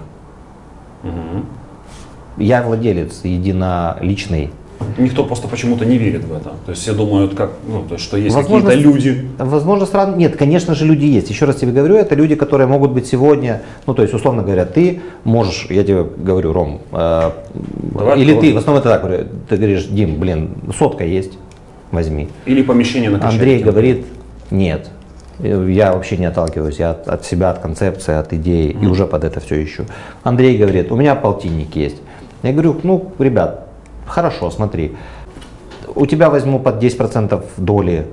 Угу. 1.03 2.43
Я 2.43 2.61
владелец 2.61 3.21
единоличный. 3.23 4.51
Никто 4.97 5.23
просто 5.23 5.47
почему-то 5.47 5.85
не 5.85 5.97
верит 5.97 6.23
в 6.23 6.33
это. 6.33 6.49
То 6.65 6.71
есть 6.71 6.81
все 6.81 6.93
думают, 6.93 7.35
как, 7.35 7.51
ну, 7.67 7.83
то 7.83 7.95
есть, 7.95 8.03
что 8.03 8.17
есть 8.17 8.35
какие-то 8.35 8.73
люди. 8.73 9.27
Возможно, 9.37 9.85
стран... 9.85 10.17
Нет, 10.17 10.37
конечно 10.37 10.75
же, 10.75 10.85
люди 10.85 11.05
есть. 11.05 11.29
Еще 11.29 11.45
раз 11.45 11.57
тебе 11.57 11.71
говорю, 11.71 11.95
это 11.95 12.15
люди, 12.15 12.35
которые 12.35 12.67
могут 12.67 12.91
быть 12.91 13.07
сегодня, 13.07 13.61
ну, 13.85 13.93
то 13.93 14.01
есть, 14.01 14.13
условно 14.13 14.43
говоря, 14.43 14.65
ты 14.65 15.01
можешь, 15.23 15.67
я 15.69 15.83
тебе 15.83 16.03
говорю, 16.03 16.51
Ром, 16.51 16.81
э, 16.91 17.31
или 18.17 18.39
ты, 18.39 18.53
в 18.53 18.57
основном 18.57 18.81
это 18.83 18.89
так, 18.89 19.27
ты 19.49 19.55
говоришь, 19.55 19.85
Дим, 19.85 20.19
блин, 20.19 20.49
сотка 20.77 21.05
есть, 21.05 21.33
возьми. 21.91 22.29
Или 22.45 22.63
помещение 22.63 23.09
на 23.11 23.27
Андрей 23.27 23.61
говорит, 23.61 24.05
нет, 24.49 24.89
я 25.39 25.93
вообще 25.93 26.17
не 26.17 26.25
отталкиваюсь, 26.25 26.79
я 26.79 26.91
от, 26.91 27.07
от 27.07 27.25
себя, 27.25 27.49
от 27.49 27.59
концепции, 27.59 28.13
от 28.13 28.33
идеи, 28.33 28.75
mm. 28.75 28.83
и 28.83 28.87
уже 28.87 29.07
под 29.07 29.23
это 29.23 29.39
все 29.39 29.63
ищу. 29.63 29.85
Андрей 30.23 30.57
говорит, 30.57 30.91
у 30.91 30.95
меня 30.95 31.15
полтинник 31.15 31.75
есть. 31.75 31.97
Я 32.43 32.53
говорю, 32.53 32.79
ну, 32.83 33.11
ребят, 33.19 33.67
хорошо, 34.05 34.51
смотри, 34.51 34.95
у 35.95 36.05
тебя 36.05 36.29
возьму 36.29 36.59
под 36.59 36.83
10% 36.83 37.43
доли 37.57 38.07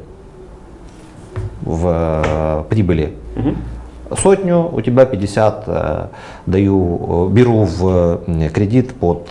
в 1.62 2.22
э, 2.24 2.64
прибыли. 2.68 3.14
Mm-hmm. 3.36 4.16
Сотню, 4.16 4.70
у 4.72 4.80
тебя 4.80 5.04
50 5.04 5.64
э, 5.66 6.06
даю, 6.46 7.28
э, 7.28 7.32
беру 7.32 7.64
в 7.64 8.20
кредит 8.54 8.94
под 8.94 9.28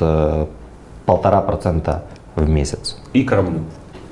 полтора 1.06 1.42
процента 1.42 2.04
в 2.36 2.48
месяц. 2.48 2.98
И 3.14 3.24
кормлю. 3.24 3.62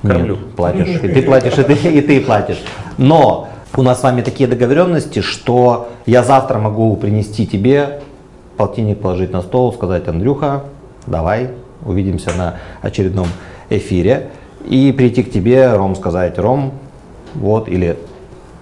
Кормлю. 0.01 0.36
Нет, 0.36 0.55
платишь. 0.55 0.88
И 0.88 1.07
ты 1.07 1.21
платишь, 1.26 1.57
и 1.57 1.63
ты, 1.63 1.73
и 1.73 2.01
ты 2.01 2.21
платишь. 2.21 2.63
Но 2.97 3.45
у 3.78 3.82
нас 3.82 3.99
с 3.99 4.03
вами 4.03 4.21
такие 4.21 4.47
договоренности, 4.47 5.19
что 5.19 5.89
я 6.05 6.23
завтра 6.23 6.57
могу 6.59 6.95
принести 6.95 7.45
тебе 7.45 8.01
полтинник 8.57 9.01
положить 9.01 9.32
на 9.32 9.41
стол, 9.41 9.73
сказать, 9.73 10.07
Андрюха, 10.07 10.63
давай, 11.07 11.51
увидимся 11.84 12.32
на 12.38 12.55
очередном 12.82 13.28
эфире. 13.69 14.30
И 14.65 14.91
прийти 14.93 15.23
к 15.23 15.32
тебе, 15.32 15.76
Ром, 15.76 15.95
сказать, 15.95 16.39
Ром, 16.39 16.73
вот, 17.34 17.67
или 17.67 17.99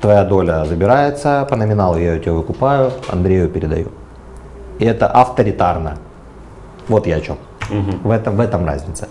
твоя 0.01 0.24
доля 0.24 0.66
забирается 0.66 1.47
по 1.49 1.55
номиналу, 1.55 1.97
я 1.97 2.14
ее 2.14 2.20
тебе 2.20 2.32
выкупаю, 2.32 2.91
Андрею 3.07 3.49
передаю. 3.49 3.89
И 4.80 4.86
это 4.86 5.07
авторитарно. 5.07 5.97
Вот 6.88 7.07
я 7.07 7.18
о 7.18 7.22
чем. 7.22 7.38
Угу. 7.70 8.07
В, 8.07 8.11
этом, 8.11 8.36
в 8.36 8.39
этом 8.39 8.66
разница. 8.66 9.07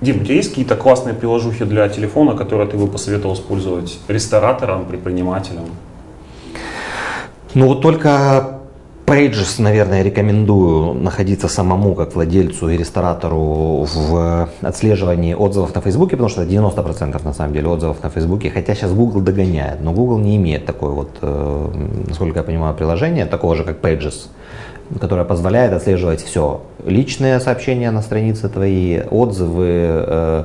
Дим, 0.00 0.22
у 0.22 0.24
тебя 0.24 0.34
есть 0.34 0.50
какие-то 0.50 0.76
классные 0.76 1.14
приложухи 1.14 1.64
для 1.64 1.88
телефона, 1.88 2.36
которые 2.36 2.68
ты 2.68 2.76
бы 2.76 2.86
посоветовал 2.86 3.34
использовать 3.34 3.98
рестораторам, 4.08 4.86
предпринимателям? 4.86 5.66
Ну 7.54 7.66
вот 7.66 7.82
только 7.82 8.62
Pages, 9.06 9.60
наверное, 9.60 10.02
рекомендую 10.02 10.94
находиться 10.94 11.48
самому, 11.48 11.94
как 11.94 12.14
владельцу 12.14 12.70
и 12.70 12.76
ресторатору 12.78 13.86
в 13.94 14.48
отслеживании 14.62 15.34
отзывов 15.34 15.74
на 15.74 15.80
Фейсбуке, 15.80 16.12
потому 16.12 16.30
что 16.30 16.44
90% 16.44 17.24
на 17.24 17.34
самом 17.34 17.52
деле 17.52 17.68
отзывов 17.68 18.02
на 18.02 18.08
Фейсбуке, 18.08 18.48
хотя 18.50 18.74
сейчас 18.74 18.92
Google 18.92 19.20
догоняет, 19.20 19.82
но 19.82 19.92
Google 19.92 20.18
не 20.18 20.36
имеет 20.36 20.64
такой 20.64 20.92
вот, 20.92 21.10
э, 21.20 21.68
насколько 22.08 22.38
я 22.38 22.42
понимаю, 22.42 22.74
приложения, 22.74 23.26
такого 23.26 23.54
же, 23.54 23.64
как 23.64 23.80
Pages 23.80 24.28
которая 25.00 25.24
позволяет 25.24 25.72
отслеживать 25.72 26.22
все. 26.22 26.62
Личные 26.84 27.40
сообщения 27.40 27.90
на 27.90 28.02
странице 28.02 28.48
твои, 28.48 29.00
отзывы, 29.10 29.66
э, 29.68 30.44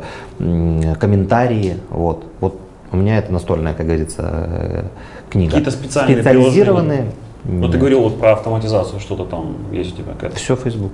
комментарии. 1.00 1.78
Вот. 1.90 2.26
вот 2.40 2.60
у 2.92 2.98
меня 2.98 3.18
это 3.18 3.34
настольная, 3.34 3.74
как 3.74 3.86
говорится, 3.86 4.24
э, 4.48 4.84
книга. 5.30 5.52
Какие-то 5.52 5.72
специальные 5.72 6.18
Специализированные. 6.18 7.12
Ну, 7.44 7.70
ты 7.70 7.78
говорил 7.78 8.02
вот 8.02 8.20
про 8.20 8.34
автоматизацию, 8.34 9.00
что-то 9.00 9.26
там 9.26 9.56
есть 9.72 9.94
у 9.94 10.04
тебя? 10.04 10.30
Все 10.36 10.56
Facebook. 10.56 10.92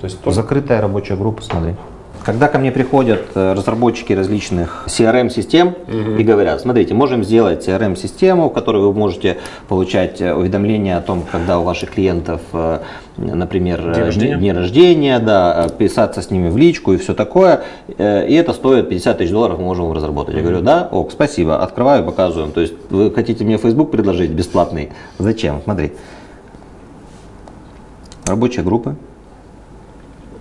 То 0.00 0.06
есть 0.06 0.18
закрытая 0.24 0.80
рабочая 0.80 1.16
группа, 1.16 1.42
смотри. 1.42 1.74
Когда 2.24 2.48
ко 2.48 2.58
мне 2.58 2.70
приходят 2.70 3.22
э, 3.34 3.54
разработчики 3.54 4.12
различных 4.12 4.84
CRM-систем 4.86 5.68
угу. 5.68 6.18
и 6.18 6.22
говорят, 6.22 6.60
смотрите, 6.60 6.92
можем 6.92 7.24
сделать 7.24 7.66
CRM-систему, 7.66 8.50
в 8.50 8.52
которой 8.52 8.82
вы 8.82 8.92
можете 8.92 9.38
получать 9.68 10.20
э, 10.20 10.34
уведомления 10.34 10.98
о 10.98 11.00
том, 11.00 11.24
когда 11.30 11.58
у 11.58 11.62
ваших 11.62 11.92
клиентов, 11.92 12.42
э, 12.52 12.80
например, 13.16 13.94
день 13.94 14.04
рождения, 14.04 14.36
дни 14.36 14.52
рождения 14.52 15.18
да, 15.18 15.68
писаться 15.78 16.20
с 16.20 16.30
ними 16.30 16.50
в 16.50 16.58
личку 16.58 16.92
и 16.92 16.98
все 16.98 17.14
такое. 17.14 17.62
И 17.88 17.92
это 18.34 18.52
стоит 18.52 18.88
50 18.88 19.18
тысяч 19.18 19.30
долларов, 19.30 19.58
мы 19.58 19.64
можем 19.64 19.84
его 19.84 19.94
разработать. 19.94 20.34
Я 20.34 20.42
говорю, 20.42 20.60
да, 20.60 20.88
ок, 20.90 21.12
спасибо, 21.12 21.62
открываю, 21.62 22.04
показываю. 22.04 22.52
То 22.52 22.60
есть 22.60 22.74
вы 22.90 23.10
хотите 23.10 23.44
мне 23.44 23.56
Facebook 23.56 23.90
предложить 23.90 24.30
бесплатный? 24.30 24.90
Зачем? 25.18 25.60
Смотри. 25.64 25.92
Рабочая 28.26 28.62
группа, 28.62 28.96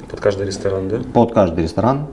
под 0.10 0.20
каждый 0.20 0.47
ресторан, 0.47 0.89
да? 0.89 0.97
Под 1.14 1.34
каждый 1.34 1.64
ресторан, 1.64 2.07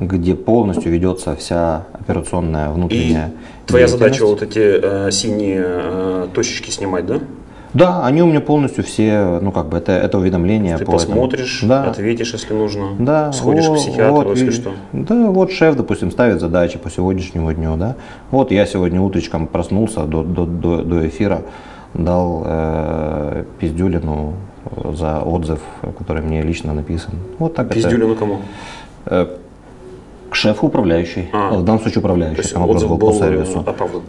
где 0.00 0.34
полностью 0.34 0.90
ведется 0.90 1.36
вся 1.36 1.86
операционная 1.92 2.70
внутренняя. 2.70 3.32
И 3.64 3.68
твоя 3.68 3.88
задача 3.88 4.24
вот 4.24 4.42
эти 4.42 4.58
э, 4.58 5.10
синие 5.10 5.62
э, 5.64 6.28
точечки 6.34 6.70
снимать, 6.70 7.06
да? 7.06 7.20
Да, 7.74 8.04
они 8.04 8.22
у 8.22 8.26
меня 8.26 8.40
полностью 8.40 8.84
все, 8.84 9.38
ну 9.40 9.50
как 9.50 9.68
бы 9.68 9.78
это, 9.78 9.92
это 9.92 10.18
уведомление. 10.18 10.76
Ты 10.76 10.84
по 10.84 10.92
посмотришь, 10.92 11.60
да. 11.62 11.84
ответишь, 11.84 12.32
если 12.34 12.52
нужно. 12.52 12.90
Да. 12.98 13.32
Сходишь 13.32 13.66
вот, 13.66 13.78
к 13.78 13.80
психиатру, 13.80 14.28
вот, 14.28 14.36
если 14.36 14.50
что. 14.50 14.72
Да, 14.92 15.30
вот 15.30 15.52
шеф, 15.52 15.76
допустим, 15.76 16.10
ставит 16.10 16.40
задачи 16.40 16.78
по 16.78 16.90
сегодняшнему 16.90 17.52
дню, 17.52 17.76
да. 17.76 17.96
Вот 18.30 18.50
я 18.50 18.66
сегодня 18.66 19.00
утречком 19.00 19.46
проснулся 19.46 20.02
до, 20.04 20.22
до, 20.22 20.44
до, 20.44 20.82
до 20.82 21.08
эфира, 21.08 21.42
дал 21.94 22.42
э, 22.44 23.44
пиздюлину 23.58 24.34
за 24.92 25.20
отзыв, 25.20 25.60
который 25.98 26.22
мне 26.22 26.42
лично 26.42 26.72
написан. 26.72 27.14
Вот 27.38 27.54
так 27.54 27.68
Пиздюлину 27.72 28.14
кому? 28.14 28.40
Э, 29.06 29.26
к 30.30 30.34
шефу 30.34 30.66
управляющий, 30.66 31.28
а, 31.32 31.58
в 31.58 31.64
данном 31.64 31.80
случае 31.80 31.98
управляющий, 32.00 32.42
сам 32.42 32.68
отзыв 32.68 32.88
был 32.88 32.98
по 32.98 33.12
сервису. 33.12 33.60
Оправдан. 33.66 34.02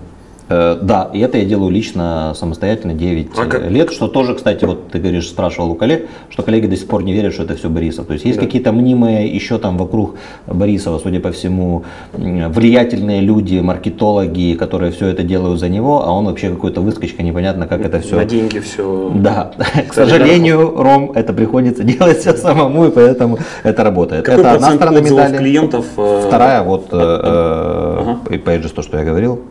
Э, 0.54 0.78
да, 0.80 1.10
и 1.14 1.20
это 1.20 1.38
я 1.38 1.46
делаю 1.46 1.72
лично 1.72 2.34
самостоятельно 2.36 2.94
9 2.94 3.28
а 3.38 3.46
как? 3.46 3.72
лет, 3.72 3.92
что 3.92 4.08
тоже, 4.08 4.36
кстати, 4.36 4.66
вот 4.66 4.92
ты 4.92 5.00
говоришь, 5.00 5.28
спрашивал 5.28 5.72
у 5.72 5.76
коллег, 5.76 6.08
что 6.30 6.44
коллеги 6.44 6.68
до 6.68 6.76
сих 6.76 6.88
пор 6.88 7.04
не 7.04 7.14
верят, 7.14 7.34
что 7.34 7.44
это 7.44 7.56
все 7.56 7.70
Борисов. 7.70 8.06
То 8.06 8.14
есть 8.14 8.26
есть 8.26 8.40
да. 8.40 8.46
какие-то 8.46 8.72
мнимые 8.72 9.28
еще 9.28 9.58
там 9.58 9.78
вокруг 9.78 10.16
Борисова, 10.46 11.00
судя 11.00 11.20
по 11.20 11.32
всему, 11.32 11.84
влиятельные 12.14 13.22
люди, 13.22 13.60
маркетологи, 13.60 14.54
которые 14.54 14.92
все 14.92 15.08
это 15.08 15.24
делают 15.24 15.60
за 15.60 15.70
него, 15.70 16.06
а 16.06 16.12
он 16.12 16.26
вообще 16.26 16.50
какой-то 16.50 16.82
выскочка, 16.82 17.24
непонятно, 17.24 17.66
как 17.68 17.82
это 17.86 18.00
все. 18.00 18.16
На 18.16 18.26
деньги 18.26 18.60
все. 18.60 19.12
Да, 19.16 19.54
к 19.90 19.94
сожалению, 19.94 20.76
Ром, 20.76 21.14
это 21.16 21.34
приходится 21.34 21.84
делать 21.84 22.20
все 22.20 22.34
самому, 22.34 22.86
и 22.86 22.92
поэтому 22.92 23.40
это 23.64 23.84
работает. 23.84 24.26
Какой 24.26 24.42
это 24.42 24.52
одна 24.52 24.72
сторона 24.74 25.02
медали. 25.02 25.38
клиентов? 25.38 25.86
Э, 25.98 26.24
Вторая, 26.28 26.64
вот, 26.64 26.88
э, 26.92 26.96
ага. 26.96 28.20
опять 28.30 28.62
же, 28.62 28.70
то, 28.70 28.82
что 28.84 28.98
я 28.98 29.04
говорил, 29.04 29.42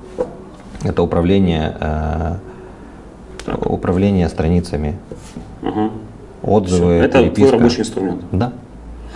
это 0.85 1.03
управление, 1.03 1.77
э, 1.81 2.37
управление 3.65 4.29
страницами, 4.29 4.97
угу. 5.63 5.91
отзывы, 6.43 6.99
Все. 6.99 7.05
Это 7.05 7.19
переписка. 7.19 7.49
твой 7.49 7.51
рабочий 7.51 7.81
инструмент? 7.81 8.23
Да. 8.33 8.53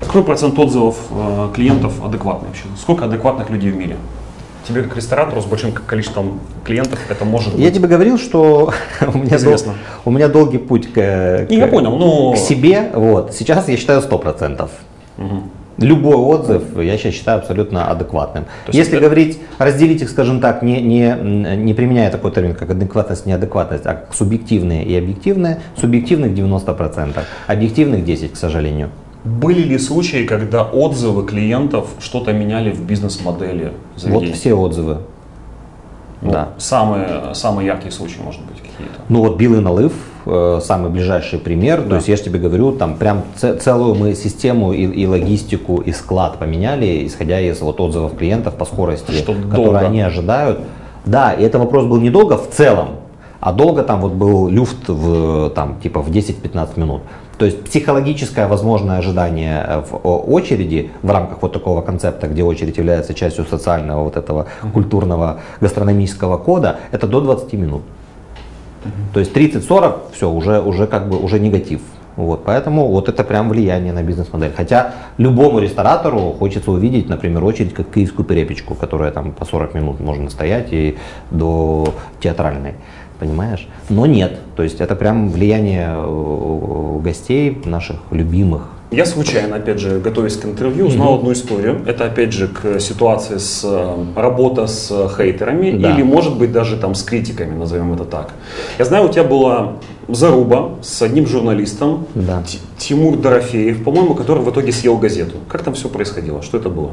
Какой 0.00 0.22
процент 0.24 0.58
отзывов 0.58 0.96
э, 1.10 1.48
клиентов 1.54 2.04
адекватный 2.04 2.48
вообще? 2.48 2.64
Сколько 2.78 3.06
адекватных 3.06 3.50
людей 3.50 3.70
в 3.70 3.76
мире? 3.76 3.96
Тебе 4.66 4.82
как 4.82 4.96
ресторатору 4.96 5.40
с 5.40 5.44
большим 5.44 5.72
количеством 5.72 6.40
клиентов 6.64 6.98
это 7.08 7.24
может 7.24 7.52
быть? 7.52 7.62
Я 7.62 7.70
тебе 7.70 7.88
говорил, 7.88 8.18
что 8.18 8.72
у 9.00 9.18
меня, 9.18 9.38
дол, 9.38 9.56
у 10.04 10.10
меня 10.10 10.28
долгий 10.28 10.58
путь 10.58 10.92
к, 10.92 10.94
к, 10.94 11.46
я 11.50 11.66
понял, 11.68 11.96
но... 11.96 12.32
к 12.32 12.36
себе. 12.36 12.90
Вот. 12.92 13.32
Сейчас 13.32 13.68
я 13.68 13.76
считаю 13.76 14.00
100%. 14.00 14.68
Угу 15.18 15.42
любой 15.78 16.16
отзыв 16.16 16.78
я 16.80 16.96
сейчас 16.96 17.14
считаю 17.14 17.38
абсолютно 17.38 17.90
адекватным. 17.90 18.46
Если 18.68 18.96
это... 18.96 19.06
говорить, 19.06 19.38
разделить 19.58 20.02
их, 20.02 20.10
скажем 20.10 20.40
так, 20.40 20.62
не, 20.62 20.80
не, 20.80 21.16
не 21.56 21.74
применяя 21.74 22.10
такой 22.10 22.32
термин, 22.32 22.54
как 22.54 22.70
адекватность, 22.70 23.26
неадекватность, 23.26 23.86
а 23.86 24.04
субъективные 24.12 24.84
и 24.84 24.96
объективные, 24.96 25.60
субъективных 25.76 26.32
90%, 26.32 27.18
объективных 27.46 28.04
10%, 28.04 28.32
к 28.32 28.36
сожалению. 28.36 28.90
Были 29.24 29.62
ли 29.62 29.78
случаи, 29.78 30.24
когда 30.24 30.62
отзывы 30.62 31.26
клиентов 31.26 31.88
что-то 31.98 32.32
меняли 32.32 32.70
в 32.70 32.82
бизнес-модели 32.82 33.72
заведения? 33.96 34.28
Вот 34.28 34.36
все 34.36 34.54
отзывы. 34.54 34.98
Ну, 36.22 36.30
да. 36.30 36.48
Самые, 36.58 37.34
самые 37.34 37.66
яркие 37.66 37.92
случаи, 37.92 38.20
может 38.20 38.40
быть, 38.42 38.58
какие-то. 38.58 39.00
Ну 39.08 39.20
вот 39.20 39.36
белый 39.36 39.60
налыв, 39.60 39.92
э, 39.92 40.15
самый 40.26 40.90
ближайший 40.90 41.38
пример. 41.38 41.82
Да. 41.82 41.90
То 41.90 41.94
есть 41.96 42.08
я 42.08 42.16
же 42.16 42.24
тебе 42.24 42.38
говорю, 42.38 42.72
там 42.72 42.96
прям 42.96 43.22
целую 43.36 43.94
мы 43.94 44.14
систему 44.14 44.72
и, 44.72 44.82
и 44.82 45.06
логистику, 45.06 45.78
и 45.78 45.92
склад 45.92 46.38
поменяли, 46.38 47.06
исходя 47.06 47.40
из 47.40 47.60
вот 47.60 47.80
отзывов 47.80 48.16
клиентов 48.16 48.54
по 48.54 48.64
скорости, 48.64 49.12
Что 49.12 49.34
которые 49.34 49.54
долго. 49.54 49.78
они 49.78 50.00
ожидают. 50.00 50.60
Да, 51.04 51.32
и 51.32 51.44
это 51.44 51.58
вопрос 51.58 51.84
был 51.84 52.00
недолго 52.00 52.36
в 52.36 52.50
целом, 52.50 52.88
а 53.40 53.52
долго 53.52 53.84
там 53.84 54.00
вот 54.00 54.12
был 54.12 54.48
люфт 54.48 54.88
в, 54.88 55.50
там, 55.50 55.78
типа 55.80 56.02
в 56.02 56.10
10-15 56.10 56.80
минут. 56.80 57.02
То 57.38 57.44
есть 57.44 57.62
психологическое 57.64 58.48
возможное 58.48 58.98
ожидание 58.98 59.64
э, 59.66 59.82
в 59.88 59.96
очереди 60.04 60.90
в 61.02 61.10
рамках 61.10 61.42
вот 61.42 61.52
такого 61.52 61.82
концепта, 61.82 62.28
где 62.28 62.42
очередь 62.42 62.78
является 62.78 63.14
частью 63.14 63.44
социального 63.44 64.04
вот 64.04 64.16
этого 64.16 64.46
культурного 64.72 65.40
гастрономического 65.60 66.38
кода, 66.38 66.80
это 66.92 67.06
до 67.06 67.20
20 67.20 67.52
минут. 67.52 67.82
То 69.12 69.20
есть 69.20 69.32
30-40, 69.36 70.12
все, 70.12 70.30
уже, 70.30 70.60
уже 70.60 70.86
как 70.86 71.08
бы 71.08 71.18
уже 71.18 71.38
негатив. 71.38 71.80
Вот, 72.16 72.44
поэтому 72.44 72.88
вот 72.88 73.10
это 73.10 73.24
прям 73.24 73.50
влияние 73.50 73.92
на 73.92 74.02
бизнес-модель. 74.02 74.52
Хотя 74.56 74.94
любому 75.18 75.58
ресторатору 75.58 76.34
хочется 76.38 76.70
увидеть, 76.70 77.10
например, 77.10 77.44
очередь 77.44 77.74
как 77.74 77.90
киевскую 77.92 78.24
перепечку, 78.24 78.74
которая 78.74 79.12
там 79.12 79.32
по 79.32 79.44
40 79.44 79.74
минут 79.74 80.00
можно 80.00 80.30
стоять 80.30 80.68
и 80.70 80.96
до 81.30 81.92
театральной 82.20 82.74
понимаешь? 83.18 83.66
Но 83.88 84.06
нет, 84.06 84.38
то 84.56 84.62
есть 84.62 84.80
это 84.80 84.94
прям 84.94 85.30
влияние 85.30 85.94
э, 85.96 86.98
гостей 87.02 87.62
наших 87.64 87.96
любимых. 88.10 88.68
Я 88.96 89.04
случайно, 89.04 89.56
опять 89.56 89.78
же, 89.78 90.00
готовясь 90.00 90.38
к 90.38 90.46
интервью, 90.46 90.86
узнал 90.86 91.14
mm-hmm. 91.14 91.18
одну 91.18 91.32
историю. 91.32 91.82
Это, 91.86 92.06
опять 92.06 92.32
же, 92.32 92.48
к 92.48 92.80
ситуации 92.80 93.36
с 93.36 93.60
э, 93.62 94.04
работа 94.16 94.66
с 94.66 94.88
хейтерами 95.16 95.76
да. 95.76 95.92
или, 95.92 96.02
может 96.02 96.38
быть, 96.38 96.50
даже 96.50 96.78
там 96.78 96.94
с 96.94 97.02
критиками, 97.02 97.54
назовем 97.54 97.92
это 97.92 98.04
так. 98.04 98.30
Я 98.78 98.86
знаю, 98.86 99.04
у 99.04 99.08
тебя 99.12 99.24
была 99.24 99.74
заруба 100.08 100.76
с 100.82 101.02
одним 101.02 101.26
журналистом, 101.26 102.06
да. 102.14 102.42
Тимур 102.78 103.18
Дорофеев, 103.18 103.84
по-моему, 103.84 104.14
который 104.14 104.42
в 104.42 104.50
итоге 104.50 104.72
съел 104.72 104.96
газету. 104.96 105.36
Как 105.46 105.62
там 105.62 105.74
все 105.74 105.90
происходило? 105.90 106.40
Что 106.40 106.56
это 106.56 106.70
было? 106.70 106.92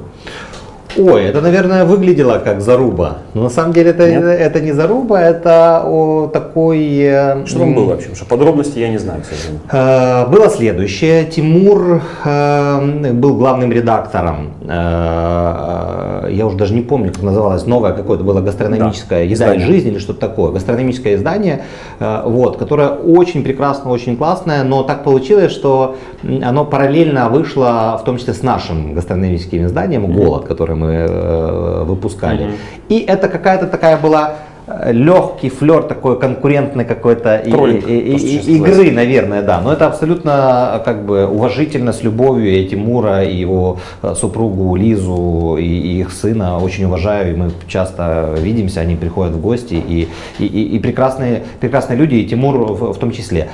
Ой, 0.98 1.24
это, 1.24 1.42
наверное, 1.42 1.86
выглядело 1.86 2.40
как 2.40 2.62
заруба. 2.62 3.18
Но 3.34 3.44
на 3.44 3.50
самом 3.50 3.74
деле 3.74 3.92
это, 3.92 4.04
это 4.04 4.60
не 4.62 4.72
заруба, 4.72 5.22
это 5.22 5.84
о, 5.86 6.28
такой... 6.28 7.00
Э, 7.00 7.46
что 7.46 7.60
там 7.60 7.74
было 7.74 7.86
вообще? 7.86 8.14
Что 8.14 8.26
подробности 8.26 8.80
я 8.80 8.90
не 8.90 8.98
знаю, 8.98 9.22
к 9.22 9.26
сожалению. 9.26 9.62
Э, 9.72 10.28
было 10.28 10.50
следующее. 10.50 11.26
Тимур 11.26 12.02
э, 12.24 13.12
был 13.14 13.38
главным 13.38 13.72
редактором. 13.72 14.54
Э, 14.66 16.28
я 16.32 16.46
уже 16.46 16.58
даже 16.58 16.74
не 16.74 16.82
помню, 16.82 17.12
как 17.12 17.24
называлось. 17.24 17.66
Новое 17.66 17.94
какое-то 17.94 18.24
было 18.24 18.42
гастрономическое 18.42 19.20
да, 19.20 19.26
«Еда 19.26 19.56
и 19.56 19.60
жизнь» 19.60 19.90
или 19.90 20.00
что-то 20.00 20.22
такое. 20.22 20.52
Гастрономическое 20.52 21.16
издание, 21.16 21.64
э, 22.00 22.22
вот, 22.26 22.58
которое 22.58 22.90
очень 22.90 23.44
прекрасно, 23.44 23.92
очень 23.92 24.16
классное. 24.16 24.64
Но 24.64 24.84
так 24.84 25.04
получилось, 25.04 25.52
что 25.52 25.96
оно 26.42 26.66
параллельно 26.66 27.30
вышло, 27.30 27.98
в 28.02 28.06
том 28.06 28.18
числе 28.18 28.34
с 28.34 28.44
нашим 28.44 28.94
гастрономическим 28.94 29.66
изданием 29.66 30.12
«Голод», 30.12 30.46
который 30.46 30.76
мы 30.76 30.92
э, 30.92 31.84
выпускали. 31.84 32.44
Угу. 32.44 32.52
И 32.90 33.00
это 33.00 33.28
какая-то 33.28 33.68
такая 33.68 33.98
была 33.98 34.36
легкий 34.68 35.50
флер 35.50 35.84
такой 35.84 36.18
конкурентной 36.18 36.86
какой-то 36.86 37.36
игры, 37.38 38.92
наверное, 38.92 39.42
да. 39.42 39.60
Но 39.60 39.74
это 39.74 39.88
абсолютно 39.88 40.82
как 40.86 41.06
бы 41.06 41.28
уважительно, 41.28 41.92
с 41.92 42.02
любовью 42.02 42.62
и 42.62 42.68
Тимура, 42.68 43.24
и 43.24 43.36
его 43.36 43.80
э, 44.02 44.14
супругу 44.16 44.76
Лизу, 44.76 45.58
и, 45.60 45.66
и 45.66 46.00
их 46.00 46.12
сына 46.12 46.60
очень 46.60 46.86
уважаю, 46.86 47.34
и 47.34 47.36
мы 47.36 47.52
часто 47.68 48.36
видимся, 48.38 48.80
они 48.80 48.96
приходят 48.96 49.34
в 49.34 49.42
гости, 49.42 49.74
и, 49.74 50.08
и, 50.40 50.46
и, 50.46 50.76
и 50.76 50.80
прекрасные, 50.80 51.44
прекрасные 51.60 51.98
люди, 51.98 52.16
и 52.16 52.26
Тимур 52.26 52.72
в, 52.72 52.94
в 52.94 52.98
том 52.98 53.12
числе. 53.12 53.50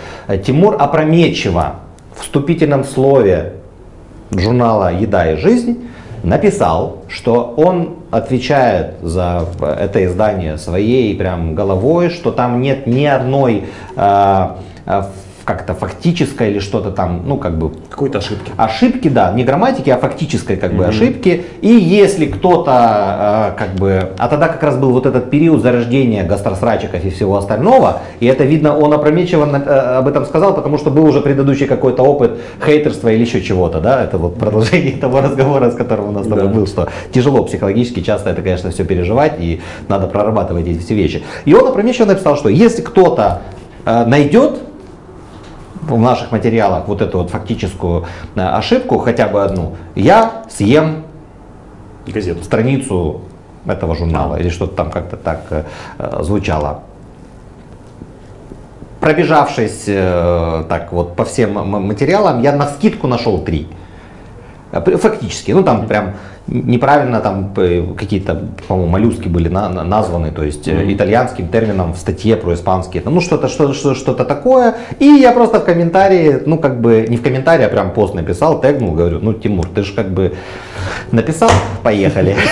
Тимур 0.45 0.75
опрометчиво 0.77 1.75
в 2.15 2.21
вступительном 2.21 2.83
слове 2.83 3.53
журнала 4.31 4.93
«Еда 4.93 5.31
и 5.31 5.37
жизнь» 5.37 5.89
написал, 6.23 6.99
что 7.07 7.53
он 7.57 7.97
отвечает 8.11 8.95
за 9.01 9.45
это 9.61 10.03
издание 10.05 10.57
своей 10.57 11.15
прям 11.15 11.55
головой, 11.55 12.09
что 12.09 12.31
там 12.31 12.61
нет 12.61 12.87
ни 12.87 13.05
одной 13.05 13.65
э, 13.95 14.47
как-то 15.49 15.73
фактическое 15.73 16.51
или 16.51 16.59
что-то 16.59 16.91
там, 16.91 17.23
ну 17.25 17.37
как 17.37 17.57
бы... 17.57 17.71
Какой-то 17.89 18.19
ошибки. 18.19 18.51
Ошибки, 18.55 19.07
да, 19.07 19.33
не 19.33 19.43
грамматики, 19.43 19.89
а 19.89 19.97
фактической 19.97 20.57
как 20.57 20.75
бы 20.75 20.83
mm-hmm. 20.83 20.89
ошибки. 20.89 21.45
И 21.61 21.69
если 21.69 22.27
кто-то 22.27 23.55
как 23.57 23.69
бы... 23.71 24.11
А 24.19 24.27
тогда 24.27 24.47
как 24.47 24.61
раз 24.61 24.77
был 24.77 24.91
вот 24.91 25.07
этот 25.07 25.31
период 25.31 25.63
зарождения 25.63 26.23
гастросрачиков 26.23 27.03
и 27.03 27.09
всего 27.09 27.35
остального, 27.35 28.01
и 28.19 28.27
это 28.27 28.43
видно, 28.43 28.77
он 28.77 28.93
опрометчиво 28.93 29.45
об 29.97 30.07
этом 30.07 30.27
сказал, 30.27 30.53
потому 30.53 30.77
что 30.77 30.91
был 30.91 31.05
уже 31.05 31.19
предыдущий 31.19 31.65
какой-то 31.65 32.03
опыт 32.03 32.37
хейтерства 32.63 33.09
или 33.09 33.21
еще 33.21 33.41
чего-то, 33.41 33.79
да, 33.79 34.03
это 34.03 34.19
вот 34.19 34.37
продолжение 34.37 34.97
того 35.01 35.19
разговора, 35.19 35.71
с 35.71 35.75
которым 35.75 36.09
у 36.09 36.11
нас 36.11 36.27
с 36.27 36.29
тобой 36.29 36.43
да. 36.43 36.53
был, 36.53 36.67
что 36.67 36.89
тяжело 37.11 37.43
психологически 37.43 38.01
часто 38.01 38.29
это, 38.29 38.43
конечно, 38.43 38.69
все 38.69 38.85
переживать, 38.85 39.33
и 39.39 39.61
надо 39.87 40.05
прорабатывать 40.05 40.67
эти 40.67 40.77
все 40.77 40.93
вещи. 40.93 41.23
И 41.45 41.55
он 41.55 41.67
опрометчиво 41.67 42.05
написал, 42.05 42.37
что 42.37 42.49
если 42.49 42.83
кто-то 42.83 43.41
э, 43.85 44.05
найдет 44.05 44.68
в 45.95 46.01
наших 46.01 46.31
материалах 46.31 46.87
вот 46.87 47.01
эту 47.01 47.19
вот 47.19 47.29
фактическую 47.29 48.05
э, 48.35 48.41
ошибку, 48.41 48.97
хотя 48.99 49.27
бы 49.27 49.43
одну, 49.43 49.75
я 49.95 50.43
съем 50.49 51.03
газету, 52.07 52.43
страницу 52.43 53.21
этого 53.65 53.95
журнала 53.95 54.37
или 54.37 54.49
что-то 54.49 54.75
там 54.75 54.91
как-то 54.91 55.17
так 55.17 55.41
э, 55.49 55.63
звучало. 56.21 56.81
Пробежавшись 58.99 59.83
э, 59.87 60.63
так 60.67 60.91
вот 60.91 61.15
по 61.15 61.23
всем 61.25 61.53
материалам, 61.53 62.41
я 62.41 62.53
на 62.53 62.67
скидку 62.67 63.07
нашел 63.07 63.39
три. 63.39 63.67
Фактически, 64.71 65.51
ну 65.51 65.63
там 65.63 65.87
прям 65.87 66.13
неправильно 66.47 67.19
там 67.19 67.53
какие-то, 67.97 68.41
по-моему, 68.67 68.91
моллюски 68.91 69.27
были 69.27 69.49
на, 69.49 69.69
на, 69.69 69.83
названы, 69.83 70.31
то 70.31 70.43
есть 70.43 70.67
mm-hmm. 70.67 70.93
итальянским 70.93 71.47
термином 71.47 71.93
в 71.93 71.97
статье 71.97 72.35
про 72.35 72.53
испанский, 72.53 73.01
ну 73.03 73.21
что-то 73.21 73.47
что, 73.47 73.73
что, 73.73 73.95
что-то 73.95 74.25
такое. 74.25 74.75
И 74.99 75.05
я 75.05 75.31
просто 75.31 75.59
в 75.59 75.65
комментарии, 75.65 76.41
ну 76.45 76.57
как 76.57 76.81
бы 76.81 77.05
не 77.09 77.17
в 77.17 77.21
комментарии, 77.21 77.65
а 77.65 77.69
прям 77.69 77.91
пост 77.91 78.13
написал, 78.13 78.61
тегнул, 78.61 78.93
говорю, 78.93 79.19
ну 79.21 79.33
Тимур, 79.33 79.67
ты 79.67 79.83
же 79.83 79.93
как 79.93 80.11
бы 80.11 80.33
написал, 81.11 81.49
поехали. 81.83 82.35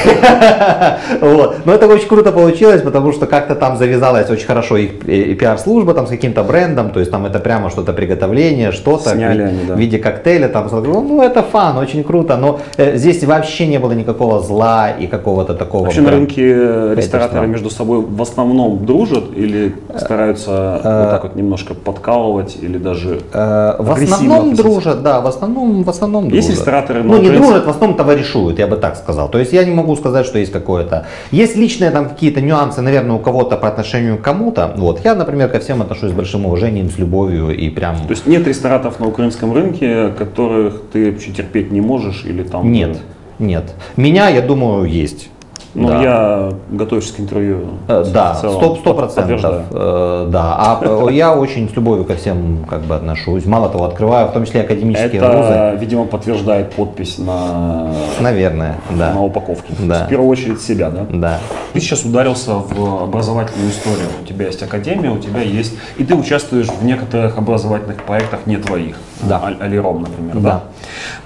Вот. 1.21 1.65
Но 1.65 1.73
это 1.73 1.87
очень 1.87 2.07
круто 2.07 2.31
получилось, 2.31 2.81
потому 2.81 3.11
что 3.11 3.27
как-то 3.27 3.55
там 3.55 3.77
завязалась 3.77 4.29
очень 4.29 4.45
хорошо 4.45 4.77
их 4.77 4.99
пиар-служба 4.99 5.93
там 5.93 6.07
с 6.07 6.09
каким-то 6.09 6.43
брендом, 6.43 6.91
то 6.91 6.99
есть 6.99 7.11
там 7.11 7.25
это 7.25 7.39
прямо 7.39 7.69
что-то 7.69 7.93
приготовление, 7.93 8.71
что-то 8.71 9.11
в 9.11 9.77
виде 9.77 9.97
коктейля, 9.97 10.47
там, 10.49 10.67
ну 10.71 11.21
это 11.21 11.43
фан, 11.43 11.77
очень 11.77 12.03
круто, 12.03 12.37
но 12.37 12.59
э, 12.77 12.97
здесь 12.97 13.23
вообще 13.23 13.67
не 13.67 13.79
было 13.79 13.93
никакого 13.93 14.41
зла 14.41 14.91
и 14.91 15.07
какого-то 15.07 15.53
такого. 15.53 15.85
Вообще 15.85 16.01
на 16.01 16.11
рынке 16.11 16.95
рестораторы 16.95 17.47
между 17.47 17.69
собой 17.69 18.01
в 18.01 18.21
основном 18.21 18.85
дружат 18.85 19.25
или 19.35 19.75
стараются 19.97 20.81
э, 20.83 21.01
вот 21.01 21.11
так 21.11 21.23
вот 21.23 21.35
немножко 21.35 21.73
подкалывать 21.73 22.57
или 22.61 22.77
даже 22.77 23.21
э, 23.33 23.75
В 23.79 23.91
основном 23.91 24.55
дружат, 24.55 25.01
да, 25.03 25.21
в 25.21 25.27
основном, 25.27 25.83
в 25.83 25.89
основном 25.89 26.29
дружат. 26.29 26.45
Есть 26.45 26.59
рестораторы, 26.59 27.03
ну 27.03 27.17
не 27.17 27.29
дружат, 27.29 27.65
в 27.65 27.69
основном 27.69 27.97
товарищуют, 28.17 28.59
я 28.59 28.67
бы 28.67 28.77
так 28.77 28.95
сказал. 28.95 29.29
То 29.29 29.39
есть 29.39 29.53
я 29.53 29.63
не 29.63 29.71
могу 29.71 29.95
сказать, 29.95 30.25
что 30.25 30.39
есть 30.39 30.51
какое-то. 30.51 31.05
Есть 31.31 31.55
личные 31.55 31.91
там 31.91 32.09
какие-то 32.09 32.41
нюансы, 32.41 32.81
наверное, 32.81 33.15
у 33.15 33.19
кого-то 33.19 33.57
по 33.57 33.67
отношению 33.67 34.17
к 34.17 34.21
кому-то. 34.21 34.73
Вот 34.77 35.01
я, 35.03 35.15
например, 35.15 35.49
ко 35.49 35.59
всем 35.59 35.81
отношусь 35.81 36.11
с 36.11 36.13
большим 36.13 36.45
уважением, 36.45 36.89
с 36.89 36.97
любовью 36.97 37.49
и 37.49 37.69
прям. 37.69 37.95
То 37.97 38.11
есть 38.11 38.27
нет 38.27 38.47
рестораторов 38.47 38.99
на 38.99 39.07
украинском 39.07 39.53
рынке, 39.53 40.09
которых 40.09 40.81
ты 40.91 41.11
вообще 41.11 41.31
терпеть 41.31 41.71
не 41.71 41.81
можешь 41.81 42.25
или 42.25 42.43
там? 42.43 42.71
Нет. 42.71 42.97
Нет. 43.39 43.73
Меня, 43.95 44.29
я 44.29 44.41
думаю, 44.41 44.85
есть. 44.85 45.29
Ну, 45.77 45.89
да. 45.89 46.01
я 46.01 46.53
готовишься 46.71 47.13
к 47.13 47.19
интервью. 47.19 47.59
Э, 47.87 48.03
да, 48.11 48.33
сто 48.33 48.93
процентов. 48.95 49.65
Э, 49.69 50.27
да, 50.27 50.55
а 50.57 50.79
э, 50.81 51.13
я 51.13 51.35
очень 51.35 51.69
с 51.69 51.75
любовью 51.75 52.03
ко 52.03 52.15
всем 52.15 52.65
как 52.67 52.81
бы 52.81 52.95
отношусь. 52.95 53.45
Мало 53.45 53.69
того, 53.69 53.85
открываю, 53.85 54.27
в 54.27 54.31
том 54.31 54.43
числе 54.45 54.61
академические 54.61 55.21
Это, 55.21 55.37
вузы. 55.37 55.79
видимо, 55.79 56.05
подтверждает 56.05 56.71
подпись 56.71 57.19
на, 57.19 57.93
Наверное, 58.19 58.77
да. 58.89 59.13
на 59.13 59.23
упаковке. 59.23 59.71
Да. 59.77 60.05
В 60.05 60.09
первую 60.09 60.29
очередь 60.29 60.59
себя, 60.61 60.89
да? 60.89 61.05
Да. 61.11 61.39
Ты 61.73 61.79
сейчас 61.79 62.03
ударился 62.03 62.55
в 62.55 63.03
образовательную 63.03 63.69
историю. 63.69 64.07
У 64.23 64.25
тебя 64.25 64.47
есть 64.47 64.63
академия, 64.63 65.11
у 65.11 65.19
тебя 65.19 65.41
есть... 65.41 65.77
И 65.97 66.03
ты 66.03 66.15
участвуешь 66.15 66.69
в 66.69 66.83
некоторых 66.83 67.37
образовательных 67.37 68.01
проектах 68.01 68.47
не 68.47 68.57
твоих. 68.57 68.95
Да. 69.21 69.53
Алиром, 69.59 70.01
например, 70.01 70.37
да? 70.37 70.63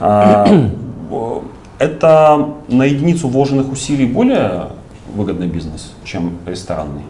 да? 0.01 0.45
Это 1.81 2.47
на 2.67 2.83
единицу 2.83 3.27
вложенных 3.27 3.71
усилий 3.71 4.05
более 4.05 4.67
выгодный 5.15 5.47
бизнес, 5.47 5.93
чем 6.03 6.37
ресторанный? 6.45 7.01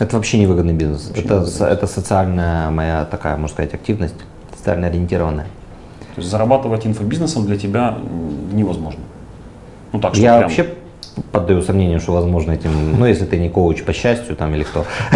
Это 0.00 0.16
вообще 0.16 0.38
не 0.38 0.48
выгодный 0.48 0.72
бизнес. 0.74 1.06
Вообще 1.06 1.24
это, 1.24 1.46
со, 1.46 1.66
это 1.66 1.86
социальная 1.86 2.68
моя 2.70 3.04
такая, 3.04 3.36
можно 3.36 3.54
сказать, 3.54 3.74
активность, 3.74 4.16
социально 4.56 4.88
ориентированная. 4.88 5.46
То 6.16 6.20
есть 6.20 6.30
зарабатывать 6.32 6.84
инфобизнесом 6.84 7.46
для 7.46 7.56
тебя 7.56 7.96
невозможно. 8.52 9.02
Ну 9.92 10.00
так, 10.00 10.16
Я 10.16 10.38
прям... 10.38 10.42
вообще 10.42 10.74
поддаю 11.32 11.62
сомнению, 11.62 12.00
что 12.00 12.12
возможно 12.12 12.52
этим, 12.52 12.98
ну 12.98 13.06
если 13.06 13.24
ты 13.24 13.38
не 13.38 13.48
коуч 13.48 13.82
по 13.82 13.92
счастью 13.92 14.36
там 14.36 14.54
или 14.54 14.62
кто, 14.62 14.84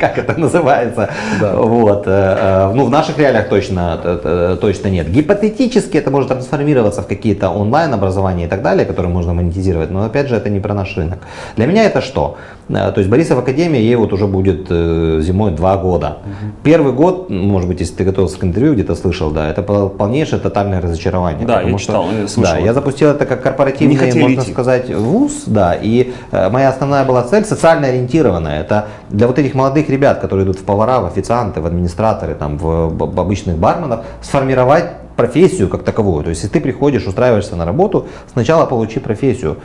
как 0.00 0.18
это 0.18 0.38
называется, 0.38 1.10
вот, 1.40 2.04
э, 2.06 2.10
э, 2.10 2.72
ну 2.74 2.84
в 2.84 2.90
наших 2.90 3.18
реалиях 3.18 3.48
точно, 3.48 4.58
точно 4.60 4.88
нет. 4.88 5.10
Гипотетически 5.10 5.96
это 5.96 6.10
может 6.10 6.28
трансформироваться 6.28 7.02
в 7.02 7.06
какие-то 7.06 7.50
онлайн 7.50 7.94
образования 7.94 8.44
и 8.44 8.48
так 8.48 8.62
далее, 8.62 8.84
которые 8.86 9.12
можно 9.12 9.34
монетизировать, 9.34 9.90
но 9.90 10.04
опять 10.04 10.28
же 10.28 10.36
это 10.36 10.50
не 10.50 10.60
про 10.60 10.74
наш 10.74 10.96
рынок. 10.96 11.18
Для 11.56 11.66
меня 11.66 11.84
это 11.84 12.00
что? 12.00 12.36
То 12.72 12.94
есть 12.96 13.10
Борисов 13.10 13.38
Академия, 13.38 13.80
ей 13.80 13.96
вот 13.96 14.12
уже 14.12 14.26
будет 14.26 14.68
зимой 14.68 15.50
два 15.50 15.76
года. 15.76 16.18
Первый 16.62 16.92
год, 16.92 17.28
может 17.28 17.68
быть, 17.68 17.80
если 17.80 17.94
ты 17.96 18.04
готовился 18.04 18.38
к 18.38 18.44
интервью, 18.44 18.74
где-то 18.74 18.94
слышал, 18.94 19.30
да, 19.30 19.48
это 19.48 19.62
полнейшее 19.62 20.40
тотальное 20.40 20.80
разочарование. 20.80 21.46
Да, 21.46 21.60
я 21.60 21.78
читал, 21.78 22.06
я 22.10 22.28
слышал. 22.28 22.54
Да, 22.54 22.58
я 22.58 22.72
запустил 22.72 23.10
это 23.10 23.26
как 23.26 23.42
корпоративный, 23.42 24.14
можно 24.14 24.42
сказать, 24.42 24.94
вуз, 24.94 25.44
да, 25.46 25.74
и 25.74 26.12
э, 26.30 26.48
моя 26.50 26.68
основная 26.70 27.04
была 27.04 27.22
цель 27.22 27.44
социально 27.44 27.88
ориентированная. 27.88 28.60
Это 28.60 28.86
для 29.10 29.26
вот 29.26 29.38
этих 29.38 29.54
молодых 29.54 29.88
ребят, 29.90 30.20
которые 30.20 30.44
идут 30.44 30.58
в 30.58 30.64
повара, 30.64 31.00
в 31.00 31.06
официанты, 31.06 31.60
в 31.60 31.66
администраторы, 31.66 32.34
там, 32.34 32.56
в, 32.58 32.88
в 32.96 33.20
обычных 33.20 33.58
барменов, 33.58 34.04
сформировать 34.22 34.92
профессию 35.16 35.68
как 35.68 35.82
таковую. 35.82 36.24
То 36.24 36.30
есть, 36.30 36.42
если 36.42 36.54
ты 36.54 36.60
приходишь, 36.60 37.06
устраиваешься 37.06 37.56
на 37.56 37.64
работу, 37.64 38.06
сначала 38.32 38.66
получи 38.66 39.00
профессию. 39.00 39.58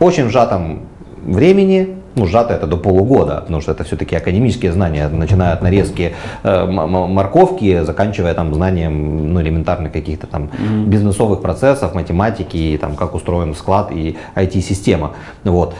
Очень 0.00 0.26
в 0.26 0.30
сжатом 0.30 0.80
времени, 1.24 1.96
ну, 2.14 2.26
сжато 2.26 2.54
это 2.54 2.66
до 2.66 2.76
полугода, 2.76 3.40
потому 3.40 3.60
что 3.60 3.72
это 3.72 3.84
все-таки 3.84 4.16
академические 4.16 4.72
знания, 4.72 5.08
начиная 5.08 5.52
от 5.52 5.62
нарезки 5.62 6.14
э, 6.42 6.66
морковки, 6.66 7.82
заканчивая 7.82 8.34
там 8.34 8.54
знанием 8.54 9.32
ну, 9.32 9.40
элементарных 9.40 9.92
каких-то 9.92 10.26
там 10.26 10.44
mm-hmm. 10.44 10.84
бизнесовых 10.86 11.42
процессов, 11.42 11.94
математики, 11.94 12.56
и, 12.56 12.78
там, 12.78 12.94
как 12.94 13.14
устроен 13.14 13.54
склад 13.54 13.90
и 13.92 14.16
IT-система. 14.36 15.12
Вот. 15.44 15.74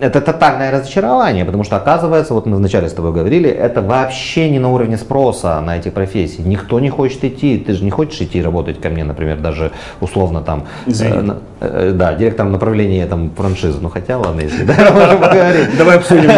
Э, 0.00 0.10
это 0.10 0.20
тотальное 0.20 0.70
разочарование, 0.70 1.44
потому 1.44 1.64
что 1.64 1.76
оказывается, 1.76 2.34
вот 2.34 2.46
мы 2.46 2.56
вначале 2.56 2.88
с 2.88 2.92
тобой 2.92 3.12
говорили, 3.12 3.48
это 3.48 3.82
вообще 3.82 4.50
не 4.50 4.58
на 4.58 4.72
уровне 4.72 4.96
спроса 4.96 5.60
на 5.60 5.76
эти 5.76 5.90
профессии. 5.90 6.42
Никто 6.42 6.80
не 6.80 6.90
хочет 6.90 7.24
идти, 7.24 7.58
ты 7.58 7.72
же 7.74 7.84
не 7.84 7.90
хочешь 7.90 8.20
идти 8.20 8.42
работать 8.42 8.80
ко 8.80 8.88
мне, 8.88 9.04
например, 9.04 9.38
даже 9.38 9.70
условно 10.00 10.40
там, 10.40 10.64
э, 10.86 11.36
э, 11.60 11.92
да, 11.94 12.14
директором 12.14 12.52
направления 12.52 13.06
там 13.06 13.30
франшизы, 13.36 13.78
ну 13.80 13.88
хотя 13.88 14.18
ладно, 14.18 14.40
если 14.40 14.64
да, 14.64 14.74
можем 14.94 15.20
поговорить. 15.20 15.78
Давай 15.78 15.96
обсудим. 15.96 16.30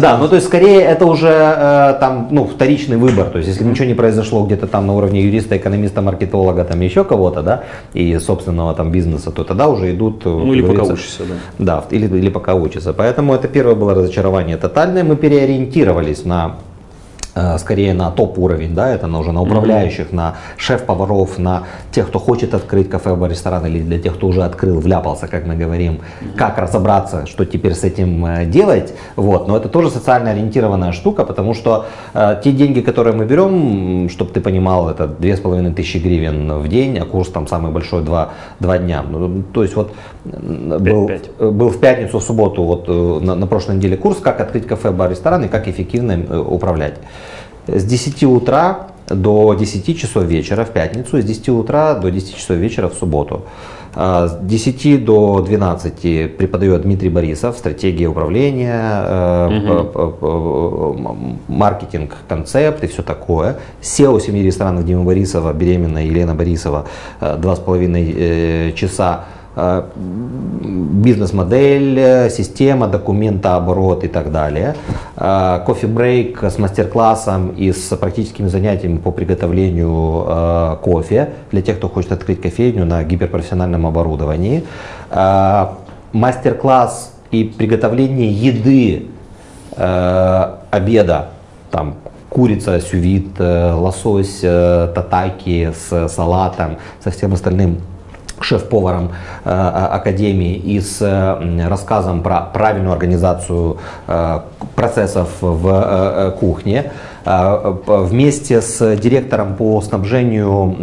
Да, 0.00 0.18
ну 0.18 0.28
то 0.28 0.36
есть 0.36 0.46
скорее 0.46 0.80
это 0.80 1.06
уже 1.06 1.28
э, 1.28 1.96
там, 2.00 2.28
ну, 2.30 2.44
вторичный 2.44 2.96
выбор, 2.96 3.26
то 3.26 3.38
есть 3.38 3.48
если 3.48 3.64
ничего 3.64 3.86
не 3.86 3.94
произошло 3.94 4.44
где-то 4.44 4.66
там 4.66 4.86
на 4.86 4.94
уровне 4.94 5.20
юриста, 5.20 5.56
экономиста, 5.56 6.02
маркетолога, 6.02 6.64
там 6.64 6.80
еще 6.80 7.04
кого-то, 7.04 7.42
да, 7.42 7.62
и 7.94 8.18
собственного 8.18 8.74
там 8.74 8.90
бизнеса, 8.90 9.30
то 9.30 9.44
тогда 9.44 9.68
уже 9.68 9.90
идут... 9.90 10.24
Ну 10.24 10.52
или 10.52 10.62
пока 10.62 10.82
учишься, 10.82 11.22
да. 11.58 11.76
Да, 11.80 11.96
или, 11.96 12.06
или 12.18 12.30
пока 12.30 12.54
учишься 12.54 12.85
кризиса. 12.86 12.92
Поэтому 12.92 13.34
это 13.34 13.48
первое 13.48 13.74
было 13.74 13.94
разочарование 13.94 14.56
тотальное. 14.56 15.04
Мы 15.04 15.16
переориентировались 15.16 16.24
на 16.24 16.56
скорее 17.58 17.92
на 17.92 18.10
топ-уровень, 18.10 18.74
да, 18.74 18.88
это 18.88 19.06
на, 19.06 19.18
уже 19.18 19.32
на 19.32 19.42
управляющих, 19.42 20.10
mm-hmm. 20.10 20.16
на 20.16 20.36
шеф-поваров, 20.56 21.38
на 21.38 21.64
тех, 21.90 22.08
кто 22.08 22.18
хочет 22.18 22.54
открыть 22.54 22.88
кафе, 22.88 23.14
бар, 23.14 23.30
ресторан, 23.30 23.66
или 23.66 23.82
для 23.82 23.98
тех, 23.98 24.14
кто 24.14 24.28
уже 24.28 24.42
открыл, 24.42 24.80
вляпался, 24.80 25.28
как 25.28 25.46
мы 25.46 25.54
говорим, 25.54 25.94
mm-hmm. 25.94 26.36
как 26.36 26.58
разобраться, 26.58 27.26
что 27.26 27.44
теперь 27.44 27.74
с 27.74 27.84
этим 27.84 28.24
э, 28.24 28.46
делать, 28.46 28.94
вот, 29.16 29.48
но 29.48 29.56
это 29.56 29.68
тоже 29.68 29.90
социально 29.90 30.30
ориентированная 30.30 30.92
штука, 30.92 31.24
потому 31.24 31.52
что 31.52 31.86
э, 32.14 32.40
те 32.42 32.52
деньги, 32.52 32.80
которые 32.80 33.14
мы 33.14 33.26
берем, 33.26 34.08
чтобы 34.08 34.30
ты 34.30 34.40
понимал, 34.40 34.88
это 34.88 35.06
2500 35.06 36.02
гривен 36.02 36.52
в 36.58 36.68
день, 36.68 36.98
а 36.98 37.04
курс 37.04 37.28
там 37.28 37.46
самый 37.46 37.70
большой 37.70 38.02
2, 38.02 38.28
2 38.60 38.78
дня, 38.78 39.02
ну, 39.02 39.42
то 39.52 39.62
есть 39.62 39.76
вот 39.76 39.92
5, 40.24 40.80
был, 40.80 41.06
5. 41.06 41.30
был 41.52 41.68
в 41.68 41.78
пятницу, 41.80 42.18
в 42.18 42.22
субботу, 42.22 42.62
вот 42.62 42.88
на, 43.22 43.34
на 43.34 43.46
прошлой 43.46 43.76
неделе 43.76 43.96
курс, 43.96 44.18
как 44.20 44.40
открыть 44.40 44.66
кафе, 44.66 44.90
бар, 44.90 45.10
ресторан 45.10 45.44
и 45.44 45.48
как 45.48 45.68
эффективно 45.68 46.40
управлять 46.40 46.94
с 47.66 47.84
10 47.84 48.24
утра 48.24 48.88
до 49.08 49.54
10 49.54 49.98
часов 49.98 50.24
вечера 50.24 50.64
в 50.64 50.70
пятницу, 50.70 51.20
с 51.20 51.24
10 51.24 51.48
утра 51.50 51.94
до 51.94 52.10
10 52.10 52.36
часов 52.36 52.56
вечера 52.56 52.88
в 52.88 52.94
субботу. 52.94 53.44
С 53.94 54.38
10 54.42 55.04
до 55.04 55.40
12 55.40 56.36
преподает 56.36 56.82
Дмитрий 56.82 57.08
Борисов, 57.08 57.56
стратегия 57.56 58.08
управления, 58.08 59.46
угу. 59.46 61.32
маркетинг, 61.48 62.16
концепт 62.28 62.84
и 62.84 62.88
все 62.88 63.02
такое. 63.02 63.56
SEO 63.80 64.20
семьи 64.20 64.42
ресторанов 64.42 64.84
Дима 64.84 65.02
Борисова, 65.04 65.52
беременная 65.54 66.04
Елена 66.04 66.34
Борисова, 66.34 66.84
два 67.20 67.56
с 67.56 67.58
половиной 67.58 68.72
часа 68.76 69.24
Э, 69.24 69.45
бизнес-модель, 69.56 71.98
э, 71.98 72.30
система, 72.30 72.88
документооборот 72.88 74.04
и 74.04 74.08
так 74.08 74.30
далее. 74.30 74.76
Э, 75.16 75.60
кофе-брейк 75.64 76.44
с 76.44 76.58
мастер-классом 76.58 77.54
и 77.56 77.72
с 77.72 77.96
практическими 77.96 78.48
занятиями 78.48 78.98
по 78.98 79.12
приготовлению 79.12 80.76
кофе 80.82 81.30
для 81.50 81.62
тех, 81.62 81.78
кто 81.78 81.88
хочет 81.88 82.12
открыть 82.12 82.42
кофейню 82.42 82.84
на 82.84 83.02
гиперпрофессиональном 83.02 83.86
оборудовании. 83.86 84.62
Мастер-класс 86.12 87.14
и 87.30 87.44
приготовление 87.44 88.30
еды, 88.30 89.06
обеда, 90.70 91.28
там 91.70 91.94
курица, 92.28 92.80
сювит, 92.80 93.38
лосось, 93.38 94.40
татаки 94.40 95.72
с 95.72 96.08
салатом, 96.08 96.76
со 97.02 97.10
всем 97.10 97.32
остальным 97.32 97.78
шеф-поваром 98.40 99.12
э, 99.44 99.50
Академии 99.50 100.54
и 100.54 100.80
с 100.80 100.98
э, 101.00 101.68
рассказом 101.68 102.22
про 102.22 102.40
правильную 102.40 102.92
организацию 102.92 103.78
э, 104.06 104.40
процессов 104.74 105.28
в 105.40 106.36
кухне. 106.40 106.92
Вместе 107.24 108.60
с 108.60 108.96
директором 108.96 109.56
по 109.56 109.80
снабжению, 109.80 110.76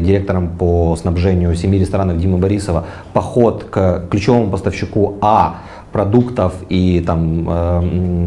директором 0.00 0.48
по 0.48 0.96
снабжению 0.96 1.54
семи 1.54 1.78
ресторанов 1.78 2.18
Димы 2.18 2.38
Борисова 2.38 2.86
поход 3.12 3.64
к 3.70 4.08
ключевому 4.10 4.50
поставщику 4.50 5.16
А 5.20 5.58
продуктов 5.94 6.54
и 6.68 7.00
там 7.06 7.46
э, 7.48 7.80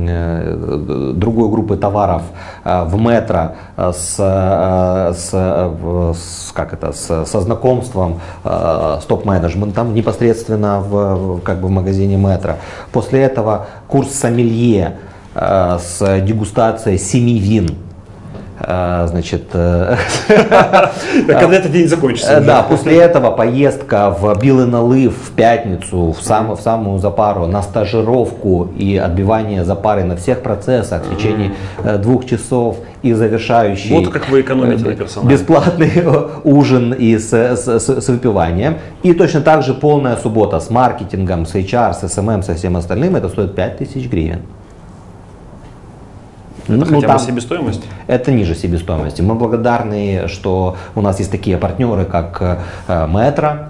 э, 0.07 1.13
другой 1.15 1.49
группы 1.49 1.75
товаров 1.75 2.21
э, 2.63 2.85
в 2.85 2.95
метро 2.97 3.55
с, 3.75 4.15
с, 4.15 5.29
с 5.29 6.51
как 6.53 6.71
это 6.71 6.93
с, 6.93 7.25
со 7.25 7.41
знакомством 7.41 8.21
с 8.45 9.03
топ-менеджментом 9.05 9.93
непосредственно 9.93 10.79
в 10.79 11.41
как 11.41 11.59
бы 11.59 11.67
в 11.67 11.71
магазине 11.71 12.15
метро. 12.15 12.53
После 12.93 13.23
этого 13.23 13.67
курс 13.87 14.13
сомелье 14.13 14.97
с 15.35 16.21
дегустацией 16.21 16.97
семи 16.97 17.37
вин 17.37 17.86
значит, 18.59 19.43
э, 19.53 19.95
когда 21.27 21.55
этот 21.55 21.71
день 21.71 21.87
закончится? 21.87 22.41
Да, 22.41 22.63
после 22.63 22.97
этого 22.97 23.31
поездка 23.31 24.09
в 24.09 24.39
Билый 24.39 24.65
налыв 24.65 25.13
в 25.15 25.31
пятницу, 25.31 26.15
в, 26.17 26.23
сам, 26.23 26.55
в 26.55 26.59
самую 26.59 26.97
запару, 26.99 27.45
на 27.45 27.61
стажировку 27.61 28.69
и 28.75 28.97
отбивание 28.97 29.63
запары 29.63 30.03
на 30.03 30.15
всех 30.15 30.41
процессах 30.41 31.03
в 31.03 31.15
течение 31.15 31.53
э, 31.83 31.97
двух 31.97 32.25
часов 32.25 32.77
и 33.03 33.13
завершающий 33.13 34.03
вот 34.03 34.09
как 34.11 34.29
вы 34.29 34.41
экономите 34.41 34.85
на 34.85 34.95
персонале. 34.95 35.35
бесплатный 35.35 35.91
ужин 36.43 36.93
и 36.93 37.17
с, 37.17 37.31
с, 37.31 37.79
с, 37.79 38.01
с 38.01 38.07
выпиванием. 38.07 38.77
И 39.03 39.13
точно 39.13 39.41
так 39.41 39.61
же 39.61 39.73
полная 39.75 40.15
суббота 40.15 40.59
с 40.59 40.69
маркетингом, 40.69 41.45
с 41.45 41.53
HR, 41.53 41.93
с 41.93 42.03
SMM, 42.03 42.41
со 42.41 42.55
всем 42.55 42.75
остальным, 42.75 43.15
это 43.15 43.29
стоит 43.29 43.55
5000 43.55 44.09
гривен. 44.09 44.41
Это 46.67 46.77
ну, 46.77 46.85
хотя 46.85 47.07
там, 47.07 47.17
бы 47.17 47.23
себестоимость? 47.23 47.83
Это 48.07 48.31
ниже 48.31 48.53
себестоимости. 48.53 49.21
Мы 49.21 49.35
благодарны, 49.35 50.27
что 50.27 50.75
у 50.95 51.01
нас 51.01 51.19
есть 51.19 51.31
такие 51.31 51.57
партнеры, 51.57 52.05
как 52.05 52.59
э, 52.87 53.07
Метро, 53.07 53.69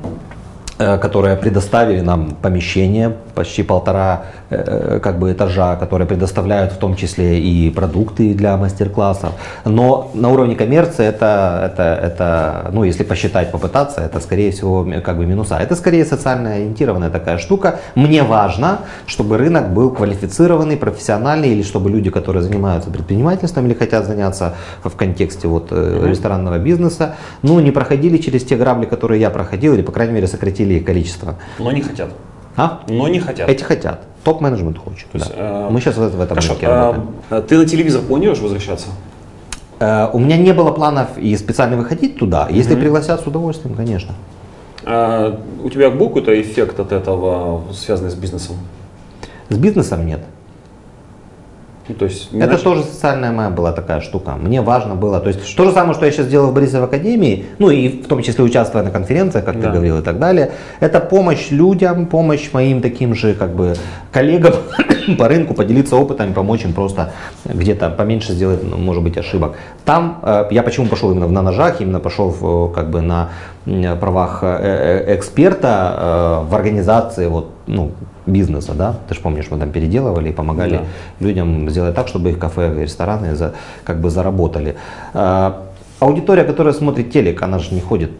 которые 0.77 1.35
предоставили 1.35 2.01
нам 2.01 2.35
помещение 2.41 3.15
почти 3.33 3.63
полтора 3.63 4.25
э, 4.49 4.99
как 5.01 5.19
бы 5.19 5.31
этажа, 5.31 5.75
которые 5.75 6.07
предоставляют 6.07 6.73
в 6.73 6.77
том 6.77 6.95
числе 6.95 7.39
и 7.39 7.69
продукты 7.69 8.33
для 8.33 8.57
мастер-классов. 8.57 9.33
Но 9.65 10.11
на 10.13 10.29
уровне 10.29 10.55
коммерции 10.55 11.05
это, 11.05 11.71
это, 11.71 11.83
это, 11.83 12.69
ну 12.73 12.83
если 12.83 13.03
посчитать, 13.03 13.51
попытаться, 13.51 14.01
это 14.01 14.19
скорее 14.19 14.51
всего 14.51 14.87
как 15.03 15.17
бы 15.17 15.25
минуса. 15.25 15.57
Это 15.57 15.75
скорее 15.75 16.05
социально 16.05 16.53
ориентированная 16.53 17.09
такая 17.09 17.37
штука. 17.37 17.79
Мне 17.95 18.23
важно, 18.23 18.79
чтобы 19.07 19.37
рынок 19.37 19.73
был 19.73 19.91
квалифицированный, 19.91 20.77
профессиональный, 20.77 21.49
или 21.49 21.63
чтобы 21.63 21.89
люди, 21.89 22.09
которые 22.09 22.43
занимаются 22.43 22.89
предпринимательством 22.89 23.65
или 23.65 23.73
хотят 23.73 24.05
заняться 24.05 24.53
в 24.83 24.95
контексте 24.95 25.47
вот 25.47 25.71
ресторанного 25.71 26.59
бизнеса, 26.59 27.15
ну 27.41 27.59
не 27.59 27.71
проходили 27.71 28.17
через 28.17 28.43
те 28.43 28.55
грабли, 28.55 28.85
которые 28.85 29.21
я 29.21 29.29
проходил, 29.29 29.73
или 29.73 29.81
по 29.81 29.91
крайней 29.91 30.13
мере 30.13 30.27
сократили 30.27 30.66
их 30.75 30.85
количество. 30.85 31.35
Но 31.59 31.71
не 31.71 31.81
хотят. 31.81 32.09
А? 32.55 32.81
Но 32.87 33.07
не 33.07 33.19
хотят. 33.19 33.47
Эти 33.49 33.63
хотят. 33.63 34.03
Топ-менеджмент 34.23 34.77
хочет. 34.77 35.07
То 35.11 35.17
есть, 35.19 35.29
да. 35.29 35.67
э, 35.67 35.69
Мы 35.69 35.79
сейчас 35.79 35.95
в, 35.95 35.99
в 35.99 36.21
этом 36.21 36.29
хорошо, 36.29 36.49
рынке 36.53 36.67
работаем. 36.67 37.07
А, 37.29 37.41
ты 37.41 37.57
на 37.57 37.65
телевизор 37.65 38.01
планируешь 38.01 38.39
возвращаться? 38.39 38.87
Э, 39.79 40.09
у 40.11 40.19
меня 40.19 40.37
не 40.37 40.53
было 40.53 40.71
планов 40.71 41.17
и 41.17 41.35
специально 41.37 41.77
выходить 41.77 42.17
туда. 42.17 42.47
Если 42.49 42.73
угу. 42.73 42.81
пригласят, 42.81 43.21
с 43.21 43.27
удовольствием, 43.27 43.75
конечно. 43.75 44.15
А, 44.85 45.39
у 45.63 45.69
тебя 45.69 45.89
был 45.91 46.07
какой-то 46.07 46.39
эффект 46.41 46.79
от 46.79 46.91
этого, 46.91 47.63
связанный 47.73 48.09
с 48.09 48.15
бизнесом? 48.15 48.55
С 49.49 49.57
бизнесом 49.57 50.05
нет. 50.05 50.21
Ну, 51.87 51.95
то 51.95 52.05
есть, 52.05 52.27
это 52.33 52.45
иначе... 52.45 52.63
тоже 52.63 52.83
социальная 52.83 53.31
моя 53.31 53.49
была 53.49 53.71
такая 53.71 54.01
штука. 54.01 54.35
Мне 54.35 54.61
важно 54.61 54.95
было, 54.95 55.19
то 55.19 55.29
есть 55.29 55.55
то 55.55 55.63
же 55.63 55.71
самое, 55.71 55.93
что 55.93 56.05
я 56.05 56.11
сейчас 56.11 56.27
делаю 56.27 56.51
в 56.51 56.53
Борисов 56.53 56.83
Академии, 56.83 57.45
ну 57.59 57.69
и 57.69 57.87
в 57.87 58.07
том 58.07 58.21
числе 58.21 58.43
участвуя 58.43 58.83
на 58.83 58.91
конференциях, 58.91 59.45
как 59.45 59.55
да. 59.55 59.67
ты 59.67 59.73
говорил 59.73 59.99
и 59.99 60.01
так 60.01 60.19
далее, 60.19 60.51
это 60.79 60.99
помощь 60.99 61.49
людям, 61.49 62.07
помощь 62.07 62.51
моим 62.51 62.81
таким 62.81 63.15
же 63.15 63.33
как 63.33 63.55
бы 63.55 63.75
коллегам 64.11 64.53
по 65.17 65.27
рынку, 65.27 65.53
поделиться 65.53 65.95
опытом, 65.95 66.33
помочь 66.33 66.65
им 66.65 66.73
просто 66.73 67.13
где-то 67.45 67.89
поменьше 67.89 68.33
сделать, 68.33 68.63
ну, 68.63 68.77
может 68.77 69.03
быть, 69.03 69.17
ошибок. 69.17 69.55
Там 69.85 70.19
э, 70.23 70.47
я 70.51 70.63
почему 70.63 70.87
пошел 70.87 71.11
именно 71.11 71.27
на 71.27 71.41
ножах, 71.41 71.79
именно 71.79 71.99
пошел 71.99 72.29
в, 72.29 72.71
как 72.73 72.89
бы 72.89 73.01
на 73.01 73.29
правах 73.99 74.39
э, 74.41 75.05
э, 75.07 75.15
эксперта 75.15 75.95
э, 75.97 76.49
в 76.49 76.55
организации 76.55 77.27
вот, 77.27 77.51
ну, 77.67 77.91
бизнеса, 78.27 78.73
да, 78.73 78.95
ты 79.07 79.15
же 79.15 79.21
помнишь, 79.21 79.47
мы 79.49 79.57
там 79.57 79.71
переделывали 79.71 80.29
и 80.29 80.33
помогали 80.33 80.77
да. 80.77 81.25
людям 81.25 81.69
сделать 81.69 81.95
так, 81.95 82.07
чтобы 82.07 82.29
их 82.29 82.39
кафе, 82.39 82.73
рестораны 82.83 83.35
за, 83.35 83.53
как 83.83 83.99
бы 84.01 84.09
заработали. 84.09 84.75
Аудитория, 85.99 86.43
которая 86.43 86.73
смотрит 86.73 87.11
телек, 87.11 87.41
она 87.41 87.57
же 87.57 87.73
не 87.73 87.81
ходит 87.81 88.11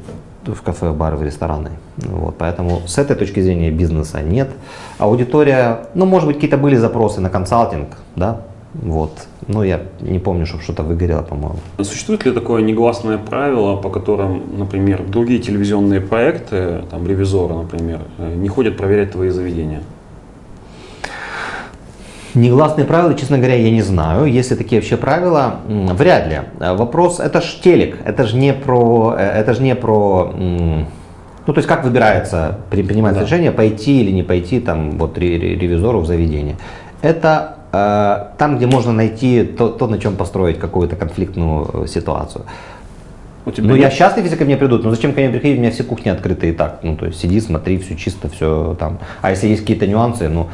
в 0.46 0.62
кафе, 0.62 0.90
в 0.90 0.96
бары, 0.96 1.18
в 1.18 1.24
рестораны. 1.24 1.72
Вот, 1.98 2.36
поэтому 2.38 2.82
с 2.88 2.98
этой 2.98 3.16
точки 3.16 3.42
зрения 3.42 3.70
бизнеса 3.70 4.22
нет. 4.22 4.50
Аудитория, 4.98 5.88
ну, 5.94 6.06
может 6.06 6.28
быть, 6.28 6.38
какие-то 6.38 6.58
были 6.58 6.76
запросы 6.76 7.22
на 7.22 7.30
консалтинг, 7.30 7.90
да, 8.16 8.42
вот. 8.74 9.28
Ну, 9.48 9.64
я 9.64 9.82
не 10.02 10.20
помню, 10.20 10.46
чтобы 10.46 10.64
что-то 10.64 10.84
выгорело, 10.84 11.22
по-моему. 11.22 11.58
Существует 11.82 12.26
ли 12.26 12.32
такое 12.32 12.62
негласное 12.62 13.18
правило, 13.18 13.78
по 13.78 13.90
которым, 13.90 14.44
например, 14.58 15.04
другие 15.08 15.40
телевизионные 15.40 16.02
проекты, 16.02 16.82
там, 16.92 17.08
ревизоры, 17.08 17.56
например, 17.56 18.02
э, 18.18 18.36
не 18.36 18.50
ходят 18.50 18.78
проверять 18.78 19.12
твои 19.12 19.30
заведения? 19.30 19.82
Негласные 22.38 22.86
правила, 22.86 23.14
честно 23.16 23.38
говоря, 23.38 23.56
я 23.56 23.72
не 23.72 23.82
знаю. 23.82 24.26
Если 24.26 24.56
такие 24.56 24.80
вообще 24.80 24.98
правила, 24.98 25.56
вряд 25.68 26.28
ли. 26.28 26.42
Вопрос, 26.60 27.20
это 27.20 27.42
ж 27.42 27.46
телек, 27.64 27.98
это 28.06 28.26
же 28.26 28.38
не 28.38 28.54
про, 28.54 29.16
э, 29.18 29.22
это 29.22 29.54
же 29.54 29.64
не 29.64 29.76
про, 29.76 30.32
ну 30.38 31.54
то 31.54 31.58
есть 31.58 31.68
как 31.68 31.84
выбирается, 31.84 32.60
принимается 32.70 33.22
да. 33.22 33.26
решение 33.26 33.52
пойти 33.52 34.02
или 34.02 34.12
не 34.12 34.24
пойти 34.24 34.60
там 34.60 34.98
вот 34.98 35.18
ревизору 35.18 36.02
в 36.02 36.06
заведение. 36.06 36.58
Это 37.02 37.58
Э, 37.72 38.28
там, 38.38 38.58
где 38.58 38.66
можно 38.66 38.94
найти 38.94 39.44
то, 39.44 39.70
то 39.70 39.88
на 39.88 40.00
чем 40.00 40.16
построить 40.16 40.58
какую-то 40.60 40.96
конфликтную 40.96 41.88
ситуацию. 41.88 42.46
У 43.48 43.52
тебя 43.52 43.70
ну, 43.70 43.76
нет? 43.76 43.84
я 43.84 43.90
счастлив, 43.90 44.26
если 44.26 44.36
ко 44.36 44.44
мне 44.44 44.58
придут. 44.58 44.84
Но 44.84 44.92
зачем 44.92 45.14
ко 45.14 45.22
мне 45.22 45.30
приходить? 45.30 45.58
У 45.58 45.62
меня 45.62 45.72
все 45.72 45.86
кухни 45.86 46.10
открыты 46.10 46.50
и 46.50 46.52
так. 46.52 46.80
Ну, 46.84 46.98
то 46.98 47.06
есть 47.06 47.18
сиди, 47.18 47.40
смотри, 47.40 47.78
все 47.78 47.96
чисто, 47.96 48.28
все 48.28 48.76
там. 48.78 49.00
А 49.22 49.30
если 49.30 49.48
есть 49.48 49.62
какие-то 49.62 49.88
нюансы, 49.88 50.28
ну, 50.28 50.48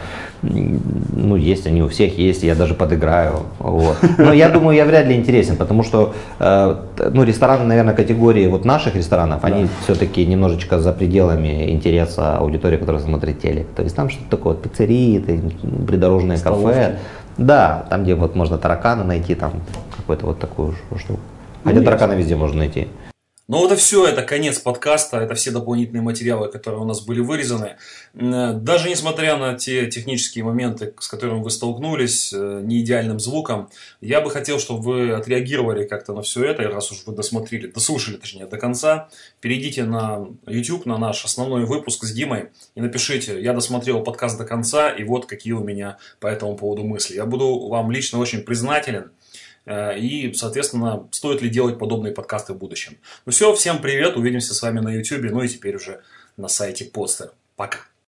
ну, 0.44 1.36
есть, 1.36 1.66
они 1.66 1.82
у 1.82 1.88
всех 1.88 2.20
есть, 2.20 2.44
я 2.44 2.54
даже 2.54 2.76
подыграю. 2.76 3.40
Вот. 3.58 3.98
Но 4.20 4.32
я 4.32 4.48
думаю, 4.50 4.78
я 4.78 4.86
вряд 4.86 5.08
ли 5.08 5.16
интересен, 5.16 5.56
потому 5.56 5.82
что, 5.82 6.14
э, 6.40 6.76
ну, 7.12 7.24
рестораны, 7.24 7.64
наверное, 7.64 7.96
категории 7.96 8.46
вот 8.46 8.64
наших 8.64 8.96
ресторанов, 8.96 9.42
да. 9.42 9.48
они 9.48 9.68
все-таки 9.86 10.24
немножечко 10.24 10.80
за 10.80 10.94
пределами 10.94 11.72
интереса 11.72 12.38
аудитории, 12.38 12.78
которая 12.78 13.02
смотрит 13.02 13.42
телек. 13.42 13.70
То 13.76 13.82
есть 13.82 13.96
там 13.96 14.12
что-то 14.12 14.38
такое, 14.38 14.54
пиццерии, 14.54 15.18
придорожные 15.88 16.38
Столовки. 16.38 16.68
кафе. 16.68 16.98
Да, 17.38 17.88
там, 17.90 18.04
где 18.04 18.14
вот 18.14 18.36
можно 18.36 18.60
тараканы 18.60 19.04
найти, 19.04 19.34
там 19.34 19.54
какую-то 19.98 20.28
вот 20.28 20.40
такую 20.40 20.76
штуку. 21.00 21.20
Хотя 21.64 21.80
ну, 21.80 21.86
тараканы 21.86 22.14
везде 22.14 22.36
можно 22.36 22.60
найти. 22.60 22.88
Но 23.50 23.58
вот 23.58 23.74
и 23.74 23.76
все, 23.76 24.08
это 24.08 24.24
конец 24.24 24.58
подкаста, 24.58 25.18
это 25.18 25.36
все 25.36 25.52
дополнительные 25.52 26.02
материалы, 26.02 26.50
которые 26.50 26.82
у 26.82 26.86
нас 26.86 27.02
были 27.02 27.20
вырезаны. 27.20 27.76
Даже 28.14 28.90
несмотря 28.90 29.36
на 29.36 29.56
те 29.56 29.88
технические 29.88 30.46
моменты, 30.46 30.94
с 30.98 31.10
которыми 31.10 31.44
вы 31.44 31.52
столкнулись, 31.52 32.32
э, 32.34 32.62
не 32.64 32.80
идеальным 32.80 33.20
звуком, 33.20 33.70
я 34.00 34.22
бы 34.22 34.32
хотел, 34.32 34.60
чтобы 34.60 34.82
вы 34.82 35.12
отреагировали 35.12 35.84
как-то 35.86 36.14
на 36.14 36.22
все 36.22 36.46
это, 36.46 36.64
раз 36.64 36.90
уж 36.94 37.04
вы 37.06 37.14
досмотрели, 37.14 37.68
дослушали, 37.68 38.16
точнее, 38.16 38.46
до 38.46 38.58
конца, 38.58 39.10
перейдите 39.42 39.84
на 39.84 40.26
YouTube, 40.48 40.86
на 40.86 40.98
наш 40.98 41.26
основной 41.26 41.66
выпуск 41.66 42.06
с 42.06 42.14
Димой 42.14 42.52
и 42.76 42.82
напишите, 42.82 43.42
я 43.42 43.52
досмотрел 43.52 44.04
подкаст 44.04 44.38
до 44.38 44.46
конца, 44.46 44.90
и 44.90 45.04
вот 45.04 45.26
какие 45.26 45.52
у 45.52 45.64
меня 45.64 45.98
по 46.22 46.28
этому 46.28 46.56
поводу 46.56 46.86
мысли. 46.86 47.16
Я 47.16 47.26
буду 47.26 47.68
вам 47.68 47.92
лично 47.92 48.20
очень 48.20 48.42
признателен. 48.42 49.12
Э, 49.66 49.98
и, 49.98 50.34
соответственно, 50.34 51.08
стоит 51.12 51.42
ли 51.42 51.50
делать 51.50 51.80
подобные 51.80 52.14
подкасты 52.14 52.54
в 52.54 52.58
будущем. 52.58 52.98
Ну 53.26 53.32
все, 53.32 53.54
всем 53.54 53.82
привет, 53.82 54.18
увидимся 54.18 54.54
с 54.54 54.62
вами 54.62 54.80
на 54.80 54.94
YouTube, 54.94 55.32
ну 55.32 55.42
и 55.42 55.48
теперь 55.48 55.76
уже 55.76 56.02
на 56.38 56.48
сайте 56.48 56.86
Постер. 56.86 57.32
Пока. 57.56 57.80